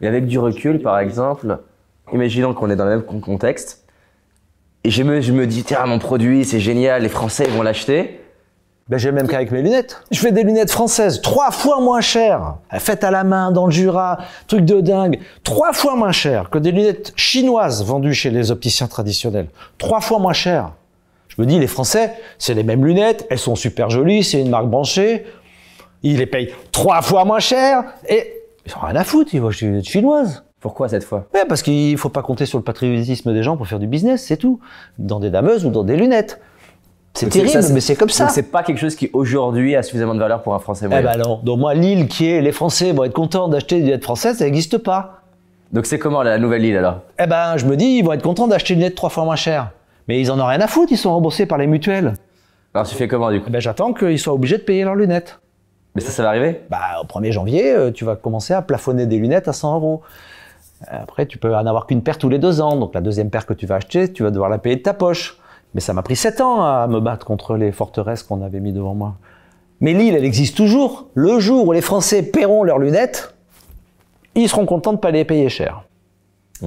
Et 0.00 0.08
avec 0.08 0.26
du 0.26 0.38
recul, 0.40 0.80
par 0.82 0.98
exemple, 0.98 1.58
imaginons 2.12 2.54
qu'on 2.54 2.68
est 2.70 2.76
dans 2.76 2.84
le 2.84 2.90
même 2.90 3.02
con- 3.02 3.20
contexte, 3.20 3.81
et 4.84 4.90
je 4.90 5.02
me, 5.02 5.20
je 5.20 5.32
me 5.32 5.46
dis, 5.46 5.64
tiens, 5.64 5.86
mon 5.86 5.98
produit, 5.98 6.44
c'est 6.44 6.60
génial, 6.60 7.02
les 7.02 7.08
Français 7.08 7.44
ils 7.46 7.52
vont 7.52 7.62
l'acheter. 7.62 8.20
Ben, 8.88 8.98
j'ai 8.98 9.12
même 9.12 9.28
qu'avec 9.28 9.52
mes 9.52 9.62
lunettes. 9.62 10.02
Je 10.10 10.18
fais 10.18 10.32
des 10.32 10.42
lunettes 10.42 10.70
françaises, 10.70 11.22
trois 11.22 11.50
fois 11.50 11.80
moins 11.80 12.00
chères, 12.00 12.56
faites 12.78 13.04
à 13.04 13.10
la 13.10 13.22
main, 13.22 13.52
dans 13.52 13.66
le 13.66 13.72
Jura, 13.72 14.18
truc 14.48 14.64
de 14.64 14.80
dingue, 14.80 15.20
trois 15.44 15.72
fois 15.72 15.94
moins 15.94 16.12
chères 16.12 16.50
que 16.50 16.58
des 16.58 16.72
lunettes 16.72 17.12
chinoises 17.16 17.84
vendues 17.84 18.12
chez 18.12 18.30
les 18.30 18.50
opticiens 18.50 18.88
traditionnels. 18.88 19.46
Trois 19.78 20.00
fois 20.00 20.18
moins 20.18 20.32
chères. 20.32 20.72
Je 21.28 21.40
me 21.40 21.46
dis, 21.46 21.58
les 21.58 21.68
Français, 21.68 22.12
c'est 22.38 22.54
les 22.54 22.64
mêmes 22.64 22.84
lunettes, 22.84 23.26
elles 23.30 23.38
sont 23.38 23.54
super 23.54 23.88
jolies, 23.88 24.24
c'est 24.24 24.40
une 24.40 24.50
marque 24.50 24.66
branchée, 24.66 25.24
ils 26.02 26.18
les 26.18 26.26
payent 26.26 26.52
trois 26.72 27.00
fois 27.00 27.24
moins 27.24 27.40
cher, 27.40 27.84
et 28.08 28.42
ils 28.66 28.74
ont 28.74 28.80
rien 28.80 28.96
à 28.96 29.04
foutre, 29.04 29.32
ils 29.32 29.40
vont 29.40 29.48
acheter 29.48 29.66
des 29.66 29.72
lunettes 29.72 29.88
chinoises. 29.88 30.42
Pourquoi 30.62 30.88
cette 30.88 31.02
fois? 31.02 31.26
Ouais, 31.34 31.44
parce 31.46 31.60
qu'il 31.60 31.98
faut 31.98 32.08
pas 32.08 32.22
compter 32.22 32.46
sur 32.46 32.56
le 32.56 32.62
patriotisme 32.62 33.34
des 33.34 33.42
gens 33.42 33.56
pour 33.56 33.66
faire 33.66 33.80
du 33.80 33.88
business, 33.88 34.24
c'est 34.24 34.36
tout. 34.36 34.60
Dans 34.96 35.18
des 35.18 35.28
dameuses 35.28 35.66
ou 35.66 35.70
dans 35.70 35.82
des 35.82 35.96
lunettes. 35.96 36.40
C'est 37.14 37.28
terrible, 37.28 37.62
ça, 37.62 37.72
mais 37.74 37.80
c'est 37.80 37.96
comme 37.96 38.08
ça. 38.08 38.28
C'est 38.28 38.44
pas 38.44 38.62
quelque 38.62 38.78
chose 38.78 38.94
qui 38.94 39.10
aujourd'hui 39.12 39.74
a 39.74 39.82
suffisamment 39.82 40.14
de 40.14 40.20
valeur 40.20 40.42
pour 40.42 40.54
un 40.54 40.60
Français 40.60 40.86
Eh 40.86 41.02
ben 41.02 41.18
non. 41.18 41.40
Donc 41.42 41.58
moi, 41.58 41.74
l'île 41.74 42.06
qui 42.06 42.30
est 42.30 42.40
les 42.40 42.52
Français 42.52 42.92
vont 42.92 43.04
être 43.04 43.12
contents 43.12 43.48
d'acheter 43.48 43.80
des 43.80 43.86
lunettes 43.86 44.04
françaises, 44.04 44.38
ça 44.38 44.44
n'existe 44.44 44.78
pas. 44.78 45.22
Donc 45.72 45.84
c'est 45.84 45.98
comment 45.98 46.22
la 46.22 46.38
nouvelle 46.38 46.64
île 46.64 46.76
alors? 46.76 47.00
Eh 47.18 47.26
ben, 47.26 47.56
je 47.56 47.66
me 47.66 47.76
dis, 47.76 47.98
ils 47.98 48.04
vont 48.04 48.12
être 48.12 48.22
contents 48.22 48.46
d'acheter 48.46 48.74
une 48.74 48.80
lunette 48.80 48.94
trois 48.94 49.10
fois 49.10 49.24
moins 49.24 49.36
chère. 49.36 49.72
Mais 50.06 50.20
ils 50.20 50.30
en 50.30 50.38
ont 50.38 50.46
rien 50.46 50.60
à 50.60 50.68
foutre, 50.68 50.92
ils 50.92 50.96
sont 50.96 51.12
remboursés 51.12 51.46
par 51.46 51.58
les 51.58 51.66
mutuelles. 51.66 52.14
Alors 52.72 52.86
tu 52.86 52.94
fais 52.94 53.08
comment 53.08 53.30
du 53.30 53.40
coup? 53.40 53.46
Eh 53.48 53.52
ben, 53.52 53.60
j'attends 53.60 53.92
qu'ils 53.92 54.18
soient 54.18 54.32
obligés 54.32 54.58
de 54.58 54.62
payer 54.62 54.84
leurs 54.84 54.94
lunettes. 54.94 55.40
Mais 55.94 56.00
ça, 56.00 56.10
ça 56.10 56.22
va 56.22 56.30
arriver? 56.30 56.62
Bah, 56.70 57.02
au 57.02 57.06
1er 57.06 57.32
janvier, 57.32 57.72
euh, 57.72 57.90
tu 57.90 58.04
vas 58.04 58.16
commencer 58.16 58.54
à 58.54 58.62
plafonner 58.62 59.06
des 59.06 59.18
lunettes 59.18 59.48
à 59.48 59.52
100 59.52 59.74
euros. 59.74 60.02
Après, 60.88 61.26
tu 61.26 61.38
peux 61.38 61.54
en 61.54 61.66
avoir 61.66 61.86
qu'une 61.86 62.02
paire 62.02 62.18
tous 62.18 62.28
les 62.28 62.38
deux 62.38 62.60
ans. 62.60 62.76
Donc, 62.76 62.94
la 62.94 63.00
deuxième 63.00 63.30
paire 63.30 63.46
que 63.46 63.54
tu 63.54 63.66
vas 63.66 63.76
acheter, 63.76 64.12
tu 64.12 64.22
vas 64.22 64.30
devoir 64.30 64.50
la 64.50 64.58
payer 64.58 64.76
de 64.76 64.82
ta 64.82 64.94
poche. 64.94 65.38
Mais 65.74 65.80
ça 65.80 65.92
m'a 65.92 66.02
pris 66.02 66.16
7 66.16 66.40
ans 66.40 66.62
à 66.62 66.86
me 66.86 67.00
battre 67.00 67.24
contre 67.24 67.56
les 67.56 67.72
forteresses 67.72 68.22
qu'on 68.22 68.42
avait 68.42 68.60
mis 68.60 68.72
devant 68.72 68.94
moi. 68.94 69.14
Mais 69.80 69.94
l'île, 69.94 70.14
elle 70.14 70.24
existe 70.24 70.56
toujours. 70.56 71.06
Le 71.14 71.38
jour 71.38 71.66
où 71.66 71.72
les 71.72 71.80
Français 71.80 72.22
paieront 72.22 72.62
leurs 72.62 72.78
lunettes, 72.78 73.34
ils 74.34 74.48
seront 74.48 74.66
contents 74.66 74.92
de 74.92 74.98
pas 74.98 75.10
les 75.10 75.24
payer 75.24 75.48
cher. 75.48 75.82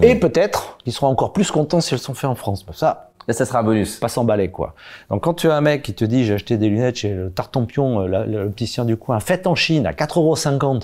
Et 0.01 0.15
peut-être 0.15 0.77
qu'ils 0.83 0.91
seront 0.91 1.07
encore 1.07 1.31
plus 1.31 1.51
contents 1.51 1.79
si 1.79 1.93
elles 1.93 1.99
sont 2.01 2.13
faites 2.13 2.29
en 2.29 2.35
France. 2.35 2.65
Mais 2.67 2.73
ça, 2.73 3.11
Là, 3.27 3.33
ça 3.33 3.45
sera 3.45 3.59
un 3.59 3.63
bonus. 3.63 3.97
pas 3.97 4.07
s'emballer 4.07 4.51
quoi. 4.51 4.75
Donc 5.09 5.23
quand 5.23 5.33
tu 5.33 5.49
as 5.49 5.55
un 5.55 5.61
mec 5.61 5.81
qui 5.81 5.93
te 5.93 6.05
dit 6.05 6.25
j'ai 6.25 6.35
acheté 6.35 6.57
des 6.57 6.69
lunettes 6.69 6.97
chez 6.97 7.09
le 7.09 7.31
Tartampion, 7.31 8.01
euh, 8.01 8.25
l'opticien 8.25 8.85
du 8.85 8.97
coin, 8.97 9.19
faites 9.19 9.47
en 9.47 9.55
Chine 9.55 9.87
à 9.87 9.93
4,50 9.93 10.19
euros 10.19 10.79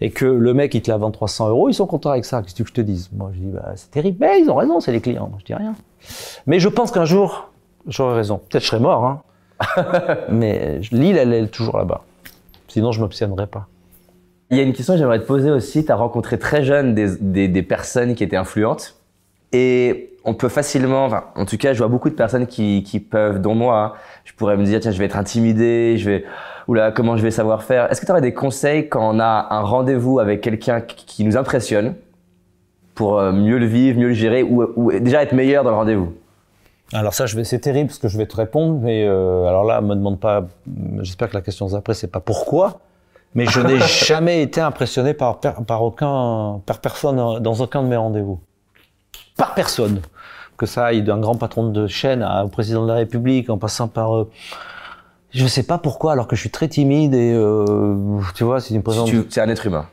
et 0.00 0.10
que 0.10 0.24
le 0.24 0.54
mec 0.54 0.74
il 0.74 0.82
te 0.82 0.90
la 0.90 0.96
vend 0.96 1.10
300 1.10 1.48
euros, 1.48 1.68
ils 1.68 1.74
sont 1.74 1.86
contents 1.86 2.10
avec 2.10 2.24
ça. 2.24 2.42
Qu'est-ce 2.42 2.62
que 2.62 2.68
je 2.68 2.72
te 2.72 2.80
dise? 2.80 3.10
Moi 3.12 3.30
je 3.34 3.38
dis 3.38 3.50
bah, 3.50 3.72
c'est 3.76 3.90
terrible. 3.90 4.18
Mais 4.20 4.40
ils 4.40 4.50
ont 4.50 4.56
raison, 4.56 4.80
c'est 4.80 4.92
les 4.92 5.00
clients. 5.00 5.30
Je 5.38 5.44
dis 5.44 5.54
rien. 5.54 5.74
Mais 6.46 6.60
je 6.60 6.68
pense 6.68 6.90
qu'un 6.90 7.04
jour 7.04 7.50
j'aurai 7.86 8.14
raison. 8.14 8.38
Peut-être 8.38 8.62
je 8.62 8.68
serai 8.68 8.80
mort. 8.80 9.04
Hein. 9.04 9.22
Mais 10.30 10.80
l'île 10.92 11.16
elle 11.16 11.32
est 11.32 11.46
toujours 11.48 11.78
là-bas. 11.78 12.02
Sinon 12.68 12.92
je 12.92 13.00
m'obstinerai 13.00 13.46
pas. 13.46 13.66
Il 14.50 14.56
y 14.56 14.60
a 14.60 14.62
une 14.62 14.72
question 14.72 14.94
que 14.94 14.98
j'aimerais 14.98 15.20
te 15.20 15.26
poser 15.26 15.50
aussi. 15.50 15.84
Tu 15.84 15.92
as 15.92 15.96
rencontré 15.96 16.38
très 16.38 16.64
jeune 16.64 16.94
des, 16.94 17.48
des, 17.48 17.62
personnes 17.62 18.14
qui 18.14 18.24
étaient 18.24 18.36
influentes. 18.36 18.96
Et 19.52 20.16
on 20.24 20.32
peut 20.32 20.48
facilement, 20.48 21.08
en 21.34 21.44
tout 21.44 21.58
cas, 21.58 21.74
je 21.74 21.78
vois 21.78 21.88
beaucoup 21.88 22.08
de 22.08 22.14
personnes 22.14 22.46
qui, 22.46 22.82
qui 22.82 22.98
peuvent, 22.98 23.40
dont 23.40 23.54
moi, 23.54 23.96
je 24.28 24.34
pourrais 24.34 24.58
me 24.58 24.64
dire, 24.64 24.78
tiens, 24.78 24.90
je 24.90 24.98
vais 24.98 25.06
être 25.06 25.16
intimidé, 25.16 25.96
je 25.96 26.10
vais, 26.10 26.24
oula, 26.68 26.92
comment 26.92 27.16
je 27.16 27.22
vais 27.22 27.30
savoir 27.30 27.62
faire? 27.62 27.90
Est-ce 27.90 28.02
que 28.02 28.04
tu 28.06 28.12
aurais 28.12 28.20
des 28.20 28.34
conseils 28.34 28.86
quand 28.90 29.16
on 29.16 29.18
a 29.20 29.46
un 29.50 29.62
rendez-vous 29.62 30.18
avec 30.18 30.42
quelqu'un 30.42 30.82
qui, 30.82 31.24
nous 31.24 31.38
impressionne 31.38 31.94
pour 32.94 33.18
euh, 33.18 33.32
mieux 33.32 33.56
le 33.56 33.64
vivre, 33.64 33.98
mieux 33.98 34.08
le 34.08 34.14
gérer 34.14 34.42
ou, 34.42 34.66
ou 34.76 34.92
déjà 35.00 35.22
être 35.22 35.32
meilleur 35.32 35.64
dans 35.64 35.70
le 35.70 35.76
rendez-vous? 35.76 36.12
Alors 36.92 37.14
ça, 37.14 37.24
je 37.24 37.36
vais, 37.36 37.44
c'est 37.44 37.58
terrible 37.58 37.90
ce 37.90 37.98
que 37.98 38.08
je 38.08 38.18
vais 38.18 38.26
te 38.26 38.36
répondre, 38.36 38.78
mais 38.82 39.06
euh, 39.06 39.46
alors 39.46 39.64
là, 39.64 39.80
me 39.80 39.94
demande 39.94 40.20
pas. 40.20 40.46
J'espère 41.00 41.30
que 41.30 41.34
la 41.34 41.42
question 41.42 41.66
d'après, 41.68 41.94
c'est 41.94 42.12
pas 42.12 42.20
pourquoi, 42.20 42.80
mais 43.34 43.46
je 43.46 43.60
n'ai 43.60 43.78
jamais 44.06 44.42
été 44.42 44.60
impressionné 44.60 45.14
par 45.14 45.40
par 45.40 45.82
aucun 45.82 46.60
par 46.66 46.80
personne 46.80 47.16
dans 47.40 47.60
aucun 47.60 47.82
de 47.82 47.88
mes 47.88 47.96
rendez-vous, 47.96 48.40
par 49.38 49.54
personne. 49.54 50.02
Que 50.58 50.66
ça 50.66 50.84
aille 50.86 51.02
d'un 51.02 51.18
grand 51.18 51.36
patron 51.36 51.68
de 51.70 51.86
chaîne 51.86 52.22
à- 52.22 52.44
au 52.44 52.48
président 52.48 52.82
de 52.82 52.88
la 52.88 52.94
République, 52.96 53.48
en 53.48 53.56
passant 53.58 53.88
par 53.88 54.14
euh, 54.16 54.28
je 55.30 55.46
sais 55.46 55.62
pas 55.62 55.78
pourquoi, 55.78 56.12
alors 56.12 56.26
que 56.26 56.34
je 56.36 56.40
suis 56.40 56.50
très 56.50 56.68
timide 56.68 57.14
et 57.14 57.32
euh, 57.32 57.96
tu 58.34 58.44
vois, 58.44 58.60
si 58.60 58.72
tu 58.72 58.78
me 58.78 59.06
Si 59.06 59.24
C'est 59.30 59.40
un 59.40 59.48
être 59.48 59.64
humain. 59.66 59.86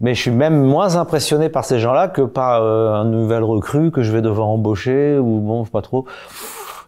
mais 0.00 0.14
je 0.14 0.20
suis 0.20 0.30
même 0.30 0.62
moins 0.64 0.96
impressionné 0.96 1.48
par 1.48 1.64
ces 1.64 1.78
gens-là 1.78 2.08
que 2.08 2.22
par 2.22 2.62
euh, 2.62 2.94
un 2.94 3.04
nouvel 3.04 3.42
recrue 3.42 3.90
que 3.90 4.02
je 4.02 4.12
vais 4.12 4.22
devoir 4.22 4.48
embaucher 4.48 5.18
ou 5.18 5.40
bon, 5.40 5.64
pas 5.64 5.82
trop. 5.82 6.06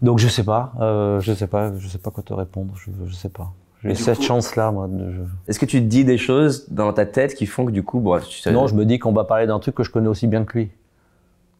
Donc 0.02 0.18
je 0.18 0.28
sais 0.28 0.44
pas, 0.44 0.72
euh, 0.80 1.20
je 1.20 1.32
sais 1.34 1.46
pas, 1.46 1.72
je 1.78 1.88
sais 1.88 1.98
pas 1.98 2.10
quoi 2.10 2.22
te 2.22 2.32
répondre, 2.32 2.72
je, 2.76 2.90
je 3.06 3.14
sais 3.14 3.28
pas. 3.28 3.52
J'ai 3.84 3.94
cette 3.94 4.22
chance-là, 4.22 4.70
moi. 4.72 4.88
de- 4.88 5.24
Est-ce 5.48 5.58
que 5.58 5.64
tu 5.66 5.78
te 5.80 5.86
dis 5.86 6.04
des 6.04 6.16
choses 6.18 6.66
dans 6.70 6.92
ta 6.92 7.06
tête 7.06 7.34
qui 7.34 7.46
font 7.46 7.64
que 7.66 7.70
du 7.70 7.82
coup, 7.82 7.98
bon, 8.00 8.18
tu 8.20 8.38
sais, 8.38 8.52
Non, 8.52 8.66
je 8.66 8.74
me 8.74 8.84
dis 8.86 8.98
qu'on 8.98 9.12
va 9.12 9.24
parler 9.24 9.46
d'un 9.46 9.58
truc 9.58 9.74
que 9.74 9.82
je 9.82 9.90
connais 9.90 10.08
aussi 10.08 10.26
bien 10.26 10.44
que 10.44 10.56
lui. 10.58 10.70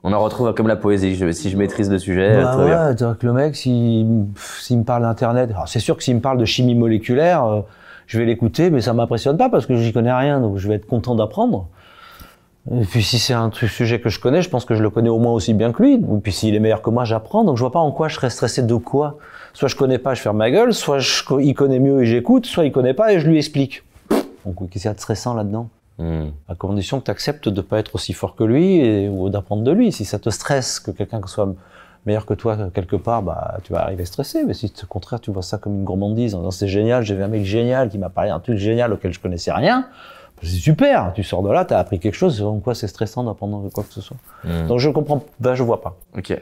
On 0.03 0.13
en 0.13 0.21
retrouve 0.21 0.53
comme 0.55 0.69
la 0.69 0.77
poésie. 0.77 1.15
Je- 1.15 1.31
si 1.33 1.51
je 1.51 1.57
maîtrise 1.57 1.91
le 1.91 1.99
sujet, 1.99 2.37
Bah 2.43 2.57
va 2.57 2.65
bien. 2.65 2.65
ouais, 2.75 2.97
c'est-à-dire 2.97 3.19
que 3.19 3.27
le 3.27 3.33
mec, 3.33 3.57
s'il 3.57 4.27
s'il 4.61 4.79
me 4.79 4.85
parle 4.85 5.03
d'internet, 5.03 5.51
alors 5.51 5.69
c'est 5.69 5.81
sûr 5.81 5.97
que 5.97 6.03
s'il 6.03 6.17
me 6.17 6.21
parle 6.21 6.39
de 6.39 6.45
chimie 6.45 6.75
moléculaire, 6.75 7.45
euh, 7.45 7.61
je 8.07 8.19
vais 8.19 8.25
l'écouter, 8.25 8.71
mais 8.71 8.81
ça 8.81 8.93
m'impressionne 8.93 9.37
pas 9.37 9.49
parce 9.49 9.67
que 9.67 9.77
j'y 9.77 9.93
connais 9.93 10.13
rien, 10.13 10.41
donc 10.41 10.57
je 10.59 10.67
vais 10.69 10.75
être 10.75 10.87
content 10.87 11.15
d'apprendre. 11.15 11.67
Et 12.73 12.85
puis 12.85 13.03
si 13.03 13.19
c'est 13.19 13.33
un 13.33 13.51
sujet 13.53 14.01
que 14.01 14.11
je 14.11 14.21
connais, 14.21 14.43
je 14.43 14.51
pense 14.51 14.65
que 14.67 14.75
je 14.75 14.83
le 14.83 14.91
connais 14.91 15.09
au 15.09 15.19
moins 15.19 15.33
aussi 15.33 15.55
bien 15.55 15.73
que 15.73 15.83
lui. 15.83 15.95
Et 15.95 16.21
puis 16.23 16.31
s'il 16.33 16.55
est 16.55 16.59
meilleur 16.61 16.83
que 16.83 16.91
moi, 16.91 17.05
j'apprends. 17.05 17.43
Donc 17.43 17.57
je 17.57 17.63
vois 17.63 17.73
pas 17.73 17.79
en 17.79 17.91
quoi 17.91 18.09
je 18.09 18.17
serais 18.17 18.29
stressé 18.31 18.63
de 18.63 18.75
quoi. 18.75 19.17
Soit 19.55 19.69
je 19.69 19.77
connais 19.77 19.99
pas, 19.99 20.13
je 20.15 20.21
ferme 20.21 20.37
ma 20.37 20.51
gueule, 20.51 20.75
soit 20.75 20.99
je, 20.99 21.23
il 21.41 21.55
connaît 21.55 21.79
mieux 21.81 22.03
et 22.03 22.07
j'écoute, 22.07 22.45
soit 22.47 22.65
il 22.67 22.71
connaît 22.73 22.93
pas 22.95 23.13
et 23.13 23.19
je 23.21 23.27
lui 23.29 23.39
explique. 23.39 23.83
Donc 24.45 24.57
qu'est-ce 24.71 24.83
qu'il 24.83 24.85
y 24.85 24.89
a 24.89 24.95
de 24.95 25.01
stressant 25.01 25.35
là-dedans? 25.35 25.69
Hmm. 26.01 26.31
à 26.49 26.55
condition 26.55 26.99
que 26.99 27.05
tu 27.05 27.11
acceptes 27.11 27.51
de 27.51 27.61
pas 27.61 27.79
être 27.79 27.95
aussi 27.95 28.15
fort 28.15 28.35
que 28.35 28.43
lui 28.43 28.77
et, 28.77 29.07
ou 29.11 29.29
d'apprendre 29.29 29.63
de 29.63 29.71
lui. 29.71 29.93
Si 29.93 30.07
ça 30.07 30.19
te 30.19 30.31
stresse 30.31 30.81
que 30.81 30.91
quelqu'un 30.91 31.21
soit 31.27 31.53
meilleur 32.07 32.25
que 32.25 32.33
toi 32.33 32.57
quelque 32.73 32.97
part, 32.97 33.23
bah 33.23 33.59
tu 33.65 33.75
vas 33.75 33.83
arriver 33.83 34.07
stressé. 34.07 34.43
Mais 34.45 34.55
si 34.55 34.73
au 34.83 34.87
contraire 34.87 35.21
tu 35.21 35.31
vois 35.31 35.43
ça 35.43 35.59
comme 35.59 35.75
une 35.75 35.85
gourmandise, 35.85 36.35
en 36.35 36.39
disant 36.39 36.53
c'est 36.53 36.69
génial, 36.69 37.03
j'ai 37.05 37.15
vu 37.15 37.23
un 37.23 37.29
mec 37.29 37.45
génial 37.45 37.91
qui 37.91 37.99
m'a 37.99 38.09
parlé 38.09 38.31
d'un 38.31 38.41
truc 38.41 38.57
génial 38.57 38.95
auquel 38.95 39.13
je 39.13 39.21
connaissais 39.21 39.53
rien, 39.53 39.89
C'est 40.43 40.49
super, 40.49 41.13
tu 41.15 41.23
sors 41.23 41.43
de 41.43 41.51
là, 41.51 41.67
tu 41.67 41.75
as 41.75 41.79
appris 41.79 41.99
quelque 41.99 42.15
chose, 42.15 42.41
en 42.41 42.61
quoi 42.61 42.75
c'est 42.75 42.89
stressant 42.89 43.25
d'apprendre 43.25 43.69
quoi 43.71 43.85
que 43.85 43.93
ce 43.93 44.01
soit. 44.01 44.17
Hmm. 44.45 44.69
Donc 44.69 44.79
je 44.79 44.89
comprends, 44.89 45.23
ben 45.39 45.55
je 45.55 45.63
vois 45.63 45.83
pas. 45.83 45.99
Ok. 46.17 46.35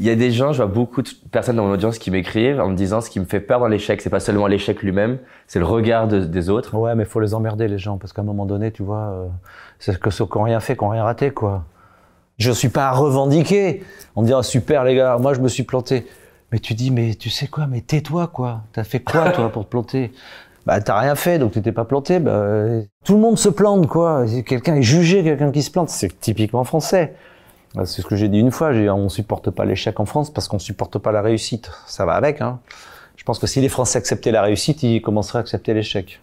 Il 0.00 0.06
y 0.06 0.10
a 0.10 0.14
des 0.14 0.30
gens, 0.30 0.52
je 0.52 0.58
vois 0.62 0.72
beaucoup 0.72 1.02
de 1.02 1.08
personnes 1.32 1.56
dans 1.56 1.64
mon 1.64 1.72
audience 1.72 1.98
qui 1.98 2.10
m'écrivent 2.12 2.60
en 2.60 2.68
me 2.68 2.76
disant 2.76 3.00
ce 3.00 3.10
qui 3.10 3.18
me 3.18 3.24
fait 3.24 3.40
peur 3.40 3.58
dans 3.58 3.66
l'échec, 3.66 4.00
c'est 4.00 4.10
pas 4.10 4.20
seulement 4.20 4.46
l'échec 4.46 4.80
lui-même, 4.82 5.18
c'est 5.48 5.58
le 5.58 5.64
regard 5.64 6.06
de- 6.06 6.24
des 6.24 6.50
autres. 6.50 6.76
Ouais, 6.76 6.94
mais 6.94 7.04
faut 7.04 7.18
les 7.18 7.34
emmerder 7.34 7.66
les 7.66 7.78
gens 7.78 7.96
parce 7.98 8.12
qu'à 8.12 8.22
un 8.22 8.24
moment 8.24 8.46
donné, 8.46 8.70
tu 8.70 8.84
vois, 8.84 9.10
euh, 9.10 9.26
c'est 9.80 9.98
que 9.98 10.10
ceux 10.10 10.24
qui 10.26 10.38
n'ont 10.38 10.44
rien 10.44 10.60
fait, 10.60 10.76
qui 10.76 10.84
n'ont 10.84 10.90
rien 10.90 11.02
raté, 11.02 11.32
quoi. 11.32 11.64
Je 12.38 12.52
suis 12.52 12.68
pas 12.68 12.86
à 12.88 12.92
revendiquer. 12.92 13.82
On 14.14 14.22
dira 14.22 14.44
super 14.44 14.84
les 14.84 14.94
gars, 14.94 15.18
moi 15.18 15.34
je 15.34 15.40
me 15.40 15.48
suis 15.48 15.64
planté. 15.64 16.06
Mais 16.52 16.60
tu 16.60 16.74
dis, 16.74 16.92
mais 16.92 17.14
tu 17.16 17.28
sais 17.28 17.48
quoi, 17.48 17.66
mais 17.66 17.80
tais-toi 17.80 18.28
quoi. 18.28 18.62
T'as 18.72 18.84
fait 18.84 19.00
quoi 19.00 19.30
toi 19.32 19.50
pour 19.50 19.64
te 19.64 19.70
planter? 19.70 20.12
Bah 20.64 20.80
t'as 20.80 20.98
rien 21.00 21.16
fait, 21.16 21.40
donc 21.40 21.52
tu 21.52 21.72
pas 21.72 21.84
planté. 21.84 22.20
Bah, 22.20 22.30
euh, 22.30 22.82
tout 23.04 23.14
le 23.14 23.20
monde 23.20 23.36
se 23.36 23.48
plante 23.48 23.88
quoi. 23.88 24.24
Quelqu'un 24.46 24.76
est 24.76 24.82
jugé, 24.82 25.24
quelqu'un 25.24 25.50
qui 25.50 25.62
se 25.62 25.70
plante, 25.72 25.88
c'est 25.88 26.20
typiquement 26.20 26.62
français. 26.62 27.14
Bah, 27.74 27.86
C'est 27.86 28.02
ce 28.02 28.06
que 28.06 28.16
j'ai 28.16 28.28
dit 28.28 28.38
une 28.38 28.50
fois. 28.50 28.72
Dit, 28.72 28.88
on 28.88 29.08
supporte 29.08 29.50
pas 29.50 29.64
l'échec 29.64 29.98
en 30.00 30.06
France 30.06 30.32
parce 30.32 30.48
qu'on 30.48 30.58
supporte 30.58 30.98
pas 30.98 31.12
la 31.12 31.22
réussite. 31.22 31.70
Ça 31.86 32.04
va 32.04 32.14
avec. 32.14 32.40
Hein. 32.40 32.60
Je 33.16 33.24
pense 33.24 33.38
que 33.38 33.46
si 33.46 33.60
les 33.60 33.68
Français 33.68 33.98
acceptaient 33.98 34.30
la 34.32 34.42
réussite, 34.42 34.82
ils 34.82 35.02
commenceraient 35.02 35.38
à 35.38 35.40
accepter 35.40 35.74
l'échec. 35.74 36.20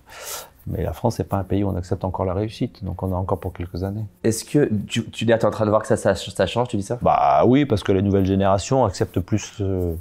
Mais 0.67 0.81
la 0.81 0.93
France, 0.93 1.17
c'est 1.17 1.29
pas 1.29 1.37
un 1.37 1.43
pays 1.43 1.63
où 1.63 1.69
on 1.69 1.75
accepte 1.75 2.03
encore 2.03 2.25
la 2.25 2.33
réussite, 2.33 2.83
donc 2.83 3.03
on 3.03 3.13
a 3.13 3.15
encore 3.15 3.39
pour 3.39 3.53
quelques 3.53 3.83
années. 3.83 4.05
Est-ce 4.23 4.43
que 4.43 4.67
tu, 4.87 5.05
tu 5.11 5.29
es 5.29 5.45
en 5.45 5.51
train 5.51 5.65
de 5.65 5.69
voir 5.69 5.81
que 5.83 5.87
ça, 5.87 5.95
ça, 5.95 6.15
ça 6.15 6.47
change, 6.47 6.69
tu 6.69 6.77
dis 6.77 6.83
ça? 6.83 6.97
Bah 7.03 7.43
oui, 7.45 7.65
parce 7.65 7.83
que 7.83 7.91
la 7.91 8.01
nouvelle 8.01 8.25
génération 8.25 8.83
accepte 8.83 9.19
plus 9.19 9.57
euh, 9.61 9.93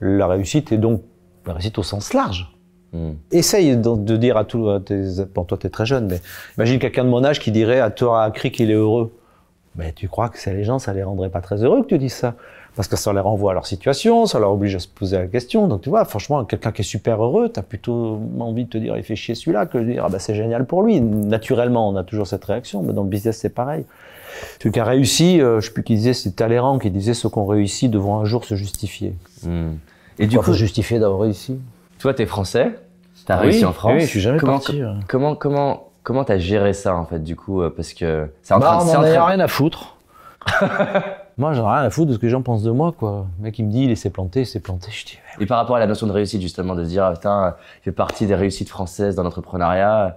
la 0.00 0.26
réussite 0.26 0.72
et 0.72 0.78
donc 0.78 1.02
la 1.46 1.52
réussite 1.52 1.78
au 1.78 1.84
sens 1.84 2.14
large. 2.14 2.52
Hmm. 2.92 3.12
Essaye 3.30 3.76
de, 3.76 3.96
de 3.96 4.16
dire 4.16 4.36
à 4.36 4.44
tous 4.44 4.80
tes, 4.80 5.04
bon 5.32 5.44
toi 5.44 5.58
t'es 5.58 5.68
très 5.68 5.86
jeune, 5.86 6.08
mais 6.08 6.20
imagine 6.56 6.80
quelqu'un 6.80 7.04
de 7.04 7.10
mon 7.10 7.22
âge 7.22 7.38
qui 7.38 7.52
dirait 7.52 7.80
à 7.80 7.90
toi 7.90 8.24
à 8.24 8.30
cri 8.30 8.50
qu'il 8.50 8.70
est 8.70 8.74
heureux. 8.74 9.12
Mais 9.76 9.92
tu 9.92 10.08
crois 10.08 10.28
que 10.28 10.50
les 10.50 10.64
gens, 10.64 10.78
ça 10.78 10.92
les 10.92 11.02
rendrait 11.02 11.30
pas 11.30 11.40
très 11.40 11.62
heureux 11.62 11.82
que 11.82 11.88
tu 11.88 11.98
dises 11.98 12.14
ça? 12.14 12.34
Parce 12.76 12.86
que 12.86 12.96
ça 12.96 13.12
les 13.12 13.20
renvoie 13.20 13.50
à 13.52 13.54
leur 13.54 13.66
situation, 13.66 14.26
ça 14.26 14.38
leur 14.38 14.52
oblige 14.52 14.76
à 14.76 14.78
se 14.78 14.86
poser 14.86 15.18
la 15.18 15.26
question. 15.26 15.66
Donc 15.66 15.80
tu 15.82 15.88
vois, 15.88 16.04
franchement, 16.04 16.44
quelqu'un 16.44 16.70
qui 16.70 16.82
est 16.82 16.84
super 16.84 17.22
heureux, 17.22 17.48
t'as 17.48 17.62
plutôt 17.62 18.20
envie 18.38 18.64
de 18.66 18.70
te 18.70 18.78
dire 18.78 18.96
il 18.96 19.02
fait 19.02 19.16
chier 19.16 19.34
celui-là 19.34 19.66
que 19.66 19.78
de 19.78 19.84
dire 19.84 20.04
ah 20.06 20.08
bah 20.08 20.18
c'est 20.20 20.34
génial 20.34 20.64
pour 20.64 20.82
lui. 20.82 21.00
Naturellement, 21.00 21.88
on 21.88 21.96
a 21.96 22.04
toujours 22.04 22.26
cette 22.28 22.44
réaction, 22.44 22.82
mais 22.82 22.92
dans 22.92 23.02
le 23.02 23.08
business 23.08 23.38
c'est 23.38 23.48
pareil. 23.48 23.84
Celui 24.60 24.72
qui 24.72 24.78
a 24.78 24.84
réussi, 24.84 25.40
euh, 25.40 25.60
je 25.60 25.66
sais 25.66 25.72
plus 25.72 25.82
qui 25.82 25.94
disait, 25.96 26.12
c'est 26.12 26.30
Talleyrand 26.36 26.78
qui 26.78 26.90
disait 26.90 27.14
ceux 27.14 27.28
qui 27.28 27.38
ont 27.38 27.46
réussi 27.46 27.88
devront 27.88 28.18
un 28.18 28.24
jour 28.24 28.44
se 28.44 28.54
justifier. 28.54 29.14
Hmm. 29.42 29.70
Et 30.20 30.26
du 30.26 30.36
Pourquoi 30.36 30.44
coup, 30.44 30.50
faut 30.52 30.58
justifier 30.58 31.00
d'avoir 31.00 31.20
réussi? 31.20 31.58
Toi, 31.98 32.14
t'es 32.14 32.26
français, 32.26 32.78
t'as 33.26 33.38
Oui, 33.40 33.46
réussi 33.46 33.64
en 33.64 33.72
France. 33.72 33.92
oui, 33.94 34.00
je 34.02 34.06
suis 34.06 34.20
jamais 34.20 34.38
comment, 34.38 34.52
parti, 34.52 34.84
ouais. 34.84 34.90
Comment, 35.08 35.34
comment, 35.34 35.87
comment 36.08 36.24
t'as 36.24 36.38
géré 36.38 36.72
ça 36.72 36.96
en 36.96 37.04
fait 37.04 37.18
du 37.22 37.36
coup 37.36 37.60
euh, 37.60 37.68
Parce 37.68 37.92
que 37.92 38.30
c'est 38.40 38.54
en 38.54 38.58
Bah, 38.58 38.66
train 38.68 38.78
de. 38.78 38.82
on 38.84 38.86
c'est 38.86 38.96
en 38.96 39.02
train- 39.02 39.26
rien 39.26 39.40
à 39.40 39.46
foutre. 39.46 39.96
moi, 41.36 41.52
j'en 41.52 41.68
ai 41.70 41.74
rien 41.76 41.84
à 41.86 41.90
foutre 41.90 42.08
de 42.08 42.14
ce 42.14 42.18
que 42.18 42.24
les 42.24 42.30
gens 42.30 42.40
pensent 42.40 42.62
de 42.62 42.70
moi, 42.70 42.92
quoi. 42.92 43.26
Le 43.38 43.44
mec, 43.44 43.58
il 43.58 43.66
me 43.66 43.70
dit, 43.70 43.84
il 43.84 43.94
s'est 43.96 44.08
planté, 44.08 44.40
il 44.40 44.46
s'est 44.46 44.60
planté. 44.60 44.88
Je 44.90 45.04
dis, 45.04 45.18
Et 45.38 45.44
par 45.44 45.58
rapport 45.58 45.76
à 45.76 45.78
la 45.78 45.86
notion 45.86 46.06
de 46.06 46.12
réussite, 46.12 46.40
justement, 46.40 46.74
de 46.74 46.82
se 46.82 46.88
dire, 46.88 47.04
ah, 47.04 47.12
putain, 47.12 47.54
il 47.80 47.84
fait 47.84 47.92
partie 47.92 48.26
des 48.26 48.34
réussites 48.34 48.70
françaises 48.70 49.16
dans 49.16 49.22
l'entrepreneuriat, 49.22 50.16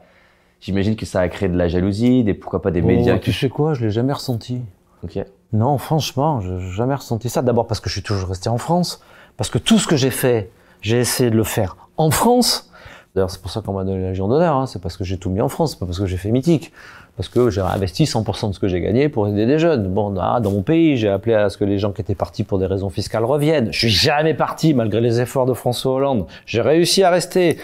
j'imagine 0.62 0.96
que 0.96 1.06
ça 1.06 1.20
a 1.20 1.28
créé 1.28 1.50
de 1.50 1.58
la 1.58 1.68
jalousie, 1.68 2.24
des, 2.24 2.34
pourquoi 2.34 2.62
pas 2.62 2.72
des 2.72 2.82
oh, 2.82 2.86
médias 2.86 3.20
tu 3.20 3.34
sais 3.34 3.50
quoi, 3.50 3.74
je 3.74 3.84
l'ai 3.84 3.92
jamais 3.92 4.14
ressenti. 4.14 4.62
Ok. 5.04 5.20
Non, 5.52 5.78
franchement, 5.78 6.40
je 6.40 6.54
n'ai 6.54 6.72
jamais 6.72 6.96
ressenti 6.96 7.28
ça. 7.28 7.42
D'abord 7.42 7.68
parce 7.68 7.82
que 7.82 7.90
je 7.90 7.96
suis 7.96 8.04
toujours 8.04 8.30
resté 8.30 8.48
en 8.48 8.58
France, 8.58 9.04
parce 9.36 9.50
que 9.50 9.58
tout 9.58 9.78
ce 9.80 9.88
que 9.88 9.98
j'ai 9.98 10.12
fait, 10.12 10.50
j'ai 10.80 11.00
essayé 11.00 11.30
de 11.30 11.36
le 11.36 11.44
faire 11.44 11.76
en 11.98 12.10
France. 12.10 12.71
D'ailleurs, 13.14 13.30
c'est 13.30 13.42
pour 13.42 13.52
ça 13.52 13.62
qu'on 13.62 13.74
m'a 13.74 13.84
donné 13.84 14.02
la 14.02 14.10
Légion 14.10 14.28
d'honneur. 14.28 14.56
Hein. 14.56 14.66
C'est 14.68 14.82
parce 14.82 14.96
que 14.96 15.04
j'ai 15.04 15.18
tout 15.18 15.30
mis 15.30 15.42
en 15.42 15.50
France, 15.50 15.76
pas 15.76 15.86
parce 15.86 16.00
que 16.00 16.06
j'ai 16.06 16.18
fait 16.18 16.32
mythique. 16.32 16.72
Parce 17.18 17.28
que 17.28 17.50
j'ai 17.50 17.62
investi 17.62 18.06
100% 18.06 18.50
de 18.50 18.54
ce 18.54 18.60
que 18.60 18.70
j'ai 18.70 18.80
gagné 18.80 19.10
pour 19.10 19.28
aider 19.28 19.46
des 19.46 19.60
jeunes. 19.60 19.88
Bon, 19.88 20.16
ah, 20.20 20.40
dans 20.40 20.52
mon 20.52 20.62
pays, 20.62 20.96
j'ai 20.96 21.10
appelé 21.10 21.36
à 21.36 21.50
ce 21.50 21.58
que 21.58 21.66
les 21.66 21.78
gens 21.78 21.92
qui 21.92 22.02
étaient 22.02 22.16
partis 22.16 22.44
pour 22.44 22.58
des 22.58 22.66
raisons 22.66 22.90
fiscales 22.90 23.26
reviennent. 23.26 23.72
Je 23.74 23.80
suis 23.80 23.90
jamais 23.90 24.34
parti, 24.34 24.74
malgré 24.74 25.02
les 25.02 25.20
efforts 25.20 25.46
de 25.46 25.54
François 25.54 25.94
Hollande. 25.94 26.26
J'ai 26.46 26.62
réussi 26.62 27.04
à 27.04 27.10
rester. 27.10 27.58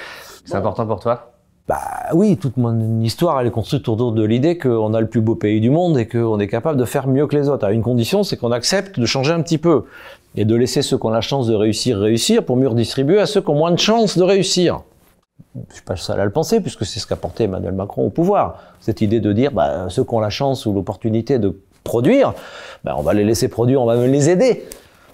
C'est 0.43 0.56
important 0.56 0.86
pour 0.86 1.00
toi? 1.00 1.32
Bah 1.68 1.82
oui, 2.14 2.38
toute 2.38 2.56
mon 2.56 3.02
histoire, 3.02 3.41
elle 3.41 3.48
est 3.48 3.52
construite 3.52 3.88
autour 3.89 4.14
de 4.14 4.24
l'idée 4.24 4.58
qu'on 4.58 4.93
a 4.93 5.02
le 5.02 5.08
plus 5.08 5.20
beau 5.20 5.36
pays 5.36 5.60
du 5.60 5.70
monde 5.70 5.98
et 5.98 6.08
qu'on 6.08 6.39
est 6.39 6.48
capable 6.48 6.80
de 6.80 6.86
faire 6.86 7.08
mieux 7.08 7.28
que 7.28 7.36
les 7.36 7.50
autres. 7.50 7.66
À 7.66 7.74
une 7.74 7.82
condition, 7.82 8.24
c'est 8.24 8.38
qu'on 8.38 8.54
accepte 8.54 9.00
de 9.00 9.06
changer 9.06 9.34
un 9.34 9.41
petit 9.41 9.58
peu 9.58 9.84
et 10.36 10.45
de 10.45 10.56
laisser 10.56 10.82
ceux 10.82 10.98
qui 10.98 11.06
ont 11.06 11.10
la 11.10 11.20
chance 11.20 11.48
de 11.48 11.56
réussir 11.56 12.00
réussir 12.00 12.45
pour 12.45 12.56
mieux 12.56 12.70
redistribuer 12.70 13.20
à 13.20 13.26
ceux 13.26 13.41
qui 13.41 13.50
ont 13.50 13.56
moins 13.56 13.72
de 13.72 13.80
chance 13.80 14.18
de 14.18 14.24
réussir. 14.24 14.82
Je 15.70 15.76
suis 15.76 15.84
pas 15.84 15.96
seul 15.96 16.20
à 16.20 16.26
le 16.26 16.32
penser 16.32 16.62
puisque 16.62 16.86
c'est 16.86 17.00
ce 17.00 17.08
qu'a 17.08 17.16
porté 17.16 17.46
Emmanuel 17.46 17.74
Macron 17.74 18.06
au 18.06 18.10
pouvoir. 18.10 18.62
Cette 18.80 19.02
idée 19.02 19.20
de 19.20 19.34
dire, 19.34 19.52
bah, 19.52 19.88
ceux 19.90 20.04
qui 20.04 20.14
ont 20.14 20.20
la 20.20 20.30
chance 20.30 20.66
ou 20.66 20.74
l'opportunité 20.74 21.40
de 21.40 21.60
produire, 21.84 22.34
bah, 22.84 22.96
on 22.98 23.02
va 23.02 23.14
les 23.14 23.24
laisser 23.24 23.48
produire, 23.48 23.82
on 23.82 23.86
va 23.86 23.96
même 23.96 24.12
les 24.12 24.30
aider 24.30 24.66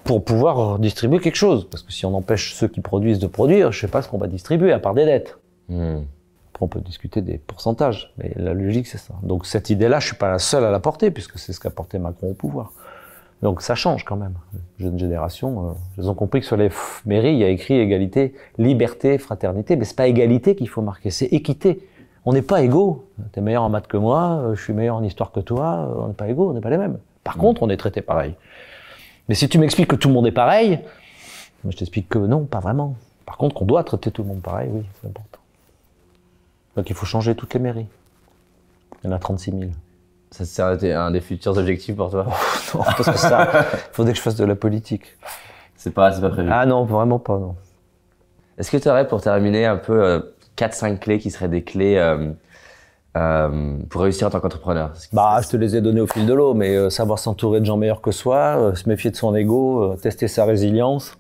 pour 0.03 0.23
pouvoir 0.23 0.79
distribuer 0.79 1.19
quelque 1.19 1.35
chose. 1.35 1.67
Parce 1.69 1.83
que 1.83 1.91
si 1.91 2.05
on 2.05 2.13
empêche 2.15 2.53
ceux 2.55 2.67
qui 2.67 2.81
produisent 2.81 3.19
de 3.19 3.27
produire, 3.27 3.71
je 3.71 3.79
sais 3.79 3.87
pas 3.87 4.01
ce 4.01 4.09
qu'on 4.09 4.17
va 4.17 4.27
distribuer 4.27 4.73
à 4.73 4.79
part 4.79 4.93
des 4.93 5.05
dettes. 5.05 5.37
Hmm. 5.69 6.01
Après, 6.51 6.65
on 6.65 6.67
peut 6.67 6.81
discuter 6.81 7.21
des 7.21 7.37
pourcentages, 7.37 8.13
mais 8.17 8.31
la 8.35 8.53
logique, 8.53 8.85
c'est 8.85 8.99
ça. 8.99 9.15
Donc, 9.23 9.45
cette 9.45 9.69
idée-là, 9.69 9.99
je 9.99 10.07
suis 10.07 10.15
pas 10.15 10.29
la 10.29 10.39
seule 10.39 10.63
à 10.65 10.71
la 10.71 10.79
porter, 10.79 11.09
puisque 11.09 11.39
c'est 11.39 11.51
ce 11.51 11.59
qu'a 11.59 11.71
porté 11.71 11.97
Macron 11.97 12.29
au 12.31 12.33
pouvoir. 12.33 12.73
Donc, 13.43 13.61
ça 13.61 13.75
change 13.75 14.05
quand 14.05 14.15
même. 14.15 14.35
Les 14.79 14.85
jeunes 14.85 14.97
générations, 14.97 15.67
euh, 15.67 15.73
ils 15.97 16.09
ont 16.09 16.13
compris 16.13 16.39
que 16.39 16.45
sur 16.45 16.55
les 16.55 16.69
mairies, 17.05 17.33
il 17.33 17.39
y 17.39 17.43
a 17.43 17.49
écrit 17.49 17.73
égalité, 17.73 18.33
liberté, 18.57 19.17
fraternité, 19.17 19.75
mais 19.75 19.83
c'est 19.83 19.97
pas 19.97 20.07
égalité 20.07 20.55
qu'il 20.55 20.69
faut 20.69 20.81
marquer, 20.81 21.11
c'est 21.11 21.25
équité. 21.25 21.85
On 22.23 22.31
n'est 22.31 22.41
pas 22.41 22.61
égaux. 22.61 23.05
T'es 23.33 23.41
meilleur 23.41 23.63
en 23.63 23.69
maths 23.69 23.87
que 23.87 23.97
moi, 23.97 24.39
euh, 24.39 24.55
je 24.55 24.63
suis 24.63 24.71
meilleur 24.71 24.95
en 24.95 25.03
histoire 25.03 25.33
que 25.33 25.41
toi, 25.41 25.89
euh, 25.89 26.03
on 26.03 26.07
n'est 26.07 26.13
pas 26.13 26.29
égaux, 26.29 26.51
on 26.51 26.53
n'est 26.53 26.61
pas 26.61 26.69
les 26.69 26.77
mêmes. 26.77 26.97
Par 27.25 27.35
contre, 27.35 27.63
on 27.63 27.69
est 27.69 27.75
traités 27.75 28.01
pareil. 28.01 28.33
Mais 29.27 29.35
si 29.35 29.49
tu 29.49 29.59
m'expliques 29.59 29.89
que 29.89 29.97
tout 29.97 30.07
le 30.07 30.13
monde 30.13 30.25
est 30.25 30.31
pareil, 30.31 30.79
je 31.67 31.75
t'explique 31.75 32.07
que 32.07 32.19
non, 32.19 32.45
pas 32.45 32.61
vraiment. 32.61 32.95
Par 33.25 33.35
contre, 33.35 33.55
qu'on 33.55 33.65
doit 33.65 33.83
traiter 33.83 34.09
tout 34.09 34.21
le 34.21 34.29
monde 34.29 34.41
pareil, 34.41 34.69
oui, 34.71 34.83
c'est 35.01 35.07
important. 35.09 35.39
Donc 36.77 36.89
il 36.89 36.95
faut 36.95 37.05
changer 37.05 37.35
toutes 37.35 37.53
les 37.53 37.59
mairies. 37.59 37.87
Il 39.03 39.07
y 39.07 39.09
en 39.09 39.15
a 39.15 39.19
36 39.19 39.51
000. 39.51 39.63
Ça, 40.31 40.45
c'est 40.79 40.93
un 40.93 41.11
des 41.11 41.21
futurs 41.21 41.57
objectifs 41.57 41.95
pour 41.97 42.09
toi 42.09 42.25
Parce 42.97 43.09
que 43.09 43.17
ça, 43.17 43.49
il 43.73 43.93
faudrait 43.93 44.13
que 44.13 44.17
je 44.17 44.23
fasse 44.23 44.35
de 44.35 44.45
la 44.45 44.55
politique. 44.55 45.17
C'est 45.75 45.93
pas, 45.93 46.11
prévu. 46.11 46.49
Ah 46.51 46.65
non, 46.65 46.85
vraiment 46.85 47.19
pas, 47.19 47.37
non. 47.37 47.55
Est-ce 48.57 48.71
que 48.71 48.77
tu 48.77 48.87
aurais, 48.87 49.07
pour 49.07 49.21
terminer, 49.21 49.65
un 49.65 49.77
peu 49.77 50.03
euh, 50.03 50.19
4-5 50.57 50.99
clés 50.99 51.19
qui 51.19 51.31
seraient 51.31 51.47
des 51.49 51.63
clés 51.63 51.97
euh, 51.97 52.31
euh, 53.17 53.77
pour 53.89 54.01
réussir 54.01 54.27
en 54.27 54.29
tant 54.29 54.39
qu'entrepreneur? 54.39 54.93
Bah, 55.11 55.39
je 55.43 55.49
te 55.49 55.57
les 55.57 55.75
ai 55.75 55.81
donnés 55.81 56.01
au 56.01 56.07
fil 56.07 56.25
de 56.25 56.33
l'eau, 56.33 56.53
mais 56.53 56.75
euh, 56.75 56.89
savoir 56.89 57.19
s'entourer 57.19 57.59
de 57.59 57.65
gens 57.65 57.77
meilleurs 57.77 58.01
que 58.01 58.11
soi, 58.11 58.57
euh, 58.57 58.75
se 58.75 58.87
méfier 58.87 59.11
de 59.11 59.15
son 59.15 59.35
ego, 59.35 59.83
euh, 59.83 59.95
tester 59.95 60.27
sa 60.27 60.45
résilience 60.45 61.17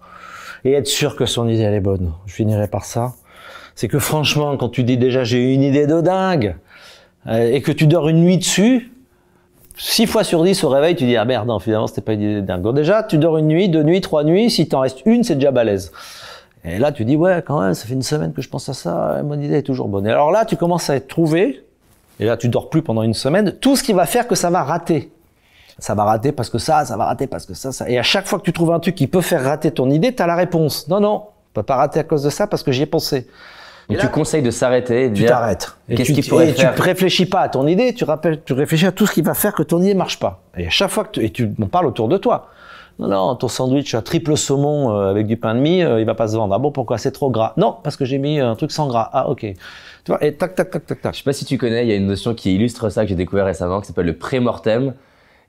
et 0.63 0.73
être 0.73 0.87
sûr 0.87 1.15
que 1.15 1.25
son 1.25 1.47
idée 1.47 1.63
elle 1.63 1.73
est 1.73 1.81
bonne. 1.81 2.13
Je 2.25 2.33
finirai 2.33 2.67
par 2.67 2.85
ça. 2.85 3.13
C'est 3.75 3.87
que 3.87 3.99
franchement, 3.99 4.55
quand 4.57 4.69
tu 4.69 4.83
dis 4.83 4.97
déjà 4.97 5.23
j'ai 5.23 5.51
eu 5.51 5.53
une 5.53 5.63
idée 5.63 5.87
de 5.87 5.99
dingue 6.01 6.55
euh, 7.27 7.51
et 7.51 7.61
que 7.61 7.71
tu 7.71 7.87
dors 7.87 8.07
une 8.07 8.21
nuit 8.21 8.37
dessus, 8.37 8.92
six 9.77 10.05
fois 10.05 10.23
sur 10.23 10.43
dix 10.43 10.63
au 10.63 10.69
réveil, 10.69 10.95
tu 10.95 11.05
dis 11.05 11.17
ah 11.17 11.25
merde, 11.25 11.47
non, 11.47 11.59
finalement 11.59 11.87
c'était 11.87 12.01
pas 12.01 12.13
une 12.13 12.21
idée 12.21 12.41
dingue. 12.41 12.73
Déjà, 12.73 13.03
tu 13.03 13.17
dors 13.17 13.37
une 13.37 13.47
nuit, 13.47 13.69
deux 13.69 13.83
nuits, 13.83 14.01
trois 14.01 14.23
nuits, 14.23 14.49
si 14.49 14.67
t'en 14.67 14.81
restes 14.81 15.01
une, 15.05 15.23
c'est 15.23 15.35
déjà 15.35 15.51
balèze. 15.51 15.91
Et 16.65 16.79
là, 16.79 16.91
tu 16.91 17.03
dis 17.05 17.15
ouais, 17.15 17.43
quand 17.45 17.61
même, 17.61 17.73
ça 17.73 17.85
fait 17.85 17.93
une 17.93 18.03
semaine 18.03 18.33
que 18.33 18.41
je 18.41 18.49
pense 18.49 18.69
à 18.69 18.73
ça, 18.73 19.21
mon 19.23 19.39
idée 19.39 19.57
est 19.57 19.63
toujours 19.63 19.87
bonne. 19.87 20.07
Et 20.07 20.11
alors 20.11 20.31
là, 20.31 20.45
tu 20.45 20.55
commences 20.55 20.89
à 20.89 20.95
être 20.95 21.07
trouvé, 21.07 21.63
et 22.19 22.25
là, 22.25 22.37
tu 22.37 22.47
dors 22.47 22.69
plus 22.69 22.81
pendant 22.81 23.03
une 23.03 23.13
semaine, 23.13 23.51
tout 23.59 23.75
ce 23.75 23.83
qui 23.83 23.93
va 23.93 24.05
faire 24.05 24.27
que 24.27 24.35
ça 24.35 24.49
va 24.49 24.63
rater. 24.63 25.11
Ça 25.79 25.95
va 25.95 26.03
rater 26.03 26.31
parce 26.31 26.49
que 26.49 26.59
ça, 26.59 26.85
ça 26.85 26.95
va 26.95 27.05
rater 27.05 27.25
parce 27.25 27.45
que 27.45 27.55
ça, 27.55 27.71
ça. 27.71 27.89
Et 27.89 27.97
à 27.97 28.03
chaque 28.03 28.27
fois 28.27 28.37
que 28.39 28.43
tu 28.43 28.53
trouves 28.53 28.71
un 28.71 28.79
truc 28.79 28.95
qui 28.95 29.07
peut 29.07 29.21
faire 29.21 29.43
rater 29.43 29.71
ton 29.71 29.89
idée, 29.89 30.13
tu 30.13 30.21
as 30.21 30.27
la 30.27 30.35
réponse. 30.35 30.87
Non, 30.87 30.99
non, 30.99 31.23
on 31.25 31.53
peut 31.53 31.63
pas 31.63 31.77
rater 31.77 31.99
à 31.99 32.03
cause 32.03 32.23
de 32.23 32.29
ça 32.29 32.45
parce 32.45 32.61
que 32.61 32.71
j'y 32.71 32.83
ai 32.83 32.85
pensé. 32.85 33.27
Donc 33.89 33.97
tu 33.99 34.07
conseilles 34.07 34.41
de 34.41 34.51
s'arrêter 34.51 35.05
et 35.05 35.09
de 35.09 35.15
Tu 35.15 35.25
t'arrêtes. 35.25 35.75
Et 35.89 35.95
Qu'est-ce 35.95 36.13
tu, 36.13 36.21
qu'il 36.21 36.29
pourrait 36.29 36.49
et 36.49 36.53
faire 36.53 36.73
tu 36.73 36.81
réfléchis 36.81 37.25
pas 37.25 37.41
à 37.41 37.49
ton 37.49 37.67
idée, 37.67 37.93
tu, 37.93 38.03
rappelles, 38.03 38.41
tu 38.43 38.53
réfléchis 38.53 38.85
à 38.85 38.91
tout 38.91 39.05
ce 39.05 39.13
qui 39.13 39.21
va 39.21 39.33
faire 39.33 39.53
que 39.53 39.63
ton 39.63 39.81
idée 39.81 39.93
marche 39.93 40.19
pas. 40.19 40.41
Et 40.57 40.67
à 40.67 40.69
chaque 40.69 40.89
fois 40.89 41.03
que 41.03 41.11
tu, 41.11 41.25
et 41.25 41.29
tu 41.29 41.51
en 41.61 41.67
parles 41.67 41.85
autour 41.85 42.07
de 42.07 42.17
toi. 42.17 42.49
Non, 42.99 43.07
non, 43.07 43.35
ton 43.35 43.47
sandwich 43.47 43.95
à 43.95 44.01
triple 44.01 44.37
saumon 44.37 44.91
euh, 44.91 45.09
avec 45.09 45.25
du 45.25 45.35
pain 45.35 45.55
de 45.55 45.59
mie, 45.59 45.83
euh, 45.83 45.99
il 45.99 46.05
va 46.05 46.13
pas 46.13 46.27
se 46.27 46.35
vendre. 46.35 46.53
Ah 46.53 46.59
bon, 46.59 46.71
pourquoi? 46.71 46.97
C'est 46.99 47.11
trop 47.11 47.31
gras. 47.31 47.53
Non, 47.57 47.75
parce 47.83 47.97
que 47.97 48.05
j'ai 48.05 48.19
mis 48.19 48.39
un 48.39 48.55
truc 48.55 48.71
sans 48.71 48.87
gras. 48.87 49.09
Ah, 49.11 49.29
ok. 49.29 49.39
Tu 49.39 49.55
vois, 50.07 50.23
et 50.23 50.35
tac, 50.35 50.53
tac, 50.53 50.69
tac, 50.69 50.85
tac, 50.85 51.01
tac. 51.01 51.13
Je 51.13 51.19
sais 51.19 51.23
pas 51.23 51.33
si 51.33 51.43
tu 51.43 51.57
connais, 51.57 51.83
il 51.85 51.89
y 51.89 51.91
a 51.91 51.95
une 51.95 52.05
notion 52.05 52.35
qui 52.35 52.53
illustre 52.53 52.89
ça 52.89 53.03
que 53.03 53.09
j'ai 53.09 53.15
découvert 53.15 53.45
récemment, 53.45 53.81
qui 53.81 53.87
s'appelle 53.87 54.05
le 54.05 54.17
pré-mortem. 54.17 54.93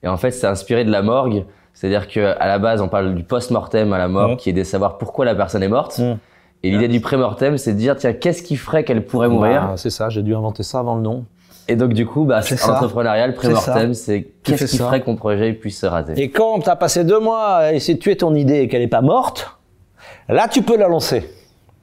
Et 0.03 0.09
en 0.09 0.17
fait, 0.17 0.31
c'est 0.31 0.47
inspiré 0.47 0.85
de 0.85 0.91
la 0.91 1.03
morgue. 1.03 1.45
C'est-à-dire 1.75 2.09
que 2.09 2.35
à 2.39 2.47
la 2.47 2.59
base, 2.59 2.81
on 2.81 2.89
parle 2.89 3.15
du 3.15 3.25
post-mortem 3.25 3.93
à 3.93 3.99
la 3.99 4.09
mort, 4.09 4.37
qui 4.37 4.51
est 4.51 4.53
de 4.55 4.65
savoir 4.65 4.97
pourquoi 4.97 5.25
la 5.25 5.35
personne 5.35 5.63
est 5.63 5.69
morte. 5.69 5.99
Mhm. 5.99 6.19
Et 6.65 6.71
l'idée 6.71 6.89
du 6.89 7.01
pré-mortem, 7.01 7.59
c'est 7.59 7.75
de 7.75 7.79
dire, 7.79 7.95
tiens, 7.95 8.15
qu'est-ce 8.15 8.43
qui 8.43 8.57
ferait 8.57 8.85
qu'elle 8.85 9.05
pourrait 9.05 9.29
mourir 9.29 9.69
Bah, 9.69 9.75
c'est 9.77 9.91
ça, 9.91 10.09
j'ai 10.09 10.23
dû 10.23 10.35
inventer 10.35 10.63
ça 10.63 10.79
avant 10.79 10.97
le 10.97 11.03
nom. 11.03 11.27
Et 11.69 11.77
donc, 11.77 11.93
du 11.93 12.07
coup, 12.07 12.25
bah, 12.25 12.41
C'est 12.41 12.63
entrepreneurial, 12.65 13.35
pré-mortem, 13.35 13.93
c'est 13.93 14.29
qu'est-ce 14.43 14.65
qui 14.65 14.77
ça. 14.79 14.85
ferait 14.87 15.03
que 15.03 15.11
mon 15.11 15.17
projet 15.17 15.53
puisse 15.53 15.79
se 15.79 15.85
rater. 15.85 16.15
Et 16.17 16.31
quand 16.31 16.61
tu 16.61 16.71
as 16.71 16.77
passé 16.77 17.05
deux 17.05 17.21
mois 17.21 17.57
à 17.57 17.73
essayer 17.75 17.95
de 17.95 17.99
tuer 17.99 18.17
ton 18.17 18.35
idée 18.35 18.61
et 18.61 18.69
qu'elle 18.69 18.81
n'est 18.81 18.89
pas 18.89 19.03
morte, 19.03 19.59
là, 20.31 20.49
tu 20.49 20.63
peux 20.63 20.79
la 20.79 20.89
lancer. 20.89 21.29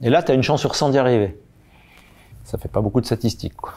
Et 0.02 0.10
là, 0.10 0.24
tu 0.24 0.32
as 0.32 0.34
une 0.34 0.42
chance 0.42 0.62
sur 0.62 0.74
100 0.74 0.90
d'y 0.90 0.98
arriver. 0.98 1.40
Ça 2.44 2.58
fait 2.58 2.68
pas 2.68 2.82
beaucoup 2.82 3.02
de 3.02 3.06
statistiques. 3.06 3.58
Quoi. 3.58 3.74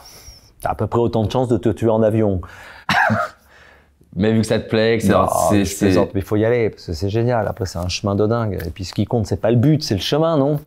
T'as 0.62 0.70
à 0.70 0.74
peu 0.74 0.86
près 0.86 1.00
autant 1.00 1.22
de 1.24 1.30
chances 1.30 1.48
de 1.48 1.58
te 1.58 1.68
tuer 1.68 1.90
en 1.90 2.02
avion. 2.02 2.40
Mais 4.16 4.32
vu 4.32 4.40
que 4.40 4.46
ça 4.46 4.58
te 4.58 4.70
plaît, 4.70 4.96
que 4.96 5.04
c'est, 5.04 5.12
mais 5.12 6.10
il 6.14 6.22
faut 6.22 6.36
y 6.36 6.44
aller, 6.44 6.70
parce 6.70 6.86
que 6.86 6.92
c'est 6.92 7.08
génial. 7.08 7.48
Après, 7.48 7.66
c'est 7.66 7.78
un 7.78 7.88
chemin 7.88 8.14
de 8.14 8.26
dingue. 8.28 8.62
Et 8.64 8.70
puis, 8.70 8.84
ce 8.84 8.94
qui 8.94 9.06
compte, 9.06 9.26
c'est 9.26 9.40
pas 9.40 9.50
le 9.50 9.56
but, 9.56 9.82
c'est 9.82 9.96
le 9.96 10.00
chemin, 10.00 10.38
non? 10.38 10.60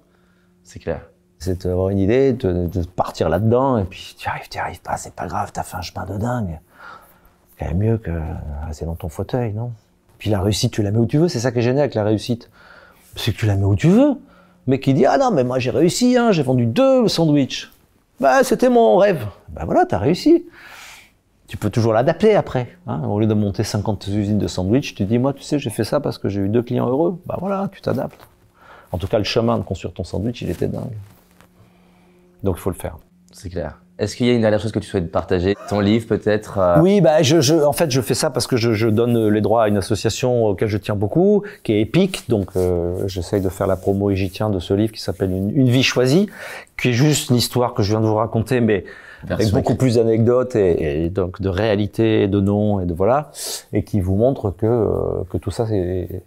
C'est 0.68 0.80
clair. 0.80 1.02
C'est 1.40 1.66
d'avoir 1.66 1.90
une 1.90 2.00
idée, 2.00 2.34
de, 2.34 2.68
de 2.68 2.84
partir 2.84 3.30
là-dedans, 3.30 3.78
et 3.78 3.86
puis 3.86 4.16
tu 4.18 4.28
arrives, 4.28 4.50
tu 4.50 4.58
arrives 4.58 4.82
pas, 4.82 4.98
c'est 4.98 5.14
pas 5.14 5.28
grave, 5.28 5.52
t'as 5.54 5.64
fait 5.64 5.78
un 5.78 5.82
chemin 5.82 6.06
de 6.06 6.18
dingue. 6.18 6.60
C'est 7.50 7.66
quand 7.66 7.72
même 7.72 7.78
mieux 7.78 7.98
que 7.98 8.12
rester 8.66 8.86
dans 8.86 8.96
ton 8.96 9.10
fauteuil, 9.10 9.54
non? 9.54 9.72
Puis 10.18 10.30
la 10.30 10.42
réussite, 10.42 10.74
tu 10.74 10.82
la 10.84 10.92
mets 10.92 10.98
où 10.98 11.06
tu 11.06 11.20
veux, 11.20 11.28
c'est 11.28 11.40
ça 11.40 11.52
qui 11.52 11.60
est 11.60 11.62
génial 11.62 11.84
avec 11.84 11.96
la 11.96 12.04
réussite. 12.04 12.50
C'est 13.16 13.34
que 13.34 13.38
tu 13.38 13.46
la 13.46 13.56
mets 13.56 13.66
où 13.66 13.76
tu 13.76 13.88
veux. 13.88 14.16
Mais 14.66 14.80
qui 14.80 14.94
dit, 14.94 15.06
ah 15.06 15.18
non, 15.18 15.32
mais 15.32 15.44
moi 15.46 15.60
j'ai 15.60 15.72
réussi, 15.72 16.18
hein, 16.18 16.32
j'ai 16.32 16.44
vendu 16.44 16.66
deux 16.66 17.08
sandwichs. 17.08 17.72
Bah, 18.20 18.44
c'était 18.44 18.70
mon 18.70 18.98
rêve. 18.98 19.26
Bah 19.50 19.62
voilà, 19.66 19.86
t'as 19.86 20.00
réussi. 20.00 20.46
Tu 21.48 21.56
peux 21.56 21.70
toujours 21.70 21.94
l'adapter 21.94 22.36
après. 22.36 22.76
Hein. 22.88 23.04
Au 23.08 23.20
lieu 23.20 23.28
de 23.28 23.34
monter 23.34 23.64
50 23.64 24.08
usines 24.08 24.40
de 24.40 24.48
sandwich, 24.48 24.96
tu 24.96 25.06
dis, 25.06 25.20
moi, 25.20 25.32
tu 25.32 25.44
sais, 25.44 25.60
j'ai 25.60 25.70
fait 25.70 25.86
ça 25.86 26.02
parce 26.02 26.18
que 26.18 26.28
j'ai 26.28 26.42
eu 26.42 26.50
deux 26.50 26.64
clients 26.64 26.90
heureux. 26.90 27.22
Bah 27.26 27.38
voilà, 27.40 27.70
tu 27.72 27.80
t'adaptes. 27.80 28.28
En 28.92 28.98
tout 28.98 29.08
cas, 29.08 29.18
le 29.18 29.24
chemin 29.24 29.58
de 29.58 29.64
construire 29.64 29.94
ton 29.94 30.04
sandwich, 30.04 30.42
il 30.42 30.50
était 30.50 30.68
dingue. 30.68 30.96
Donc, 32.44 32.56
il 32.58 32.62
faut 32.62 32.70
le 32.70 32.76
faire. 32.76 32.98
C'est 33.32 33.50
clair. 33.50 33.82
Est-ce 34.00 34.16
qu'il 34.16 34.28
y 34.28 34.30
a 34.30 34.34
une 34.34 34.42
dernière 34.42 34.60
chose 34.60 34.72
que 34.72 34.78
tu 34.80 34.88
souhaites 34.88 35.12
partager? 35.12 35.56
Ton 35.70 35.80
livre 35.80 36.06
peut-être 36.06 36.60
euh, 36.60 36.80
Oui, 36.82 37.02
bah, 37.02 37.24
je, 37.24 37.42
je, 37.42 37.56
en 37.56 37.74
fait, 37.74 37.90
je 37.90 38.00
fais 38.00 38.14
ça 38.14 38.30
parce 38.30 38.46
que 38.46 38.56
je, 38.56 38.74
je 38.74 38.88
donne 38.88 39.30
les 39.30 39.42
droits 39.42 39.64
à 39.64 39.68
une 39.70 39.78
association 39.78 40.46
auquel 40.46 40.68
je 40.68 40.78
tiens 40.78 40.96
beaucoup, 40.96 41.44
qui 41.64 41.74
est 41.74 41.82
Epic. 41.82 42.30
Donc, 42.30 42.52
euh, 42.56 43.08
j'essaye 43.08 43.42
de 43.42 43.50
faire 43.50 43.66
la 43.66 43.76
promo 43.76 44.12
et 44.12 44.16
j'y 44.16 44.30
tiens 44.30 44.52
de 44.52 44.60
ce 44.60 44.76
livre 44.76 44.94
qui 44.94 45.02
s'appelle 45.02 45.32
une, 45.32 45.50
Une 45.50 45.70
vie 45.70 45.82
choisie, 45.82 46.30
qui 46.80 46.90
est 46.90 46.94
juste 46.94 47.32
l'histoire 47.32 47.74
que 47.74 47.82
je 47.82 47.90
viens 47.90 48.02
de 48.02 48.06
vous 48.06 48.16
raconter, 48.16 48.62
mais 48.62 48.86
avec 49.30 49.50
beaucoup 49.50 49.74
plus 49.74 49.96
d'anecdotes 49.96 50.56
et, 50.56 51.06
et 51.06 51.10
donc 51.10 51.42
de 51.42 51.50
réalité, 51.50 52.22
et 52.22 52.28
de 52.28 52.40
noms 52.40 52.80
et 52.80 52.86
de 52.86 52.94
voilà, 52.94 53.32
et 53.74 53.84
qui 53.84 54.00
vous 54.00 54.16
montre 54.16 54.52
que 54.52 54.68
euh, 54.68 55.24
que 55.32 55.38
tout 55.38 55.50
ça 55.50 55.66
c'est 55.66 56.22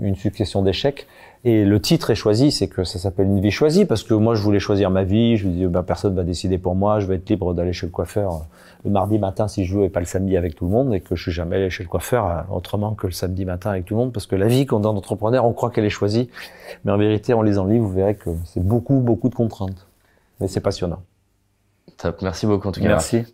une 0.00 0.14
succession 0.14 0.62
d'échecs. 0.62 1.08
Et 1.48 1.64
le 1.64 1.80
titre 1.80 2.10
est 2.10 2.16
choisi, 2.16 2.50
c'est 2.50 2.66
que 2.66 2.82
ça 2.82 2.98
s'appelle 2.98 3.26
une 3.26 3.40
vie 3.40 3.52
choisie 3.52 3.84
parce 3.84 4.02
que 4.02 4.14
moi 4.14 4.34
je 4.34 4.42
voulais 4.42 4.58
choisir 4.58 4.90
ma 4.90 5.04
vie, 5.04 5.36
je 5.36 5.46
me 5.46 5.52
dis 5.52 5.64
ben, 5.66 5.84
personne 5.84 6.12
va 6.12 6.24
décider 6.24 6.58
pour 6.58 6.74
moi, 6.74 6.98
je 6.98 7.06
vais 7.06 7.14
être 7.14 7.30
libre 7.30 7.54
d'aller 7.54 7.72
chez 7.72 7.86
le 7.86 7.92
coiffeur 7.92 8.32
euh, 8.32 8.38
le 8.84 8.90
mardi 8.90 9.20
matin 9.20 9.46
si 9.46 9.64
je 9.64 9.78
veux 9.78 9.84
et 9.84 9.88
pas 9.88 10.00
le 10.00 10.06
samedi 10.06 10.36
avec 10.36 10.56
tout 10.56 10.64
le 10.64 10.72
monde 10.72 10.92
et 10.92 11.00
que 11.00 11.14
je 11.14 11.22
suis 11.22 11.30
jamais 11.30 11.54
allé 11.54 11.70
chez 11.70 11.84
le 11.84 11.88
coiffeur 11.88 12.26
euh, 12.26 12.40
autrement 12.52 12.96
que 12.96 13.06
le 13.06 13.12
samedi 13.12 13.44
matin 13.44 13.70
avec 13.70 13.84
tout 13.84 13.94
le 13.94 14.00
monde 14.00 14.12
parce 14.12 14.26
que 14.26 14.34
la 14.34 14.48
vie 14.48 14.66
quand 14.66 14.84
on 14.84 14.94
est 14.94 14.98
entrepreneur 14.98 15.44
on 15.44 15.52
croit 15.52 15.70
qu'elle 15.70 15.84
est 15.84 15.88
choisie, 15.88 16.30
mais 16.84 16.90
en 16.90 16.98
vérité 16.98 17.32
en 17.32 17.42
lisant 17.42 17.62
le 17.62 17.74
livre 17.74 17.84
vous 17.84 17.94
verrez 17.94 18.16
que 18.16 18.30
c'est 18.46 18.66
beaucoup 18.66 18.98
beaucoup 18.98 19.28
de 19.28 19.36
contraintes, 19.36 19.86
mais 20.40 20.48
c'est 20.48 20.58
passionnant. 20.58 21.04
Top. 21.96 22.22
Merci 22.22 22.46
beaucoup 22.46 22.66
en 22.66 22.72
tout 22.72 22.80
cas. 22.80 22.88
Merci. 22.88 23.24